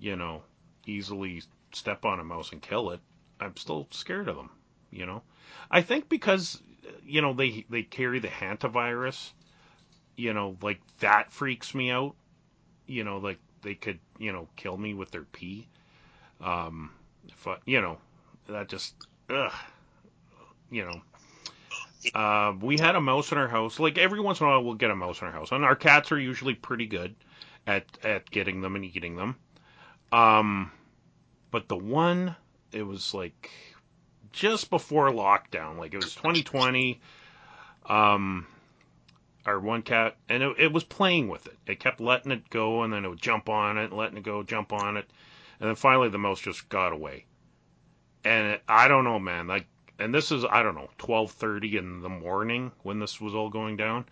you 0.00 0.16
know 0.16 0.42
easily 0.86 1.42
step 1.72 2.04
on 2.04 2.18
a 2.18 2.24
mouse 2.24 2.52
and 2.52 2.62
kill 2.62 2.90
it, 2.90 3.00
I'm 3.38 3.56
still 3.56 3.86
scared 3.90 4.28
of 4.28 4.36
them. 4.36 4.50
You 4.90 5.06
know, 5.06 5.22
I 5.70 5.82
think 5.82 6.08
because 6.08 6.60
you 7.04 7.20
know 7.22 7.32
they 7.32 7.64
they 7.68 7.82
carry 7.82 8.18
the 8.18 8.28
hantavirus. 8.28 9.32
You 10.16 10.32
know, 10.32 10.56
like 10.62 10.80
that 11.00 11.32
freaks 11.32 11.74
me 11.74 11.90
out. 11.90 12.14
You 12.86 13.04
know, 13.04 13.18
like 13.18 13.38
they 13.62 13.74
could 13.74 13.98
you 14.18 14.32
know 14.32 14.48
kill 14.56 14.76
me 14.76 14.94
with 14.94 15.10
their 15.10 15.24
pee. 15.24 15.68
Um, 16.40 16.90
if 17.26 17.46
I, 17.46 17.56
you 17.66 17.80
know, 17.80 17.98
that 18.48 18.68
just 18.68 18.94
ugh. 19.30 19.52
You 20.70 20.84
know, 20.84 21.00
uh, 22.14 22.52
we 22.60 22.78
had 22.78 22.94
a 22.94 23.00
mouse 23.00 23.32
in 23.32 23.38
our 23.38 23.48
house. 23.48 23.78
Like 23.80 23.98
every 23.98 24.20
once 24.20 24.40
in 24.40 24.46
a 24.46 24.50
while, 24.50 24.62
we'll 24.62 24.74
get 24.74 24.90
a 24.90 24.96
mouse 24.96 25.20
in 25.20 25.26
our 25.26 25.32
house, 25.32 25.52
and 25.52 25.64
our 25.64 25.76
cats 25.76 26.12
are 26.12 26.18
usually 26.18 26.54
pretty 26.54 26.86
good 26.86 27.14
at 27.66 27.84
at 28.02 28.30
getting 28.30 28.60
them 28.60 28.76
and 28.76 28.84
eating 28.84 29.16
them. 29.16 29.36
Um, 30.12 30.72
but 31.50 31.68
the 31.68 31.76
one, 31.76 32.34
it 32.72 32.82
was 32.82 33.14
like 33.14 33.50
just 34.32 34.70
before 34.70 35.10
lockdown, 35.10 35.78
like 35.78 35.94
it 35.94 36.02
was 36.02 36.14
2020. 36.14 37.00
Um, 37.86 38.46
our 39.46 39.58
one 39.58 39.82
cat, 39.82 40.16
and 40.28 40.42
it, 40.42 40.56
it 40.58 40.72
was 40.72 40.84
playing 40.84 41.28
with 41.28 41.46
it. 41.46 41.56
It 41.66 41.80
kept 41.80 42.00
letting 42.00 42.32
it 42.32 42.50
go, 42.50 42.82
and 42.82 42.92
then 42.92 43.04
it 43.04 43.08
would 43.08 43.22
jump 43.22 43.48
on 43.48 43.78
it, 43.78 43.92
letting 43.92 44.18
it 44.18 44.24
go, 44.24 44.42
jump 44.42 44.72
on 44.72 44.98
it, 44.98 45.08
and 45.58 45.68
then 45.68 45.74
finally 45.74 46.10
the 46.10 46.18
mouse 46.18 46.40
just 46.40 46.68
got 46.68 46.92
away. 46.92 47.24
And 48.24 48.48
it, 48.48 48.62
I 48.68 48.88
don't 48.88 49.04
know, 49.04 49.18
man. 49.18 49.46
Like 49.46 49.66
and 49.98 50.14
this 50.14 50.30
is 50.30 50.44
I 50.44 50.62
don't 50.62 50.74
know 50.74 50.88
12:30 50.98 51.78
in 51.78 52.00
the 52.02 52.08
morning 52.08 52.72
when 52.82 52.98
this 52.98 53.20
was 53.20 53.34
all 53.34 53.50
going 53.50 53.76
down. 53.76 54.06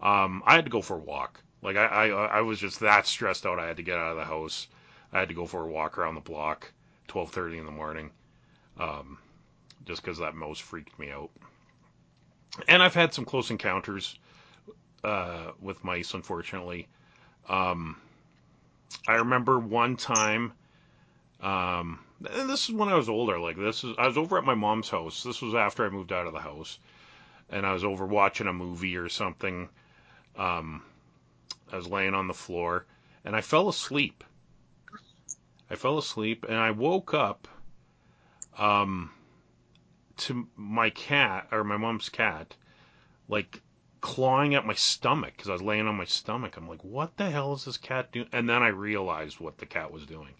Um, 0.00 0.42
I 0.44 0.54
had 0.54 0.64
to 0.64 0.70
go 0.70 0.82
for 0.82 0.96
a 0.96 1.00
walk. 1.00 1.40
Like 1.62 1.76
I, 1.76 1.86
I 1.86 2.08
I 2.08 2.40
was 2.40 2.58
just 2.58 2.80
that 2.80 3.06
stressed 3.06 3.46
out. 3.46 3.58
I 3.58 3.66
had 3.66 3.76
to 3.76 3.82
get 3.82 3.98
out 3.98 4.12
of 4.12 4.16
the 4.16 4.24
house. 4.24 4.66
I 5.12 5.20
had 5.20 5.28
to 5.28 5.34
go 5.34 5.46
for 5.46 5.62
a 5.62 5.68
walk 5.68 5.98
around 5.98 6.16
the 6.16 6.20
block. 6.20 6.72
12:30 7.08 7.58
in 7.58 7.66
the 7.66 7.72
morning, 7.72 8.10
um, 8.78 9.18
just 9.84 10.02
because 10.02 10.18
that 10.18 10.34
mouse 10.34 10.58
freaked 10.58 10.98
me 10.98 11.10
out. 11.10 11.30
And 12.68 12.82
I've 12.82 12.94
had 12.94 13.14
some 13.14 13.24
close 13.24 13.50
encounters 13.50 14.18
uh, 15.04 15.52
with 15.60 15.82
mice, 15.84 16.14
unfortunately. 16.14 16.88
Um, 17.48 17.96
I 19.08 19.14
remember 19.14 19.58
one 19.58 19.96
time, 19.96 20.52
um, 21.40 21.98
and 22.30 22.48
this 22.48 22.68
is 22.68 22.74
when 22.74 22.88
I 22.88 22.94
was 22.94 23.08
older. 23.08 23.38
Like 23.38 23.56
this 23.56 23.84
is, 23.84 23.94
I 23.98 24.06
was 24.06 24.18
over 24.18 24.38
at 24.38 24.44
my 24.44 24.54
mom's 24.54 24.88
house. 24.88 25.22
This 25.22 25.42
was 25.42 25.54
after 25.54 25.84
I 25.84 25.90
moved 25.90 26.12
out 26.12 26.26
of 26.26 26.32
the 26.32 26.40
house, 26.40 26.78
and 27.50 27.66
I 27.66 27.72
was 27.72 27.84
over 27.84 28.06
watching 28.06 28.46
a 28.46 28.52
movie 28.52 28.96
or 28.96 29.08
something. 29.08 29.68
Um, 30.36 30.82
I 31.72 31.76
was 31.76 31.88
laying 31.88 32.14
on 32.14 32.28
the 32.28 32.34
floor, 32.34 32.86
and 33.24 33.34
I 33.34 33.40
fell 33.40 33.68
asleep. 33.68 34.24
I 35.70 35.74
fell 35.74 35.98
asleep, 35.98 36.44
and 36.48 36.58
I 36.58 36.70
woke 36.70 37.14
up. 37.14 37.48
Um, 38.58 39.10
to 40.18 40.48
my 40.56 40.90
cat 40.90 41.48
or 41.50 41.64
my 41.64 41.76
mom's 41.76 42.08
cat, 42.08 42.54
like 43.28 43.60
clawing 44.00 44.54
at 44.54 44.66
my 44.66 44.74
stomach 44.74 45.32
because 45.36 45.48
I 45.48 45.52
was 45.52 45.62
laying 45.62 45.86
on 45.86 45.94
my 45.94 46.04
stomach. 46.04 46.56
I'm 46.56 46.68
like, 46.68 46.84
what 46.84 47.16
the 47.16 47.30
hell 47.30 47.54
is 47.54 47.64
this 47.64 47.78
cat 47.78 48.12
doing? 48.12 48.28
And 48.32 48.48
then 48.48 48.62
I 48.62 48.68
realized 48.68 49.40
what 49.40 49.58
the 49.58 49.66
cat 49.66 49.92
was 49.92 50.04
doing. 50.04 50.34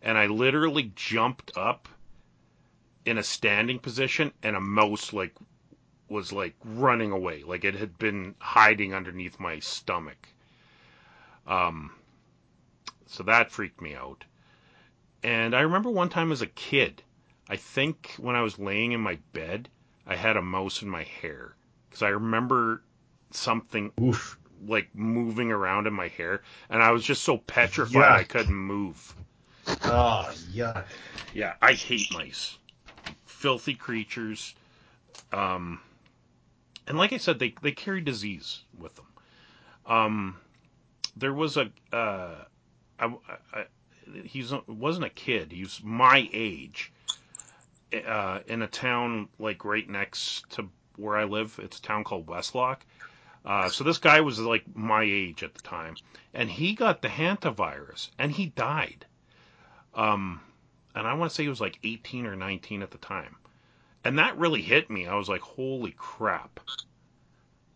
And 0.00 0.16
I 0.16 0.26
literally 0.26 0.92
jumped 0.94 1.56
up 1.56 1.88
in 3.04 3.18
a 3.18 3.22
standing 3.22 3.78
position 3.78 4.32
and 4.42 4.56
a 4.56 4.60
mouse 4.60 5.12
like 5.12 5.34
was 6.08 6.32
like 6.32 6.54
running 6.64 7.12
away. 7.12 7.42
Like 7.42 7.64
it 7.64 7.74
had 7.74 7.98
been 7.98 8.34
hiding 8.38 8.94
underneath 8.94 9.38
my 9.38 9.58
stomach. 9.58 10.28
Um 11.46 11.92
so 13.06 13.24
that 13.24 13.50
freaked 13.50 13.80
me 13.80 13.94
out. 13.94 14.24
And 15.22 15.54
I 15.54 15.60
remember 15.60 15.90
one 15.90 16.08
time 16.08 16.30
as 16.30 16.42
a 16.42 16.46
kid, 16.46 17.02
I 17.50 17.56
think 17.56 18.14
when 18.16 18.36
I 18.36 18.42
was 18.42 18.60
laying 18.60 18.92
in 18.92 19.00
my 19.00 19.18
bed, 19.32 19.68
I 20.06 20.14
had 20.14 20.36
a 20.36 20.42
mouse 20.42 20.82
in 20.82 20.88
my 20.88 21.02
hair 21.02 21.56
because 21.88 22.00
I 22.00 22.10
remember 22.10 22.82
something 23.32 23.90
Oof. 24.00 24.38
like 24.68 24.88
moving 24.94 25.50
around 25.50 25.88
in 25.88 25.92
my 25.92 26.06
hair, 26.06 26.42
and 26.70 26.80
I 26.80 26.92
was 26.92 27.04
just 27.04 27.24
so 27.24 27.38
petrified 27.38 28.20
I 28.20 28.22
couldn't 28.22 28.54
move. 28.54 29.16
Oh, 29.84 30.32
yuck. 30.52 30.84
Yeah, 31.34 31.54
I 31.60 31.72
hate 31.72 32.12
mice, 32.12 32.56
filthy 33.26 33.74
creatures. 33.74 34.54
Um, 35.32 35.80
and 36.86 36.96
like 36.96 37.12
I 37.12 37.16
said, 37.16 37.40
they 37.40 37.52
they 37.62 37.72
carry 37.72 38.00
disease 38.00 38.60
with 38.78 38.94
them. 38.94 39.06
Um, 39.86 40.36
there 41.16 41.34
was 41.34 41.56
a 41.56 41.68
uh, 41.92 42.44
I, 43.00 43.12
I, 43.52 43.64
he's 44.22 44.52
wasn't 44.68 45.06
a 45.06 45.10
kid. 45.10 45.50
He 45.50 45.62
was 45.62 45.80
my 45.82 46.28
age. 46.32 46.92
Uh, 47.92 48.40
in 48.46 48.62
a 48.62 48.68
town 48.68 49.28
like 49.38 49.64
right 49.64 49.88
next 49.88 50.48
to 50.50 50.68
where 50.96 51.16
I 51.16 51.24
live, 51.24 51.58
it's 51.62 51.78
a 51.78 51.82
town 51.82 52.04
called 52.04 52.26
Westlock. 52.26 52.78
Uh, 53.44 53.68
so 53.70 53.84
this 53.84 53.98
guy 53.98 54.20
was 54.20 54.38
like 54.38 54.64
my 54.74 55.02
age 55.02 55.42
at 55.42 55.54
the 55.54 55.62
time, 55.62 55.96
and 56.34 56.50
he 56.50 56.74
got 56.74 57.00
the 57.00 57.08
hantavirus, 57.08 58.10
and 58.18 58.30
he 58.30 58.46
died. 58.46 59.06
Um, 59.94 60.40
and 60.94 61.06
I 61.06 61.14
want 61.14 61.30
to 61.30 61.34
say 61.34 61.44
he 61.44 61.48
was 61.48 61.60
like 61.60 61.78
18 61.82 62.26
or 62.26 62.36
19 62.36 62.82
at 62.82 62.90
the 62.90 62.98
time, 62.98 63.36
and 64.04 64.18
that 64.18 64.38
really 64.38 64.62
hit 64.62 64.90
me. 64.90 65.06
I 65.06 65.14
was 65.14 65.28
like, 65.28 65.40
holy 65.40 65.94
crap, 65.96 66.60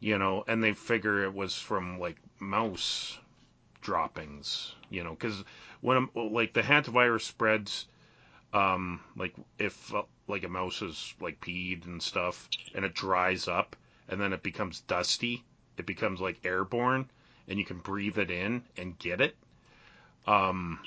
you 0.01 0.19
know. 0.19 0.45
And 0.47 0.63
they 0.63 0.75
figure 0.75 1.25
it 1.25 1.35
was 1.35 1.55
from 1.55 1.99
like 1.99 2.17
mouse 2.39 3.19
droppings, 3.81 4.75
you 4.91 5.03
know, 5.03 5.11
because 5.11 5.45
when 5.81 6.09
like 6.15 6.53
the 6.53 6.63
hantavirus 6.63 7.23
spreads, 7.23 7.87
um, 8.55 9.01
like 9.17 9.35
if 9.59 9.93
uh, 9.93 10.05
like 10.29 10.45
a 10.45 10.49
mouse 10.49 10.81
is 10.81 11.15
like 11.21 11.41
peed 11.41 11.85
and 11.87 12.01
stuff, 12.01 12.49
and 12.75 12.85
it 12.85 12.95
dries 12.95 13.49
up, 13.49 13.77
and 14.09 14.21
then 14.21 14.33
it 14.33 14.43
becomes 14.43 14.81
dusty, 14.81 15.45
it 15.77 15.87
becomes 15.87 16.21
like 16.21 16.39
airborne, 16.45 17.11
and 17.49 17.59
you 17.59 17.65
can 17.65 17.79
breathe 17.79 18.17
it 18.17 18.31
in 18.31 18.63
and 18.77 18.99
get 18.99 19.21
it. 19.21 19.37
Um, 20.27 20.79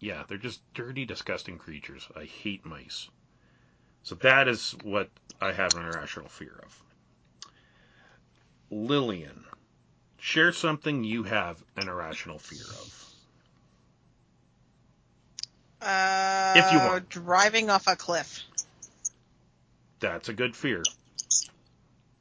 yeah, 0.00 0.24
they're 0.28 0.36
just 0.36 0.60
dirty, 0.74 1.06
disgusting 1.06 1.58
creatures. 1.58 2.06
I 2.14 2.24
hate 2.24 2.66
mice. 2.66 3.08
So 4.02 4.16
that 4.16 4.48
is 4.48 4.76
what 4.82 5.08
I 5.40 5.52
have 5.52 5.74
an 5.74 5.86
irrational 5.86 6.28
fear 6.28 6.60
of. 6.62 6.82
Lillian, 8.70 9.44
share 10.18 10.52
something 10.52 11.04
you 11.04 11.22
have 11.22 11.64
an 11.76 11.88
irrational 11.88 12.38
fear 12.38 12.66
of. 12.80 13.15
Uh, 15.86 16.52
If 16.56 16.72
you 16.72 16.78
want. 16.78 17.08
driving 17.08 17.70
off 17.70 17.86
a 17.86 17.96
cliff. 17.96 18.42
That's 20.00 20.28
a 20.28 20.32
good 20.32 20.56
fear. 20.56 20.82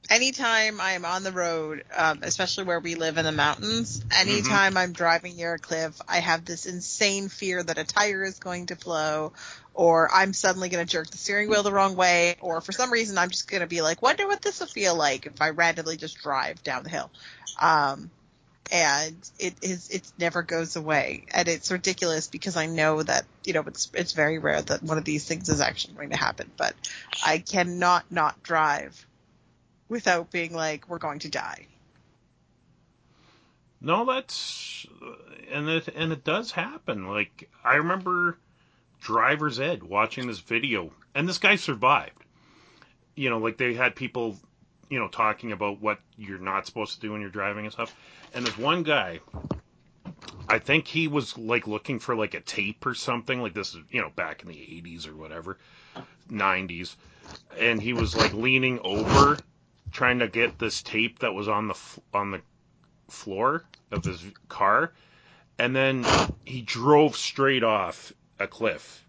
Anytime 0.07 0.79
I'm 0.79 1.03
on 1.03 1.23
the 1.23 1.31
road, 1.31 1.83
um, 1.95 2.19
especially 2.21 2.65
where 2.65 2.79
we 2.79 2.93
live 2.93 3.17
in 3.17 3.25
the 3.25 3.31
mountains, 3.31 4.03
Mm-hmm. 4.05 4.21
anytime 4.21 4.77
I'm 4.77 4.93
driving 4.93 5.35
near 5.35 5.55
a 5.55 5.59
cliff, 5.59 5.99
I 6.07 6.19
have 6.19 6.45
this 6.45 6.67
insane 6.67 7.27
fear 7.27 7.63
that 7.63 7.79
a 7.79 7.83
tire 7.83 8.23
is 8.23 8.37
going 8.37 8.67
to 8.67 8.75
blow, 8.75 9.33
or 9.73 10.09
I'm 10.13 10.33
suddenly 10.33 10.69
going 10.69 10.85
to 10.85 10.91
jerk 10.91 11.09
the 11.09 11.17
steering 11.17 11.49
wheel 11.49 11.63
the 11.63 11.71
wrong 11.71 11.95
way, 11.95 12.35
or 12.39 12.61
for 12.61 12.71
some 12.71 12.91
reason 12.93 13.17
I'm 13.17 13.31
just 13.31 13.49
going 13.49 13.61
to 13.61 13.67
be 13.67 13.81
like, 13.81 14.03
wonder 14.03 14.27
what 14.27 14.43
this 14.43 14.59
will 14.59 14.67
feel 14.67 14.95
like 14.95 15.25
if 15.25 15.41
I 15.41 15.49
randomly 15.49 15.97
just 15.97 16.17
drive 16.21 16.61
down 16.63 16.83
the 16.83 16.89
hill. 16.91 17.09
Um, 17.59 18.11
and 18.71 19.15
it 19.39 19.53
is 19.61 19.89
it 19.89 20.11
never 20.17 20.41
goes 20.41 20.75
away 20.75 21.25
and 21.33 21.47
it's 21.47 21.71
ridiculous 21.71 22.27
because 22.27 22.57
i 22.57 22.65
know 22.65 23.03
that 23.03 23.25
you 23.43 23.53
know 23.53 23.63
it's 23.67 23.91
it's 23.93 24.13
very 24.13 24.39
rare 24.39 24.61
that 24.61 24.81
one 24.83 24.97
of 24.97 25.05
these 25.05 25.25
things 25.25 25.49
is 25.49 25.61
actually 25.61 25.93
going 25.93 26.09
to 26.09 26.17
happen 26.17 26.49
but 26.57 26.73
i 27.25 27.37
cannot 27.37 28.09
not 28.11 28.41
drive 28.43 29.05
without 29.87 30.31
being 30.31 30.53
like 30.53 30.89
we're 30.89 30.97
going 30.97 31.19
to 31.19 31.29
die 31.29 31.65
No, 33.81 34.03
that's 34.05 34.87
and 35.51 35.69
it 35.69 35.87
and 35.89 36.11
it 36.11 36.23
does 36.23 36.51
happen. 36.51 37.07
Like 37.07 37.49
I 37.63 37.75
remember 37.75 38.37
Driver's 38.99 39.59
Ed 39.59 39.83
watching 39.83 40.25
this 40.25 40.39
video, 40.39 40.91
and 41.13 41.29
this 41.29 41.37
guy 41.37 41.55
survived. 41.55 42.23
You 43.15 43.29
know, 43.29 43.37
like 43.37 43.57
they 43.57 43.75
had 43.75 43.95
people, 43.95 44.37
you 44.89 44.99
know, 44.99 45.07
talking 45.07 45.51
about 45.51 45.81
what 45.81 45.99
you're 46.17 46.39
not 46.39 46.65
supposed 46.65 46.95
to 46.95 46.99
do 46.99 47.11
when 47.11 47.21
you're 47.21 47.29
driving 47.29 47.65
and 47.65 47.73
stuff. 47.73 47.95
And 48.33 48.45
there's 48.45 48.57
one 48.57 48.83
guy, 48.83 49.19
I 50.47 50.59
think 50.59 50.87
he 50.87 51.07
was 51.07 51.37
like 51.37 51.67
looking 51.67 51.99
for 51.99 52.15
like 52.15 52.33
a 52.33 52.41
tape 52.41 52.85
or 52.85 52.93
something. 52.93 53.41
Like 53.41 53.53
this 53.53 53.73
is, 53.73 53.81
you 53.89 54.01
know, 54.01 54.09
back 54.15 54.43
in 54.43 54.49
the 54.49 54.55
80s 54.55 55.07
or 55.07 55.15
whatever, 55.15 55.57
90s, 56.29 56.95
and 57.59 57.81
he 57.81 57.93
was 57.93 58.15
like 58.15 58.33
leaning 58.33 58.79
over, 58.83 59.37
trying 59.91 60.19
to 60.19 60.27
get 60.27 60.59
this 60.59 60.81
tape 60.83 61.19
that 61.19 61.33
was 61.33 61.47
on 61.47 61.67
the 61.67 61.75
on 62.13 62.31
the 62.31 62.41
floor 63.09 63.63
of 63.91 64.03
his 64.03 64.23
car, 64.49 64.91
and 65.57 65.75
then 65.75 66.05
he 66.43 66.61
drove 66.61 67.15
straight 67.15 67.63
off 67.63 68.13
a 68.39 68.47
cliff, 68.47 69.05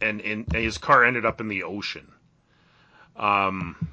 and, 0.00 0.20
and 0.20 0.52
his 0.52 0.78
car 0.78 1.04
ended 1.04 1.26
up 1.26 1.40
in 1.40 1.48
the 1.48 1.64
ocean. 1.64 2.10
Um, 3.16 3.88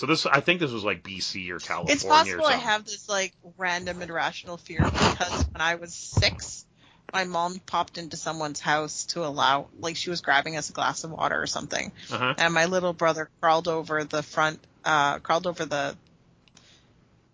so 0.00 0.06
this, 0.06 0.24
I 0.24 0.40
think 0.40 0.60
this 0.60 0.70
was 0.70 0.82
like 0.82 1.02
BC 1.02 1.50
or 1.50 1.58
California. 1.58 1.92
it's 1.92 2.04
possible 2.04 2.46
i 2.46 2.54
have 2.54 2.86
this 2.86 3.06
like 3.06 3.34
random 3.58 4.00
irrational 4.00 4.56
fear 4.56 4.80
because 4.82 5.44
when 5.52 5.60
i 5.60 5.74
was 5.74 5.94
six 5.94 6.64
my 7.12 7.24
mom 7.24 7.58
popped 7.66 7.98
into 7.98 8.16
someone's 8.16 8.60
house 8.60 9.04
to 9.04 9.26
allow 9.26 9.68
like 9.78 9.96
she 9.96 10.08
was 10.08 10.22
grabbing 10.22 10.56
us 10.56 10.70
a 10.70 10.72
glass 10.72 11.04
of 11.04 11.10
water 11.10 11.38
or 11.40 11.46
something 11.46 11.92
Uh-huh. 12.10 12.32
and 12.38 12.54
my 12.54 12.64
little 12.64 12.94
brother 12.94 13.28
crawled 13.42 13.68
over 13.68 14.02
the 14.04 14.22
front, 14.22 14.58
uh, 14.86 15.18
crawled 15.18 15.46
over 15.46 15.66
the 15.66 15.94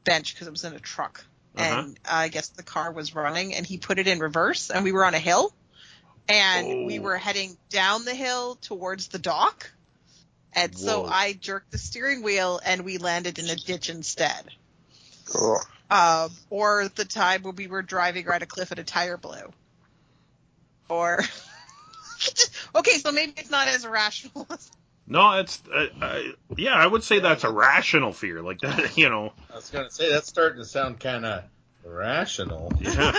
bench 0.04 0.34
because 0.34 0.48
it 0.48 0.50
was 0.50 0.64
in 0.64 0.72
a 0.74 0.80
truck, 0.80 1.24
Uh-huh. 1.56 1.80
and 1.82 1.98
I 2.04 2.26
guess 2.28 2.48
the 2.48 2.64
car 2.64 2.90
was 2.90 3.14
running, 3.14 3.54
and 3.54 3.64
he 3.64 3.78
put 3.78 4.00
it 4.00 4.08
in 4.08 4.18
reverse, 4.18 4.70
and 4.70 4.82
we 4.82 4.90
were 4.90 5.04
on 5.04 5.14
a 5.14 5.20
hill, 5.20 5.54
and 6.28 6.86
we 6.86 6.98
Oh. 6.98 7.02
were 7.02 7.16
heading 7.18 7.56
down 7.70 8.04
the 8.04 8.14
hill 8.14 8.56
towards 8.56 9.08
the 9.08 9.18
dock, 9.20 9.70
and 10.56 10.76
so 10.76 11.04
I 11.04 11.34
jerked 11.34 11.70
the 11.70 11.78
steering 11.78 12.22
wheel, 12.22 12.60
and 12.64 12.82
we 12.82 12.96
landed 12.96 13.38
in 13.38 13.48
a 13.50 13.56
ditch 13.56 13.90
instead. 13.90 14.42
Ugh. 15.34 15.60
Uh, 15.88 16.28
or 16.50 16.88
the 16.88 17.04
time 17.04 17.42
when 17.42 17.54
we 17.54 17.66
were 17.66 17.82
driving 17.82 18.26
around 18.26 18.42
a 18.42 18.46
cliff 18.46 18.70
and 18.70 18.80
a 18.80 18.84
tire 18.84 19.18
blew. 19.18 19.52
Or 20.88 21.20
okay, 22.74 22.98
so 22.98 23.12
maybe 23.12 23.34
it's 23.36 23.50
not 23.50 23.68
as 23.68 23.84
irrational 23.84 24.46
as 24.50 24.70
No, 25.06 25.38
it's 25.38 25.62
uh, 25.72 25.86
uh, 26.00 26.20
yeah, 26.56 26.74
I 26.74 26.86
would 26.86 27.04
say 27.04 27.20
that's 27.20 27.44
a 27.44 27.50
rational 27.50 28.12
fear, 28.12 28.40
like 28.40 28.60
that, 28.60 28.96
you 28.98 29.10
know. 29.10 29.32
I 29.52 29.56
was 29.56 29.70
gonna 29.70 29.90
say 29.90 30.10
that's 30.10 30.26
starting 30.26 30.58
to 30.58 30.64
sound 30.64 31.00
kind 31.00 31.26
of 31.26 31.44
rational. 31.84 32.72
Yeah. 32.80 33.12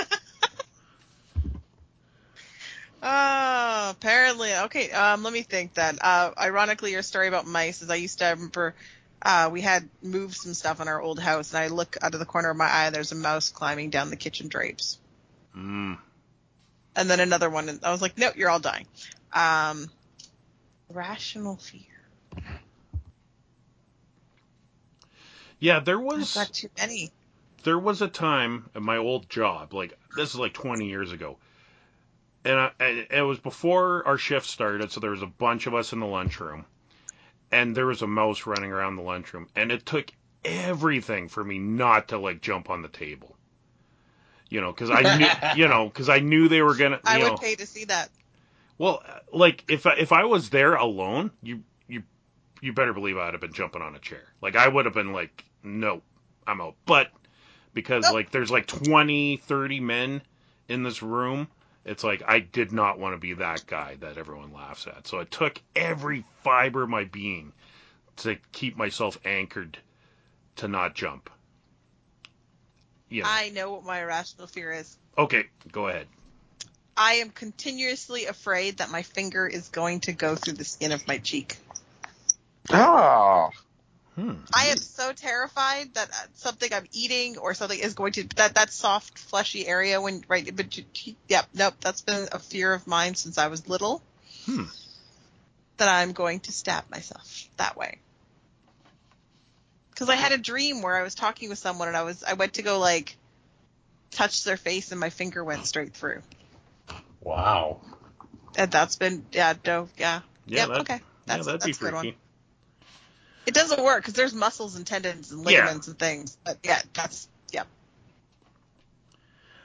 Uh, 3.08 3.92
apparently. 3.92 4.54
Okay, 4.54 4.92
um, 4.92 5.24
let 5.24 5.32
me 5.32 5.42
think 5.42 5.74
then. 5.74 5.98
Uh, 6.02 6.32
ironically, 6.38 6.92
your 6.92 7.02
story 7.04 7.28
about 7.30 7.48
mice 7.48 7.82
is 7.82 7.90
I 7.90 7.96
used 7.96 8.20
to 8.20 8.26
remember, 8.26 8.76
uh, 9.22 9.50
we 9.52 9.62
had 9.62 9.88
moved 10.02 10.36
some 10.36 10.54
stuff 10.54 10.82
in 10.82 10.90
our 10.90 11.02
old 11.02 11.18
house 11.20 11.54
and 11.54 11.60
I 11.64 11.68
look 11.68 11.96
out 12.02 12.14
of 12.14 12.20
the 12.20 12.26
corner 12.26 12.50
of 12.50 12.58
my 12.58 12.66
eye, 12.66 12.90
there's 12.90 13.14
a 13.14 13.16
mouse 13.16 13.50
climbing 13.50 13.92
down 13.92 14.10
the 14.10 14.18
kitchen 14.18 14.50
drapes. 14.50 15.00
Mm. 15.56 15.98
and 16.96 17.10
then 17.10 17.20
another 17.20 17.50
one, 17.50 17.70
and 17.70 17.80
I 17.84 17.92
was 17.92 18.02
like, 18.02 18.18
"No, 18.18 18.30
you're 18.36 18.50
all 18.50 18.60
dying." 18.60 18.86
Um, 19.34 19.90
rational 20.90 21.56
fear. 21.56 21.82
Yeah, 25.60 25.80
there 25.80 25.98
I've 25.98 26.04
was 26.04 26.34
got 26.36 26.54
too 26.54 26.70
many. 26.78 27.12
there 27.64 27.80
was 27.80 28.02
a 28.02 28.08
time 28.08 28.70
at 28.76 28.82
my 28.82 28.98
old 28.98 29.30
job, 29.30 29.74
like 29.74 29.98
this 30.16 30.30
is 30.30 30.36
like 30.36 30.54
20 30.54 30.88
years 30.88 31.12
ago, 31.12 31.38
and, 32.48 32.60
I, 32.60 32.72
and 32.80 33.08
it 33.12 33.22
was 33.24 33.40
before 33.40 34.08
our 34.08 34.18
shift 34.18 34.46
started, 34.46 34.92
so 34.92 35.00
there 35.00 35.12
was 35.12 35.22
a 35.22 35.28
bunch 35.28 35.68
of 35.68 35.76
us 35.76 35.92
in 35.94 36.00
the 36.00 36.06
lunchroom, 36.06 36.66
and 37.52 37.76
there 37.76 37.86
was 37.86 38.02
a 38.02 38.08
mouse 38.08 38.46
running 38.46 38.72
around 38.72 38.96
the 38.96 39.02
lunchroom, 39.02 39.48
and 39.56 39.72
it 39.72 39.86
took 39.86 40.12
everything 40.46 41.28
for 41.28 41.44
me 41.44 41.60
not 41.60 42.10
to 42.10 42.18
like 42.18 42.42
jump 42.42 42.70
on 42.70 42.82
the 42.82 42.88
table. 42.88 43.36
You 44.50 44.62
know, 44.62 44.72
because 44.72 44.90
I 44.90 45.18
knew, 45.18 45.28
you 45.62 45.68
know, 45.68 45.88
because 45.88 46.08
I 46.10 46.20
knew 46.20 46.48
they 46.48 46.62
were 46.62 46.76
gonna. 46.76 47.00
You 47.04 47.04
I 47.10 47.18
know, 47.20 47.32
would 47.32 47.42
pay 47.42 47.56
to 47.56 47.66
see 47.66 47.84
that. 47.86 48.10
well, 48.78 49.04
like 49.34 49.66
if 49.68 49.86
I, 49.86 49.96
if 49.96 50.12
I 50.14 50.24
was 50.24 50.50
there 50.50 50.76
alone, 50.76 51.32
you 51.44 51.64
you 51.88 52.04
you 52.62 52.72
better 52.72 52.94
believe 52.94 53.18
I'd 53.18 53.34
have 53.34 53.42
been 53.42 53.54
jumping 53.54 53.82
on 53.82 53.96
a 53.96 54.00
chair. 54.00 54.24
Like 54.42 54.56
I 54.56 54.68
would 54.68 54.86
have 54.86 54.94
been 54.94 55.12
like, 55.12 55.44
no, 55.64 56.02
I'm 56.48 56.62
out. 56.62 56.76
But 56.86 57.12
because 57.74 58.06
Nope. 58.06 58.14
like 58.14 58.32
there's 58.32 58.50
like 58.52 58.68
20, 58.68 59.38
30 59.38 59.80
men 59.82 60.22
in 60.70 60.84
this 60.84 61.04
room, 61.04 61.48
it's 61.88 62.04
like 62.04 62.22
I 62.28 62.40
did 62.40 62.74
not 62.74 63.00
want 63.00 63.16
to 63.16 63.18
be 63.18 63.34
that 63.36 63.66
guy 63.66 63.96
that 64.02 64.18
everyone 64.18 64.52
laughs 64.54 64.86
at. 64.88 65.08
So 65.08 65.20
it 65.20 65.32
took 65.32 65.60
every 65.76 66.26
fiber 66.44 66.84
of 66.84 66.90
my 66.90 67.06
being 67.06 67.54
to 68.18 68.36
keep 68.52 68.76
myself 68.76 69.18
anchored 69.24 69.78
to 70.58 70.68
not 70.68 70.96
jump. 70.96 71.30
You 73.10 73.24
know. 73.24 73.30
I 73.32 73.50
know 73.50 73.72
what 73.72 73.86
my 73.86 74.02
irrational 74.02 74.48
fear 74.48 74.74
is. 74.74 74.98
okay, 75.18 75.46
go 75.72 75.88
ahead. 75.88 76.08
I 76.98 77.14
am 77.14 77.30
continuously 77.30 78.26
afraid 78.26 78.80
that 78.80 78.90
my 78.92 79.04
finger 79.04 79.48
is 79.48 79.70
going 79.70 80.02
to 80.02 80.12
go 80.12 80.36
through 80.36 80.56
the 80.56 80.66
skin 80.66 80.92
of 80.92 81.08
my 81.08 81.20
cheek. 81.20 81.58
Ah, 82.70 83.50
Hmm. 84.18 84.34
I 84.52 84.66
am 84.68 84.78
so 84.78 85.14
terrified 85.14 85.94
that 85.94 86.10
uh, 86.10 86.14
something 86.34 86.74
I'm 86.74 86.88
eating 86.92 87.38
or 87.38 87.54
something 87.54 87.78
is 87.78 87.94
going 87.94 88.14
to 88.14 88.24
that 88.38 88.56
that 88.56 88.72
soft 88.72 89.20
fleshy 89.20 89.68
area 89.68 90.02
when 90.02 90.24
right 90.28 90.56
but 90.56 90.80
yep 91.28 91.46
nope 91.54 91.76
that's 91.82 92.02
been 92.02 92.28
a 92.32 92.40
fear 92.40 92.74
of 92.74 92.88
mine 92.88 93.14
since 93.14 93.38
I 93.38 93.48
was 93.48 93.70
little 93.70 94.02
Hmm. 94.46 94.64
that 95.78 95.88
I'm 95.88 96.14
going 96.14 96.40
to 96.42 96.52
stab 96.52 96.90
myself 96.90 97.48
that 97.58 97.78
way 97.78 98.00
because 99.92 100.10
I 100.10 100.16
had 100.16 100.32
a 100.32 100.38
dream 100.40 100.82
where 100.82 100.96
I 100.96 101.04
was 101.04 101.14
talking 101.14 101.50
with 101.50 101.60
someone 101.60 101.88
and 101.88 101.98
I 101.98 102.02
was 102.02 102.24
I 102.24 102.34
went 102.34 102.54
to 102.54 102.64
go 102.64 102.80
like 102.80 103.16
touch 104.10 104.44
their 104.46 104.58
face 104.58 104.90
and 104.92 105.00
my 105.00 105.12
finger 105.12 105.44
went 105.44 105.68
straight 105.68 105.94
through 105.94 106.24
Wow. 107.22 107.82
and 108.58 108.72
that's 108.72 108.96
been 108.96 109.28
yeah 109.32 109.54
no 109.64 109.90
yeah 109.96 110.22
Yeah, 110.48 110.66
yep 110.66 110.70
that- 110.70 110.82
okay 110.82 111.02
that's 111.28 111.46
yeah, 111.46 111.58
that'd 111.58 111.62
be 111.62 111.68
that's 111.68 111.78
a 111.78 111.82
good 111.84 111.94
one. 111.94 112.02
freaky. 112.04 112.18
It 113.48 113.54
doesn't 113.54 113.82
work 113.82 114.00
because 114.04 114.14
there's 114.14 114.34
muscles 114.34 114.76
and 114.76 114.86
tendons 114.86 115.32
and 115.32 115.40
Yeah. 115.46 115.60
ligaments 115.62 115.88
and 115.88 115.98
things. 115.98 116.38
But 116.44 116.58
yeah, 116.64 116.82
that's 116.94 117.30
yeah. 117.52 117.64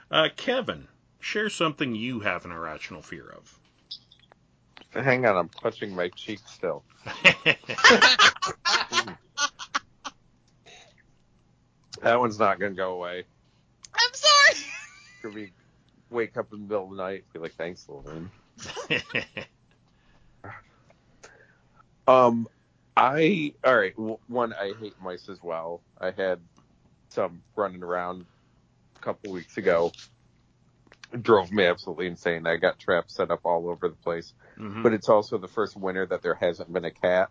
Uh, 0.09 0.29
Kevin, 0.37 0.87
share 1.19 1.51
something 1.51 1.95
you 1.95 2.21
have 2.21 2.45
an 2.45 2.53
irrational 2.53 3.03
fear 3.03 3.29
of. 3.29 3.59
hang 4.93 5.27
on, 5.27 5.37
I'm 5.37 5.49
touching 5.49 5.95
my 5.95 6.09
cheek 6.09 6.41
still. 6.47 6.85
That 12.03 12.19
one's 12.19 12.39
not 12.39 12.59
gonna 12.59 12.75
go 12.75 12.95
away. 12.95 13.25
I'm 13.95 14.11
sorry. 14.13 14.65
Could 15.23 15.35
be 15.37 15.53
wake 16.11 16.37
up 16.37 16.53
in 16.53 16.63
the 16.63 16.67
middle 16.67 16.85
of 16.85 16.91
the 16.91 16.97
night, 16.97 17.25
be 17.33 17.39
like, 17.39 17.55
thanks, 17.55 17.87
Lorraine. 17.89 18.31
Um, 22.09 22.49
I 22.97 23.55
all 23.65 23.77
right. 23.77 23.95
One, 24.29 24.53
I 24.53 24.75
hate 24.81 24.95
mice 25.03 25.29
as 25.29 25.43
well. 25.43 25.83
I 26.01 26.11
had 26.11 26.41
some 27.09 27.43
running 27.57 27.83
around 27.83 28.27
a 28.97 28.99
couple 29.01 29.33
weeks 29.33 29.57
ago. 29.57 29.93
It 31.13 31.23
drove 31.23 31.53
me 31.53 31.65
absolutely 31.65 32.07
insane. 32.07 32.47
I 32.47 32.57
got 32.57 32.79
traps 32.79 33.15
set 33.15 33.31
up 33.31 33.41
all 33.45 33.69
over 33.69 33.89
the 33.89 33.97
place. 33.97 34.35
Mhm. 34.59 34.83
But 34.83 34.93
it's 34.93 35.09
also 35.09 35.39
the 35.39 35.49
first 35.49 35.77
winter 35.77 36.07
that 36.07 36.23
there 36.23 36.35
hasn't 36.35 36.73
been 36.73 36.85
a 36.85 36.91
cat 36.91 37.31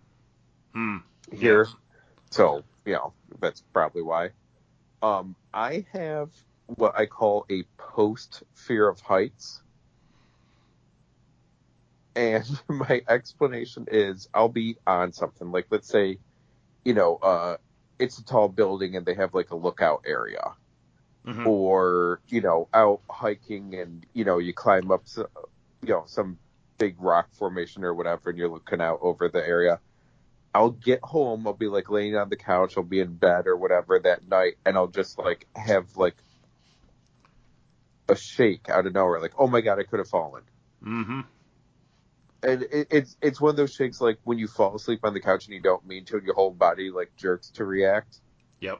Hmm. 0.74 0.98
here, 1.32 1.64
Yes. 1.66 1.76
so 2.32 2.64
you 2.86 2.94
know 2.94 3.14
that's 3.40 3.62
probably 3.74 4.02
why. 4.02 4.32
Um, 5.02 5.36
I 5.54 5.86
have 5.92 6.32
what 6.68 6.98
I 6.98 7.06
call 7.06 7.46
a 7.50 7.64
post 7.78 8.44
fear 8.54 8.88
of 8.88 9.00
heights. 9.02 9.62
And 12.16 12.46
my 12.70 13.02
explanation 13.08 13.88
is 13.92 14.28
I'll 14.34 14.50
be 14.50 14.78
on 14.88 15.14
something 15.14 15.52
like 15.52 15.68
let's 15.70 15.88
say, 15.88 16.20
you 16.86 16.94
know, 16.94 17.18
uh 17.18 17.58
it's 18.00 18.20
a 18.20 18.26
tall 18.26 18.50
building 18.50 18.96
and 18.96 19.06
they 19.06 19.16
have 19.16 19.34
like 19.34 19.52
a 19.52 19.56
lookout 19.56 20.04
area 20.08 20.56
Mhm. 21.24 21.46
or, 21.46 22.22
you 22.28 22.42
know, 22.42 22.70
out 22.74 23.02
hiking 23.10 23.76
and, 23.76 24.06
you 24.14 24.26
know, 24.26 24.40
you 24.40 24.54
climb 24.54 24.92
up 24.92 25.04
s- 25.06 25.18
you 25.84 25.90
know, 25.90 26.04
some 26.08 26.40
big 26.80 27.02
rock 27.02 27.30
formation 27.34 27.84
or 27.84 27.94
whatever 27.94 28.30
and 28.32 28.40
you're 28.40 28.50
looking 28.50 28.82
out 28.82 29.00
over 29.02 29.30
the 29.30 29.46
area. 29.48 29.80
I'll 30.56 30.72
get 30.72 31.02
home, 31.04 31.48
I'll 31.48 31.54
be 31.54 31.68
like 31.68 31.90
laying 31.90 32.16
on 32.18 32.30
the 32.30 32.38
couch, 32.38 32.76
I'll 32.78 32.84
be 32.84 33.02
in 33.02 33.16
bed 33.16 33.48
or 33.48 33.58
whatever 33.58 34.00
that 34.00 34.28
night 34.28 34.56
and 34.66 34.78
I'll 34.78 34.88
just 34.88 35.20
like 35.20 35.48
have 35.56 35.98
like 35.98 36.18
a 38.08 38.16
shake 38.16 38.70
out 38.70 38.86
of 38.86 38.94
nowhere 38.94 39.20
like, 39.20 39.34
"Oh 39.40 39.48
my 39.48 39.62
god, 39.62 39.80
I 39.80 39.84
could 39.84 39.98
have 40.00 40.08
fallen." 40.08 40.44
Mhm. 40.82 41.26
And 42.44 42.64
it, 42.64 42.88
it's 42.90 43.18
it's 43.22 43.40
one 43.40 43.52
of 43.52 43.56
those 43.56 43.74
shakes 43.74 44.02
like 44.02 44.18
when 44.24 44.38
you 44.38 44.48
fall 44.48 44.76
asleep 44.76 45.02
on 45.04 45.14
the 45.14 45.20
couch 45.20 45.46
and 45.46 45.54
you 45.54 45.62
don't 45.62 45.86
mean 45.86 46.06
to, 46.06 46.18
and 46.18 46.26
your 46.26 46.36
whole 46.36 46.52
body 46.52 46.90
like 46.90 47.16
jerks 47.16 47.50
to 47.52 47.66
react. 47.66 48.20
Yep. 48.60 48.80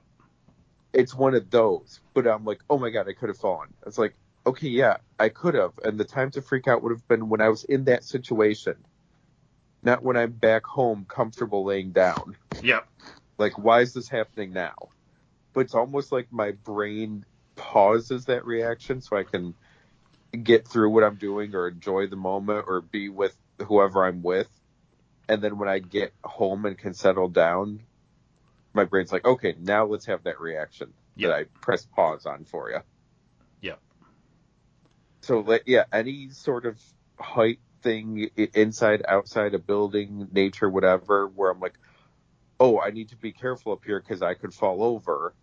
It's 0.94 1.16
one 1.16 1.36
of 1.36 1.50
those, 1.50 2.02
but 2.14 2.28
I'm 2.28 2.44
like, 2.44 2.62
oh 2.70 2.78
my 2.78 2.90
god, 2.90 3.08
I 3.08 3.14
could 3.14 3.30
have 3.30 3.38
fallen. 3.38 3.70
It's 3.86 3.98
like, 3.98 4.16
okay, 4.46 4.68
yeah, 4.68 4.98
I 5.20 5.30
could 5.30 5.54
have, 5.54 5.72
and 5.84 5.98
the 5.98 6.04
time 6.04 6.32
to 6.32 6.42
freak 6.42 6.68
out 6.68 6.84
would 6.84 6.92
have 6.92 7.08
been 7.08 7.30
when 7.30 7.42
I 7.42 7.50
was 7.50 7.64
in 7.64 7.86
that 7.86 8.04
situation, 8.04 8.76
not 9.84 10.04
when 10.04 10.18
I'm 10.18 10.32
back 10.32 10.66
home 10.66 11.06
comfortable 11.08 11.64
laying 11.64 11.92
down. 11.92 12.36
Yep. 12.62 12.88
Like, 13.38 13.58
why 13.58 13.82
is 13.82 13.94
this 13.94 14.10
happening 14.10 14.52
now? 14.54 14.76
But 15.54 15.62
it's 15.62 15.76
almost 15.76 16.12
like 16.12 16.28
my 16.32 16.52
brain 16.52 17.26
pauses 17.56 18.26
that 18.26 18.46
reaction 18.46 19.02
so 19.02 19.16
I 19.16 19.24
can 19.24 19.54
get 20.44 20.68
through 20.68 20.90
what 20.90 21.04
I'm 21.04 21.16
doing 21.16 21.56
or 21.56 21.68
enjoy 21.68 22.08
the 22.08 22.16
moment 22.16 22.66
or 22.68 22.82
be 22.82 23.10
with 23.10 23.36
whoever 23.64 24.06
I'm 24.06 24.22
with. 24.22 24.50
And 25.30 25.42
then 25.42 25.58
when 25.58 25.70
I 25.70 25.80
get 25.80 26.14
home 26.24 26.66
and 26.66 26.78
can 26.78 26.94
settle 26.94 27.30
down, 27.30 27.82
my 28.74 28.86
brain's 28.86 29.12
like, 29.12 29.26
okay, 29.26 29.56
now 29.60 29.86
let's 29.86 30.06
have 30.06 30.24
that 30.24 30.40
reaction 30.40 30.94
Yeah. 31.16 31.30
that 31.30 31.36
I 31.36 31.44
press 31.62 31.86
pause 31.86 32.26
on 32.26 32.46
for 32.46 32.70
you. 32.70 32.80
Yeah. 33.62 33.76
So, 35.24 35.40
like, 35.40 35.64
yeah, 35.66 35.84
any 35.92 36.30
sort 36.30 36.66
of 36.66 36.82
height 37.20 37.60
thing, 37.84 38.30
inside, 38.54 39.04
outside 39.08 39.54
a 39.54 39.60
building, 39.60 40.28
nature, 40.32 40.70
whatever, 40.70 41.28
where 41.28 41.52
I'm 41.52 41.60
like, 41.60 41.78
oh, 42.60 42.80
I 42.80 42.92
need 42.92 43.10
to 43.10 43.18
be 43.18 43.32
careful 43.32 43.74
up 43.74 43.84
here 43.86 44.00
because 44.00 44.22
I 44.22 44.34
could 44.34 44.54
fall 44.54 44.84
over 44.84 45.36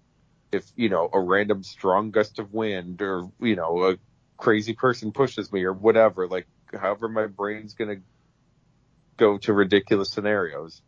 if, 0.52 0.70
you 0.76 0.88
know, 0.88 1.08
a 1.12 1.20
random 1.20 1.62
strong 1.62 2.10
gust 2.10 2.38
of 2.38 2.52
wind 2.52 3.02
or, 3.02 3.28
you 3.40 3.56
know, 3.56 3.90
a 3.90 3.98
crazy 4.36 4.72
person 4.72 5.12
pushes 5.12 5.52
me 5.52 5.64
or 5.64 5.72
whatever. 5.72 6.26
Like, 6.26 6.46
however, 6.72 7.08
my 7.08 7.26
brain's 7.26 7.74
going 7.74 7.96
to 7.96 8.02
go 9.16 9.38
to 9.38 9.52
ridiculous 9.52 10.10
scenarios, 10.10 10.82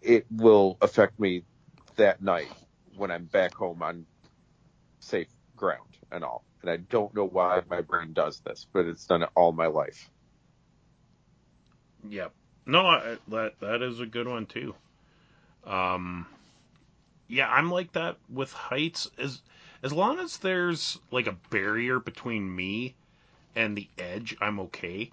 it 0.00 0.26
will 0.30 0.78
affect 0.80 1.18
me 1.18 1.42
that 1.96 2.22
night 2.22 2.48
when 2.96 3.10
I'm 3.10 3.24
back 3.24 3.54
home 3.54 3.82
on 3.82 4.06
safe 5.00 5.28
ground 5.56 5.98
and 6.10 6.24
all. 6.24 6.44
And 6.62 6.70
I 6.70 6.76
don't 6.76 7.14
know 7.14 7.26
why 7.26 7.60
my 7.68 7.82
brain 7.82 8.12
does 8.12 8.40
this, 8.40 8.66
but 8.72 8.86
it's 8.86 9.06
done 9.06 9.22
it 9.22 9.28
all 9.34 9.52
my 9.52 9.66
life. 9.66 10.10
Yep. 12.08 12.32
No, 12.66 12.86
I, 12.86 13.16
that 13.28 13.60
that 13.60 13.82
is 13.82 14.00
a 14.00 14.06
good 14.06 14.28
one 14.28 14.46
too. 14.46 14.74
Um, 15.64 16.26
yeah, 17.28 17.48
I'm 17.48 17.70
like 17.70 17.92
that 17.92 18.16
with 18.28 18.52
heights. 18.52 19.10
As 19.18 19.40
as 19.82 19.92
long 19.92 20.18
as 20.18 20.38
there's 20.38 20.98
like 21.10 21.26
a 21.26 21.36
barrier 21.50 21.98
between 22.00 22.54
me 22.54 22.94
and 23.58 23.76
the 23.76 23.90
edge, 23.98 24.36
I'm 24.40 24.60
okay. 24.60 25.12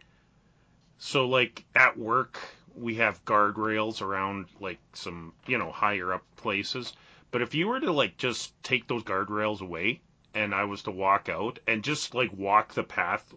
So 1.00 1.28
like 1.28 1.66
at 1.76 1.98
work, 1.98 2.40
we 2.76 2.96
have 2.96 3.26
guardrails 3.26 4.02
around 4.02 4.48
like 4.60 4.80
some 4.94 5.34
you 5.48 5.58
know 5.58 5.72
higher 5.72 6.14
up 6.14 6.24
places. 6.38 6.94
But 7.32 7.42
if 7.42 7.56
you 7.56 7.68
were 7.70 7.80
to 7.80 7.92
like 7.92 8.18
just 8.18 8.62
take 8.64 8.88
those 8.88 9.04
guardrails 9.04 9.62
away, 9.62 10.02
and 10.34 10.54
I 10.56 10.66
was 10.66 10.84
to 10.84 10.92
walk 10.92 11.30
out 11.30 11.60
and 11.68 11.84
just 11.84 12.14
like 12.16 12.32
walk 12.34 12.74
the 12.74 12.84
path 12.84 13.34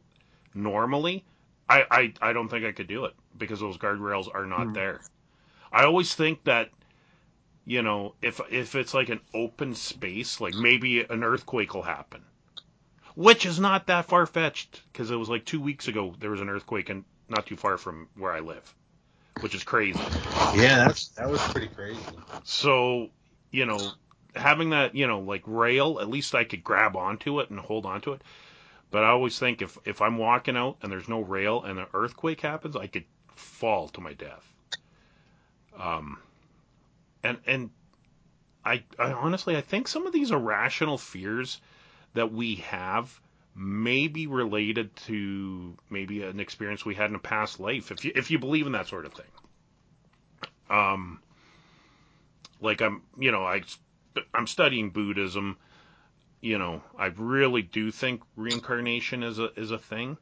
normally, 0.55 1.25
I, 1.69 1.87
I, 1.91 2.31
I 2.31 2.33
don't 2.35 2.49
think 2.49 2.65
I 2.67 2.73
could 2.73 2.89
do 2.89 3.07
it 3.07 3.15
because 3.39 3.61
those 3.61 3.79
guardrails 3.79 4.29
are 4.35 4.47
not 4.47 4.73
Hmm. 4.73 4.75
there. 4.75 5.03
I 5.73 5.85
always 5.85 6.15
think 6.15 6.45
that, 6.45 6.71
you 7.67 7.83
know, 7.83 8.15
if 8.23 8.41
if 8.51 8.75
it's 8.75 8.95
like 8.95 9.11
an 9.11 9.21
open 9.35 9.75
space, 9.75 10.41
like 10.41 10.55
maybe 10.57 11.03
an 11.03 11.25
earthquake 11.25 11.75
will 11.75 11.83
happen. 11.83 12.25
Which 13.19 13.45
is 13.45 13.59
not 13.59 13.89
that 13.89 14.05
far 14.05 14.27
fetched 14.27 14.81
because 14.93 15.11
it 15.11 15.17
was 15.17 15.29
like 15.29 15.45
two 15.45 15.61
weeks 15.61 15.89
ago 15.89 16.15
there 16.21 16.31
was 16.31 16.41
an 16.41 16.49
earthquake 16.49 16.89
and 16.89 17.05
not 17.29 17.45
too 17.47 17.57
far 17.57 17.77
from 17.77 18.07
where 18.17 18.31
I 18.31 18.39
live, 18.39 18.73
which 19.41 19.57
is 19.57 19.65
crazy. 19.65 19.99
Yeah, 20.55 20.87
that's 20.87 21.09
that 21.09 21.29
was 21.29 21.41
pretty 21.41 21.67
crazy. 21.67 22.01
So, 22.45 23.09
you 23.51 23.67
know, 23.67 23.91
having 24.37 24.71
that, 24.71 24.95
you 24.95 25.09
know, 25.09 25.19
like 25.19 25.43
rail, 25.47 25.99
at 26.01 26.09
least 26.09 26.37
I 26.37 26.45
could 26.45 26.63
grab 26.63 26.95
onto 26.95 27.41
it 27.41 27.51
and 27.51 27.59
hold 27.59 27.87
onto 27.87 28.13
it. 28.13 28.23
But 28.93 29.03
I 29.03 29.09
always 29.09 29.37
think 29.37 29.63
if 29.63 29.77
if 29.85 30.01
I'm 30.01 30.17
walking 30.17 30.57
out 30.57 30.77
and 30.81 30.93
there's 30.93 31.09
no 31.09 31.21
rail 31.21 31.65
and 31.65 31.81
an 31.81 31.87
earthquake 31.95 32.41
happens, 32.41 32.77
I 32.77 32.87
could 32.87 33.05
fall 33.35 33.89
to 33.89 34.01
my 34.01 34.13
death. 34.13 34.55
Um, 35.77 36.19
and 37.25 37.39
and 37.49 37.71
I, 38.65 38.85
I 38.97 39.11
honestly 39.11 39.57
I 39.57 39.61
think 39.61 39.89
some 39.89 40.07
of 40.07 40.13
these 40.13 40.31
irrational 40.31 40.99
fears 40.99 41.61
that 42.19 42.33
we 42.33 42.57
have 42.57 43.21
may 43.55 44.09
be 44.09 44.27
related 44.27 44.95
to 44.97 45.77
maybe 45.89 46.23
an 46.23 46.41
experience 46.41 46.85
we 46.85 46.95
had 46.95 47.11
in 47.11 47.17
a 47.17 47.21
past 47.21 47.61
life 47.61 47.91
if 47.91 48.05
you 48.05 48.13
if 48.15 48.31
you 48.31 48.39
believe 48.39 48.67
in 48.67 48.73
that 48.73 48.89
sort 48.89 49.07
of 49.07 49.15
thing. 49.15 49.27
Um, 50.69 51.21
like 52.61 52.81
I'm 52.81 53.03
you 53.19 53.31
know 53.31 53.45
I 53.45 53.63
I'm 54.35 54.47
studying 54.47 54.91
Buddhism. 54.91 55.57
You 56.41 56.59
know 56.59 56.83
I 56.99 57.07
really 57.07 57.63
do 57.63 57.91
think 57.91 58.23
reincarnation 58.37 59.23
is 59.23 59.39
a 59.39 59.53
is 59.59 59.71
a 59.71 59.79
thing. 59.79 60.19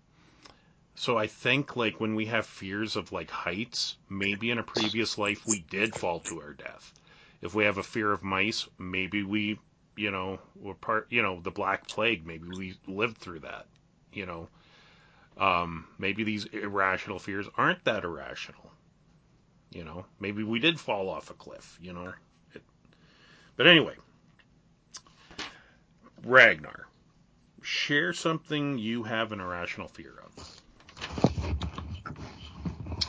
So 0.94 1.18
I 1.18 1.26
think 1.26 1.76
like 1.76 2.00
when 2.00 2.14
we 2.14 2.26
have 2.26 2.46
fears 2.46 2.96
of 2.96 3.12
like 3.12 3.30
heights, 3.30 3.96
maybe 4.08 4.50
in 4.50 4.58
a 4.58 4.62
previous 4.62 5.18
life 5.18 5.46
we 5.46 5.60
did 5.60 5.94
fall 5.94 6.20
to 6.20 6.40
our 6.40 6.52
death. 6.52 6.92
If 7.42 7.54
we 7.54 7.64
have 7.64 7.78
a 7.78 7.82
fear 7.82 8.12
of 8.12 8.22
mice, 8.22 8.66
maybe 8.78 9.22
we, 9.22 9.58
you 9.96 10.10
know, 10.10 10.38
were 10.54 10.74
part, 10.74 11.06
you 11.10 11.22
know, 11.22 11.40
the 11.40 11.50
Black 11.50 11.88
Plague, 11.88 12.26
maybe 12.26 12.48
we 12.48 12.74
lived 12.86 13.18
through 13.18 13.40
that, 13.40 13.66
you 14.12 14.26
know. 14.26 14.48
Um, 15.38 15.86
maybe 15.98 16.24
these 16.24 16.46
irrational 16.46 17.18
fears 17.18 17.46
aren't 17.56 17.84
that 17.84 18.04
irrational. 18.04 18.70
You 19.70 19.84
know, 19.84 20.06
maybe 20.20 20.42
we 20.42 20.58
did 20.58 20.80
fall 20.80 21.08
off 21.08 21.30
a 21.30 21.34
cliff, 21.34 21.78
you 21.80 21.92
know. 21.92 22.12
It, 22.54 22.62
but 23.56 23.66
anyway, 23.66 23.94
Ragnar, 26.24 26.86
share 27.62 28.12
something 28.12 28.78
you 28.78 29.02
have 29.02 29.32
an 29.32 29.40
irrational 29.40 29.88
fear 29.88 30.14
of. 30.24 30.60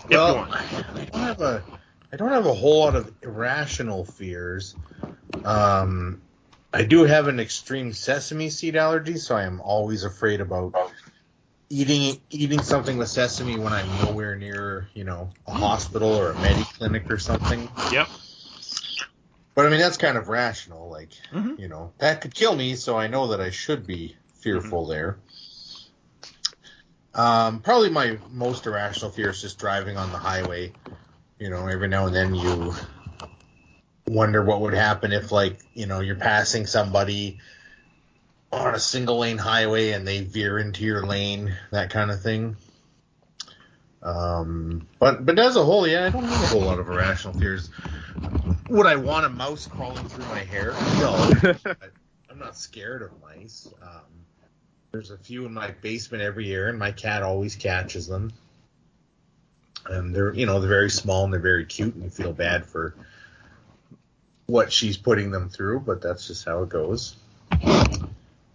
Well. 0.09 0.47
I 0.51 1.05
don't 1.11 1.21
have 1.21 1.41
a 1.41 1.63
I 2.11 2.15
don't 2.15 2.29
have 2.29 2.45
a 2.45 2.53
whole 2.53 2.79
lot 2.79 2.95
of 2.95 3.11
irrational 3.21 4.05
fears. 4.05 4.75
Um, 5.43 6.21
I 6.73 6.83
do 6.83 7.03
have 7.05 7.27
an 7.27 7.39
extreme 7.39 7.93
sesame 7.93 8.49
seed 8.49 8.75
allergy, 8.75 9.17
so 9.17 9.35
I 9.35 9.43
am 9.43 9.61
always 9.61 10.03
afraid 10.03 10.41
about 10.41 10.75
eating 11.69 12.21
eating 12.29 12.61
something 12.61 12.97
with 12.97 13.09
sesame 13.09 13.57
when 13.57 13.73
I'm 13.73 13.87
nowhere 14.05 14.35
near, 14.35 14.87
you 14.93 15.03
know, 15.03 15.29
a 15.47 15.51
hospital 15.51 16.09
or 16.09 16.31
a 16.31 16.35
medi 16.35 16.63
clinic 16.77 17.09
or 17.09 17.17
something. 17.17 17.69
Yep. 17.91 18.07
But 19.55 19.65
I 19.65 19.69
mean 19.69 19.79
that's 19.79 19.97
kind 19.97 20.17
of 20.17 20.27
rational, 20.27 20.89
like 20.89 21.11
Mhm. 21.31 21.57
you 21.57 21.67
know 21.67 21.93
that 21.97 22.21
could 22.21 22.33
kill 22.33 22.55
me, 22.55 22.75
so 22.75 22.97
I 22.97 23.07
know 23.07 23.27
that 23.27 23.41
I 23.41 23.49
should 23.49 23.87
be 23.87 24.15
fearful 24.41 24.85
there. 24.85 25.17
Um, 27.13 27.61
probably 27.61 27.89
my 27.89 28.19
most 28.31 28.67
irrational 28.67 29.11
fear 29.11 29.29
is 29.29 29.41
just 29.41 29.57
driving 29.57 29.97
on 29.97 30.11
the 30.11 30.19
highway. 30.19 30.73
You 31.39 31.49
know, 31.49 31.67
every 31.67 31.87
now 31.87 32.05
and 32.05 32.15
then 32.15 32.35
you 32.35 32.73
wonder 34.07 34.43
what 34.43 34.61
would 34.61 34.73
happen 34.73 35.11
if, 35.11 35.31
like, 35.31 35.59
you 35.73 35.85
know, 35.85 35.99
you're 35.99 36.15
passing 36.15 36.65
somebody 36.65 37.39
on 38.51 38.75
a 38.75 38.79
single 38.79 39.19
lane 39.19 39.37
highway 39.37 39.91
and 39.91 40.07
they 40.07 40.21
veer 40.21 40.57
into 40.57 40.83
your 40.83 41.05
lane, 41.05 41.55
that 41.71 41.89
kind 41.89 42.11
of 42.11 42.21
thing. 42.21 42.55
Um, 44.01 44.87
but 44.99 45.25
but 45.25 45.37
as 45.39 45.55
a 45.55 45.63
whole, 45.65 45.87
yeah, 45.87 46.05
I 46.05 46.09
don't 46.09 46.23
have 46.23 46.43
a 46.43 46.47
whole 46.47 46.61
lot 46.61 46.79
of 46.79 46.87
irrational 46.87 47.37
fears. 47.37 47.69
Would 48.69 48.85
I 48.85 48.95
want 48.95 49.25
a 49.25 49.29
mouse 49.29 49.67
crawling 49.67 50.07
through 50.07 50.25
my 50.25 50.39
hair? 50.39 50.71
No, 50.99 51.31
I'm 52.29 52.39
not 52.39 52.55
scared 52.55 53.01
of 53.01 53.11
mice. 53.21 53.67
Um, 53.81 54.25
there's 54.91 55.11
a 55.11 55.17
few 55.17 55.45
in 55.45 55.53
my 55.53 55.71
basement 55.81 56.23
every 56.23 56.45
year, 56.45 56.69
and 56.69 56.79
my 56.79 56.91
cat 56.91 57.23
always 57.23 57.55
catches 57.55 58.07
them. 58.07 58.31
And 59.87 60.13
they're, 60.13 60.33
you 60.33 60.45
know, 60.45 60.59
they're 60.59 60.69
very 60.69 60.89
small 60.89 61.23
and 61.23 61.33
they're 61.33 61.39
very 61.39 61.65
cute, 61.65 61.95
and 61.95 62.03
you 62.03 62.09
feel 62.09 62.33
bad 62.33 62.65
for 62.65 62.93
what 64.47 64.71
she's 64.71 64.97
putting 64.97 65.29
them 65.31 65.49
through, 65.49 65.81
but 65.81 66.01
that's 66.01 66.27
just 66.27 66.45
how 66.45 66.63
it 66.63 66.69
goes. 66.69 67.15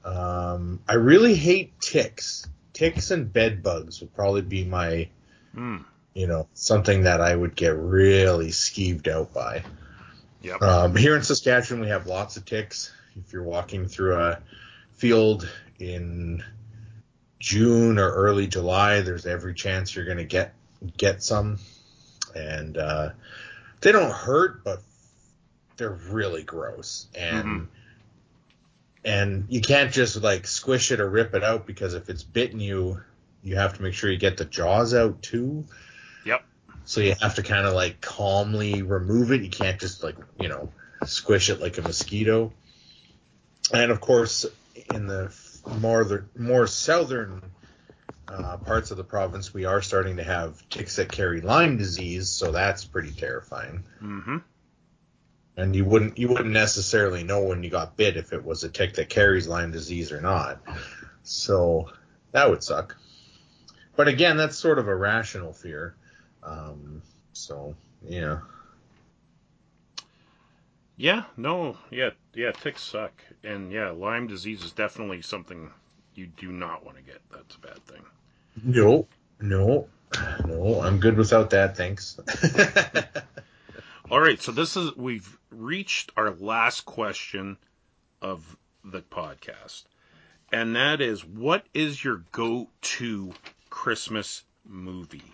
Um, 0.04 0.80
I 0.88 0.94
really 0.94 1.34
hate 1.34 1.78
ticks. 1.80 2.46
Ticks 2.72 3.10
and 3.10 3.32
bed 3.32 3.62
bugs 3.62 4.00
would 4.00 4.14
probably 4.14 4.42
be 4.42 4.64
my, 4.64 5.08
Mm. 5.54 5.84
you 6.14 6.26
know, 6.26 6.48
something 6.54 7.02
that 7.02 7.20
I 7.20 7.36
would 7.36 7.54
get 7.54 7.76
really 7.76 8.48
skeeved 8.48 9.06
out 9.06 9.32
by. 9.34 9.62
Yep. 10.42 10.62
Um, 10.62 10.96
here 10.96 11.14
in 11.14 11.22
Saskatchewan, 11.22 11.82
we 11.82 11.88
have 11.88 12.06
lots 12.06 12.36
of 12.36 12.44
ticks. 12.44 12.90
If 13.14 13.32
you're 13.32 13.42
walking 13.44 13.86
through 13.86 14.16
a 14.16 14.38
field 14.94 15.48
in 15.78 16.42
June 17.38 17.98
or 17.98 18.10
early 18.10 18.46
July, 18.46 19.02
there's 19.02 19.26
every 19.26 19.54
chance 19.54 19.94
you're 19.94 20.06
going 20.06 20.16
to 20.16 20.24
get 20.24 20.54
get 20.96 21.22
some, 21.22 21.58
and 22.34 22.76
uh, 22.76 23.10
they 23.82 23.92
don't 23.92 24.10
hurt, 24.10 24.64
but 24.64 24.82
they're 25.82 25.90
really 25.90 26.44
gross, 26.44 27.08
and 27.12 27.44
Mhm. 27.44 27.66
and 29.04 29.46
you 29.48 29.60
can't 29.60 29.92
just 29.92 30.22
like 30.22 30.46
squish 30.46 30.92
it 30.92 31.00
or 31.00 31.10
rip 31.10 31.34
it 31.34 31.42
out 31.42 31.66
because 31.66 31.94
if 31.94 32.08
it's 32.08 32.22
bitten 32.22 32.60
you, 32.60 33.00
you 33.42 33.56
have 33.56 33.74
to 33.74 33.82
make 33.82 33.94
sure 33.94 34.08
you 34.08 34.16
get 34.16 34.36
the 34.36 34.44
jaws 34.44 34.94
out 34.94 35.22
too. 35.22 35.66
Yep. 36.24 36.44
So 36.84 37.00
you 37.00 37.16
have 37.20 37.34
to 37.34 37.42
kind 37.42 37.66
of 37.66 37.74
like 37.74 38.00
calmly 38.00 38.82
remove 38.82 39.32
it. 39.32 39.42
You 39.42 39.50
can't 39.50 39.80
just 39.80 40.04
like, 40.04 40.16
you 40.38 40.48
know, 40.48 40.72
squish 41.04 41.50
it 41.50 41.60
like 41.60 41.78
a 41.78 41.82
mosquito. 41.82 42.52
And 43.72 43.90
of 43.90 44.00
course, 44.00 44.46
in 44.94 45.08
the 45.08 45.34
more 45.80 46.04
the 46.04 46.24
more 46.38 46.68
southern 46.68 47.42
uh, 48.28 48.56
parts 48.58 48.92
of 48.92 48.96
the 48.96 49.04
province, 49.04 49.52
we 49.52 49.64
are 49.64 49.82
starting 49.82 50.18
to 50.18 50.24
have 50.24 50.62
ticks 50.68 50.94
that 50.96 51.10
carry 51.10 51.40
Lyme 51.40 51.76
disease, 51.76 52.28
so 52.28 52.52
that's 52.52 52.84
pretty 52.84 53.10
terrifying. 53.10 53.82
Mm-hmm. 54.00 54.36
And 55.56 55.76
you 55.76 55.84
wouldn't 55.84 56.16
you 56.18 56.28
wouldn't 56.28 56.50
necessarily 56.50 57.24
know 57.24 57.42
when 57.42 57.62
you 57.62 57.70
got 57.70 57.96
bit 57.96 58.16
if 58.16 58.32
it 58.32 58.44
was 58.44 58.64
a 58.64 58.68
tick 58.68 58.94
that 58.94 59.10
carries 59.10 59.46
Lyme 59.46 59.70
disease 59.70 60.10
or 60.10 60.20
not. 60.20 60.60
So 61.22 61.90
that 62.32 62.48
would 62.48 62.62
suck. 62.62 62.96
But 63.94 64.08
again, 64.08 64.36
that's 64.36 64.56
sort 64.56 64.78
of 64.78 64.88
a 64.88 64.94
rational 64.94 65.52
fear. 65.52 65.94
Um, 66.42 67.02
so 67.32 67.74
yeah. 68.08 68.38
Yeah, 70.96 71.24
no, 71.36 71.76
yeah, 71.90 72.10
yeah, 72.34 72.52
ticks 72.52 72.82
suck. 72.82 73.12
And 73.42 73.72
yeah, 73.72 73.90
Lyme 73.90 74.26
disease 74.26 74.62
is 74.62 74.72
definitely 74.72 75.22
something 75.22 75.70
you 76.14 76.26
do 76.26 76.52
not 76.52 76.84
want 76.84 76.96
to 76.96 77.02
get. 77.02 77.20
That's 77.30 77.56
a 77.56 77.58
bad 77.58 77.84
thing. 77.86 78.02
No, 78.62 79.06
no, 79.40 79.88
no. 80.46 80.80
I'm 80.80 81.00
good 81.00 81.16
without 81.16 81.50
that. 81.50 81.76
Thanks. 81.76 82.20
All 84.12 84.20
right, 84.20 84.42
so 84.42 84.52
this 84.52 84.76
is 84.76 84.94
we've 84.94 85.38
reached 85.48 86.12
our 86.18 86.32
last 86.32 86.84
question 86.84 87.56
of 88.20 88.58
the 88.84 89.00
podcast. 89.00 89.84
And 90.52 90.76
that 90.76 91.00
is 91.00 91.24
what 91.24 91.64
is 91.72 92.04
your 92.04 92.22
go-to 92.30 93.32
Christmas 93.70 94.42
movie? 94.66 95.32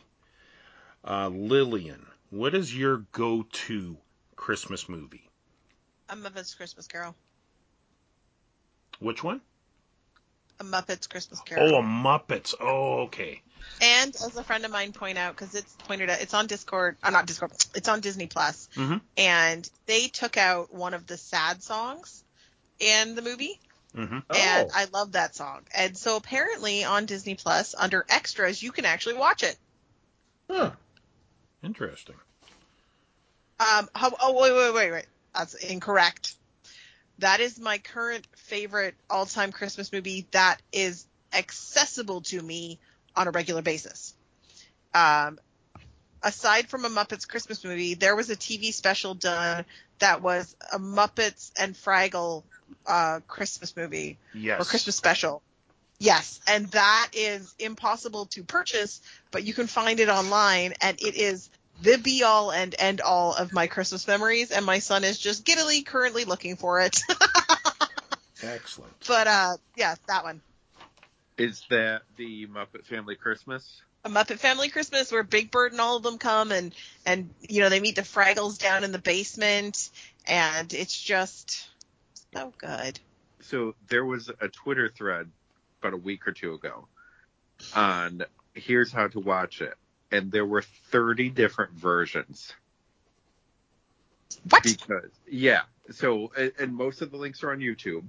Uh, 1.05 1.27
Lillian, 1.27 2.07
what 2.31 2.55
is 2.55 2.73
your 2.73 2.99
go-to 3.11 3.97
Christmas 4.37 4.89
movie? 4.89 5.29
I'm 6.09 6.25
a 6.25 6.31
Muppets 6.31 6.57
Christmas 6.57 6.87
Carol. 6.87 7.17
Which 9.01 9.25
one? 9.25 9.41
A 10.61 10.65
Muppets 10.65 11.09
Christmas 11.09 11.41
Carol. 11.41 11.75
Oh, 11.75 11.79
a 11.79 11.83
Muppets. 11.83 12.55
Oh, 12.61 13.03
okay. 13.03 13.41
And 13.81 14.09
as 14.15 14.37
a 14.37 14.43
friend 14.43 14.65
of 14.65 14.73
mine 14.73 14.93
point 14.93 15.19
out, 15.19 15.37
because 15.37 15.55
it's 15.55 15.73
pointed 15.87 16.11
out, 16.11 16.21
it's 16.21 16.35
on 16.35 16.47
Discord, 16.49 16.97
uh, 17.03 17.11
not 17.11 17.27
Discord, 17.27 17.53
it's 17.75 17.89
on 17.89 18.01
Disney 18.01 18.27
Plus, 18.27 18.69
Mhm. 18.75 19.01
and 19.17 19.71
they 19.87 20.09
took 20.09 20.37
out 20.37 20.75
one 20.75 20.95
of 20.95 21.07
the 21.07 21.17
sad 21.17 21.63
songs 21.63 22.25
in 22.81 23.15
the 23.15 23.23
movie, 23.23 23.61
hmm 23.95 24.19
and 24.31 24.69
Oh. 24.69 24.71
I 24.75 24.87
love 24.93 25.13
that 25.13 25.37
song. 25.37 25.65
And 25.73 25.97
so 25.97 26.17
apparently 26.17 26.83
on 26.85 27.07
Disney 27.07 27.37
Plus, 27.37 27.75
under 27.79 28.05
extras, 28.09 28.63
you 28.63 28.73
can 28.73 28.85
actually 28.85 29.15
watch 29.15 29.43
it. 29.45 29.57
Huh. 30.51 30.73
Interesting. 31.63 32.17
Um, 33.61 33.89
how, 33.95 34.15
oh 34.21 34.33
wait, 34.41 34.53
wait, 34.53 34.75
wait, 34.75 34.91
wait, 34.93 35.07
that's 35.35 35.55
incorrect. 35.55 36.35
That 37.19 37.40
is 37.40 37.59
my 37.59 37.78
current 37.78 38.27
favorite 38.36 38.95
all-time 39.11 39.53
Christmas 39.53 39.93
movie 39.93 40.27
that 40.32 40.61
is 40.73 41.07
accessible 41.32 42.20
to 42.23 42.40
me 42.40 42.78
on 43.16 43.27
a 43.27 43.31
regular 43.31 43.62
basis. 43.62 44.15
Um, 44.95 45.39
aside 46.23 46.69
from 46.69 46.85
a 46.85 46.89
Muppets 46.89 47.27
Christmas 47.27 47.65
movie, 47.65 47.95
there 47.95 48.16
was 48.16 48.31
a 48.31 48.36
TV 48.36 48.73
special 48.73 49.15
done 49.15 49.65
that 49.99 50.23
was 50.23 50.55
a 50.73 50.78
Muppets 50.78 51.51
and 51.59 51.74
Fraggle 51.74 52.45
uh, 52.86 53.20
Christmas 53.27 53.77
movie 53.77 54.19
Yes. 54.35 54.61
or 54.61 54.65
Christmas 54.65 54.97
special. 54.97 55.43
Yes, 56.01 56.40
and 56.47 56.66
that 56.69 57.11
is 57.12 57.53
impossible 57.59 58.27
to 58.27 58.45
purchase, 58.45 59.01
but 59.32 59.43
you 59.43 59.53
can 59.53 59.66
find 59.66 59.99
it 59.99 60.09
online, 60.09 60.74
and 60.81 60.97
it 61.01 61.16
is 61.16 61.51
the 61.81 61.97
be 61.97 62.23
all 62.23 62.51
and 62.51 62.75
end 62.79 63.01
all 63.01 63.35
of 63.35 63.53
my 63.53 63.67
Christmas 63.67 64.07
memories, 64.07 64.51
and 64.51 64.65
my 64.65 64.79
son 64.79 65.05
is 65.05 65.19
just 65.19 65.45
giddily 65.45 65.83
currently 65.83 66.25
looking 66.25 66.57
for 66.57 66.81
it. 66.81 67.01
Excellent. 68.43 68.93
but 69.07 69.27
uh, 69.27 69.57
yeah, 69.77 69.97
that 70.07 70.25
one. 70.25 70.41
Is 71.37 71.63
that 71.71 72.03
the 72.17 72.47
Muppet 72.47 72.85
Family 72.87 73.15
Christmas? 73.15 73.83
A 74.05 74.11
Muppet 74.11 74.39
Family 74.39 74.69
Christmas 74.69 75.11
where 75.13 75.23
Big 75.23 75.51
Bird 75.51 75.73
and 75.73 75.81
all 75.81 75.97
of 75.97 76.03
them 76.03 76.19
come 76.19 76.53
and 76.53 76.75
and 77.05 77.31
you 77.41 77.61
know 77.61 77.69
they 77.69 77.81
meet 77.81 77.97
the 77.97 78.03
Fraggles 78.03 78.59
down 78.59 78.85
in 78.85 78.93
the 78.93 78.99
basement 78.99 79.91
and 80.27 80.73
it's 80.73 81.01
just 81.01 81.69
so 82.35 82.53
good. 82.59 82.99
So 83.41 83.75
there 83.89 84.05
was 84.05 84.31
a 84.41 84.49
Twitter 84.49 84.89
thread 84.89 85.31
about 85.81 85.95
a 85.95 85.97
week 85.97 86.27
or 86.27 86.33
two 86.33 86.55
ago 86.55 86.87
on 87.75 88.25
here's 88.55 88.93
how 88.93 89.09
to 89.09 89.21
watch 89.21 89.61
it, 89.61 89.75
and 90.11 90.33
there 90.33 90.47
were 90.47 90.63
30 90.91 91.31
different 91.31 91.73
versions. 91.73 92.55
What? 94.49 94.63
Because 94.63 95.11
yeah, 95.29 95.63
so 95.91 96.31
and, 96.37 96.53
and 96.59 96.75
most 96.75 97.03
of 97.03 97.11
the 97.11 97.17
links 97.17 97.43
are 97.43 97.51
on 97.51 97.59
YouTube, 97.59 98.05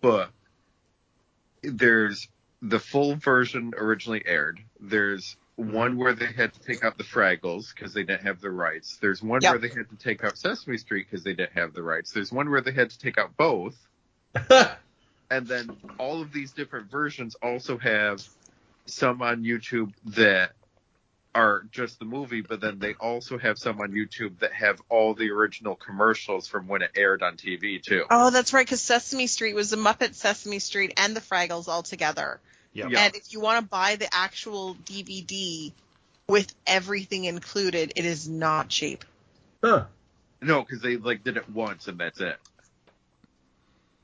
but 0.00 0.30
there's 1.62 2.28
the 2.62 2.78
full 2.78 3.14
version 3.14 3.72
originally 3.76 4.22
aired. 4.26 4.60
There's 4.80 5.36
one 5.56 5.92
mm-hmm. 5.92 6.00
where 6.00 6.14
they 6.14 6.26
had 6.26 6.52
to 6.52 6.60
take 6.60 6.84
out 6.84 6.98
the 6.98 7.04
Fraggles 7.04 7.74
because 7.74 7.92
they 7.92 8.04
didn't 8.04 8.22
have 8.22 8.40
the 8.40 8.50
rights. 8.50 8.98
There's 9.00 9.22
one 9.22 9.40
Yep. 9.42 9.52
where 9.52 9.58
they 9.58 9.74
had 9.74 9.88
to 9.90 9.96
take 9.96 10.22
out 10.24 10.38
Sesame 10.38 10.78
Street 10.78 11.06
because 11.10 11.24
they 11.24 11.34
didn't 11.34 11.52
have 11.52 11.72
the 11.74 11.82
rights. 11.82 12.12
There's 12.12 12.32
one 12.32 12.50
where 12.50 12.60
they 12.60 12.72
had 12.72 12.90
to 12.90 12.98
take 12.98 13.18
out 13.18 13.36
both. 13.36 13.76
and 15.30 15.46
then 15.46 15.76
all 15.98 16.20
of 16.20 16.32
these 16.32 16.52
different 16.52 16.90
versions 16.90 17.34
also 17.42 17.76
have 17.78 18.22
some 18.86 19.20
on 19.20 19.42
YouTube 19.42 19.92
that 20.04 20.52
are 21.34 21.64
just 21.70 21.98
the 21.98 22.04
movie, 22.04 22.40
but 22.40 22.60
then 22.60 22.78
they 22.78 22.94
also 22.94 23.38
have 23.38 23.58
some 23.58 23.80
on 23.80 23.92
YouTube 23.92 24.38
that 24.40 24.52
have 24.52 24.80
all 24.88 25.14
the 25.14 25.30
original 25.30 25.74
commercials 25.76 26.48
from 26.48 26.66
when 26.66 26.82
it 26.82 26.90
aired 26.96 27.22
on 27.22 27.36
TV 27.36 27.82
too. 27.82 28.04
Oh, 28.10 28.30
that's 28.30 28.52
right, 28.52 28.64
because 28.66 28.80
Sesame 28.80 29.26
Street 29.26 29.54
was 29.54 29.70
the 29.70 29.76
Muppet 29.76 30.14
Sesame 30.14 30.58
Street 30.58 30.94
and 30.96 31.14
the 31.14 31.20
Fraggles 31.20 31.68
all 31.68 31.82
together. 31.82 32.40
Yep. 32.72 32.90
Yeah. 32.90 33.04
And 33.04 33.16
if 33.16 33.32
you 33.32 33.40
want 33.40 33.62
to 33.62 33.68
buy 33.68 33.96
the 33.96 34.08
actual 34.12 34.76
DVD 34.84 35.72
with 36.28 36.52
everything 36.66 37.24
included, 37.24 37.92
it 37.96 38.04
is 38.04 38.28
not 38.28 38.68
cheap. 38.68 39.04
Huh. 39.62 39.84
No, 40.40 40.62
because 40.62 40.80
they 40.80 40.96
like 40.96 41.24
did 41.24 41.36
it 41.36 41.48
once 41.50 41.88
and 41.88 41.98
that's 41.98 42.20
it. 42.20 42.36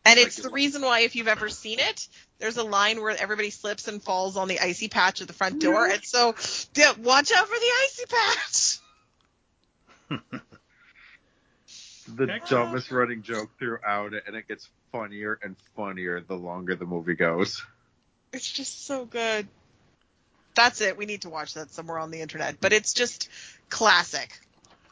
And 0.04 0.18
it's 0.18 0.36
the 0.36 0.50
reason 0.50 0.82
why, 0.82 1.00
if 1.00 1.16
you've 1.16 1.28
ever 1.28 1.48
seen 1.48 1.78
it, 1.78 2.08
there's 2.38 2.58
a 2.58 2.62
line 2.62 3.00
where 3.00 3.10
everybody 3.10 3.50
slips 3.50 3.88
and 3.88 4.02
falls 4.02 4.36
on 4.36 4.48
the 4.48 4.60
icy 4.60 4.88
patch 4.88 5.22
at 5.22 5.28
the 5.28 5.32
front 5.32 5.60
door. 5.60 5.86
And 5.86 6.04
so, 6.04 6.34
yeah, 6.74 6.92
watch 7.02 7.32
out 7.32 7.48
for 7.48 7.58
the 7.58 7.72
icy 7.84 8.04
patch. 10.10 10.40
The 12.06 12.24
Excellent. 12.30 12.66
dumbest 12.66 12.90
running 12.90 13.22
joke 13.22 13.50
throughout 13.58 14.12
it, 14.12 14.24
and 14.26 14.36
it 14.36 14.46
gets 14.46 14.68
funnier 14.92 15.38
and 15.42 15.56
funnier 15.74 16.20
the 16.20 16.34
longer 16.34 16.74
the 16.74 16.84
movie 16.84 17.14
goes. 17.14 17.64
It's 18.32 18.50
just 18.50 18.86
so 18.86 19.06
good. 19.06 19.48
That's 20.54 20.80
it. 20.82 20.98
We 20.98 21.06
need 21.06 21.22
to 21.22 21.30
watch 21.30 21.54
that 21.54 21.70
somewhere 21.70 21.98
on 21.98 22.10
the 22.10 22.20
internet. 22.20 22.60
But 22.60 22.72
it's 22.74 22.92
just 22.92 23.30
classic. 23.70 24.38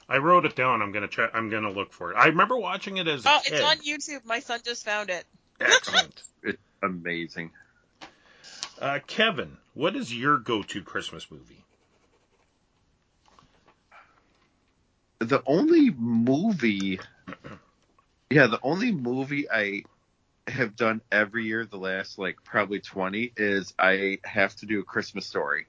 I 0.09 0.19
wrote 0.19 0.45
it 0.45 0.55
down. 0.57 0.83
I'm 0.83 0.93
gonna 0.93 1.09
try. 1.09 1.29
I'm 1.33 1.49
gonna 1.49 1.71
look 1.71 1.93
for 1.93 2.13
it. 2.13 2.17
I 2.17 2.27
remember 2.27 2.57
watching 2.57 2.97
it 2.99 3.09
as 3.09 3.25
a 3.25 3.29
Oh, 3.31 3.41
kid. 3.45 3.53
it's 3.55 3.63
on 3.63 3.79
YouTube. 3.79 4.25
My 4.25 4.41
son 4.41 4.61
just 4.65 4.85
found 4.85 5.11
it. 5.11 5.25
Excellent. 5.61 6.23
It's 6.45 6.59
amazing. 6.83 7.53
Uh, 8.81 8.99
Kevin, 9.07 9.59
what 9.75 9.95
is 9.95 10.13
your 10.13 10.39
go-to 10.39 10.83
Christmas 10.83 11.31
movie? 11.31 11.65
The 15.21 15.41
only 15.47 15.91
movie, 15.91 16.99
yeah, 18.29 18.49
the 18.49 18.59
only 18.65 18.91
movie 18.91 19.49
I 19.49 19.85
have 20.49 20.75
done 20.75 21.01
every 21.13 21.45
year 21.45 21.65
the 21.65 21.77
last 21.77 22.19
like 22.19 22.43
probably 22.43 22.81
20 22.81 23.33
is 23.37 23.73
I 23.79 24.19
have 24.25 24.57
to 24.57 24.67
do 24.67 24.81
a 24.81 24.85
Christmas 24.85 25.25
story 25.27 25.67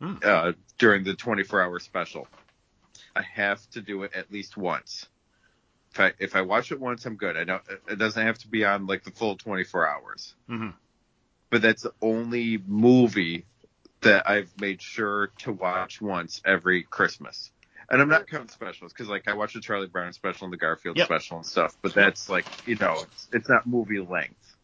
Hmm. 0.00 0.14
uh, 0.24 0.52
during 0.78 1.04
the 1.04 1.14
24 1.14 1.62
hour 1.62 1.78
special. 1.78 2.26
I 3.16 3.22
have 3.22 3.68
to 3.70 3.80
do 3.80 4.02
it 4.04 4.12
at 4.14 4.30
least 4.32 4.56
once. 4.56 5.08
If 5.92 6.00
I 6.00 6.12
if 6.18 6.36
I 6.36 6.42
watch 6.42 6.70
it 6.72 6.80
once, 6.80 7.04
I'm 7.06 7.16
good. 7.16 7.36
I 7.36 7.44
don't. 7.44 7.62
It 7.88 7.98
doesn't 7.98 8.24
have 8.24 8.38
to 8.38 8.48
be 8.48 8.64
on 8.64 8.86
like 8.86 9.02
the 9.04 9.10
full 9.10 9.36
24 9.36 9.88
hours. 9.88 10.34
Mhm. 10.48 10.74
But 11.50 11.62
that's 11.62 11.82
the 11.82 11.92
only 12.00 12.58
movie 12.58 13.44
that 14.02 14.28
I've 14.30 14.52
made 14.60 14.80
sure 14.80 15.28
to 15.38 15.52
watch 15.52 16.00
once 16.00 16.40
every 16.44 16.84
Christmas. 16.84 17.50
And 17.90 18.00
I'm 18.00 18.08
not 18.08 18.28
counting 18.28 18.48
specials 18.48 18.92
because 18.92 19.08
like 19.08 19.26
I 19.28 19.34
watch 19.34 19.54
the 19.54 19.60
Charlie 19.60 19.88
Brown 19.88 20.12
special 20.12 20.44
and 20.44 20.52
the 20.52 20.56
Garfield 20.58 20.96
Yep. 20.96 21.06
special 21.06 21.36
and 21.38 21.46
stuff, 21.46 21.76
but 21.82 21.92
that's 21.92 22.28
like 22.28 22.46
you 22.68 22.76
know 22.76 22.94
it's, 23.02 23.28
it's 23.32 23.48
not 23.48 23.66
movie 23.66 23.98
length. 23.98 24.56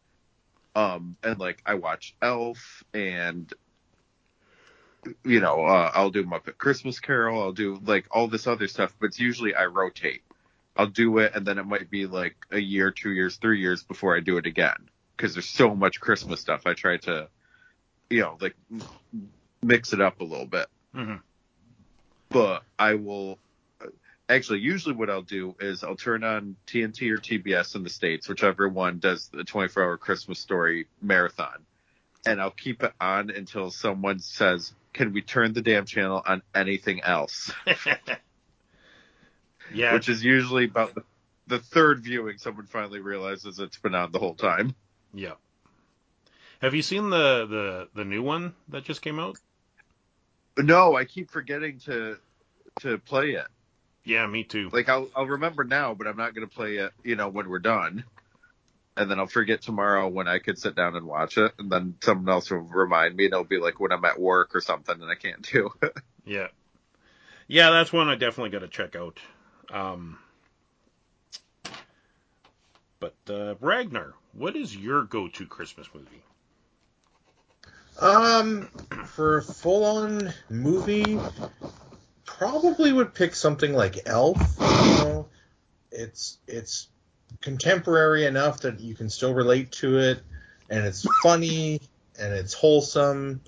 Um 0.77 1.17
and 1.25 1.41
like 1.41 1.61
I 1.67 1.75
watch 1.75 2.15
Elf 2.23 2.85
and 2.95 3.53
you 5.25 5.41
know 5.41 5.65
uh, 5.65 5.91
I'll 5.95 6.11
do 6.11 6.25
Muppet 6.25 6.59
Christmas 6.59 7.01
Carol, 7.01 7.41
I'll 7.43 7.53
do 7.53 7.79
like 7.85 8.07
all 8.11 8.29
this 8.29 8.47
other 8.47 8.69
stuff, 8.69 8.95
but 9.01 9.07
it's 9.07 9.21
usually 9.21 9.55
I 9.55 9.67
rotate. 9.67 10.23
I'll 10.77 10.87
do 10.87 11.19
it 11.19 11.33
and 11.35 11.47
then 11.47 11.59
it 11.59 11.65
might 11.67 11.91
be 11.91 12.07
like 12.07 12.37
a 12.51 12.59
year, 12.59 12.91
two 12.91 13.11
years, 13.11 13.37
three 13.37 13.61
years 13.61 13.83
before 13.83 14.17
I 14.17 14.21
do 14.21 14.37
it 14.37 14.47
again 14.47 14.89
because 15.17 15.35
there's 15.35 15.49
so 15.49 15.75
much 15.75 16.01
Christmas 16.01 16.41
stuff. 16.41 16.67
I 16.67 16.75
try 16.75 16.99
to 16.99 17.29
you 18.11 18.21
know 18.21 18.37
like 18.41 18.55
mix 19.63 19.93
it 19.93 20.01
up 20.01 20.21
a 20.21 20.25
little 20.25 20.47
bit 20.47 20.67
Mhm. 20.95 21.21
but 22.31 22.63
I 22.79 22.95
will 22.95 23.39
actually 24.29 24.59
usually 24.61 24.95
what 24.95 25.09
I'll 25.09 25.23
do 25.23 25.55
is 25.61 25.85
I'll 25.85 25.97
turn 25.97 26.25
on 26.25 26.57
TNT 26.67 27.11
or 27.11 27.19
TBS 27.19 27.75
in 27.77 27.83
the 27.85 27.89
states, 27.91 28.29
whichever 28.29 28.69
one 28.69 28.99
does 28.99 29.29
the 29.29 29.45
24 29.45 29.83
hour 29.83 29.97
Christmas 29.97 30.39
story 30.41 30.87
marathon, 31.01 31.65
and 32.27 32.41
I'll 32.41 32.51
keep 32.51 32.83
it 32.83 32.93
on 33.01 33.31
until 33.31 33.71
someone 33.71 34.19
says, 34.19 34.75
"Can 34.97 35.13
we 35.13 35.23
turn 35.23 35.53
the 35.53 35.63
damn 35.63 35.85
channel 35.85 36.23
on 36.27 36.43
anything 36.55 37.03
else?" 37.03 37.53
yeah, 39.73 39.93
Which 39.93 40.09
is 40.09 40.25
usually 40.25 40.65
about 40.65 40.95
the, 40.95 41.03
the 41.47 41.59
third 41.59 42.03
viewing. 42.03 42.39
Someone 42.39 42.67
finally 42.67 43.01
realizes 43.01 43.59
it's 43.59 43.79
been 43.79 43.95
on 43.95 44.13
the 44.13 44.19
whole 44.19 44.35
time. 44.35 44.75
yeah. 45.15 45.33
Have 46.63 46.75
you 46.75 46.81
seen 46.81 47.11
the, 47.11 47.47
the 47.47 47.89
the 47.95 48.05
new 48.05 48.23
one 48.23 48.55
that 48.69 48.85
just 48.85 49.03
came 49.03 49.19
out? 49.21 49.37
No, 50.57 50.97
I 50.97 51.05
keep 51.05 51.31
forgetting 51.31 51.81
to 51.81 52.17
to 52.81 52.97
play 52.99 53.33
it. 53.33 53.47
Yeah, 54.05 54.27
me 54.27 54.45
too. 54.45 54.71
Like 54.73 54.89
I'll 54.89 55.09
I'll 55.15 55.27
remember 55.27 55.65
now, 55.65 55.93
but 55.93 56.07
I'm 56.07 56.17
not 56.17 56.35
gonna 56.35 56.47
play 56.47 56.77
it, 56.79 56.93
you 57.05 57.17
know, 57.17 57.29
when 57.29 57.51
we're 57.51 57.59
done. 57.59 58.05
And 58.97 59.11
then 59.11 59.19
I'll 59.19 59.27
forget 59.27 59.61
tomorrow 59.61 60.09
when 60.09 60.27
I 60.27 60.39
could 60.39 60.59
sit 60.59 60.75
down 60.75 60.97
and 60.97 61.07
watch 61.07 61.37
it, 61.37 61.53
and 61.59 61.71
then 61.71 61.97
someone 62.03 62.33
else 62.33 62.51
will 62.51 62.61
remind 62.61 63.15
me, 63.15 63.27
and 63.27 63.35
it'll 63.35 63.45
be 63.45 63.59
like 63.59 63.79
when 63.79 63.93
I'm 63.93 64.05
at 64.05 64.19
work 64.19 64.55
or 64.55 64.61
something, 64.61 65.01
and 65.01 65.11
I 65.11 65.15
can't 65.15 65.43
do. 65.43 65.71
it. 65.83 65.93
Yeah, 66.29 66.49
yeah, 67.47 67.71
that's 67.71 67.93
one 67.93 68.09
I 68.09 68.17
definitely 68.17 68.51
got 68.51 68.63
to 68.63 68.69
check 68.69 68.97
out. 68.97 69.21
Um, 69.71 70.19
but 72.99 73.15
uh, 73.31 73.55
Ragnar, 73.61 74.15
what 74.33 74.57
is 74.57 74.77
your 74.77 75.05
go-to 75.05 75.47
Christmas 75.47 75.89
movie? 75.95 76.25
Um, 78.01 78.69
for 79.05 79.39
a 79.39 79.43
full-on 79.43 80.33
movie, 80.51 81.19
probably 82.25 82.93
would 82.93 83.15
pick 83.15 83.35
something 83.35 83.73
like 83.73 84.01
Elf. 84.07 84.37
You 84.59 84.67
know, 84.67 85.29
it's 85.91 86.39
it's 86.47 86.89
contemporary 87.41 88.27
enough 88.27 88.61
that 88.61 88.81
you 88.81 88.95
can 88.95 89.11
still 89.11 89.35
relate 89.35 89.73
to 89.73 89.99
it, 89.99 90.21
and 90.71 90.85
it's 90.85 91.07
funny 91.23 91.81
and 92.19 92.33
it's 92.33 92.55
wholesome. 92.55 93.41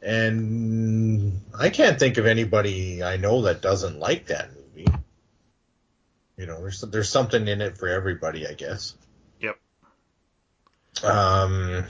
And 0.00 1.40
I 1.56 1.70
can't 1.70 1.98
think 1.98 2.18
of 2.18 2.26
anybody 2.26 3.02
I 3.02 3.16
know 3.16 3.42
that 3.42 3.62
doesn't 3.62 3.98
like 3.98 4.26
that 4.26 4.50
movie. 4.54 4.86
You 6.36 6.46
know, 6.46 6.60
there's 6.60 6.80
there's 6.80 7.08
something 7.08 7.46
in 7.46 7.60
it 7.60 7.78
for 7.78 7.88
everybody, 7.88 8.46
I 8.46 8.54
guess. 8.54 8.94
Yep. 9.40 9.58
Um. 11.04 11.84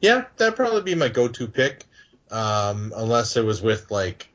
Yeah, 0.00 0.24
that'd 0.36 0.56
probably 0.56 0.82
be 0.82 0.94
my 0.94 1.08
go-to 1.08 1.46
pick, 1.46 1.84
um, 2.30 2.92
unless 2.96 3.36
it 3.36 3.44
was 3.44 3.60
with 3.60 3.90
like, 3.90 4.28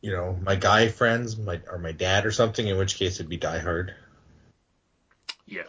you 0.00 0.12
know, 0.12 0.38
my 0.40 0.54
guy 0.54 0.88
friends, 0.88 1.36
my 1.36 1.60
or 1.68 1.78
my 1.78 1.92
dad 1.92 2.24
or 2.24 2.30
something. 2.30 2.66
In 2.66 2.78
which 2.78 2.96
case, 2.96 3.16
it'd 3.16 3.28
be 3.28 3.36
Die 3.36 3.58
Hard. 3.58 3.94
Yeah. 5.52 5.62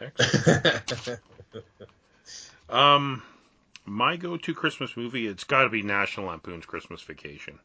Excellent. 0.00 1.20
Um, 2.68 3.22
my 3.86 4.16
go-to 4.16 4.54
Christmas 4.54 4.96
movie, 4.96 5.26
it's 5.26 5.44
got 5.44 5.62
to 5.62 5.68
be 5.68 5.82
National 5.82 6.26
Lampoon's 6.26 6.66
Christmas 6.66 7.00
Vacation. 7.00 7.58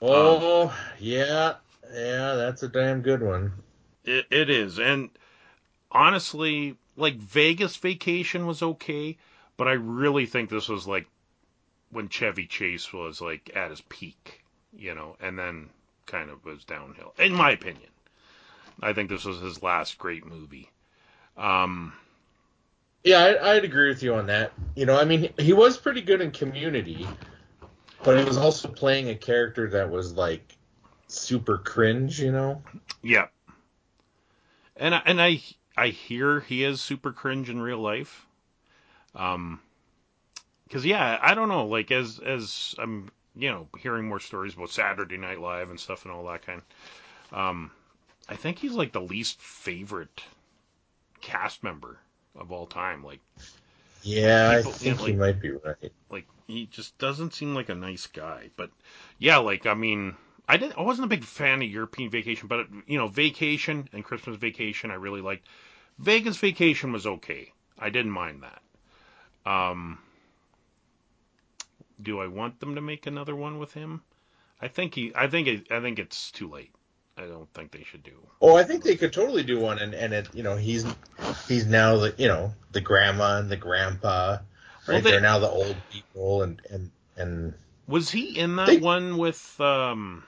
oh 0.00 0.74
yeah, 0.98 1.56
yeah, 1.92 2.34
that's 2.34 2.62
a 2.62 2.68
damn 2.68 3.02
good 3.02 3.22
one. 3.22 3.52
It, 4.04 4.26
it 4.30 4.50
is, 4.50 4.78
and 4.78 5.10
honestly, 5.90 6.76
like 6.96 7.16
Vegas 7.16 7.76
Vacation 7.76 8.46
was 8.46 8.62
okay, 8.62 9.18
but 9.56 9.68
I 9.68 9.72
really 9.72 10.26
think 10.26 10.48
this 10.48 10.68
was 10.68 10.86
like 10.86 11.06
when 11.90 12.08
Chevy 12.08 12.46
Chase 12.46 12.92
was 12.92 13.20
like 13.20 13.50
at 13.54 13.70
his 13.70 13.82
peak, 13.82 14.42
you 14.76 14.94
know, 14.94 15.16
and 15.20 15.38
then 15.38 15.68
kind 16.06 16.30
of 16.30 16.44
was 16.44 16.64
downhill, 16.64 17.14
in 17.18 17.34
my 17.34 17.50
opinion. 17.50 17.90
I 18.82 18.92
think 18.92 19.08
this 19.10 19.24
was 19.24 19.40
his 19.40 19.62
last 19.62 19.98
great 19.98 20.26
movie. 20.26 20.70
Um, 21.36 21.92
Yeah, 23.04 23.18
I, 23.20 23.54
I'd 23.54 23.64
agree 23.64 23.88
with 23.88 24.02
you 24.02 24.14
on 24.14 24.26
that. 24.26 24.52
You 24.76 24.86
know, 24.86 24.98
I 24.98 25.04
mean, 25.04 25.30
he 25.38 25.52
was 25.52 25.76
pretty 25.78 26.02
good 26.02 26.20
in 26.20 26.30
Community, 26.30 27.06
but 28.02 28.18
he 28.18 28.24
was 28.24 28.36
also 28.36 28.68
playing 28.68 29.10
a 29.10 29.14
character 29.14 29.68
that 29.70 29.90
was 29.90 30.12
like 30.14 30.56
super 31.08 31.58
cringe. 31.58 32.20
You 32.20 32.32
know. 32.32 32.62
yeah. 33.02 33.26
And 34.76 34.94
I, 34.94 35.02
and 35.06 35.20
I 35.22 35.42
I 35.76 35.88
hear 35.88 36.40
he 36.40 36.64
is 36.64 36.80
super 36.80 37.12
cringe 37.12 37.50
in 37.50 37.60
real 37.60 37.78
life. 37.78 38.26
Um, 39.14 39.60
because 40.64 40.84
yeah, 40.84 41.18
I 41.22 41.34
don't 41.34 41.48
know. 41.48 41.66
Like 41.66 41.90
as 41.90 42.18
as 42.20 42.74
I'm 42.78 43.10
you 43.36 43.50
know 43.50 43.68
hearing 43.78 44.08
more 44.08 44.20
stories 44.20 44.54
about 44.54 44.70
Saturday 44.70 45.16
Night 45.16 45.40
Live 45.40 45.70
and 45.70 45.78
stuff 45.78 46.04
and 46.04 46.12
all 46.12 46.24
that 46.26 46.44
kind. 46.46 46.62
Um, 47.32 47.70
I 48.28 48.36
think 48.36 48.58
he's 48.58 48.72
like 48.72 48.92
the 48.92 49.00
least 49.00 49.40
favorite 49.40 50.22
cast 51.20 51.62
member 51.62 51.98
of 52.34 52.50
all 52.52 52.66
time. 52.66 53.02
Like 53.04 53.20
Yeah, 54.02 54.56
People- 54.56 54.72
I 54.72 54.74
think 54.74 55.00
yeah, 55.00 55.06
he 55.06 55.12
like- 55.12 55.18
might 55.20 55.40
be 55.42 55.50
right. 55.50 55.92
like 56.10 56.26
he 56.46 56.66
just 56.66 56.96
doesn't 56.98 57.34
seem 57.34 57.54
like 57.54 57.68
a 57.68 57.74
nice 57.74 58.06
guy. 58.06 58.50
But 58.56 58.70
yeah, 59.18 59.38
like 59.38 59.66
I 59.66 59.74
mean, 59.74 60.16
I 60.48 60.56
didn't. 60.56 60.78
I 60.78 60.82
wasn't 60.82 61.06
a 61.06 61.08
big 61.16 61.24
fan 61.24 61.62
of 61.62 61.68
European 61.70 62.10
Vacation, 62.10 62.48
but 62.48 62.66
you 62.86 62.98
know, 62.98 63.08
Vacation 63.08 63.88
and 63.92 64.04
Christmas 64.04 64.36
Vacation, 64.36 64.90
I 64.90 64.94
really 64.94 65.20
liked. 65.22 65.46
Vegas 65.98 66.36
Vacation 66.38 66.92
was 66.92 67.06
okay. 67.06 67.52
I 67.78 67.88
didn't 67.90 68.10
mind 68.12 68.42
that. 68.42 68.62
Um, 69.50 69.98
do 72.02 72.20
I 72.20 72.26
want 72.26 72.60
them 72.60 72.74
to 72.74 72.80
make 72.80 73.06
another 73.06 73.36
one 73.36 73.58
with 73.58 73.72
him? 73.74 74.02
I 74.60 74.68
think 74.68 74.94
he. 74.94 75.12
I 75.14 75.28
think. 75.28 75.46
It, 75.48 75.70
I 75.70 75.80
think 75.80 75.98
it's 75.98 76.30
too 76.30 76.48
late. 76.48 76.72
I 77.16 77.26
don't 77.26 77.48
think 77.54 77.70
they 77.70 77.84
should 77.84 78.02
do. 78.02 78.12
Oh, 78.40 78.56
I 78.56 78.64
think 78.64 78.82
they 78.82 78.96
could 78.96 79.12
totally 79.12 79.42
do 79.44 79.60
one, 79.60 79.78
and 79.78 79.94
and 79.94 80.12
it, 80.12 80.28
you 80.34 80.42
know, 80.42 80.56
he's 80.56 80.84
he's 81.48 81.66
now 81.66 81.96
the 81.96 82.14
you 82.18 82.28
know 82.28 82.52
the 82.72 82.80
grandma 82.80 83.38
and 83.38 83.48
the 83.48 83.56
grandpa, 83.56 84.38
right? 84.86 84.94
Well, 84.94 85.00
they- 85.00 85.16
are 85.16 85.20
now 85.20 85.38
the 85.38 85.48
old 85.48 85.76
people, 85.92 86.42
and 86.42 86.60
and 86.70 86.90
and 87.16 87.54
Was 87.86 88.10
he 88.10 88.36
in 88.38 88.56
that 88.56 88.66
They- 88.66 88.78
one 88.78 89.16
with 89.16 89.60
um, 89.60 90.24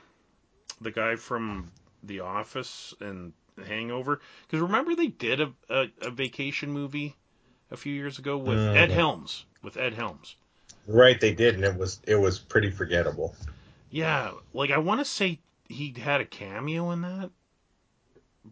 the 0.80 0.92
guy 0.92 1.16
from 1.16 1.72
The 2.04 2.20
Office 2.20 2.94
and 3.00 3.32
Hangover? 3.66 4.20
Because 4.46 4.60
remember 4.60 4.94
they 4.94 5.08
did 5.08 5.40
a, 5.40 5.52
a, 5.68 5.86
a 6.02 6.10
vacation 6.10 6.70
movie 6.70 7.16
a 7.72 7.76
few 7.76 7.92
years 7.92 8.18
ago 8.20 8.36
with 8.38 8.58
Mm. 8.58 8.76
Ed 8.76 8.90
Helms. 8.92 9.44
With 9.62 9.76
Ed 9.76 9.94
Helms. 9.94 10.36
right, 10.86 11.20
they 11.20 11.34
did, 11.34 11.56
and 11.56 11.64
it 11.64 11.76
was 11.76 11.98
it 12.06 12.14
was 12.14 12.38
pretty 12.38 12.70
forgettable. 12.70 13.34
Yeah, 13.90 14.30
like 14.52 14.70
I 14.70 14.78
want 14.78 15.00
to 15.00 15.04
say 15.04 15.40
he 15.68 15.94
had 15.98 16.20
a 16.20 16.24
cameo 16.26 16.90
in 16.90 17.02
that, 17.02 17.30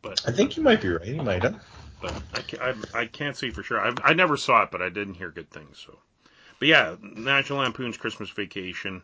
but 0.03 0.20
I 0.27 0.32
think 0.32 0.57
you 0.57 0.62
might 0.62 0.81
be 0.81 0.89
right. 0.89 1.07
He 1.07 1.20
might 1.20 1.43
have. 1.43 1.61
but 2.01 2.19
I, 2.32 2.43
ca- 2.43 2.59
I, 2.95 3.01
I 3.03 3.07
can't 3.07 3.36
say 3.36 3.51
for 3.51 3.62
sure. 3.62 3.81
I, 3.81 3.95
I 4.03 4.15
never 4.15 4.36
saw 4.36 4.62
it, 4.65 4.70
but 4.70 4.82
I 4.82 4.89
didn't 4.91 5.15
hear 5.15 5.31
good 5.31 5.51
things. 5.51 5.82
So, 5.85 5.99
but 6.59 6.69
yeah, 6.69 6.97
National 7.01 7.61
Lampoon's 7.61 7.97
Christmas 7.97 8.31
Vacation. 8.31 9.03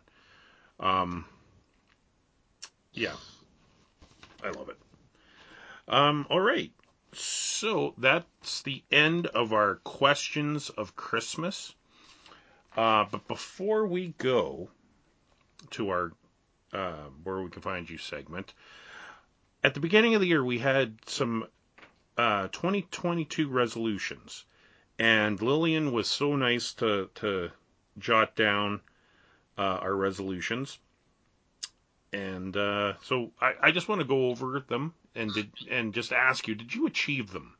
Um, 0.79 1.25
yeah, 2.93 3.15
I 4.43 4.49
love 4.51 4.69
it. 4.69 4.77
Um, 5.87 6.27
all 6.29 6.39
right, 6.39 6.71
so 7.13 7.93
that's 7.97 8.61
the 8.61 8.83
end 8.91 9.27
of 9.27 9.51
our 9.53 9.75
questions 9.77 10.69
of 10.69 10.95
Christmas. 10.95 11.73
Uh, 12.77 13.05
but 13.11 13.27
before 13.27 13.87
we 13.87 14.13
go 14.17 14.69
to 15.71 15.89
our 15.89 16.13
uh, 16.73 17.09
where 17.23 17.41
we 17.41 17.49
can 17.49 17.61
find 17.61 17.89
you 17.89 17.97
segment, 17.97 18.53
at 19.63 19.73
the 19.73 19.79
beginning 19.79 20.15
of 20.15 20.21
the 20.21 20.27
year 20.27 20.43
we 20.43 20.59
had 20.59 20.97
some 21.05 21.45
uh, 22.17 22.47
2022 22.49 23.47
resolutions, 23.47 24.45
and 24.99 25.41
Lillian 25.41 25.91
was 25.91 26.07
so 26.07 26.35
nice 26.35 26.73
to 26.75 27.09
to 27.15 27.51
jot 27.97 28.35
down 28.35 28.81
uh, 29.57 29.79
our 29.81 29.95
resolutions, 29.95 30.79
and 32.13 32.55
uh, 32.57 32.93
so 33.03 33.31
I, 33.39 33.53
I 33.61 33.71
just 33.71 33.87
want 33.87 34.01
to 34.01 34.07
go 34.07 34.29
over 34.29 34.59
them 34.59 34.93
and 35.15 35.33
did 35.33 35.51
and 35.69 35.93
just 35.93 36.11
ask 36.11 36.47
you, 36.47 36.55
did 36.55 36.73
you 36.73 36.87
achieve 36.87 37.31
them? 37.31 37.55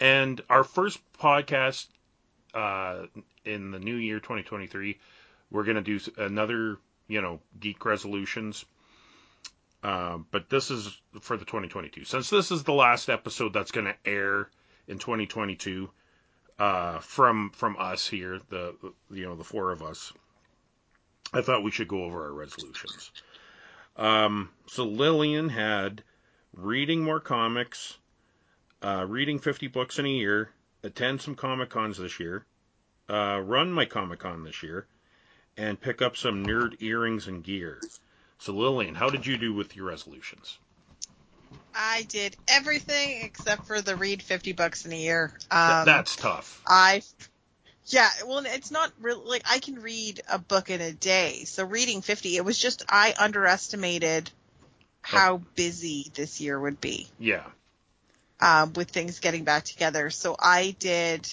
And 0.00 0.40
our 0.48 0.64
first 0.64 1.00
podcast 1.12 1.86
uh, 2.54 3.06
in 3.44 3.70
the 3.70 3.78
new 3.78 3.96
year 3.96 4.18
2023, 4.18 4.98
we're 5.50 5.64
gonna 5.64 5.82
do 5.82 6.00
another 6.16 6.78
you 7.12 7.20
know 7.20 7.40
geek 7.60 7.84
resolutions. 7.84 8.64
Uh, 9.82 10.18
but 10.30 10.48
this 10.48 10.70
is 10.70 11.00
for 11.20 11.36
the 11.36 11.44
2022. 11.44 12.04
Since 12.04 12.30
this 12.30 12.50
is 12.50 12.62
the 12.62 12.72
last 12.72 13.10
episode 13.10 13.52
that's 13.52 13.72
going 13.72 13.86
to 13.86 13.96
air 14.06 14.48
in 14.86 14.98
2022 14.98 15.90
uh, 16.58 17.00
from 17.00 17.50
from 17.50 17.76
us 17.78 18.08
here, 18.08 18.40
the 18.48 18.74
you 19.10 19.26
know 19.26 19.36
the 19.36 19.44
four 19.44 19.72
of 19.72 19.82
us, 19.82 20.12
I 21.34 21.42
thought 21.42 21.62
we 21.62 21.70
should 21.70 21.88
go 21.88 22.04
over 22.04 22.24
our 22.24 22.32
resolutions. 22.32 23.10
Um, 23.96 24.48
so 24.68 24.84
Lillian 24.84 25.50
had 25.50 26.02
reading 26.54 27.02
more 27.02 27.20
comics, 27.20 27.98
uh, 28.80 29.04
reading 29.06 29.38
50 29.38 29.66
books 29.66 29.98
in 29.98 30.06
a 30.06 30.08
year, 30.08 30.50
attend 30.82 31.20
some 31.20 31.34
comic 31.34 31.68
cons 31.68 31.98
this 31.98 32.18
year, 32.18 32.46
uh, 33.10 33.38
run 33.44 33.70
my 33.70 33.84
comic 33.84 34.20
con 34.20 34.44
this 34.44 34.62
year, 34.62 34.86
and 35.56 35.80
pick 35.80 36.02
up 36.02 36.16
some 36.16 36.46
nerd 36.46 36.80
earrings 36.82 37.26
and 37.26 37.42
gear. 37.42 37.78
So 38.38 38.52
Lillian, 38.52 38.94
how 38.94 39.10
did 39.10 39.26
you 39.26 39.36
do 39.36 39.52
with 39.52 39.76
your 39.76 39.86
resolutions? 39.86 40.58
I 41.74 42.02
did 42.08 42.36
everything 42.48 43.22
except 43.22 43.66
for 43.66 43.80
the 43.80 43.96
read 43.96 44.22
50 44.22 44.52
bucks 44.52 44.84
in 44.84 44.92
a 44.92 44.96
year. 44.96 45.32
Um, 45.50 45.84
that's 45.86 46.16
tough. 46.16 46.62
I, 46.66 47.02
yeah, 47.86 48.08
well, 48.26 48.42
it's 48.44 48.70
not 48.70 48.92
really 49.00 49.24
like 49.26 49.42
I 49.50 49.58
can 49.58 49.80
read 49.80 50.20
a 50.30 50.38
book 50.38 50.70
in 50.70 50.80
a 50.80 50.92
day. 50.92 51.44
So 51.44 51.64
reading 51.64 52.02
50, 52.02 52.36
it 52.36 52.44
was 52.44 52.58
just 52.58 52.84
I 52.88 53.14
underestimated 53.18 54.30
how 55.02 55.40
busy 55.56 56.10
this 56.14 56.40
year 56.40 56.58
would 56.58 56.80
be 56.80 57.08
Yeah. 57.18 57.44
um, 58.40 58.72
with 58.74 58.90
things 58.90 59.20
getting 59.20 59.44
back 59.44 59.64
together. 59.64 60.10
So 60.10 60.36
I 60.38 60.76
did. 60.78 61.28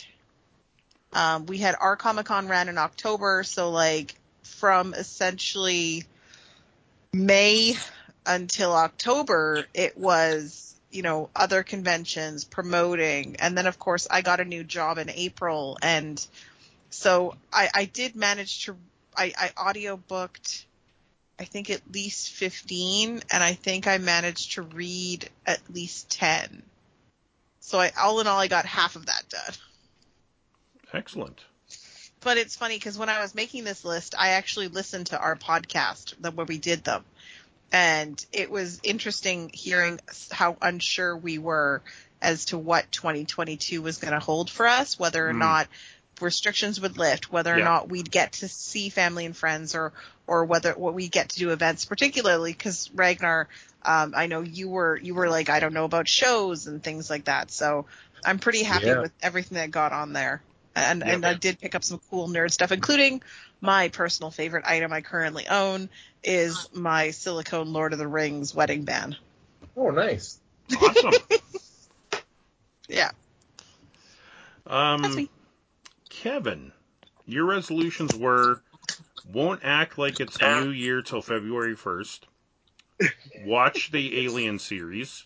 Um, 1.14 1.46
we 1.46 1.58
had 1.58 1.76
our 1.80 1.96
Comic 1.96 2.28
Con 2.28 2.48
ran 2.48 2.70
in 2.70 2.78
October, 2.78 3.44
so 3.44 3.72
like 3.72 4.16
from 4.44 4.94
essentially 4.94 6.06
May 7.14 7.76
until 8.26 8.74
October, 8.74 9.66
it 9.74 9.98
was 9.98 10.76
you 10.92 11.02
know 11.02 11.30
other 11.36 11.64
conventions 11.64 12.44
promoting, 12.44 13.38
and 13.40 13.58
then 13.58 13.66
of 13.66 13.80
course 13.80 14.08
I 14.10 14.22
got 14.22 14.40
a 14.40 14.46
new 14.46 14.64
job 14.64 14.98
in 14.98 15.10
April, 15.10 15.78
and 15.82 16.26
so 16.92 17.36
I, 17.52 17.70
I 17.74 17.86
did 17.86 18.16
manage 18.16 18.66
to 18.66 18.76
I, 19.18 19.34
I 19.38 19.52
audio 19.58 19.98
booked. 19.98 20.66
I 21.40 21.46
think 21.46 21.70
at 21.70 21.82
least 21.94 22.32
15, 22.32 23.22
and 23.32 23.44
I 23.44 23.54
think 23.54 23.88
I 23.88 23.98
managed 23.98 24.54
to 24.54 24.62
read 24.62 25.30
at 25.46 25.62
least 25.74 26.10
10. 26.12 26.62
So 27.62 27.80
I, 27.80 27.94
all 27.98 28.20
in 28.20 28.28
all, 28.28 28.40
I 28.40 28.50
got 28.50 28.66
half 28.66 28.98
of 28.98 29.06
that 29.06 29.24
done. 29.30 29.54
Excellent. 30.94 31.42
But 32.22 32.38
it's 32.38 32.56
funny 32.56 32.76
because 32.76 32.98
when 32.98 33.10
I 33.10 33.22
was 33.22 33.36
making 33.36 33.64
this 33.64 33.86
list, 33.86 34.16
I 34.18 34.30
actually 34.30 34.68
listened 34.68 35.08
to 35.08 35.20
our 35.20 35.36
podcast 35.36 36.14
that 36.22 36.34
where 36.36 36.46
we 36.46 36.58
did 36.58 36.84
them, 36.84 37.06
and 37.72 38.24
it 38.32 38.50
was 38.52 38.80
interesting 38.84 39.52
hearing 39.54 40.00
how 40.32 40.58
unsure 40.62 41.16
we 41.16 41.38
were 41.38 41.82
as 42.22 42.46
to 42.46 42.58
what 42.58 42.92
2022 42.92 43.82
was 43.82 43.98
going 43.98 44.14
to 44.14 44.20
hold 44.20 44.50
for 44.50 44.68
us, 44.68 45.00
whether 45.00 45.30
or 45.30 45.34
Mm. 45.34 45.40
not 45.40 45.68
restrictions 46.22 46.82
would 46.82 46.98
lift, 46.98 47.32
whether 47.32 47.56
or 47.56 47.60
Yeah. 47.60 47.64
not 47.64 47.90
we'd 47.90 48.12
get 48.12 48.34
to 48.34 48.48
see 48.50 48.90
family 48.90 49.26
and 49.26 49.38
friends, 49.38 49.76
or 49.76 49.94
or 50.28 50.46
whether 50.46 50.74
what 50.74 50.94
we 50.94 51.08
get 51.10 51.30
to 51.30 51.40
do 51.40 51.52
events, 51.52 51.86
particularly 51.86 52.52
because 52.52 52.90
Ragnar, 52.94 53.48
um, 53.84 54.14
I 54.16 54.28
know 54.28 54.42
you 54.42 54.70
were 54.70 54.98
you 54.98 55.16
were 55.16 55.30
like 55.30 55.50
I 55.50 55.60
don't 55.60 55.74
know 55.74 55.86
about 55.86 56.08
shows 56.10 56.68
and 56.68 56.84
things 56.84 57.10
like 57.10 57.26
that. 57.26 57.52
So 57.52 57.86
I'm 58.26 58.40
pretty 58.40 58.64
happy 58.64 58.86
Yeah. 58.88 59.02
with 59.02 59.14
everything 59.22 59.56
that 59.58 59.72
got 59.72 59.94
on 59.94 60.14
there, 60.14 60.44
and 60.76 61.04
Yeah. 61.06 61.14
and 61.14 61.26
I 61.26 61.34
did 61.34 61.60
pick 61.60 61.76
up 61.76 61.84
some 61.84 62.00
cool 62.10 62.28
nerd 62.28 62.52
stuff, 62.52 62.72
including 62.72 63.22
my 63.62 63.90
personal 63.90 64.32
favorite 64.32 64.66
item 64.66 64.94
I 64.94 65.02
currently 65.02 65.48
own 65.48 65.90
is 66.24 66.70
my 66.74 67.12
silicone 67.12 67.74
Lord 67.74 67.94
of 67.94 68.00
the 68.00 68.08
Rings 68.08 68.54
wedding 68.54 68.84
band. 68.84 69.18
Oh, 69.76 69.92
nice. 69.92 70.40
Awesome. 70.82 71.14
Yeah, 72.92 73.12
um. 74.66 75.30
Kevin, 76.10 76.72
your 77.28 77.46
resolutions 77.46 78.16
were 78.16 78.64
won't 79.32 79.62
act 79.64 80.00
like 80.00 80.20
it's 80.20 80.40
the 80.40 80.62
new 80.62 80.72
year 80.72 81.04
till 81.04 81.22
February 81.22 81.76
1st. 81.76 82.22
Watch 83.46 83.92
the 83.92 84.26
Alien 84.26 84.58
series. 84.58 85.24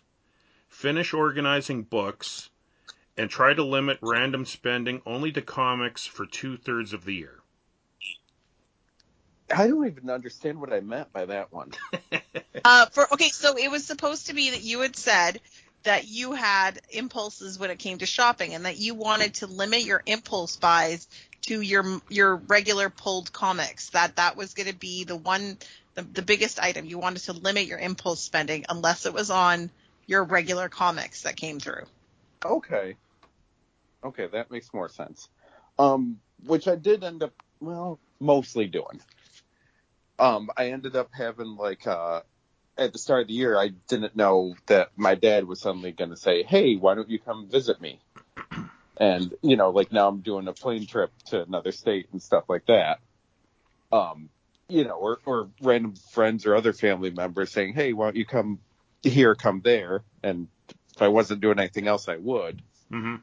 Finish 0.68 1.14
organizing 1.14 1.84
books. 1.84 2.50
And 3.18 3.30
try 3.30 3.54
to 3.54 3.64
limit 3.64 4.00
random 4.02 4.46
spending 4.46 5.02
only 5.06 5.32
to 5.32 5.42
comics 5.42 6.06
for 6.06 6.26
two 6.26 6.58
thirds 6.58 6.94
of 6.94 7.06
the 7.06 7.14
year. 7.14 7.40
I 9.54 9.68
don't 9.68 9.86
even 9.86 10.10
understand 10.10 10.60
what 10.60 10.74
I 10.74 10.80
meant 10.80 11.12
by 11.14 11.26
that 11.26 11.52
one. 11.52 11.72
Uh, 12.66 12.86
for 12.86 13.12
okay, 13.14 13.28
so 13.28 13.58
it 13.58 13.70
was 13.70 13.86
supposed 13.86 14.28
to 14.28 14.34
be 14.34 14.52
that 14.52 14.64
you 14.64 14.80
had 14.80 14.96
said 14.96 15.42
that 15.84 16.08
you 16.08 16.32
had 16.32 16.80
impulses 16.92 17.60
when 17.60 17.72
it 17.72 17.80
came 17.80 17.98
to 17.98 18.06
shopping, 18.06 18.54
and 18.54 18.66
that 18.66 18.78
you 18.78 18.96
wanted 18.96 19.34
to 19.34 19.48
limit 19.48 19.84
your 19.84 20.02
impulse 20.06 20.56
buys 20.56 21.06
to 21.42 21.60
your 21.60 22.02
your 22.08 22.38
regular 22.38 22.90
pulled 22.90 23.34
comics. 23.34 23.90
That 23.90 24.16
that 24.16 24.38
was 24.38 24.54
going 24.54 24.70
to 24.70 24.76
be 24.76 25.04
the 25.04 25.18
one, 25.18 25.58
the, 25.96 26.04
the 26.04 26.22
biggest 26.22 26.58
item. 26.58 26.86
You 26.86 27.00
wanted 27.00 27.24
to 27.24 27.34
limit 27.34 27.66
your 27.66 27.80
impulse 27.80 28.22
spending 28.22 28.66
unless 28.70 29.06
it 29.06 29.14
was 29.14 29.30
on 29.30 29.70
your 30.06 30.24
regular 30.24 30.70
comics 30.70 31.24
that 31.24 31.36
came 31.36 31.60
through. 31.60 31.84
Okay. 32.46 32.96
Okay, 34.04 34.28
that 34.28 34.52
makes 34.52 34.74
more 34.74 34.90
sense. 34.90 35.30
Um, 35.80 36.20
which 36.46 36.68
I 36.68 36.76
did 36.76 37.04
end 37.04 37.24
up, 37.24 37.34
well, 37.60 38.00
mostly 38.20 38.68
doing. 38.68 39.02
Um, 40.20 40.50
I 40.56 40.72
ended 40.72 40.96
up 40.96 41.10
having 41.14 41.56
like, 41.56 41.88
uh, 41.88 42.22
at 42.78 42.92
the 42.94 43.00
start 43.00 43.24
of 43.24 43.28
the 43.28 43.34
year, 43.34 43.58
I 43.58 43.70
didn't 43.88 44.16
know 44.16 44.56
that 44.68 44.90
my 44.96 45.16
dad 45.16 45.46
was 45.46 45.62
suddenly 45.62 45.92
going 45.92 46.10
to 46.10 46.18
say, 46.18 46.44
"Hey, 46.44 46.76
why 46.76 46.96
don't 46.96 47.10
you 47.10 47.20
come 47.20 47.48
visit 47.48 47.80
me?" 47.80 48.00
And 48.98 49.34
you 49.42 49.58
know, 49.58 49.70
like 49.70 49.92
now 49.92 50.08
I'm 50.08 50.22
doing 50.22 50.48
a 50.48 50.54
plane 50.54 50.86
trip 50.86 51.12
to 51.28 51.44
another 51.44 51.72
state 51.72 52.08
and 52.12 52.22
stuff 52.22 52.46
like 52.48 52.66
that. 52.68 53.00
Um, 53.92 54.30
you 54.70 54.84
know, 54.86 54.96
or 54.96 55.20
or 55.26 55.50
random 55.62 55.96
friends 56.12 56.46
or 56.46 56.56
other 56.56 56.74
family 56.74 57.12
members 57.12 57.52
saying, 57.52 57.74
"Hey, 57.74 57.94
why 57.94 58.06
don't 58.06 58.16
you 58.16 58.26
come 58.26 58.60
here, 59.04 59.36
come 59.36 59.62
there?" 59.64 60.04
And 60.24 60.48
if 60.96 61.02
I 61.02 61.10
wasn't 61.10 61.42
doing 61.42 61.60
anything 61.60 61.88
else, 61.88 62.08
I 62.08 62.18
would. 62.18 62.62
hmm 62.92 63.16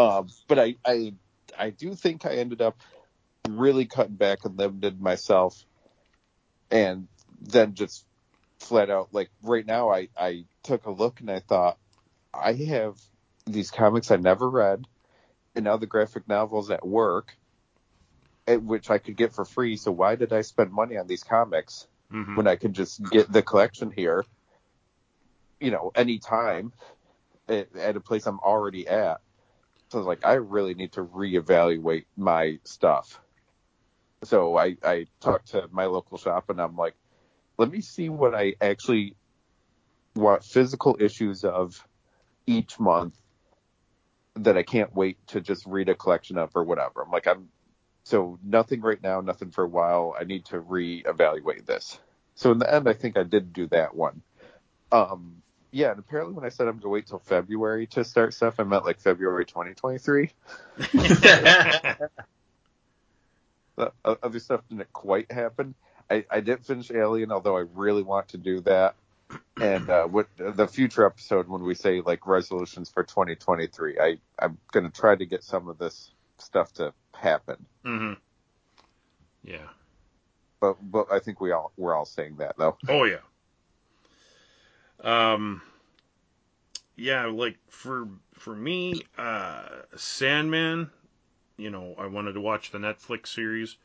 Um, 0.00 0.28
but 0.48 0.58
I, 0.58 0.76
I, 0.84 1.12
I 1.58 1.70
do 1.70 1.94
think 1.94 2.24
I 2.24 2.36
ended 2.36 2.62
up 2.62 2.78
really 3.48 3.84
cutting 3.84 4.14
back 4.14 4.44
and 4.44 4.56
limited 4.56 5.00
myself, 5.00 5.62
and 6.70 7.06
then 7.40 7.74
just 7.74 8.06
flat 8.60 8.88
out 8.88 9.08
like 9.12 9.30
right 9.42 9.66
now, 9.66 9.90
I, 9.90 10.08
I 10.16 10.44
took 10.62 10.86
a 10.86 10.90
look 10.90 11.20
and 11.20 11.30
I 11.30 11.40
thought 11.40 11.78
I 12.32 12.52
have 12.52 12.96
these 13.46 13.70
comics 13.70 14.10
I 14.10 14.16
never 14.16 14.48
read, 14.48 14.86
and 15.54 15.64
now 15.64 15.76
the 15.76 15.86
graphic 15.86 16.26
novels 16.28 16.70
at 16.70 16.86
work, 16.86 17.36
at 18.46 18.62
which 18.62 18.88
I 18.88 18.98
could 18.98 19.16
get 19.16 19.34
for 19.34 19.44
free. 19.44 19.76
So 19.76 19.92
why 19.92 20.14
did 20.14 20.32
I 20.32 20.40
spend 20.40 20.72
money 20.72 20.96
on 20.96 21.06
these 21.06 21.24
comics 21.24 21.86
hmm 22.10 22.36
when 22.36 22.46
I 22.46 22.56
could 22.56 22.72
just 22.72 23.02
get 23.10 23.30
the 23.30 23.42
collection 23.42 23.90
here, 23.90 24.24
you 25.60 25.70
know, 25.70 25.92
anytime 25.94 26.72
at, 27.48 27.74
at 27.76 27.96
a 27.96 28.00
place 28.00 28.26
I'm 28.26 28.38
already 28.40 28.88
at. 28.88 29.20
So 29.90 29.98
I 29.98 30.00
was 30.00 30.06
like, 30.06 30.24
I 30.24 30.34
really 30.34 30.74
need 30.74 30.92
to 30.92 31.04
reevaluate 31.04 32.04
my 32.16 32.58
stuff. 32.64 33.20
So 34.22 34.56
I, 34.56 34.76
I 34.84 35.06
talked 35.20 35.48
to 35.48 35.68
my 35.72 35.86
local 35.86 36.16
shop 36.16 36.48
and 36.48 36.60
I'm 36.60 36.76
like, 36.76 36.94
let 37.58 37.70
me 37.70 37.80
see 37.80 38.08
what 38.08 38.34
I 38.34 38.54
actually 38.60 39.16
want 40.14 40.44
physical 40.44 40.96
issues 41.00 41.44
of 41.44 41.84
each 42.46 42.78
month 42.78 43.18
that 44.36 44.56
I 44.56 44.62
can't 44.62 44.94
wait 44.94 45.26
to 45.28 45.40
just 45.40 45.66
read 45.66 45.88
a 45.88 45.94
collection 45.94 46.38
of 46.38 46.50
or 46.54 46.62
whatever. 46.62 47.02
I'm 47.02 47.10
like, 47.10 47.26
I'm 47.26 47.48
so 48.04 48.38
nothing 48.44 48.80
right 48.82 49.02
now, 49.02 49.20
nothing 49.20 49.50
for 49.50 49.64
a 49.64 49.68
while. 49.68 50.14
I 50.18 50.24
need 50.24 50.44
to 50.46 50.60
reevaluate 50.60 51.66
this. 51.66 51.98
So 52.36 52.52
in 52.52 52.58
the 52.58 52.72
end, 52.72 52.88
I 52.88 52.92
think 52.92 53.18
I 53.18 53.24
did 53.24 53.52
do 53.52 53.66
that 53.68 53.94
one. 53.94 54.22
Um, 54.92 55.42
yeah, 55.72 55.90
and 55.90 55.98
apparently 55.98 56.34
when 56.34 56.44
I 56.44 56.48
said 56.48 56.68
I'm 56.68 56.78
gonna 56.78 56.90
wait 56.90 57.06
till 57.06 57.18
February 57.18 57.86
to 57.88 58.04
start 58.04 58.34
stuff, 58.34 58.58
I 58.58 58.64
meant 58.64 58.84
like 58.84 59.00
February 59.00 59.46
2023. 59.46 60.30
The 63.76 63.92
other 64.04 64.38
stuff 64.40 64.60
didn't 64.68 64.92
quite 64.92 65.32
happen. 65.32 65.74
I, 66.10 66.26
I 66.30 66.40
didn't 66.40 66.66
finish 66.66 66.90
Alien, 66.90 67.32
although 67.32 67.56
I 67.56 67.64
really 67.74 68.02
want 68.02 68.28
to 68.28 68.36
do 68.36 68.60
that. 68.62 68.94
And 69.58 69.88
uh, 69.88 70.06
what 70.06 70.28
the 70.36 70.66
future 70.66 71.06
episode 71.06 71.48
when 71.48 71.62
we 71.62 71.74
say 71.74 72.00
like 72.00 72.26
resolutions 72.26 72.90
for 72.90 73.04
2023, 73.04 73.98
I 73.98 74.18
I'm 74.38 74.58
gonna 74.72 74.90
try 74.90 75.14
to 75.14 75.24
get 75.24 75.44
some 75.44 75.68
of 75.68 75.78
this 75.78 76.10
stuff 76.38 76.72
to 76.74 76.92
happen. 77.14 77.64
hmm 77.84 78.14
Yeah. 79.44 79.68
But 80.60 80.76
but 80.82 81.12
I 81.12 81.20
think 81.20 81.40
we 81.40 81.52
all 81.52 81.72
we're 81.76 81.94
all 81.94 82.04
saying 82.04 82.36
that 82.38 82.56
though. 82.58 82.76
Oh 82.88 83.04
yeah. 83.04 83.18
Um. 85.02 85.62
Yeah, 86.96 87.26
like 87.26 87.56
for 87.68 88.08
for 88.34 88.54
me, 88.54 89.02
uh, 89.16 89.62
Sandman. 89.96 90.90
You 91.56 91.70
know, 91.70 91.94
I 91.98 92.06
wanted 92.06 92.32
to 92.34 92.40
watch 92.40 92.70
the 92.70 92.78
Netflix 92.78 93.28
series, 93.28 93.76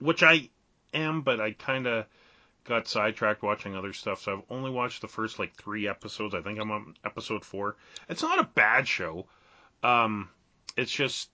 which 0.00 0.22
I 0.22 0.48
am, 0.94 1.22
but 1.22 1.40
I 1.40 1.52
kind 1.52 1.86
of 1.86 2.06
got 2.64 2.86
sidetracked 2.86 3.42
watching 3.42 3.74
other 3.74 3.92
stuff. 3.92 4.22
So 4.22 4.32
I've 4.32 4.42
only 4.50 4.70
watched 4.70 5.00
the 5.00 5.08
first 5.08 5.38
like 5.38 5.54
three 5.54 5.88
episodes. 5.88 6.34
I 6.34 6.42
think 6.42 6.58
I'm 6.58 6.70
on 6.70 6.94
episode 7.04 7.44
four. 7.44 7.76
It's 8.08 8.22
not 8.22 8.38
a 8.38 8.44
bad 8.44 8.86
show. 8.86 9.26
Um, 9.82 10.28
it's 10.76 10.92
just, 10.92 11.30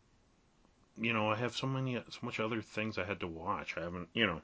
you 0.96 1.12
know, 1.12 1.30
I 1.30 1.36
have 1.36 1.54
so 1.54 1.66
many, 1.66 1.94
so 1.94 2.18
much 2.22 2.40
other 2.40 2.62
things 2.62 2.98
I 2.98 3.04
had 3.04 3.20
to 3.20 3.26
watch. 3.26 3.74
I 3.76 3.80
haven't, 3.80 4.08
you 4.14 4.26
know. 4.26 4.40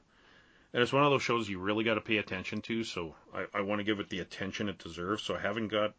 And 0.73 0.81
it's 0.81 0.93
one 0.93 1.03
of 1.03 1.11
those 1.11 1.23
shows 1.23 1.49
you 1.49 1.59
really 1.59 1.83
got 1.83 1.95
to 1.95 2.01
pay 2.01 2.17
attention 2.17 2.61
to, 2.61 2.83
so 2.83 3.15
I, 3.33 3.45
I 3.53 3.61
want 3.61 3.79
to 3.79 3.83
give 3.83 3.99
it 3.99 4.09
the 4.09 4.19
attention 4.19 4.69
it 4.69 4.77
deserves. 4.77 5.23
So 5.23 5.35
I 5.35 5.39
haven't 5.39 5.67
got 5.67 5.93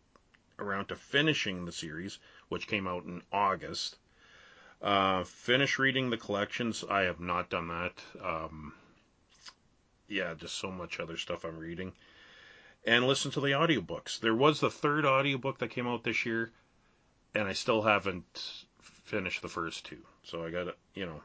around 0.59 0.87
to 0.87 0.97
finishing 0.97 1.65
the 1.65 1.73
series, 1.73 2.19
which 2.49 2.67
came 2.67 2.87
out 2.87 3.05
in 3.05 3.23
August. 3.33 3.97
Uh, 4.81 5.25
finish 5.25 5.79
reading 5.79 6.11
the 6.11 6.17
collections. 6.17 6.85
I 6.89 7.03
have 7.03 7.21
not 7.21 7.51
done 7.51 7.69
that. 7.69 7.93
Um, 8.23 8.73
yeah, 10.09 10.35
just 10.35 10.57
so 10.57 10.71
much 10.71 11.01
other 11.01 11.17
stuff 11.17 11.45
I'm 11.45 11.59
reading. 11.59 11.93
And 12.85 13.07
listen 13.07 13.31
to 13.33 13.41
the 13.41 13.53
audiobooks. 13.53 14.21
There 14.21 14.35
was 14.35 14.59
the 14.59 14.71
third 14.71 15.05
audiobook 15.05 15.59
that 15.59 15.71
came 15.71 15.87
out 15.87 16.03
this 16.03 16.27
year, 16.27 16.51
and 17.35 17.47
I 17.47 17.53
still 17.53 17.83
haven't 17.83 18.65
finished 19.05 19.43
the 19.43 19.49
first 19.49 19.85
two. 19.85 20.03
So 20.25 20.45
I 20.45 20.51
got 20.51 20.65
to, 20.65 20.75
you 20.95 21.07
know, 21.07 21.21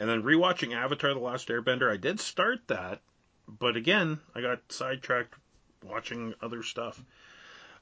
and 0.00 0.08
then 0.08 0.22
rewatching 0.22 0.74
Avatar: 0.74 1.14
The 1.14 1.20
Last 1.20 1.48
Airbender, 1.48 1.90
I 1.90 1.96
did 1.96 2.20
start 2.20 2.60
that, 2.68 3.00
but 3.46 3.76
again, 3.76 4.20
I 4.34 4.40
got 4.40 4.60
sidetracked 4.70 5.34
watching 5.84 6.34
other 6.42 6.62
stuff. 6.62 7.02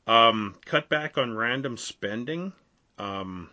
Um, 0.07 0.55
cut 0.65 0.89
back 0.89 1.19
on 1.19 1.37
random 1.37 1.77
spending. 1.77 2.53
Um, 2.99 3.51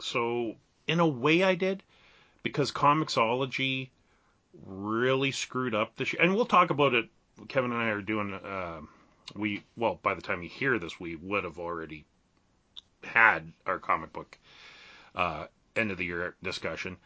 so 0.00 0.56
in 0.86 1.00
a 1.00 1.06
way, 1.06 1.42
I 1.42 1.54
did 1.54 1.82
because 2.42 2.70
Comixology 2.70 3.88
really 4.66 5.32
screwed 5.32 5.74
up 5.74 5.96
this 5.96 6.12
year, 6.12 6.22
and 6.22 6.34
we'll 6.34 6.46
talk 6.46 6.70
about 6.70 6.94
it. 6.94 7.08
Kevin 7.48 7.72
and 7.72 7.80
I 7.80 7.88
are 7.88 8.02
doing. 8.02 8.34
Uh, 8.34 8.80
we 9.34 9.62
well, 9.76 9.98
by 10.02 10.14
the 10.14 10.22
time 10.22 10.42
you 10.42 10.48
hear 10.48 10.78
this, 10.78 10.98
we 10.98 11.16
would 11.16 11.44
have 11.44 11.58
already 11.58 12.04
had 13.04 13.52
our 13.66 13.78
comic 13.78 14.12
book 14.12 14.38
uh, 15.14 15.46
end 15.76 15.90
of 15.90 15.98
the 15.98 16.04
year 16.04 16.34
discussion. 16.42 16.96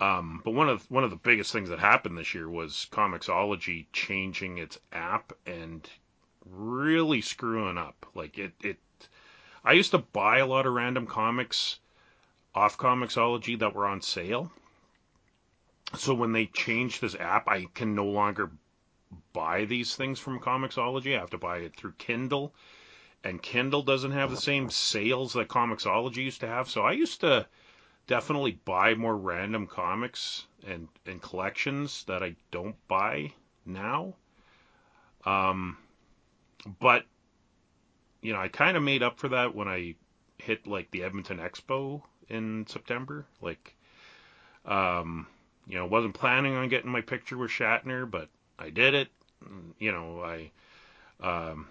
Um, 0.00 0.40
but 0.44 0.52
one 0.52 0.68
of 0.68 0.90
one 0.90 1.04
of 1.04 1.10
the 1.10 1.16
biggest 1.16 1.52
things 1.52 1.68
that 1.68 1.78
happened 1.78 2.16
this 2.16 2.34
year 2.34 2.48
was 2.48 2.86
Comixology 2.90 3.86
changing 3.92 4.56
its 4.56 4.78
app 4.92 5.32
and 5.46 5.88
really 6.46 7.20
screwing 7.20 7.76
up. 7.76 8.06
Like 8.14 8.38
it, 8.38 8.52
it. 8.62 8.78
I 9.62 9.72
used 9.72 9.90
to 9.90 9.98
buy 9.98 10.38
a 10.38 10.46
lot 10.46 10.66
of 10.66 10.72
random 10.72 11.06
comics 11.06 11.80
off 12.54 12.78
Comixology 12.78 13.58
that 13.58 13.74
were 13.74 13.86
on 13.86 14.00
sale. 14.00 14.50
So 15.96 16.14
when 16.14 16.32
they 16.32 16.46
changed 16.46 17.00
this 17.00 17.16
app, 17.16 17.46
I 17.46 17.66
can 17.74 17.94
no 17.94 18.06
longer 18.06 18.50
buy 19.32 19.66
these 19.66 19.96
things 19.96 20.18
from 20.18 20.40
Comixology. 20.40 21.14
I 21.14 21.20
have 21.20 21.30
to 21.30 21.38
buy 21.38 21.58
it 21.58 21.76
through 21.76 21.94
Kindle, 21.98 22.54
and 23.22 23.42
Kindle 23.42 23.82
doesn't 23.82 24.12
have 24.12 24.30
the 24.30 24.36
same 24.36 24.70
sales 24.70 25.34
that 25.34 25.48
Comixology 25.48 26.18
used 26.18 26.40
to 26.40 26.46
have. 26.46 26.70
So 26.70 26.82
I 26.82 26.92
used 26.92 27.20
to 27.20 27.46
definitely 28.10 28.58
buy 28.64 28.92
more 28.92 29.16
random 29.16 29.68
comics 29.68 30.44
and, 30.66 30.88
and 31.06 31.22
collections 31.22 32.02
that 32.08 32.24
I 32.24 32.34
don't 32.50 32.74
buy 32.88 33.32
now. 33.64 34.14
Um, 35.24 35.76
but 36.80 37.04
you 38.20 38.32
know, 38.32 38.40
I 38.40 38.48
kind 38.48 38.76
of 38.76 38.82
made 38.82 39.04
up 39.04 39.20
for 39.20 39.28
that 39.28 39.54
when 39.54 39.68
I 39.68 39.94
hit 40.38 40.66
like 40.66 40.90
the 40.90 41.04
Edmonton 41.04 41.38
Expo 41.38 42.02
in 42.28 42.66
September. 42.66 43.26
Like, 43.40 43.76
um, 44.64 45.28
you 45.68 45.76
know, 45.76 45.86
wasn't 45.86 46.14
planning 46.14 46.56
on 46.56 46.68
getting 46.68 46.90
my 46.90 47.02
picture 47.02 47.38
with 47.38 47.52
Shatner, 47.52 48.10
but 48.10 48.28
I 48.58 48.70
did 48.70 48.94
it. 48.94 49.08
You 49.78 49.92
know, 49.92 50.20
I 50.20 50.50
um, 51.24 51.68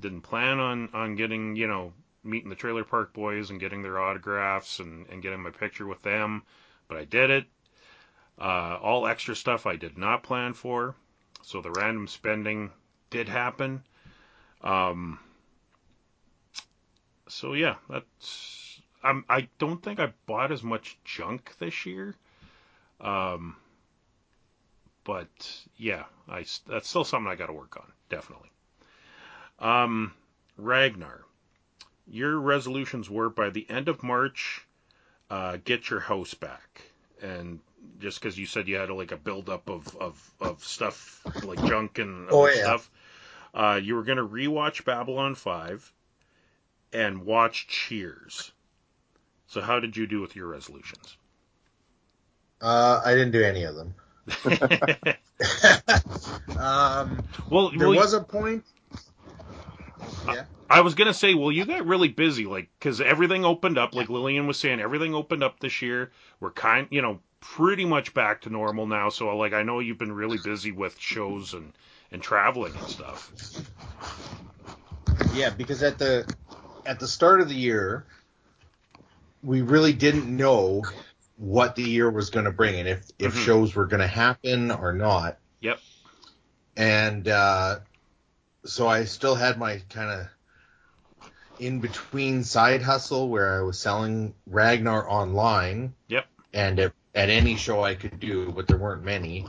didn't 0.00 0.22
plan 0.22 0.58
on 0.58 0.88
on 0.92 1.14
getting 1.14 1.54
you 1.54 1.68
know 1.68 1.92
meeting 2.24 2.50
the 2.50 2.56
Trailer 2.56 2.84
Park 2.84 3.12
Boys 3.12 3.50
and 3.50 3.60
getting 3.60 3.82
their 3.82 3.98
autographs 3.98 4.78
and, 4.78 5.06
and 5.08 5.22
getting 5.22 5.42
my 5.42 5.50
picture 5.50 5.86
with 5.86 6.02
them, 6.02 6.42
but 6.88 6.96
I 6.96 7.04
did 7.04 7.30
it. 7.30 7.46
Uh, 8.38 8.78
all 8.80 9.06
extra 9.06 9.36
stuff 9.36 9.66
I 9.66 9.76
did 9.76 9.98
not 9.98 10.22
plan 10.22 10.54
for, 10.54 10.94
so 11.42 11.60
the 11.60 11.70
random 11.70 12.06
spending 12.08 12.70
did 13.10 13.28
happen. 13.28 13.82
Um, 14.62 15.18
so 17.28 17.54
yeah, 17.54 17.76
that's. 17.88 18.80
I'm. 19.02 19.24
I 19.28 19.48
don't 19.58 19.82
think 19.82 20.00
I 20.00 20.12
bought 20.26 20.52
as 20.52 20.62
much 20.62 20.98
junk 21.04 21.52
this 21.58 21.86
year. 21.86 22.14
Um. 23.00 23.56
But 25.04 25.28
yeah, 25.76 26.04
I 26.28 26.44
that's 26.68 26.88
still 26.88 27.04
something 27.04 27.30
I 27.30 27.34
got 27.34 27.46
to 27.46 27.52
work 27.52 27.76
on, 27.76 27.90
definitely. 28.08 28.50
Um, 29.58 30.14
Ragnar, 30.56 31.24
your 32.06 32.38
resolutions 32.38 33.08
were 33.08 33.30
by 33.30 33.50
the 33.50 33.66
end 33.68 33.88
of 33.88 34.02
March, 34.02 34.66
uh, 35.30 35.58
get 35.64 35.90
your 35.90 36.00
house 36.00 36.34
back, 36.34 36.82
and 37.20 37.60
just 37.98 38.20
because 38.20 38.38
you 38.38 38.46
said 38.46 38.68
you 38.68 38.76
had 38.76 38.90
like 38.90 39.12
a 39.12 39.16
buildup 39.16 39.68
of 39.68 39.96
of 39.96 40.34
of 40.40 40.64
stuff 40.64 41.26
like 41.42 41.62
junk 41.62 41.98
and 41.98 42.28
Oh, 42.30 42.46
yeah. 42.46 42.52
stuff, 42.62 42.90
uh, 43.54 43.80
you 43.82 43.94
were 43.94 44.02
gonna 44.02 44.26
rewatch 44.26 44.84
Babylon 44.84 45.34
Five, 45.34 45.92
and 46.92 47.24
watch 47.24 47.66
Cheers. 47.68 48.52
So 49.46 49.60
how 49.60 49.80
did 49.80 49.96
you 49.96 50.06
do 50.06 50.20
with 50.20 50.34
your 50.34 50.46
resolutions? 50.46 51.16
Uh, 52.60 53.00
I 53.04 53.14
didn't 53.14 53.32
do 53.32 53.42
any 53.42 53.64
of 53.64 53.74
them. 53.74 53.94
um, 56.56 57.22
well, 57.50 57.70
there 57.76 57.88
well, 57.88 57.96
was 57.96 58.12
a 58.14 58.20
point. 58.20 58.64
Yeah. 60.26 60.44
I 60.72 60.80
was 60.80 60.94
gonna 60.94 61.12
say, 61.12 61.34
well, 61.34 61.52
you 61.52 61.66
got 61.66 61.86
really 61.86 62.08
busy, 62.08 62.46
like, 62.46 62.70
because 62.78 63.02
everything 63.02 63.44
opened 63.44 63.76
up, 63.76 63.94
like 63.94 64.08
Lillian 64.08 64.46
was 64.46 64.58
saying, 64.58 64.80
everything 64.80 65.14
opened 65.14 65.42
up 65.42 65.60
this 65.60 65.82
year. 65.82 66.10
We're 66.40 66.50
kind, 66.50 66.88
you 66.90 67.02
know, 67.02 67.20
pretty 67.40 67.84
much 67.84 68.14
back 68.14 68.40
to 68.42 68.50
normal 68.50 68.86
now. 68.86 69.10
So, 69.10 69.36
like, 69.36 69.52
I 69.52 69.64
know 69.64 69.80
you've 69.80 69.98
been 69.98 70.12
really 70.12 70.38
busy 70.38 70.72
with 70.72 70.98
shows 70.98 71.52
and 71.52 71.74
and 72.10 72.22
traveling 72.22 72.72
and 72.74 72.88
stuff. 72.88 73.30
Yeah, 75.34 75.50
because 75.50 75.82
at 75.82 75.98
the 75.98 76.26
at 76.86 76.98
the 76.98 77.06
start 77.06 77.42
of 77.42 77.50
the 77.50 77.54
year, 77.54 78.06
we 79.42 79.60
really 79.60 79.92
didn't 79.92 80.34
know 80.34 80.86
what 81.36 81.76
the 81.76 81.82
year 81.82 82.10
was 82.10 82.30
going 82.30 82.46
to 82.46 82.50
bring 82.50 82.76
and 82.76 82.88
if 82.88 83.10
if 83.18 83.34
Mhm. 83.34 83.44
shows 83.44 83.74
were 83.74 83.86
going 83.86 84.00
to 84.00 84.06
happen 84.06 84.70
or 84.70 84.94
not. 84.94 85.36
Yep. 85.60 85.80
And 86.78 87.28
uh, 87.28 87.80
so 88.64 88.88
I 88.88 89.04
still 89.04 89.34
had 89.34 89.58
my 89.58 89.82
kind 89.90 90.10
of 90.10 90.28
in 91.62 91.78
between 91.78 92.42
side 92.42 92.82
hustle 92.82 93.28
where 93.28 93.60
I 93.60 93.62
was 93.62 93.78
selling 93.78 94.34
Ragnar 94.46 95.08
online. 95.08 95.94
Yep. 96.08 96.26
And 96.52 96.80
at, 96.80 96.92
at 97.14 97.30
any 97.30 97.56
show 97.56 97.82
I 97.82 97.94
could 97.94 98.18
do, 98.18 98.50
but 98.50 98.66
there 98.66 98.76
weren't 98.76 99.04
many. 99.04 99.46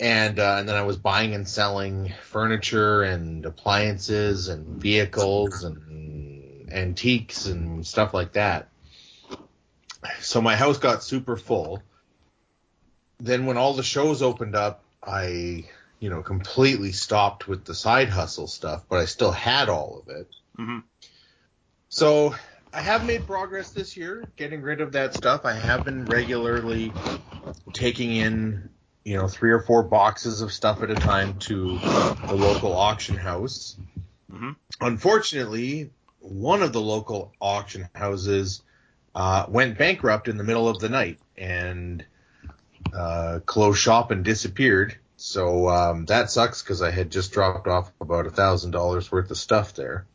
And 0.00 0.38
uh, 0.38 0.56
and 0.58 0.68
then 0.68 0.76
I 0.76 0.82
was 0.82 0.96
buying 0.96 1.34
and 1.34 1.46
selling 1.46 2.12
furniture 2.22 3.02
and 3.02 3.44
appliances 3.44 4.48
and 4.48 4.80
vehicles 4.80 5.64
and 5.64 6.72
antiques 6.72 7.46
and 7.46 7.86
stuff 7.86 8.14
like 8.14 8.32
that. 8.32 8.68
So 10.20 10.40
my 10.40 10.56
house 10.56 10.78
got 10.78 11.02
super 11.02 11.36
full. 11.36 11.82
Then 13.18 13.46
when 13.46 13.56
all 13.56 13.74
the 13.74 13.82
shows 13.82 14.22
opened 14.22 14.54
up, 14.54 14.84
I 15.02 15.64
you 15.98 16.10
know 16.10 16.22
completely 16.22 16.92
stopped 16.92 17.48
with 17.48 17.64
the 17.64 17.74
side 17.74 18.08
hustle 18.08 18.46
stuff, 18.46 18.84
but 18.88 19.00
I 19.00 19.04
still 19.04 19.32
had 19.32 19.68
all 19.68 20.04
of 20.06 20.14
it. 20.14 20.28
Mhm. 20.58 20.84
So 21.98 22.32
I 22.72 22.80
have 22.80 23.04
made 23.04 23.26
progress 23.26 23.70
this 23.70 23.96
year, 23.96 24.24
getting 24.36 24.62
rid 24.62 24.80
of 24.80 24.92
that 24.92 25.16
stuff. 25.16 25.44
I 25.44 25.54
have 25.54 25.84
been 25.84 26.04
regularly 26.04 26.92
taking 27.72 28.14
in, 28.14 28.70
you 29.02 29.16
know, 29.16 29.26
three 29.26 29.50
or 29.50 29.58
four 29.58 29.82
boxes 29.82 30.40
of 30.40 30.52
stuff 30.52 30.80
at 30.84 30.92
a 30.92 30.94
time 30.94 31.40
to 31.40 31.76
the 32.28 32.36
local 32.36 32.72
auction 32.76 33.16
house. 33.16 33.76
Mhm. 34.32 34.54
Unfortunately, 34.80 35.90
one 36.20 36.62
of 36.62 36.72
the 36.72 36.80
local 36.80 37.32
auction 37.40 37.88
houses 37.96 38.62
uh, 39.16 39.46
went 39.48 39.76
bankrupt 39.76 40.28
in 40.28 40.36
the 40.36 40.44
middle 40.44 40.68
of 40.68 40.78
the 40.78 40.88
night 40.88 41.18
and 41.36 42.04
uh, 42.94 43.40
closed 43.44 43.80
shop 43.80 44.12
and 44.12 44.24
disappeared. 44.24 44.96
So 45.16 45.68
um, 45.68 46.04
that 46.04 46.30
sucks 46.30 46.62
because 46.62 46.80
I 46.80 46.92
had 46.92 47.10
just 47.10 47.32
dropped 47.32 47.66
off 47.66 47.90
about 48.00 48.28
a 48.28 48.30
thousand 48.30 48.70
dollars 48.70 49.10
worth 49.10 49.32
of 49.32 49.36
stuff 49.36 49.74
there 49.74 50.06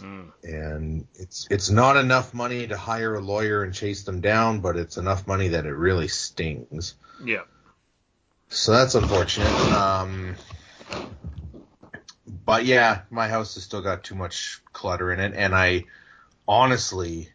Mm. 0.00 0.32
and 0.42 1.06
it's 1.14 1.46
it's 1.50 1.70
not 1.70 1.96
enough 1.96 2.32
money 2.34 2.66
to 2.66 2.76
hire 2.76 3.14
a 3.14 3.20
lawyer 3.20 3.62
and 3.62 3.74
chase 3.74 4.04
them 4.04 4.20
down, 4.20 4.60
but 4.60 4.76
it's 4.76 4.96
enough 4.96 5.26
money 5.26 5.48
that 5.48 5.66
it 5.66 5.74
really 5.74 6.08
stings. 6.08 6.94
Yeah. 7.24 7.42
So 8.48 8.72
that's 8.72 8.94
unfortunate. 8.94 9.52
Um, 9.72 10.34
but 12.44 12.64
yeah, 12.64 13.02
my 13.10 13.28
house 13.28 13.54
has 13.54 13.64
still 13.64 13.82
got 13.82 14.02
too 14.02 14.14
much 14.14 14.60
clutter 14.72 15.12
in 15.12 15.20
it, 15.20 15.34
and 15.36 15.54
I 15.54 15.84
honestly, 16.48 17.28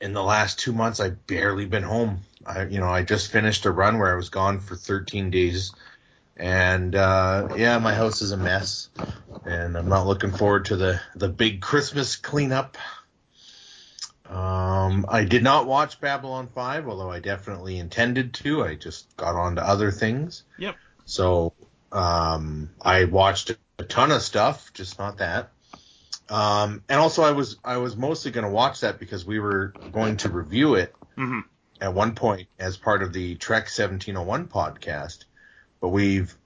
in 0.00 0.12
the 0.12 0.22
last 0.22 0.58
two 0.58 0.72
months, 0.72 0.98
I've 1.00 1.26
barely 1.26 1.66
been 1.66 1.84
home. 1.84 2.20
I 2.44 2.64
you 2.64 2.80
know 2.80 2.88
I 2.88 3.02
just 3.02 3.30
finished 3.30 3.66
a 3.66 3.70
run 3.70 3.98
where 3.98 4.12
I 4.12 4.16
was 4.16 4.28
gone 4.28 4.60
for 4.60 4.76
13 4.76 5.30
days. 5.30 5.72
And 6.36 6.94
uh, 6.94 7.48
yeah, 7.56 7.78
my 7.78 7.94
house 7.94 8.20
is 8.22 8.32
a 8.32 8.36
mess, 8.36 8.90
and 9.44 9.76
I'm 9.76 9.88
not 9.88 10.06
looking 10.06 10.32
forward 10.32 10.66
to 10.66 10.76
the 10.76 11.00
the 11.14 11.28
big 11.28 11.60
Christmas 11.62 12.16
cleanup. 12.16 12.76
Um, 14.28 15.06
I 15.08 15.24
did 15.24 15.42
not 15.42 15.66
watch 15.66 16.00
Babylon 16.00 16.48
5, 16.48 16.88
although 16.88 17.10
I 17.10 17.20
definitely 17.20 17.78
intended 17.78 18.34
to. 18.34 18.64
I 18.64 18.74
just 18.74 19.16
got 19.16 19.36
on 19.36 19.56
to 19.56 19.66
other 19.66 19.92
things. 19.92 20.42
Yep. 20.58 20.76
So 21.04 21.54
um, 21.92 22.70
I 22.82 23.04
watched 23.04 23.56
a 23.78 23.84
ton 23.84 24.10
of 24.10 24.22
stuff, 24.22 24.72
just 24.74 24.98
not 24.98 25.18
that. 25.18 25.52
Um, 26.28 26.82
and 26.88 26.98
also, 26.98 27.22
I 27.22 27.30
was 27.30 27.56
I 27.64 27.76
was 27.76 27.96
mostly 27.96 28.32
going 28.32 28.44
to 28.46 28.50
watch 28.50 28.80
that 28.80 28.98
because 28.98 29.24
we 29.24 29.38
were 29.38 29.74
going 29.92 30.16
to 30.18 30.28
review 30.28 30.74
it 30.74 30.94
hmm 31.16 31.40
at 31.80 31.92
one 31.94 32.14
point 32.14 32.48
as 32.58 32.76
part 32.78 33.02
of 33.02 33.12
the 33.12 33.34
Trek 33.36 33.64
1701 33.64 34.48
podcast, 34.48 35.25
but 35.80 35.88
we've 35.88 36.36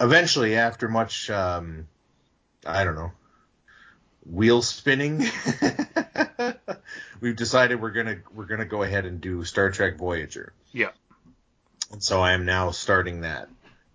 eventually, 0.00 0.56
after 0.56 0.88
much, 0.88 1.30
um, 1.30 1.86
I 2.66 2.84
don't 2.84 2.94
know, 2.94 3.12
wheel 4.24 4.62
spinning, 4.62 5.24
we've 7.20 7.36
decided 7.36 7.80
we're 7.80 7.90
gonna 7.90 8.18
we're 8.34 8.46
gonna 8.46 8.64
go 8.64 8.82
ahead 8.82 9.06
and 9.06 9.20
do 9.20 9.44
Star 9.44 9.70
Trek 9.70 9.96
Voyager. 9.96 10.52
Yeah. 10.72 10.90
And 11.90 12.02
so 12.02 12.20
I 12.20 12.32
am 12.32 12.44
now 12.44 12.70
starting 12.70 13.22
that. 13.22 13.48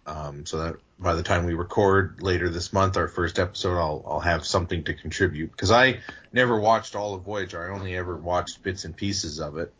Um, 0.05 0.45
so 0.45 0.57
that 0.57 0.75
by 0.99 1.13
the 1.15 1.23
time 1.23 1.45
we 1.45 1.53
record 1.53 2.21
later 2.21 2.49
this 2.49 2.73
month, 2.73 2.97
our 2.97 3.07
first 3.07 3.39
episode, 3.39 3.77
I'll 3.77 4.03
I'll 4.05 4.19
have 4.19 4.45
something 4.45 4.83
to 4.85 4.93
contribute 4.93 5.51
because 5.51 5.71
I 5.71 5.99
never 6.31 6.59
watched 6.59 6.95
all 6.95 7.13
of 7.13 7.23
Voyager. 7.23 7.63
I 7.63 7.73
only 7.73 7.95
ever 7.95 8.15
watched 8.15 8.63
bits 8.63 8.85
and 8.85 8.95
pieces 8.95 9.39
of 9.39 9.57
it. 9.57 9.73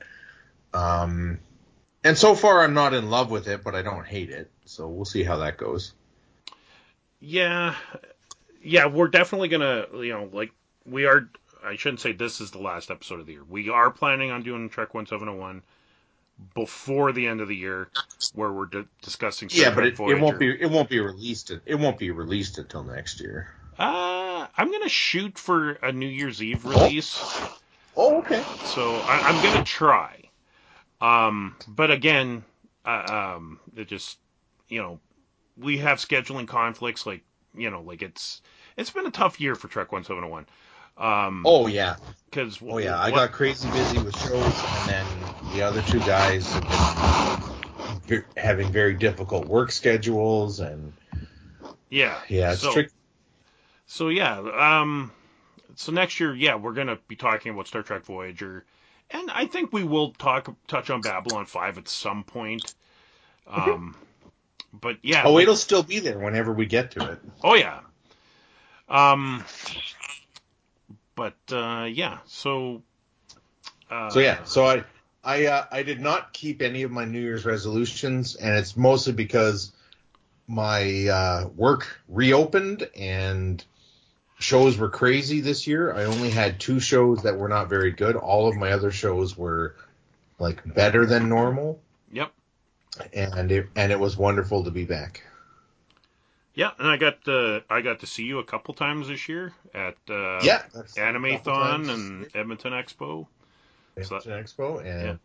Um, 0.73 1.39
and 2.03 2.17
so 2.17 2.35
far 2.35 2.61
I'm 2.61 2.73
not 2.73 2.93
in 2.93 3.09
love 3.09 3.31
with 3.31 3.47
it, 3.47 3.63
but 3.63 3.75
I 3.75 3.81
don't 3.81 4.05
hate 4.05 4.29
it. 4.29 4.51
So 4.65 4.87
we'll 4.87 5.05
see 5.05 5.23
how 5.23 5.37
that 5.37 5.57
goes. 5.57 5.93
Yeah. 7.19 7.75
Yeah, 8.61 8.85
we're 8.87 9.07
definitely 9.07 9.49
gonna, 9.49 9.85
you 9.93 10.13
know, 10.13 10.29
like 10.31 10.51
we 10.85 11.05
are. 11.05 11.29
I 11.65 11.75
shouldn't 11.77 12.01
say 12.01 12.11
this 12.11 12.41
is 12.41 12.51
the 12.51 12.59
last 12.59 12.91
episode 12.91 13.19
of 13.19 13.25
the 13.25 13.33
year. 13.33 13.43
We 13.47 13.69
are 13.69 13.89
planning 13.89 14.31
on 14.31 14.43
doing 14.43 14.69
Trek 14.69 14.93
1701 14.93 15.63
before 16.53 17.11
the 17.11 17.27
end 17.27 17.39
of 17.41 17.47
the 17.47 17.55
year, 17.55 17.89
where 18.33 18.51
we're 18.51 18.65
di- 18.65 18.87
discussing. 19.01 19.49
Star 19.49 19.69
Yeah, 19.69 19.75
but 19.75 19.85
it, 19.85 19.99
it 19.99 20.21
won't 20.21 20.39
be 20.39 20.49
it 20.49 20.69
won't 20.69 20.89
be 20.89 20.99
released 20.99 21.51
it 21.65 21.75
won't 21.75 21.97
be 21.97 22.11
released 22.11 22.57
until 22.57 22.83
next 22.83 23.19
year. 23.19 23.49
Uh, 23.77 24.47
I'm 24.57 24.71
gonna 24.71 24.89
shoot 24.89 25.37
for 25.37 25.71
a 25.71 25.91
New 25.91 26.07
Year's 26.07 26.41
Eve 26.43 26.65
release, 26.65 27.19
Oh, 27.95 28.17
okay. 28.19 28.43
so 28.65 28.95
I, 28.95 29.19
I'm 29.19 29.43
gonna 29.43 29.65
try. 29.65 30.19
Um, 31.01 31.55
but 31.67 31.91
again, 31.91 32.43
uh, 32.85 33.33
um, 33.35 33.59
it 33.75 33.87
just, 33.87 34.17
you 34.69 34.81
know, 34.81 34.99
we 35.57 35.77
have 35.79 35.99
scheduling 35.99 36.47
conflicts. 36.47 37.05
Like, 37.05 37.23
you 37.55 37.69
know, 37.69 37.81
like 37.81 38.01
it's 38.01 38.41
it's 38.77 38.91
been 38.91 39.07
a 39.07 39.11
tough 39.11 39.39
year 39.41 39.55
for 39.55 39.67
Trek 39.67 39.91
1701. 39.91 40.47
Um, 40.97 41.55
Oh 41.55 41.67
yeah. 41.67 41.97
because 42.29 42.61
Oh 42.67 42.77
yeah. 42.77 42.99
I 42.99 43.11
got 43.11 43.31
crazy 43.31 43.69
busy 43.69 43.99
with 43.99 44.15
shows, 44.15 44.63
and 44.63 44.87
then 44.87 45.35
the 45.41 45.61
other 45.61 45.81
two 45.81 46.01
guys 46.01 46.53
have 46.53 46.67
been 46.67 47.01
having 48.37 48.71
very 48.71 48.93
difficult 48.93 49.47
work 49.47 49.71
schedules, 49.71 50.59
and 50.59 50.93
yeah, 51.89 52.21
yeah, 52.27 52.53
it's 52.53 52.61
so, 52.61 52.71
tricky. 52.73 52.89
So 53.85 54.09
yeah, 54.09 54.39
um, 54.39 55.11
so 55.75 55.91
next 55.91 56.19
year, 56.19 56.35
yeah, 56.35 56.55
we're 56.55 56.73
gonna 56.73 56.99
be 57.07 57.15
talking 57.15 57.53
about 57.53 57.67
Star 57.67 57.83
Trek 57.83 58.05
Voyager, 58.05 58.65
and 59.11 59.31
I 59.31 59.45
think 59.47 59.73
we 59.73 59.83
will 59.83 60.13
talk 60.13 60.55
touch 60.67 60.89
on 60.89 61.01
Babylon 61.01 61.45
Five 61.45 61.77
at 61.77 61.87
some 61.87 62.23
point. 62.23 62.69
Um, 63.47 63.97
but 64.73 64.97
yeah, 65.03 65.23
Oh, 65.25 65.33
like- 65.33 65.43
it'll 65.43 65.55
still 65.55 65.83
be 65.83 65.99
there 65.99 66.17
whenever 66.19 66.51
we 66.51 66.65
get 66.65 66.91
to 66.91 67.11
it. 67.11 67.19
oh 67.43 67.53
yeah. 67.55 67.79
Um, 68.89 69.43
but 71.15 71.35
uh, 71.51 71.87
yeah, 71.91 72.17
so. 72.25 72.81
Uh, 73.89 74.09
So 74.09 74.19
yeah, 74.19 74.43
so 74.43 74.65
I 74.65 74.83
I 75.23 75.45
uh, 75.45 75.65
I 75.71 75.83
did 75.83 76.01
not 76.01 76.33
keep 76.33 76.61
any 76.61 76.83
of 76.83 76.91
my 76.91 77.05
New 77.05 77.19
Year's 77.21 77.45
resolutions, 77.45 78.35
and 78.35 78.55
it's 78.57 78.75
mostly 78.75 79.13
because 79.13 79.71
my 80.47 81.07
uh, 81.07 81.47
work 81.55 81.99
reopened, 82.09 82.89
and 82.97 83.63
shows 84.39 84.77
were 84.77 84.89
crazy 84.89 85.39
this 85.39 85.65
year. 85.67 85.93
I 85.93 86.03
only 86.05 86.29
had 86.29 86.59
two 86.59 86.79
shows 86.81 87.23
that 87.23 87.37
were 87.37 87.47
not 87.47 87.69
very 87.69 87.91
good. 87.91 88.15
All 88.17 88.47
of 88.49 88.55
my 88.57 88.71
other 88.73 88.91
shows 88.91 89.37
were 89.37 89.75
like 90.39 90.61
better 90.75 91.05
than 91.05 91.29
normal. 91.29 91.79
And 93.13 93.51
it 93.51 93.69
and 93.75 93.91
it 93.91 93.99
was 93.99 94.17
wonderful 94.17 94.63
to 94.63 94.71
be 94.71 94.85
back. 94.85 95.23
Yeah, 96.55 96.71
and 96.77 96.87
I 96.87 96.97
got 96.97 97.27
uh, 97.27 97.61
I 97.69 97.81
got 97.81 98.01
to 98.01 98.07
see 98.07 98.23
you 98.23 98.39
a 98.39 98.43
couple 98.43 98.73
times 98.73 99.07
this 99.07 99.27
year 99.27 99.53
at 99.73 99.97
uh, 100.09 100.39
yeah, 100.43 100.63
Animathon 100.97 101.89
and 101.89 102.27
Edmonton 102.35 102.73
Expo. 102.73 103.27
So- 104.01 104.17
Edmonton 104.17 104.43
Expo, 104.43 104.79
and 104.85 105.19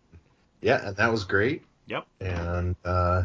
yeah. 0.60 0.88
and 0.88 0.96
that 0.96 1.10
was 1.10 1.24
great. 1.24 1.62
Yep. 1.86 2.06
And 2.20 2.76
uh, 2.84 3.24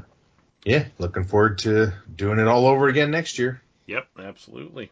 yeah, 0.66 0.86
looking 0.98 1.26
forward 1.26 1.60
to 1.60 1.94
doing 2.16 2.40
it 2.40 2.48
all 2.48 2.66
over 2.66 2.88
again 2.88 3.12
next 3.12 3.38
year. 3.38 3.62
Yep, 3.88 4.08
absolutely. 4.20 4.92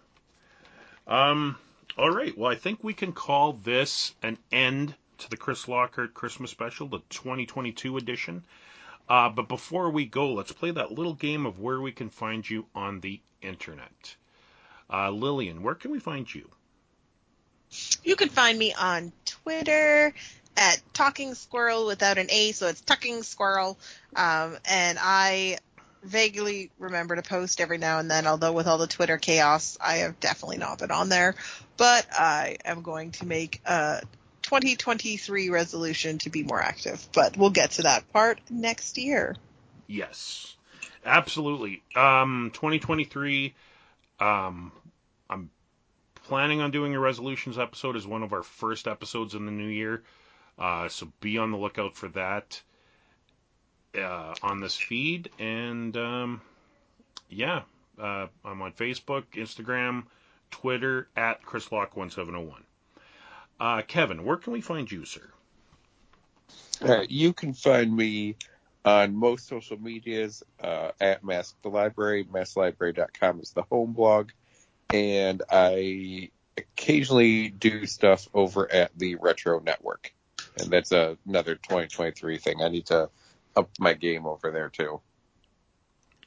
Um, 1.08 1.58
all 1.98 2.12
right. 2.12 2.38
Well, 2.38 2.52
I 2.52 2.56
think 2.56 2.84
we 2.84 2.94
can 2.94 3.14
call 3.14 3.54
this 3.54 4.14
an 4.22 4.38
end 4.52 4.94
to 5.20 5.30
the 5.30 5.38
Chris 5.38 5.68
Lockhart 5.68 6.14
Christmas 6.14 6.52
special, 6.52 6.88
the 6.88 7.00
2022 7.10 7.98
edition. 7.98 8.44
Uh, 9.12 9.28
but 9.28 9.50
before 9.50 9.90
we 9.90 10.06
go, 10.06 10.32
let's 10.32 10.54
play 10.54 10.72
that 10.72 10.94
little 10.94 11.14
game 11.14 11.46
of 11.46 11.60
where 11.60 11.82
we 11.82 11.92
can 11.92 12.10
find 12.10 12.50
you 12.50 12.66
on 12.74 13.02
the 13.02 13.20
internet. 13.42 14.16
Uh, 14.90 15.10
Lillian, 15.10 15.64
where 15.64 15.76
can 15.76 15.92
we 15.92 16.00
find 16.00 16.34
you? 16.34 16.50
You 18.06 18.16
can 18.16 18.30
find 18.30 18.58
me 18.58 18.74
on 18.74 19.12
Twitter 19.26 20.14
at 20.56 20.82
Talking 20.94 21.34
Squirrel 21.34 21.88
without 21.88 22.20
an 22.20 22.28
A, 22.30 22.54
so 22.54 22.68
it's 22.68 22.80
Tucking 22.80 23.24
Squirrel. 23.24 23.78
Um, 24.16 24.58
and 24.64 24.98
I 25.02 25.58
vaguely 26.04 26.72
remember 26.80 27.18
to 27.18 27.22
post 27.22 27.60
every 27.60 27.80
now 27.80 28.00
and 28.00 28.10
then, 28.10 28.28
although 28.28 28.54
with 28.54 28.66
all 28.66 28.78
the 28.78 28.88
Twitter 28.88 29.18
chaos, 29.18 29.78
I 29.82 29.96
have 29.96 30.22
definitely 30.22 30.60
not 30.60 30.80
been 30.80 30.90
on 30.90 31.10
there. 31.10 31.36
But 31.76 32.08
I 32.14 32.60
am 32.64 32.82
going 32.82 33.12
to 33.12 33.26
make 33.26 33.60
a 33.66 34.04
2023 34.52 35.50
resolution 35.50 36.18
to 36.18 36.30
be 36.30 36.44
more 36.44 36.62
active. 36.62 37.08
But 37.14 37.38
we'll 37.38 37.52
get 37.52 37.72
to 37.72 37.84
that 37.84 38.12
part 38.12 38.42
next 38.50 38.98
year. 38.98 39.38
Yes, 39.88 40.58
absolutely. 41.06 41.82
Um, 41.96 42.52
2023. 42.54 43.56
Um, 44.20 44.74
I'm 45.30 45.50
planning 46.26 46.60
on 46.60 46.72
doing 46.72 46.94
a 46.94 47.00
resolutions 47.00 47.58
episode 47.58 47.96
as 47.96 48.06
one 48.06 48.24
of 48.24 48.34
our 48.34 48.44
first 48.44 48.90
episodes 48.90 49.36
in 49.36 49.46
the 49.46 49.54
new 49.54 49.70
year. 49.70 50.04
Uh, 50.60 50.90
so 50.90 51.10
be 51.22 51.38
on 51.38 51.52
the 51.52 51.58
lookout 51.58 51.96
for 51.96 52.10
that 52.10 52.62
uh, 53.98 54.34
on 54.44 54.60
this 54.60 54.76
feed. 54.76 55.30
And 55.40 55.96
um, 55.96 56.42
yeah, 57.30 57.62
uh, 57.98 58.28
I'm 58.44 58.62
on 58.62 58.74
Facebook, 58.74 59.24
Instagram, 59.34 60.04
Twitter 60.52 61.08
at 61.16 61.42
ChrisLoc1701. 61.46 62.64
Uh, 63.62 63.84
Kevin, 63.84 64.26
where 64.26 64.38
can 64.38 64.54
we 64.54 64.60
find 64.60 64.92
you, 64.92 65.06
sir? 65.06 65.30
Uh, 66.82 67.04
you 67.08 67.32
can 67.32 67.54
find 67.54 67.96
me 67.96 68.36
on 68.84 69.16
most 69.16 69.48
social 69.48 69.80
medias 69.80 70.42
uh, 70.64 70.90
at 71.00 71.24
Masked 71.24 71.64
Library. 71.64 72.24
MaskedLibrary.com 72.24 73.40
is 73.40 73.52
the 73.52 73.62
home 73.62 73.94
blog, 73.94 74.32
and 74.92 75.44
I 75.48 76.32
occasionally 76.58 77.50
do 77.50 77.86
stuff 77.86 78.28
over 78.34 78.70
at 78.72 78.98
the 78.98 79.14
Retro 79.18 79.60
Network, 79.60 80.12
and 80.58 80.72
that's 80.72 80.92
a, 80.92 81.16
another 81.28 81.54
2023 81.54 82.40
thing. 82.40 82.64
I 82.64 82.70
need 82.70 82.88
to 82.88 83.12
up 83.56 83.70
my 83.78 83.94
game 83.94 84.26
over 84.26 84.50
there 84.50 84.70
too. 84.70 85.02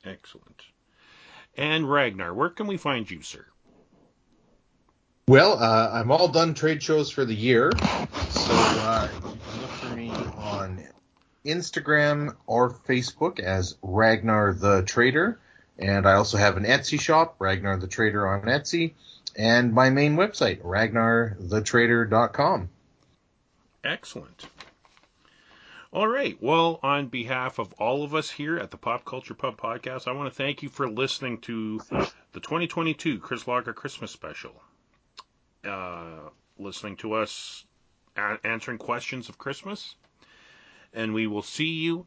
Excellent. 0.05 0.62
And 1.56 1.90
Ragnar, 1.90 2.32
where 2.32 2.51
can 2.51 2.69
we 2.69 2.77
find 2.77 3.11
you, 3.11 3.23
sir? 3.23 3.44
Well, 5.27 5.59
uh, 5.59 5.89
I'm 5.91 6.11
all 6.11 6.29
done 6.29 6.53
trade 6.53 6.83
shows 6.83 7.11
for 7.11 7.25
the 7.25 7.35
year, 7.35 7.73
so 8.29 8.53
uh, 8.53 9.09
look 9.25 9.71
for 9.71 9.97
me 9.97 10.11
on 10.11 10.87
Instagram 11.47 12.37
or 12.47 12.69
Facebook 12.71 13.41
as 13.41 13.77
Ragnar 13.81 14.53
the 14.53 14.83
Trader, 14.83 15.41
and 15.79 16.07
I 16.07 16.13
also 16.13 16.37
have 16.37 16.59
an 16.59 16.65
Etsy 16.65 17.01
shop, 17.01 17.37
Ragnar 17.39 17.79
the 17.79 17.87
Trader 17.87 18.29
on 18.29 18.43
Etsy, 18.43 18.93
and 19.35 19.73
my 19.73 19.89
main 19.89 20.17
website, 20.17 20.61
RagnarTheTrader.com. 20.61 22.69
Excellent. 23.83 24.45
All 25.91 26.07
right. 26.07 26.37
Well, 26.39 26.81
on 26.83 27.07
behalf 27.07 27.59
of 27.59 27.73
all 27.75 28.05
of 28.05 28.15
us 28.15 28.31
here 28.31 28.59
at 28.59 28.71
the 28.71 28.77
Pop 28.77 29.07
Culture 29.07 29.33
Pub 29.33 29.57
Podcast, 29.57 30.07
I 30.07 30.13
want 30.13 30.31
to 30.31 30.37
thank 30.37 30.63
you 30.63 30.69
for 30.69 30.87
listening 30.87 31.39
to 31.43 31.81
the 32.33 32.41
2022 32.41 33.21
Chris 33.21 33.47
Lockhart 33.47 33.77
Christmas 33.77 34.11
Special. 34.11 34.53
Uh, 35.65 36.31
listening 36.59 36.97
to 36.97 37.15
us 37.15 37.65
a- 38.16 38.39
answering 38.45 38.78
questions 38.78 39.28
of 39.28 39.39
Christmas. 39.39 39.95
And 40.93 41.12
we 41.15 41.27
will 41.27 41.43
see 41.43 41.82
you 41.82 42.07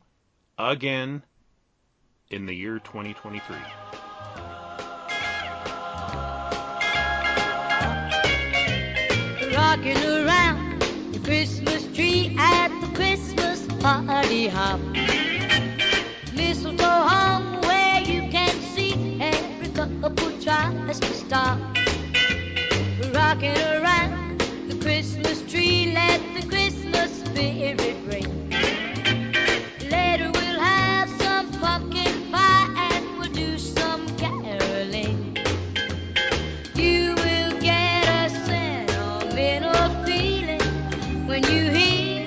again 0.57 1.23
in 2.29 2.45
the 2.45 2.55
year 2.55 2.79
2023. 2.79 3.57
rocking 9.57 9.97
around 9.97 10.79
the 11.13 11.19
Christmas 11.23 11.85
tree 11.95 12.35
at 12.38 12.69
the 12.79 12.88
Christmas 12.95 13.65
party 13.81 14.47
hop. 14.47 14.79
Mistletoe 16.35 16.85
hung 16.85 17.61
where 17.61 18.01
you 18.01 18.29
can 18.29 18.53
see 18.75 19.17
every 19.19 19.69
couple 19.69 20.31
tries 20.39 20.99
to 20.99 21.13
stop. 21.13 21.76
Rocking 23.18 23.57
around 23.57 24.39
the 24.69 24.77
Christmas 24.80 25.41
tree, 25.52 25.91
let 25.91 26.22
the 26.39 26.48
Christmas 26.48 27.11
spirit 27.23 27.98
ring. 28.06 28.52
Later 29.89 30.30
we'll 30.31 30.60
have 30.60 31.10
some 31.19 31.52
pumpkin 31.53 32.31
pie 32.31 32.69
and 32.94 33.19
we'll 33.19 33.31
do 33.31 33.57
some 33.57 34.06
caroling. 34.18 35.35
You 36.76 37.15
will 37.15 37.60
get 37.60 38.07
a 38.07 38.30
sentimental 38.45 40.06
feeling 40.06 40.61
when 41.27 41.41
you 41.45 41.72
hear 41.72 42.26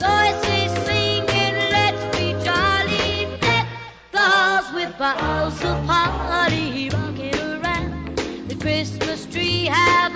voices 0.00 0.72
singing, 0.86 1.54
let's 1.70 2.04
be 2.16 2.32
jolly, 2.44 3.38
deck 3.40 3.68
the 4.10 4.18
halls 4.18 4.74
with 4.74 4.98
boughs 4.98 5.64
of 5.64 5.78
holly, 5.86 6.90
rocking 6.90 7.38
around 7.38 8.16
the 8.48 8.56
Christmas 8.56 9.01
tree, 9.32 9.64
have 9.64 10.11